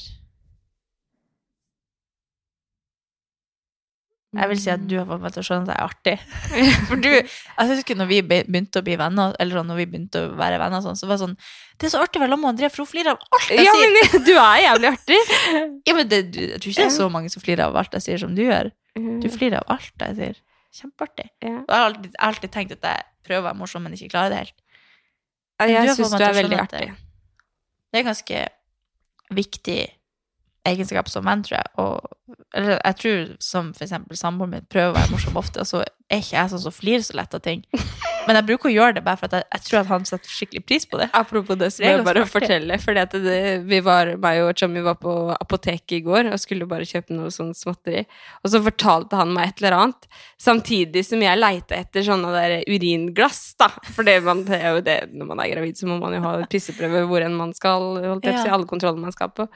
Jeg 4.36 4.50
vil 4.52 4.60
si 4.60 4.70
at 4.70 4.82
du 4.84 4.98
har 5.00 5.06
fått 5.08 5.22
meg 5.24 5.32
til 5.34 5.40
å 5.40 5.46
skjønne 5.48 5.64
at 5.64 5.70
jeg 5.72 5.78
er 5.78 5.86
artig. 5.88 6.16
For 6.90 7.00
du, 7.00 7.08
jeg 7.16 7.70
husker 7.72 7.96
når 7.98 8.10
vi 8.10 8.18
begynte 8.28 8.82
å 8.82 8.86
bli 8.86 8.98
venner, 9.00 9.32
eller 9.40 9.60
sånn, 9.62 9.70
når 9.72 9.80
vi 9.80 9.86
begynte 9.94 10.24
å 10.26 10.34
være 10.38 10.58
venner, 10.60 10.84
sånn, 10.84 10.98
så 11.00 11.08
var 11.08 11.16
det 11.16 11.24
sånn 11.24 11.36
Det 11.80 11.88
er 11.88 11.94
så 11.94 12.02
artig 12.04 12.20
å 12.20 12.24
være 12.26 12.34
sammen 12.36 12.44
med 12.44 12.52
Andrea, 12.52 12.70
for 12.74 12.84
hun 12.84 12.90
flirer 12.92 13.14
av 13.14 13.24
alt 13.38 13.48
jeg 13.56 13.64
Ja, 13.64 13.76
sier. 13.78 13.96
men 13.96 14.26
du 14.28 14.34
er 14.36 14.60
jævlig 14.66 14.92
artig! 14.92 15.22
Ja, 15.88 15.96
men 15.96 16.12
det, 16.12 16.20
du, 16.36 16.42
jeg 16.44 16.60
tror 16.60 16.74
ikke 16.74 16.82
det 16.84 16.90
er 16.90 16.96
så 16.98 17.08
mange 17.16 17.32
som 17.32 17.46
flirer 17.46 17.64
av 17.70 17.80
alt 17.80 17.96
jeg 17.98 18.06
sier, 18.10 18.20
som 18.26 18.36
du 18.36 18.44
gjør. 18.44 18.70
Du 19.24 19.28
flirer 19.32 19.62
av 19.64 19.72
alt 19.78 20.06
jeg 20.10 20.20
sier. 20.20 20.40
Kjempeartig. 20.78 21.30
Ja. 21.42 21.54
Jeg 21.64 21.72
har 21.72 21.86
alltid, 21.88 22.12
jeg 22.12 22.20
har 22.22 22.34
alltid 22.36 22.54
tenkt 22.54 22.76
at 22.76 22.88
jeg 22.92 23.06
prøver 23.30 23.42
å 23.46 23.48
være 23.48 23.60
morsom, 23.64 23.88
men 23.88 23.96
ikke 23.96 24.12
klarer 24.12 24.36
det 24.36 24.42
helt. 24.44 24.58
Men 25.64 25.72
Jeg 25.74 25.96
syns 25.98 26.14
du 26.14 26.26
er 26.28 26.36
veldig 26.38 26.60
artig. 26.68 26.88
Det 27.88 28.02
er 28.02 28.06
ganske 28.12 28.42
viktig 29.40 29.80
egenskap 30.68 31.10
som 31.12 31.26
menn, 31.28 31.44
tror 31.46 31.60
jeg. 31.60 31.74
Og, 31.84 32.38
eller 32.58 32.78
jeg 32.78 33.00
tror 33.02 33.24
som 33.44 33.72
for 33.76 33.88
eksempel 33.88 34.20
samboeren 34.20 34.58
min 34.58 34.68
prøver 34.72 34.94
å 34.94 34.98
være 34.98 35.14
morsom 35.14 35.40
ofte, 35.40 35.64
og 35.64 35.70
så 35.70 35.84
er 35.84 36.22
ikke 36.22 36.38
jeg 36.38 36.52
sånn 36.54 36.64
som 36.64 36.76
flirer 36.76 37.04
så 37.04 37.18
lett 37.20 37.36
av 37.36 37.44
ting. 37.44 37.64
Men 38.28 38.36
jeg 38.36 38.48
bruker 38.50 38.68
å 38.68 38.74
gjøre 38.74 38.98
det 38.98 39.04
bare 39.06 39.20
for 39.20 39.30
at 39.30 39.38
jeg, 39.38 39.46
jeg 39.56 39.64
tror 39.68 39.78
at 39.80 39.90
han 39.92 40.06
setter 40.08 40.32
skikkelig 40.32 40.64
pris 40.68 40.86
på 40.88 41.00
det. 41.00 41.08
Apropos 41.16 41.60
det, 41.60 41.70
så 41.72 41.84
må 41.84 41.92
jeg 41.94 42.06
bare 42.08 42.26
fortelle. 42.28 42.80
At 43.00 43.16
vi 43.68 43.80
var, 43.84 44.12
meg 44.20 44.42
og 44.44 44.52
Chummy 44.60 44.84
var 44.84 44.98
på 45.00 45.14
apoteket 45.36 45.98
i 46.00 46.02
går 46.04 46.32
og 46.34 46.42
skulle 46.44 46.68
bare 46.68 46.88
kjøpe 46.88 47.16
noe 47.16 47.32
sånn 47.32 47.54
småtteri. 47.56 48.04
Og 48.44 48.52
så 48.52 48.62
fortalte 48.66 49.20
han 49.20 49.32
meg 49.36 49.54
et 49.54 49.64
eller 49.64 49.78
annet, 49.78 50.10
samtidig 50.44 51.06
som 51.08 51.24
jeg 51.24 51.40
leita 51.40 51.80
etter 51.80 52.04
sånne 52.08 52.34
der 52.36 52.58
uringlass, 52.68 53.42
da. 53.60 53.72
For 53.94 54.08
det, 54.08 54.20
man, 54.28 54.44
det 54.48 54.60
er 54.60 54.76
jo 54.76 54.84
det 54.84 55.00
når 55.14 55.32
man 55.32 55.44
er 55.44 55.54
gravid, 55.56 55.80
så 55.80 55.88
må 55.88 56.00
man 56.04 56.16
jo 56.18 56.24
ha 56.28 56.38
pisseprøve 56.52 57.06
hvor 57.08 57.24
enn 57.24 57.36
man 57.38 57.56
skal, 57.56 57.94
holdt 58.04 58.28
jeg 58.28 58.36
på 58.36 58.44
å 58.44 58.48
si, 58.48 58.56
alle 58.60 58.72
kontroller 58.76 59.08
man 59.08 59.16
skal 59.16 59.32
på. 59.36 59.48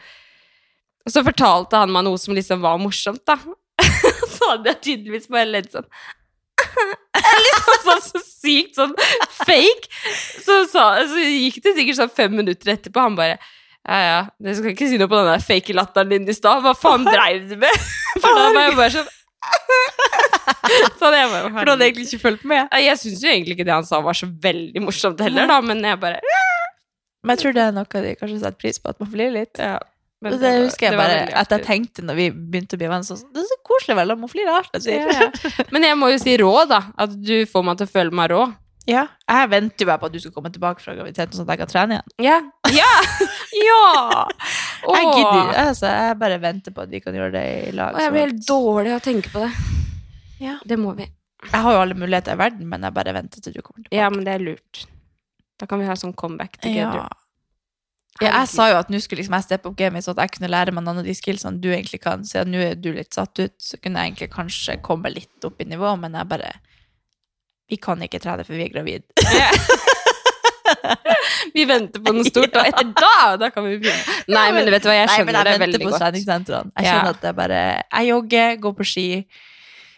Og 1.06 1.14
så 1.14 1.24
fortalte 1.26 1.80
han 1.82 1.94
meg 1.94 2.06
noe 2.08 2.20
som 2.22 2.36
liksom 2.38 2.62
var 2.64 2.82
morsomt, 2.82 3.24
da. 3.28 3.38
så 4.36 4.52
hadde 4.54 4.74
jeg 4.74 4.82
tydeligvis 4.86 5.30
bare 5.32 5.50
ledd 5.50 5.72
sånn. 5.74 5.88
liksom 7.46 7.80
sånn 7.86 8.04
så 8.06 8.22
sykt 8.26 8.78
sånn 8.78 8.94
fake. 9.42 9.90
Så, 10.42 10.64
så, 10.72 10.86
så 11.10 11.24
gikk 11.26 11.62
det 11.66 11.76
sikkert 11.78 12.00
sånn 12.04 12.14
fem 12.14 12.38
minutter 12.38 12.76
etterpå, 12.76 13.08
han 13.08 13.18
bare 13.18 13.40
ja, 13.82 13.98
ja, 13.98 14.18
Jeg 14.46 14.60
skal 14.60 14.74
ikke 14.76 14.88
si 14.92 15.00
noe 15.02 15.10
på 15.10 15.18
den 15.18 15.32
der 15.32 15.42
fake 15.42 15.74
latteren 15.74 16.12
din 16.12 16.30
i 16.30 16.36
stad. 16.38 16.62
Hva 16.62 16.76
faen 16.78 17.08
dreiv 17.08 17.48
du 17.50 17.56
med? 17.64 17.88
For 18.22 18.38
da 18.38 18.52
var 18.54 18.68
jeg 18.68 18.78
bare 18.78 18.94
sånn 19.00 19.10
sånn, 21.02 21.16
jeg 21.18 21.30
bare 21.32 21.50
For 21.50 21.66
du 21.66 21.72
hadde 21.74 21.88
egentlig 21.88 22.06
ikke 22.12 22.22
fulgt 22.28 22.46
med. 22.52 22.70
Jeg 22.78 23.00
syns 23.02 23.24
jo 23.26 23.32
egentlig 23.32 23.58
ikke 23.58 23.66
det 23.66 23.74
han 23.74 23.88
sa 23.88 24.02
var 24.06 24.18
så 24.18 24.30
veldig 24.44 24.84
morsomt 24.86 25.24
heller, 25.26 25.50
da, 25.50 25.58
men 25.66 25.82
jeg 25.86 25.98
bare 26.02 26.22
Men 27.26 27.34
jeg 27.34 27.44
tror 27.44 27.58
det 27.58 27.64
er 27.66 27.74
noe 27.74 28.04
de 28.06 28.14
kanskje 28.20 28.38
setter 28.44 28.62
pris 28.62 28.78
på, 28.82 28.94
at 28.94 29.02
man 29.02 29.10
flirer 29.16 29.34
litt. 29.40 29.58
ja, 29.58 29.80
men 30.22 30.38
det 30.38 30.52
husker 30.68 30.92
jeg 30.92 30.98
bare 31.00 31.22
at 31.42 31.54
jeg 31.56 31.66
tenkte 31.66 32.04
når 32.06 32.18
vi 32.20 32.26
begynte 32.32 32.78
å 32.78 32.82
bli 32.82 32.90
venner, 32.92 33.06
sånn 33.08 33.24
Det 33.34 33.42
er 33.42 33.48
så 33.50 33.58
koselig 33.66 33.96
vel, 33.98 34.14
man 34.22 34.30
flirer 34.30 34.52
av 34.54 34.60
alt 34.62 34.76
jeg 34.78 34.84
sier. 34.86 35.64
Men 35.74 35.88
jeg 35.88 35.98
må 35.98 36.12
jo 36.14 36.20
si 36.22 36.36
rå, 36.38 36.52
da. 36.70 36.84
At 37.02 37.16
du 37.18 37.40
får 37.50 37.66
meg 37.66 37.80
til 37.80 37.90
å 37.90 37.94
føle 37.96 38.20
meg 38.22 38.30
rå. 38.34 38.44
Ja. 38.90 39.06
Jeg 39.30 39.50
venter 39.52 39.86
jo 39.86 39.90
bare 39.90 40.02
på 40.02 40.10
at 40.10 40.14
du 40.16 40.20
skal 40.22 40.34
komme 40.34 40.50
tilbake 40.54 40.82
fra 40.82 40.94
graviditeten, 40.98 41.38
sånn 41.38 41.46
at 41.46 41.54
jeg 41.54 41.62
kan 41.62 41.72
trene 41.72 41.98
igjen. 41.98 42.14
Ja! 42.26 42.38
Ja! 42.74 42.92
ja! 43.70 43.82
Jeg 44.82 45.10
Åh. 45.10 45.18
gidder 45.18 45.60
altså, 45.68 45.90
Jeg 45.92 46.18
bare 46.22 46.40
venter 46.42 46.74
på 46.74 46.86
at 46.86 46.94
vi 46.94 47.02
kan 47.04 47.18
gjøre 47.18 47.34
det 47.36 47.46
i 47.70 47.74
lag. 47.78 47.98
Og 47.98 48.06
jeg 48.06 48.14
blir 48.16 48.26
helt 48.28 48.46
dårlig 48.48 48.94
av 48.94 49.02
å 49.02 49.06
tenke 49.06 49.34
på 49.34 49.44
det. 49.44 49.52
Ja. 50.42 50.58
Det 50.66 50.78
må 50.82 50.96
vi. 50.98 51.06
Jeg 51.46 51.66
har 51.66 51.76
jo 51.76 51.82
alle 51.84 51.98
muligheter 51.98 52.38
i 52.38 52.42
verden, 52.42 52.70
men 52.70 52.86
jeg 52.86 52.98
bare 52.98 53.14
venter 53.18 53.42
til 53.42 53.54
du 53.54 53.62
kommer 53.62 53.84
tilbake. 53.84 53.98
Ja, 53.98 54.10
men 54.14 54.26
det 54.26 54.38
er 54.38 54.46
lurt. 54.46 54.86
Da 55.62 55.68
kan 55.70 55.82
vi 55.82 55.90
ha 55.90 55.98
sånn 55.98 56.14
comeback 56.18 56.58
together. 56.62 57.04
Ja. 57.06 57.21
Ja, 58.20 58.42
jeg 58.42 58.48
sa 58.52 58.66
jo 58.70 58.76
at 58.82 58.90
nå 58.92 59.00
skulle 59.02 59.22
liksom 59.22 59.34
jeg 59.38 59.46
steppe 59.48 59.70
opp 59.72 59.78
gamet 59.80 60.04
sånn 60.04 60.18
at 60.20 60.26
jeg 60.28 60.34
kunne 60.36 60.50
lære 60.52 60.74
meg 60.76 60.84
noen 60.84 61.00
av 61.00 61.06
de 61.08 61.14
skillsene 61.16 61.62
du 61.64 61.70
egentlig 61.72 62.02
kan. 62.04 62.26
Siden 62.28 62.52
nå 62.52 62.60
er 62.60 62.76
du 62.76 62.92
litt 62.94 63.14
satt 63.16 63.40
ut, 63.40 63.54
så 63.58 63.80
kunne 63.82 64.02
jeg 64.04 64.12
egentlig 64.12 64.30
kanskje 64.36 64.76
komme 64.84 65.10
litt 65.14 65.48
opp 65.48 65.62
i 65.64 65.66
nivå, 65.72 65.94
men 66.02 66.14
jeg 66.20 66.28
bare 66.28 66.52
Vi 67.72 67.78
kan 67.80 68.02
ikke 68.04 68.20
trene 68.20 68.44
for 68.44 68.54
vi 68.54 68.66
er 68.68 68.74
gravid. 68.74 69.04
Vi 71.56 71.64
venter 71.68 72.00
på 72.04 72.14
noe 72.16 72.24
stort, 72.28 72.54
og 72.56 72.68
etter 72.68 72.92
da, 72.96 73.38
da 73.40 73.50
kan 73.52 73.66
vi 73.66 73.78
begynne. 73.82 74.16
Nei, 74.32 74.46
men 74.56 74.68
vet 74.72 74.84
du 74.84 74.88
hva, 74.90 74.94
jeg 74.96 75.10
skjønner 75.10 75.34
Nei, 75.36 75.42
skjønner 75.42 75.48
det 75.48 75.52
venter 75.52 75.64
veldig 75.66 75.80
på 75.82 75.90
godt. 75.90 76.02
treningssentrene. 76.04 76.72
Jeg 76.78 76.86
Ja. 76.86 77.00
at 77.10 77.22
det 77.22 77.34
bare 77.36 77.62
Jeg 77.92 78.08
jogger, 78.12 78.56
går 78.62 78.74
på 78.78 78.86
ski, 78.88 79.08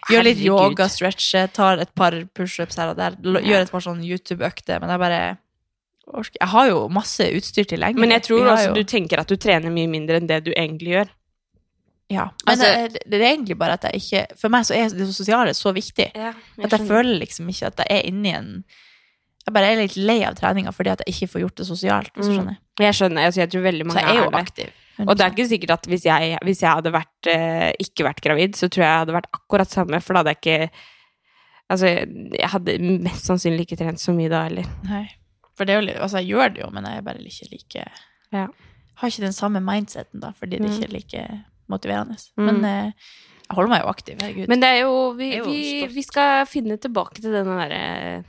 gjør 0.09 0.23
litt 0.23 0.37
Herregud. 0.37 0.71
yoga, 0.71 0.87
stretcher, 0.89 1.47
tar 1.53 1.79
et 1.79 1.93
par 1.95 2.11
pushups 2.33 2.75
her 2.77 2.89
og 2.89 2.97
der, 2.97 3.11
gjør 3.21 3.61
et 3.61 3.71
par 3.71 3.81
sånne 3.81 4.03
YouTube-økter, 4.07 4.79
men 4.81 4.89
jeg 4.89 4.99
bare 4.99 5.37
orker 6.07 6.37
Jeg 6.41 6.49
har 6.49 6.67
jo 6.69 6.87
masse 6.89 7.19
utstyr 7.37 7.65
tilgjengelig. 7.65 7.99
Men 7.99 8.09
jeg 8.11 8.23
tror 8.23 8.45
også 8.51 8.67
jo- 8.67 8.73
du 8.73 8.83
tenker 8.83 9.19
at 9.19 9.27
du 9.27 9.35
trener 9.37 9.69
mye 9.71 9.87
mindre 9.87 10.17
enn 10.19 10.27
det 10.27 10.43
du 10.45 10.51
egentlig 10.51 10.93
gjør. 10.97 11.09
Ja. 12.09 12.25
Men 12.45 12.51
Altså- 12.59 12.89
det, 12.91 13.03
det 13.09 13.21
er 13.21 13.35
egentlig 13.37 13.57
bare 13.57 13.73
at 13.73 13.83
jeg 13.83 13.93
ikke 14.01 14.37
For 14.37 14.49
meg 14.49 14.65
så 14.65 14.75
er 14.75 14.89
det 14.89 15.07
sosiale 15.15 15.53
så 15.55 15.73
viktig. 15.73 16.11
Ja, 16.15 16.33
At 16.61 16.71
jeg 16.71 16.81
føler 16.87 17.19
liksom 17.19 17.47
ikke 17.49 17.67
at 17.67 17.77
jeg 17.77 17.87
er 18.03 18.07
inni 18.11 18.33
en 18.35 18.63
Jeg 19.47 19.53
bare 19.53 19.71
er 19.71 19.75
litt 19.77 19.95
lei 19.97 20.23
av 20.23 20.35
treninga 20.35 20.71
fordi 20.73 20.89
at 20.91 21.01
jeg 21.07 21.13
ikke 21.15 21.31
får 21.33 21.41
gjort 21.41 21.55
det 21.55 21.65
sosialt. 21.67 22.11
Hvis 22.15 22.27
Mm. 22.27 22.35
skjønner. 22.37 22.57
Jeg 22.79 22.93
skjønner, 22.93 23.25
altså, 23.25 23.39
jeg 23.41 23.49
tror 23.51 23.61
veldig 23.63 23.85
mange 23.85 23.99
Så 23.99 24.07
jeg 24.07 24.15
er 24.17 24.23
jo 24.23 24.29
er 24.29 24.43
aktiv. 24.43 24.69
Og 24.99 25.17
det 25.17 25.21
er 25.25 25.31
ikke 25.31 25.49
sikkert 25.49 25.71
at 25.71 25.85
hvis 25.87 26.03
jeg, 26.05 26.37
hvis 26.43 26.59
jeg 26.61 26.69
hadde 26.69 26.91
vært, 26.93 27.27
eh, 27.27 27.71
ikke 27.81 28.03
vært 28.05 28.21
gravid, 28.21 28.53
så 28.55 28.69
tror 28.69 28.83
jeg 28.83 28.91
jeg 28.93 28.99
hadde 28.99 29.13
vært 29.13 29.31
akkurat 29.33 29.67
samme, 29.69 30.01
for 30.03 30.13
da 30.13 30.19
hadde 30.23 30.35
jeg 30.35 30.41
ikke 30.41 30.69
Altså, 31.71 31.87
jeg 32.39 32.49
hadde 32.49 32.77
mest 33.01 33.25
sannsynlig 33.25 33.61
ikke 33.65 33.77
trent 33.77 33.97
så 33.97 34.13
mye 34.13 34.29
da 34.29 34.43
heller. 34.43 34.65
Nei. 34.83 35.09
For 35.57 35.65
det 35.69 35.75
jo 35.75 35.93
altså 36.01 36.17
jeg 36.21 36.33
gjør 36.33 36.53
det 36.55 36.61
jo, 36.63 36.69
men 36.73 36.85
jeg 36.89 36.97
er 36.97 37.01
bare 37.01 37.21
ikke 37.21 37.49
like 37.51 37.85
Ja. 38.33 38.47
Har 38.95 39.09
ikke 39.09 39.21
den 39.25 39.33
samme 39.33 39.59
mindseten, 39.61 40.19
da, 40.21 40.31
fordi 40.37 40.57
det 40.59 40.69
Mm. 40.69 40.73
ikke 40.73 40.85
er 40.87 40.93
like 40.93 41.43
motiverende. 41.69 42.17
Mm. 42.37 42.45
Men 42.45 42.65
eh, 42.65 42.91
jeg 43.49 43.55
holder 43.55 43.69
meg 43.69 43.81
jo 43.83 43.87
aktiv, 43.89 44.15
herregud. 44.21 44.47
Men 44.47 44.59
det 44.61 44.69
er 44.69 44.79
jo 44.81 45.11
Vi, 45.17 45.31
er 45.33 45.37
jo 45.37 45.45
vi, 45.45 45.85
vi 45.93 46.01
skal 46.01 46.45
finne 46.45 46.77
tilbake 46.77 47.21
til 47.21 47.31
denne 47.33 47.57
derre 47.59 48.23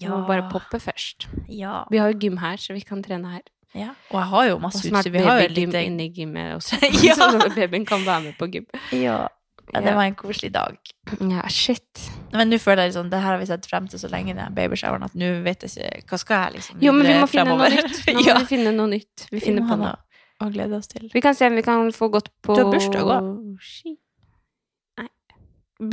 Vi 0.00 0.08
må 0.08 0.26
bare 0.26 0.48
poppe 0.50 0.78
først. 0.82 1.26
ja. 1.48 1.84
Vi 1.90 1.98
har 1.98 2.10
jo 2.12 2.18
gym 2.18 2.36
her, 2.38 2.56
så 2.56 2.72
vi 2.74 2.80
kan 2.80 3.02
trene 3.02 3.30
her. 3.30 3.42
ja. 3.74 3.90
Og 4.10 4.18
jeg 4.20 4.28
har 4.28 4.44
jo 4.48 4.58
masse 4.58 4.82
utstyr. 4.90 5.10
Vi 5.12 5.18
har 5.22 5.40
jo 5.42 5.48
litt 5.48 5.74
inni 5.74 6.06
i 6.10 6.12
gymmet 6.12 6.54
også. 6.56 6.78
Ja. 7.06 7.14
Så 7.18 7.48
babyen 7.54 7.86
kan 7.86 8.04
være 8.06 8.22
med 8.22 8.34
på 8.38 8.46
gym. 8.52 8.66
ja. 8.92 9.28
Ja, 9.72 9.80
det 9.80 9.94
var 9.94 10.04
en 10.04 10.14
koselig 10.18 10.50
dag. 10.52 10.76
Ja, 11.20 11.42
shit. 11.48 12.02
Men 12.32 12.50
nå 12.52 12.58
føler 12.60 12.84
jeg 12.84 12.92
liksom, 12.92 13.08
det 13.12 13.20
her 13.22 13.34
har 13.34 13.40
vi 13.40 13.48
sett 13.48 13.66
frem 13.70 13.86
til 13.88 14.00
så 14.02 14.10
lenge, 14.12 14.34
den 14.36 14.56
babyshoweren, 14.56 15.06
at 15.06 15.14
nå 15.18 15.30
vet 15.46 15.64
jeg 15.66 15.72
ikke 16.02 16.12
Hva 16.12 16.18
skal 16.20 16.44
jeg 16.46 16.56
liksom 16.58 16.82
Jo, 16.84 16.92
men 16.96 17.08
vi 17.08 17.16
må 17.16 17.28
finne 17.30 17.56
noe 17.56 17.70
nytt. 17.72 18.00
Nå 18.08 18.16
må 18.18 18.26
ja. 18.26 18.36
vi 18.38 18.48
finne 18.50 18.74
noe 18.76 18.90
nytt. 18.92 19.26
Vi 19.30 19.38
Vi 19.38 19.44
finner 19.46 19.66
på 19.68 19.78
noe. 19.80 19.94
å 20.42 20.48
glede 20.52 20.76
oss 20.76 20.90
til. 20.90 21.08
Vi 21.12 21.22
kan 21.24 21.36
se 21.38 21.48
om 21.48 21.56
vi 21.56 21.64
kan 21.64 21.92
få 21.94 22.10
gått 22.12 22.32
på 22.44 22.56
Du 22.58 22.64
har 22.64 22.72
bursdag 22.74 23.06
også. 23.06 23.34
Ski. 23.62 23.94
Nei. 25.00 25.08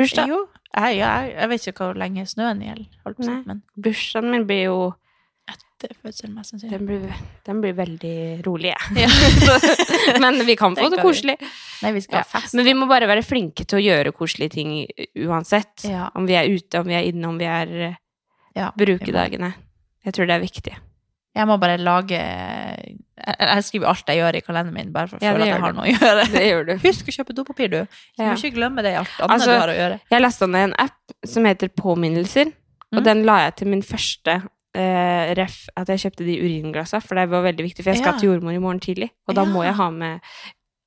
Bursdag? 0.01 0.33
Jo, 0.33 0.41
jeg, 0.73 0.97
jeg, 0.99 1.33
jeg 1.35 1.49
vet 1.53 1.67
ikke 1.71 1.85
hvor 1.87 1.99
lenge 2.03 2.25
snøen 2.29 2.65
gjelder, 2.65 2.89
holdt 3.05 3.21
på 3.21 3.37
men 3.49 3.63
Bursdagen 3.79 4.33
min 4.33 4.47
blir 4.49 4.65
jo 4.67 4.79
etter 5.49 5.93
fødselen 6.03 6.33
mest 6.35 6.51
sannsynlig. 6.53 6.71
Den 6.77 6.85
blir, 6.89 7.13
den 7.47 7.61
blir 7.63 7.73
veldig 7.77 8.15
rolig, 8.45 8.73
jeg. 8.73 9.05
Ja. 9.05 9.09
Men 10.23 10.41
vi 10.47 10.55
kan 10.59 10.75
få 10.75 10.89
Det 10.89 10.97
det 10.97 11.03
koselig. 11.05 11.37
Nei, 11.83 11.91
vi 11.95 12.01
skal 12.05 12.19
Ja. 12.21 12.23
fest. 12.23 12.53
Men 12.57 12.65
vi 12.65 12.73
må 12.77 12.87
bare 12.89 13.07
være 13.09 13.23
flinke 13.23 13.65
til 13.65 13.79
å 13.79 13.83
gjøre 13.83 14.11
koselige 14.15 14.51
ting 14.57 14.73
uansett. 15.27 15.85
Ja. 15.87 16.09
Om 16.15 16.27
vi 16.27 16.35
er 16.39 16.49
ute, 16.51 16.79
om 16.81 16.87
vi 16.87 16.93
er 16.99 17.07
inne, 17.11 17.27
om 17.31 17.37
vi 17.39 17.45
er 17.45 17.97
Ja, 18.55 18.71
Bruke 18.75 19.11
dagene. 19.13 19.53
Jeg 20.05 20.13
tror 20.13 20.27
det 20.27 20.35
er 20.35 20.43
viktig. 20.43 20.75
Jeg 21.35 21.45
må 21.47 21.59
bare 21.61 21.77
lage 21.77 22.17
Jeg, 22.17 23.35
jeg 23.39 23.63
skriver 23.67 23.87
alt 23.91 24.07
jeg 24.09 24.17
gjør 24.17 24.35
i 24.35 24.41
kalenderen 24.41 24.73
min, 24.73 24.91
bare 24.91 25.07
for 25.07 25.19
å 25.19 25.23
Ja, 25.23 25.33
føle 25.35 25.45
at 25.45 25.51
jeg 25.51 25.61
har 25.61 25.73
noe 25.77 25.85
å 25.85 25.91
gjøre. 25.93 26.23
Det 26.33 26.43
gjør 26.47 26.63
du. 26.69 26.73
Husk 26.87 27.11
å 27.11 27.15
kjøpe 27.19 27.35
dopapir, 27.37 27.69
du. 27.69 27.81
Du 28.17 28.23
Ja. 28.23 28.31
må 28.31 28.37
ikke 28.39 28.55
glemme 28.55 28.81
det 28.83 28.93
i 28.95 28.99
alt 28.99 29.11
annet 29.19 29.35
Altså, 29.35 29.51
du 29.53 29.59
har 29.59 29.69
å 29.69 29.75
gjøre. 29.77 29.99
Jeg 30.11 30.21
lasta 30.23 30.47
ned 30.47 30.63
en 30.69 30.75
app 30.79 31.13
som 31.27 31.45
heter 31.45 31.69
Påminnelser, 31.69 32.47
og 32.93 32.99
Mm. 32.99 33.03
den 33.05 33.23
la 33.25 33.37
jeg 33.45 33.55
til 33.57 33.67
min 33.67 33.81
første 33.85 34.41
eh, 34.75 35.33
ref 35.37 35.67
at 35.77 35.87
jeg 35.89 35.99
kjøpte 36.05 36.25
de 36.27 36.37
uringlassa, 36.43 36.99
for 37.01 37.15
det 37.15 37.29
var 37.31 37.43
veldig 37.47 37.65
viktig, 37.65 37.83
for 37.83 37.91
jeg 37.93 38.01
skal 38.03 38.13
Ja. 38.13 38.19
til 38.19 38.29
jordmor 38.29 38.53
i 38.53 38.59
morgen 38.61 38.79
tidlig, 38.79 39.09
og 39.27 39.35
da 39.35 39.45
må 39.45 39.63
jeg 39.65 39.73
ha 39.75 39.89
med 39.89 40.19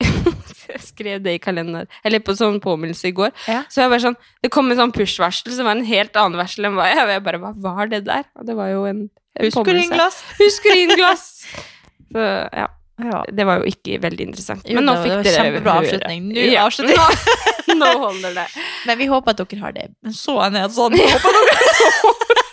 Jeg 0.72 0.80
skrev 0.80 1.22
det 1.22 1.34
i 1.36 1.38
kalenderen, 1.42 1.86
eller 2.04 2.18
på 2.24 2.32
sånn 2.38 2.60
påminnelse 2.62 3.08
i 3.10 3.12
går. 3.12 3.30
Ja. 3.50 3.62
Så 3.68 3.82
jeg 3.82 3.90
bare 3.90 4.00
sånn, 4.00 4.16
det 4.42 4.50
kom 4.54 4.70
en 4.70 4.78
sånn 4.78 4.92
push-varsel 4.94 5.52
som 5.52 5.66
var 5.66 5.76
en 5.76 5.84
helt 5.84 6.14
annen 6.16 6.38
varsel 6.38 6.64
enn 6.64 6.74
hva 6.78 6.86
jeg 6.88 7.02
Og 7.02 7.10
jeg 7.12 7.22
bare, 7.26 7.38
hva 7.42 7.50
var 7.60 7.86
det 7.90 8.04
der? 8.06 8.24
Og 8.38 8.46
det 8.46 8.54
var 8.56 8.68
jo 8.70 8.84
en, 8.88 9.02
en 9.36 9.44
Husk 9.50 9.66
uringlass. 9.68 10.22
Husk 10.38 10.64
uringlass! 10.70 11.26
Så 12.12 12.22
ja, 12.54 12.68
Ja. 13.02 13.22
det 13.32 13.44
var 13.48 13.58
jo 13.60 13.64
ikke 13.72 13.98
veldig 14.00 14.26
interessant. 14.30 14.62
Jo, 14.68 14.76
Men 14.78 14.86
nå 14.86 14.94
fikk 15.02 15.22
dere 15.26 15.36
kjempebra 15.42 15.72
høre. 15.74 15.86
avslutning. 15.86 16.26
Nå 16.30 16.46
Ja. 16.52 16.66
avslutning. 16.66 16.98
Nå 17.82 17.92
holder 17.98 18.34
det. 18.36 18.46
Men 18.86 18.98
vi 18.98 19.06
håper 19.10 19.30
at 19.34 19.42
dere 19.42 19.60
har 19.66 19.72
det. 19.72 19.88
Men 20.02 20.12
så 20.12 20.38
ned 20.52 20.70
sånn. 20.76 20.92
Håper 20.98 22.34
dere 22.38 22.48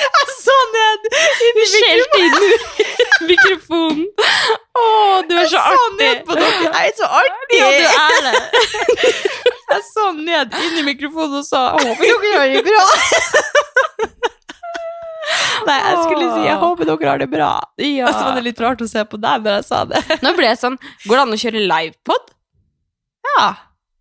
Jeg 0.00 0.34
så 0.40 0.56
ned 0.74 1.08
Du 1.56 1.62
skjelte 1.70 2.20
inn 2.24 2.36
mikrofonen. 3.28 4.06
Å, 4.80 4.84
du 5.28 5.34
er 5.36 5.48
så 5.50 5.58
Jeg 5.58 5.78
så 5.80 5.86
ned 5.98 6.22
på 6.28 6.36
dere. 6.38 6.50
Jeg 6.64 6.90
er 6.90 6.94
så 6.96 7.08
artig. 7.20 7.58
Ja, 7.60 7.68
du 7.70 7.84
er 7.90 8.20
det. 8.26 8.34
Jeg 9.70 9.82
så 9.86 10.06
ned 10.16 10.56
inn 10.64 10.78
i 10.80 10.82
mikrofonen 10.82 11.36
og 11.38 11.44
sa 11.46 11.60
håper 11.76 12.02
dere 12.02 12.40
har 12.40 12.48
det 12.56 12.62
bra. 12.66 12.80
Nei, 15.68 15.76
jeg 15.76 15.96
skulle 16.00 16.26
si 16.32 16.40
jeg 16.46 16.56
håper 16.58 16.88
dere 16.88 17.06
har 17.12 17.20
det 17.20 17.28
bra. 17.30 17.50
Ja. 17.78 18.08
Og 18.08 18.14
så 18.16 18.22
var 18.26 18.38
det 18.38 18.44
litt 18.48 18.60
rart 18.64 18.80
å 18.82 18.88
se 18.90 19.04
på 19.06 19.20
deg 19.20 19.44
når 19.44 19.60
jeg 19.60 19.66
sa 19.68 19.82
det. 19.86 20.00
Nå 20.24 20.32
ble 20.34 20.48
jeg 20.48 20.58
sånn 20.58 20.78
Går 21.04 21.12
det 21.14 21.20
an 21.22 21.36
å 21.36 21.40
kjøre 21.44 21.62
livepod? 21.70 22.32
Ja. 23.36 23.46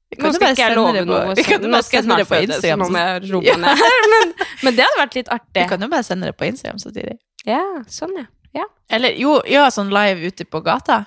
Vi 0.10 0.18
Nå 0.24 0.32
skal 0.34 0.56
ikke 0.56 0.64
jeg 0.66 0.76
love 0.76 1.04
noe. 1.06 1.36
Vi 1.38 1.44
kan 1.46 1.62
jo 1.62 1.70
bare 1.70 1.86
sende 1.86 2.16
det 2.18 2.26
på 2.28 2.40
Instagram. 2.42 2.86
ned. 2.96 3.28
Men, 4.14 4.32
men 4.64 4.76
det 4.76 4.86
hadde 4.88 4.98
vært 4.98 5.18
litt 5.20 5.28
Vi 5.30 5.36
artig. 5.36 5.66
kan 5.70 5.86
jo 5.86 5.90
bare 5.92 6.04
sende 6.08 6.32
det 6.32 6.36
på 6.40 6.48
Instagram 6.50 6.80
samtidig. 6.82 7.20
Ja, 7.46 7.62
sånn, 7.94 8.16
ja. 8.18 8.26
ja. 8.58 8.66
Eller 8.90 9.14
jo, 9.22 9.36
ja, 9.48 9.68
sånn 9.72 9.94
live 9.94 10.32
ute 10.34 10.48
på 10.50 10.64
gata. 10.66 11.04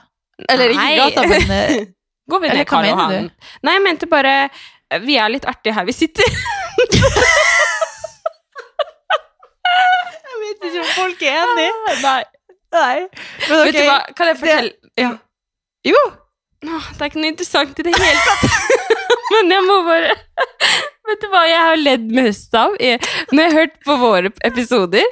Eller 0.48 0.70
ikke 0.70 0.92
gata, 1.00 1.26
men 1.28 1.50
eh, 1.56 1.74
Går 2.30 2.40
vi 2.40 2.48
Eller 2.52 2.62
ned 2.62 2.68
hva 2.68 2.70
Karl 2.70 2.86
mener 2.86 3.02
han 3.02 3.26
Nei, 3.66 3.72
jeg 3.74 3.82
mente 3.84 4.06
bare 4.10 4.32
Vi 5.04 5.16
er 5.20 5.28
litt 5.34 5.44
artige 5.50 5.74
her 5.76 5.84
vi 5.86 5.94
sitter. 5.96 6.28
Jeg 10.32 10.38
vet 10.42 10.64
ikke 10.68 10.80
om 10.82 10.90
folk 10.94 11.22
er 11.22 11.36
enig. 11.42 11.68
Nei. 12.02 12.22
Nei. 12.72 12.96
Men 13.48 13.58
okay. 13.58 13.66
Vet 13.66 13.76
du 13.76 13.82
hva, 13.86 13.98
kan 14.16 14.30
jeg 14.30 14.38
fortelle 14.40 14.72
ja. 15.00 15.10
Jo. 15.86 16.00
Nå, 16.62 16.78
Det 16.94 17.00
er 17.02 17.10
ikke 17.10 17.22
noe 17.22 17.32
interessant 17.32 17.80
i 17.82 17.86
det 17.86 17.94
hele 17.98 18.22
tatt. 18.26 18.81
Men 19.32 19.52
jeg 19.56 19.64
må 19.66 19.76
bare 19.86 20.14
Vet 21.08 21.20
du 21.24 21.26
hva 21.32 21.42
jeg 21.48 21.58
har 21.66 21.80
ledd 21.80 22.04
mest 22.14 22.54
av 22.56 22.74
i- 22.80 22.94
når 23.32 23.40
jeg 23.42 23.50
har 23.52 23.58
hørt 23.58 23.74
på 23.86 23.96
våre 24.00 24.30
episoder? 24.46 25.04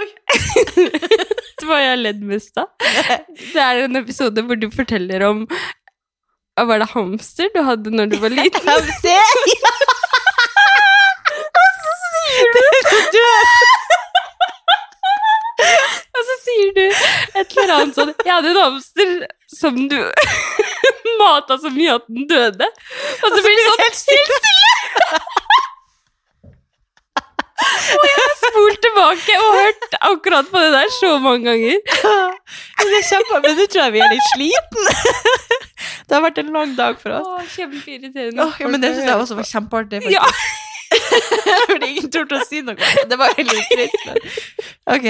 Oi. 0.00 0.06
Vet 0.76 1.60
du 1.60 1.66
hva 1.68 1.78
jeg 1.82 1.90
har 1.92 2.00
ledd 2.00 2.22
mest 2.26 2.56
av? 2.62 2.70
Det 2.80 3.60
er 3.60 3.82
en 3.84 4.00
episode 4.00 4.44
hvor 4.48 4.56
du 4.58 4.68
forteller 4.72 5.24
om 5.28 5.44
Var 6.72 6.78
det 6.82 6.88
hamster 6.94 7.52
du 7.54 7.60
hadde 7.66 7.92
når 7.92 8.10
du 8.14 8.16
var 8.24 8.32
liten? 8.34 8.66
Hamster! 8.66 9.20
Og 11.62 11.68
så 11.82 11.92
sier 12.00 12.48
du 12.56 12.60
et 16.70 17.56
eller 17.56 17.74
annet 17.76 17.98
sånn 17.98 18.12
Jeg 18.24 18.32
hadde 18.32 18.52
en 18.52 18.60
hamster 18.62 19.14
som 19.52 19.78
du 19.90 19.98
mata 21.22 21.58
så 21.60 21.70
mye 21.72 21.98
at 21.98 22.08
den 22.08 22.26
døde. 22.30 22.68
Og 23.22 23.28
så 23.28 23.40
blir 23.44 23.58
det 23.58 23.66
sånn 23.68 23.84
helt 23.84 24.00
stille. 24.00 24.40
Og 27.62 28.06
jeg 28.08 28.16
har 28.18 28.32
spolt 28.40 28.80
tilbake 28.82 29.34
og 29.38 29.52
hørt 29.54 29.96
akkurat 30.08 30.48
på 30.50 30.62
det 30.62 30.72
der 30.74 30.88
så 30.96 31.12
mange 31.22 31.44
ganger. 31.46 31.78
Det 32.82 32.96
er 32.98 33.06
kjempe, 33.06 33.38
men 33.44 33.54
nå 33.58 33.66
tror 33.70 33.84
jeg 33.84 33.94
vi 33.94 34.02
er 34.02 34.10
litt 34.12 34.28
sliten. 34.32 34.90
Det 36.08 36.16
har 36.16 36.24
vært 36.24 36.40
en 36.42 36.50
lang 36.54 36.72
dag 36.76 36.98
for 37.00 37.14
oss. 37.16 37.54
Kjempeirriterende. 37.54 38.42
Åh, 38.44 38.58
ja, 38.60 38.68
men 38.68 38.82
det 38.82 38.90
synes 38.92 39.06
jeg 39.08 39.22
også 39.22 39.36
var 39.38 39.46
kjempeartig. 39.48 40.02
Ja. 40.12 40.26
Fordi 41.70 41.88
ingen 41.88 42.10
torde 42.12 42.40
å 42.42 42.44
si 42.44 42.60
noe. 42.66 42.90
Det 43.08 43.18
var 43.18 43.32
veldig 43.38 43.62
trist. 43.70 44.04
Men. 44.08 44.18
Ok. 44.96 45.08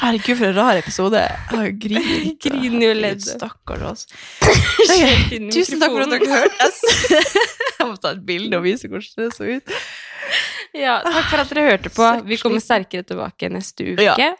Herregud, 0.00 0.36
for 0.36 0.46
en 0.50 0.56
rar 0.58 0.76
episode. 0.80 1.20
Jeg 1.52 1.76
griner. 1.80 2.24
Griner 2.44 2.82
jo 2.84 2.90
Herregud, 2.92 3.02
ledd. 3.02 3.22
Stakkars 3.24 3.86
oss. 3.90 4.06
Tusen 5.56 5.80
takk 5.80 5.94
for 5.94 6.04
at 6.04 6.12
dere 6.12 6.32
hørte 6.34 6.66
hørte. 6.68 6.82
Jeg 7.76 7.86
må 7.90 7.96
ta 8.00 8.12
et 8.16 8.22
bilde 8.26 8.56
og 8.58 8.64
vise 8.64 8.88
hvordan 8.88 9.24
det 9.26 9.32
så 9.36 9.48
ut. 9.56 9.72
Ja, 10.76 10.96
takk 11.04 11.28
for 11.30 11.40
at 11.40 11.50
dere 11.54 11.64
hørte 11.70 11.90
på. 11.94 12.06
Vi 12.26 12.36
kommer 12.40 12.60
sterkere 12.60 13.04
tilbake 13.06 13.48
neste 13.52 13.92
uke. 13.94 14.06
Ja. 14.20 14.32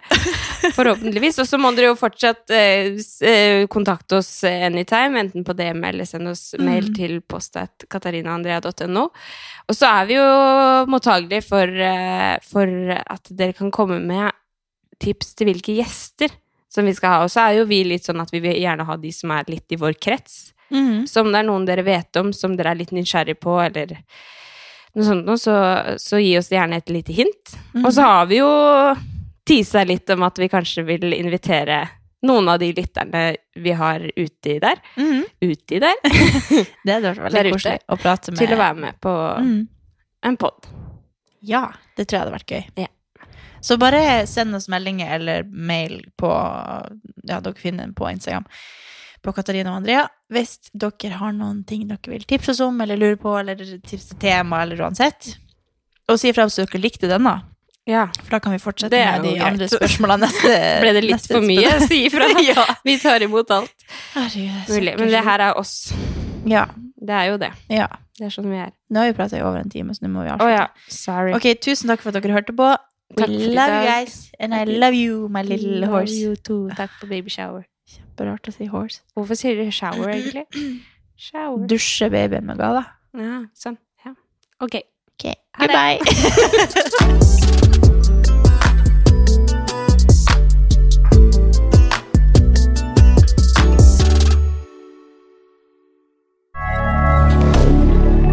Forhåpentligvis. 0.76 1.38
Og 1.40 1.48
så 1.48 1.60
må 1.60 1.70
dere 1.76 1.92
jo 1.92 1.98
fortsatt 2.00 2.50
eh, 2.52 2.96
eh, 3.28 3.64
kontakte 3.72 4.18
oss 4.20 4.30
anytime, 4.48 5.20
enten 5.22 5.44
på 5.46 5.54
DM 5.56 5.84
eller 5.88 6.08
send 6.08 6.32
oss 6.32 6.50
mail 6.58 6.88
Mm. 6.90 6.94
til 6.98 7.14
postatkatarinaandrea.no. 7.32 9.04
Og 9.68 9.74
så 9.78 9.88
er 10.00 10.08
vi 10.10 10.18
jo 10.18 10.26
mottagelige 10.92 11.44
for, 11.46 11.64
eh, 11.90 12.34
for 12.44 12.66
at 13.00 13.30
dere 13.32 13.56
kan 13.56 13.70
komme 13.74 14.00
med 14.04 14.32
tips 15.02 15.34
til 15.36 15.50
hvilke 15.50 15.76
gjester 15.76 16.32
som 16.72 16.84
vi 16.88 16.94
skal 16.96 17.12
ha. 17.14 17.24
Og 17.26 17.32
så 17.32 17.46
er 17.46 17.60
jo 17.60 17.66
vi 17.70 17.82
litt 17.86 18.06
sånn 18.06 18.20
at 18.22 18.32
vi 18.34 18.40
vil 18.44 18.58
gjerne 18.60 18.86
ha 18.88 18.96
de 19.00 19.12
som 19.14 19.32
er 19.36 19.48
litt 19.50 19.72
i 19.72 19.78
vår 19.80 19.98
krets. 20.02 20.52
Mm. 20.70 21.06
Så 21.06 21.22
om 21.22 21.30
det 21.32 21.40
er 21.42 21.46
noen 21.48 21.66
dere 21.68 21.84
vet 21.86 22.18
om, 22.20 22.32
som 22.34 22.56
dere 22.58 22.72
er 22.74 22.80
litt 22.80 22.94
nysgjerrig 22.94 23.36
på, 23.40 23.54
eller 23.62 23.92
noe 24.96 25.04
sånt 25.06 25.28
noe, 25.28 25.38
så, 25.38 25.54
så 26.00 26.18
gi 26.20 26.32
oss 26.38 26.50
gjerne 26.50 26.80
et 26.80 26.90
lite 26.90 27.14
hint. 27.14 27.54
Og 27.84 27.92
så 27.94 28.06
har 28.08 28.26
vi 28.30 28.40
jo 28.40 28.50
tisa 29.46 29.84
litt 29.86 30.10
om 30.10 30.24
at 30.26 30.40
vi 30.42 30.48
kanskje 30.50 30.82
vil 30.88 31.12
invitere 31.14 31.84
noen 32.26 32.48
av 32.50 32.58
de 32.58 32.72
lytterne 32.74 33.22
vi 33.62 33.72
har 33.76 34.02
uti 34.16 34.56
der, 34.58 34.80
Mm. 34.96 35.22
uti 35.44 35.78
der, 35.78 35.94
Det 36.84 36.92
hadde 36.96 37.12
vært 37.12 37.32
veldig 37.36 37.52
koselig 37.54 37.78
å 37.86 37.98
prate 38.00 38.32
med. 38.32 38.40
til 38.40 38.54
å 38.56 38.58
være 38.58 38.78
med 38.82 38.98
på 39.04 39.12
mm. 39.46 39.60
en 40.26 40.38
pod. 40.40 40.66
Ja, 41.46 41.68
det 41.94 42.08
tror 42.08 42.16
jeg 42.16 42.24
hadde 42.24 42.36
vært 42.38 42.50
gøy. 42.56 42.64
Ja. 42.82 42.88
Så 43.66 43.74
bare 43.82 44.00
send 44.30 44.54
oss 44.54 44.68
meldinger 44.70 45.10
eller 45.16 45.46
mail 45.50 45.98
på 46.20 46.30
Ja, 47.26 47.40
dere 47.42 47.56
finner 47.58 47.86
den 47.88 47.94
på 47.98 48.06
Instagram. 48.12 48.44
På 49.26 49.32
Katarina 49.34 49.72
og 49.72 49.80
Andrea. 49.80 50.04
Hvis 50.30 50.52
dere 50.70 51.16
har 51.18 51.32
noen 51.34 51.64
ting 51.66 51.88
dere 51.88 52.12
vil 52.12 52.22
tipse 52.30 52.52
oss 52.54 52.60
om 52.62 52.78
eller 52.84 53.00
lure 53.00 53.18
på, 53.18 53.32
eller 53.40 53.58
tips 53.58 54.12
til 54.12 54.20
tema, 54.22 54.60
eller 54.62 54.78
uansett. 54.86 55.32
Og 56.06 56.20
si 56.22 56.30
ifra 56.30 56.46
hvis 56.46 56.60
dere 56.62 56.78
likte 56.82 57.10
denne, 57.10 57.34
Ja. 57.90 58.04
for 58.22 58.36
da 58.36 58.40
kan 58.42 58.52
vi 58.54 58.58
fortsette 58.62 58.90
med 58.98 59.22
de 59.26 59.32
greit. 59.34 59.42
andre 59.46 59.66
spørsmålene 59.70 60.26
neste 60.28 60.54
Ble 60.84 60.92
det 60.94 61.02
litt 61.04 61.26
for 61.30 61.42
mye 61.42 61.74
si 61.86 62.04
ifra? 62.06 62.26
ja. 62.52 62.64
Vi 62.86 62.96
tar 63.02 63.22
imot 63.26 63.50
alt. 63.50 63.86
Herregud, 64.14 64.70
Mulig. 64.76 64.96
Men 64.98 65.10
det 65.14 65.24
her 65.26 65.44
er 65.50 65.58
oss. 65.58 65.74
Ja. 66.46 66.66
Det 66.96 67.14
er 67.14 67.30
jo 67.32 67.38
det. 67.42 67.52
ja. 67.70 67.86
Det 68.16 68.24
er 68.24 68.30
sånn 68.32 68.46
vi 68.48 68.56
er. 68.56 68.70
Nå 68.88 69.02
har 69.02 69.10
vi 69.10 69.16
prata 69.18 69.36
i 69.36 69.42
over 69.44 69.58
en 69.60 69.68
time, 69.68 69.92
så 69.92 70.00
nå 70.06 70.08
må 70.08 70.22
vi 70.24 70.30
avslutte. 70.32 70.46
Oh, 70.46 70.54
ja. 70.54 70.68
Sorry. 70.88 71.34
Ok, 71.36 71.50
tusen 71.60 71.90
takk 71.90 72.00
for 72.00 72.08
at 72.14 72.22
dere 72.24 72.32
hørte 72.32 72.54
på. 72.56 72.70
We 73.10 73.22
Takk 73.22 73.28
love 73.30 73.38
you 73.38 73.88
guys, 73.88 74.32
and 74.40 74.54
I 74.54 74.64
love 74.64 74.94
you, 74.94 75.28
my 75.28 75.42
little 75.42 75.80
Love 75.80 75.90
horse. 75.90 76.12
you 76.12 76.34
too. 76.36 76.68
Takk 76.74 76.90
for 76.98 77.06
baby 77.06 77.30
shower. 77.30 77.66
Kjemperart 77.86 78.48
å 78.50 78.52
si 78.52 78.66
horse. 78.66 79.00
Hvorfor 79.14 79.38
sier 79.38 79.54
du 79.54 79.70
shower, 79.70 80.10
egentlig? 80.10 80.46
Shower. 81.16 81.64
Dusje 81.70 82.10
babyen 82.12 82.44
med 82.44 82.58
gaver. 82.60 82.84
Ja, 83.16 83.46
sånn. 83.56 83.78
Ja. 84.04 84.12
Ok. 84.60 84.82
okay. 85.14 85.34
Ha 85.56 85.70
det. 85.70 85.72
goodbye. 85.72 87.16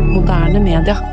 Moderne 0.13 0.59
media. 0.59 1.12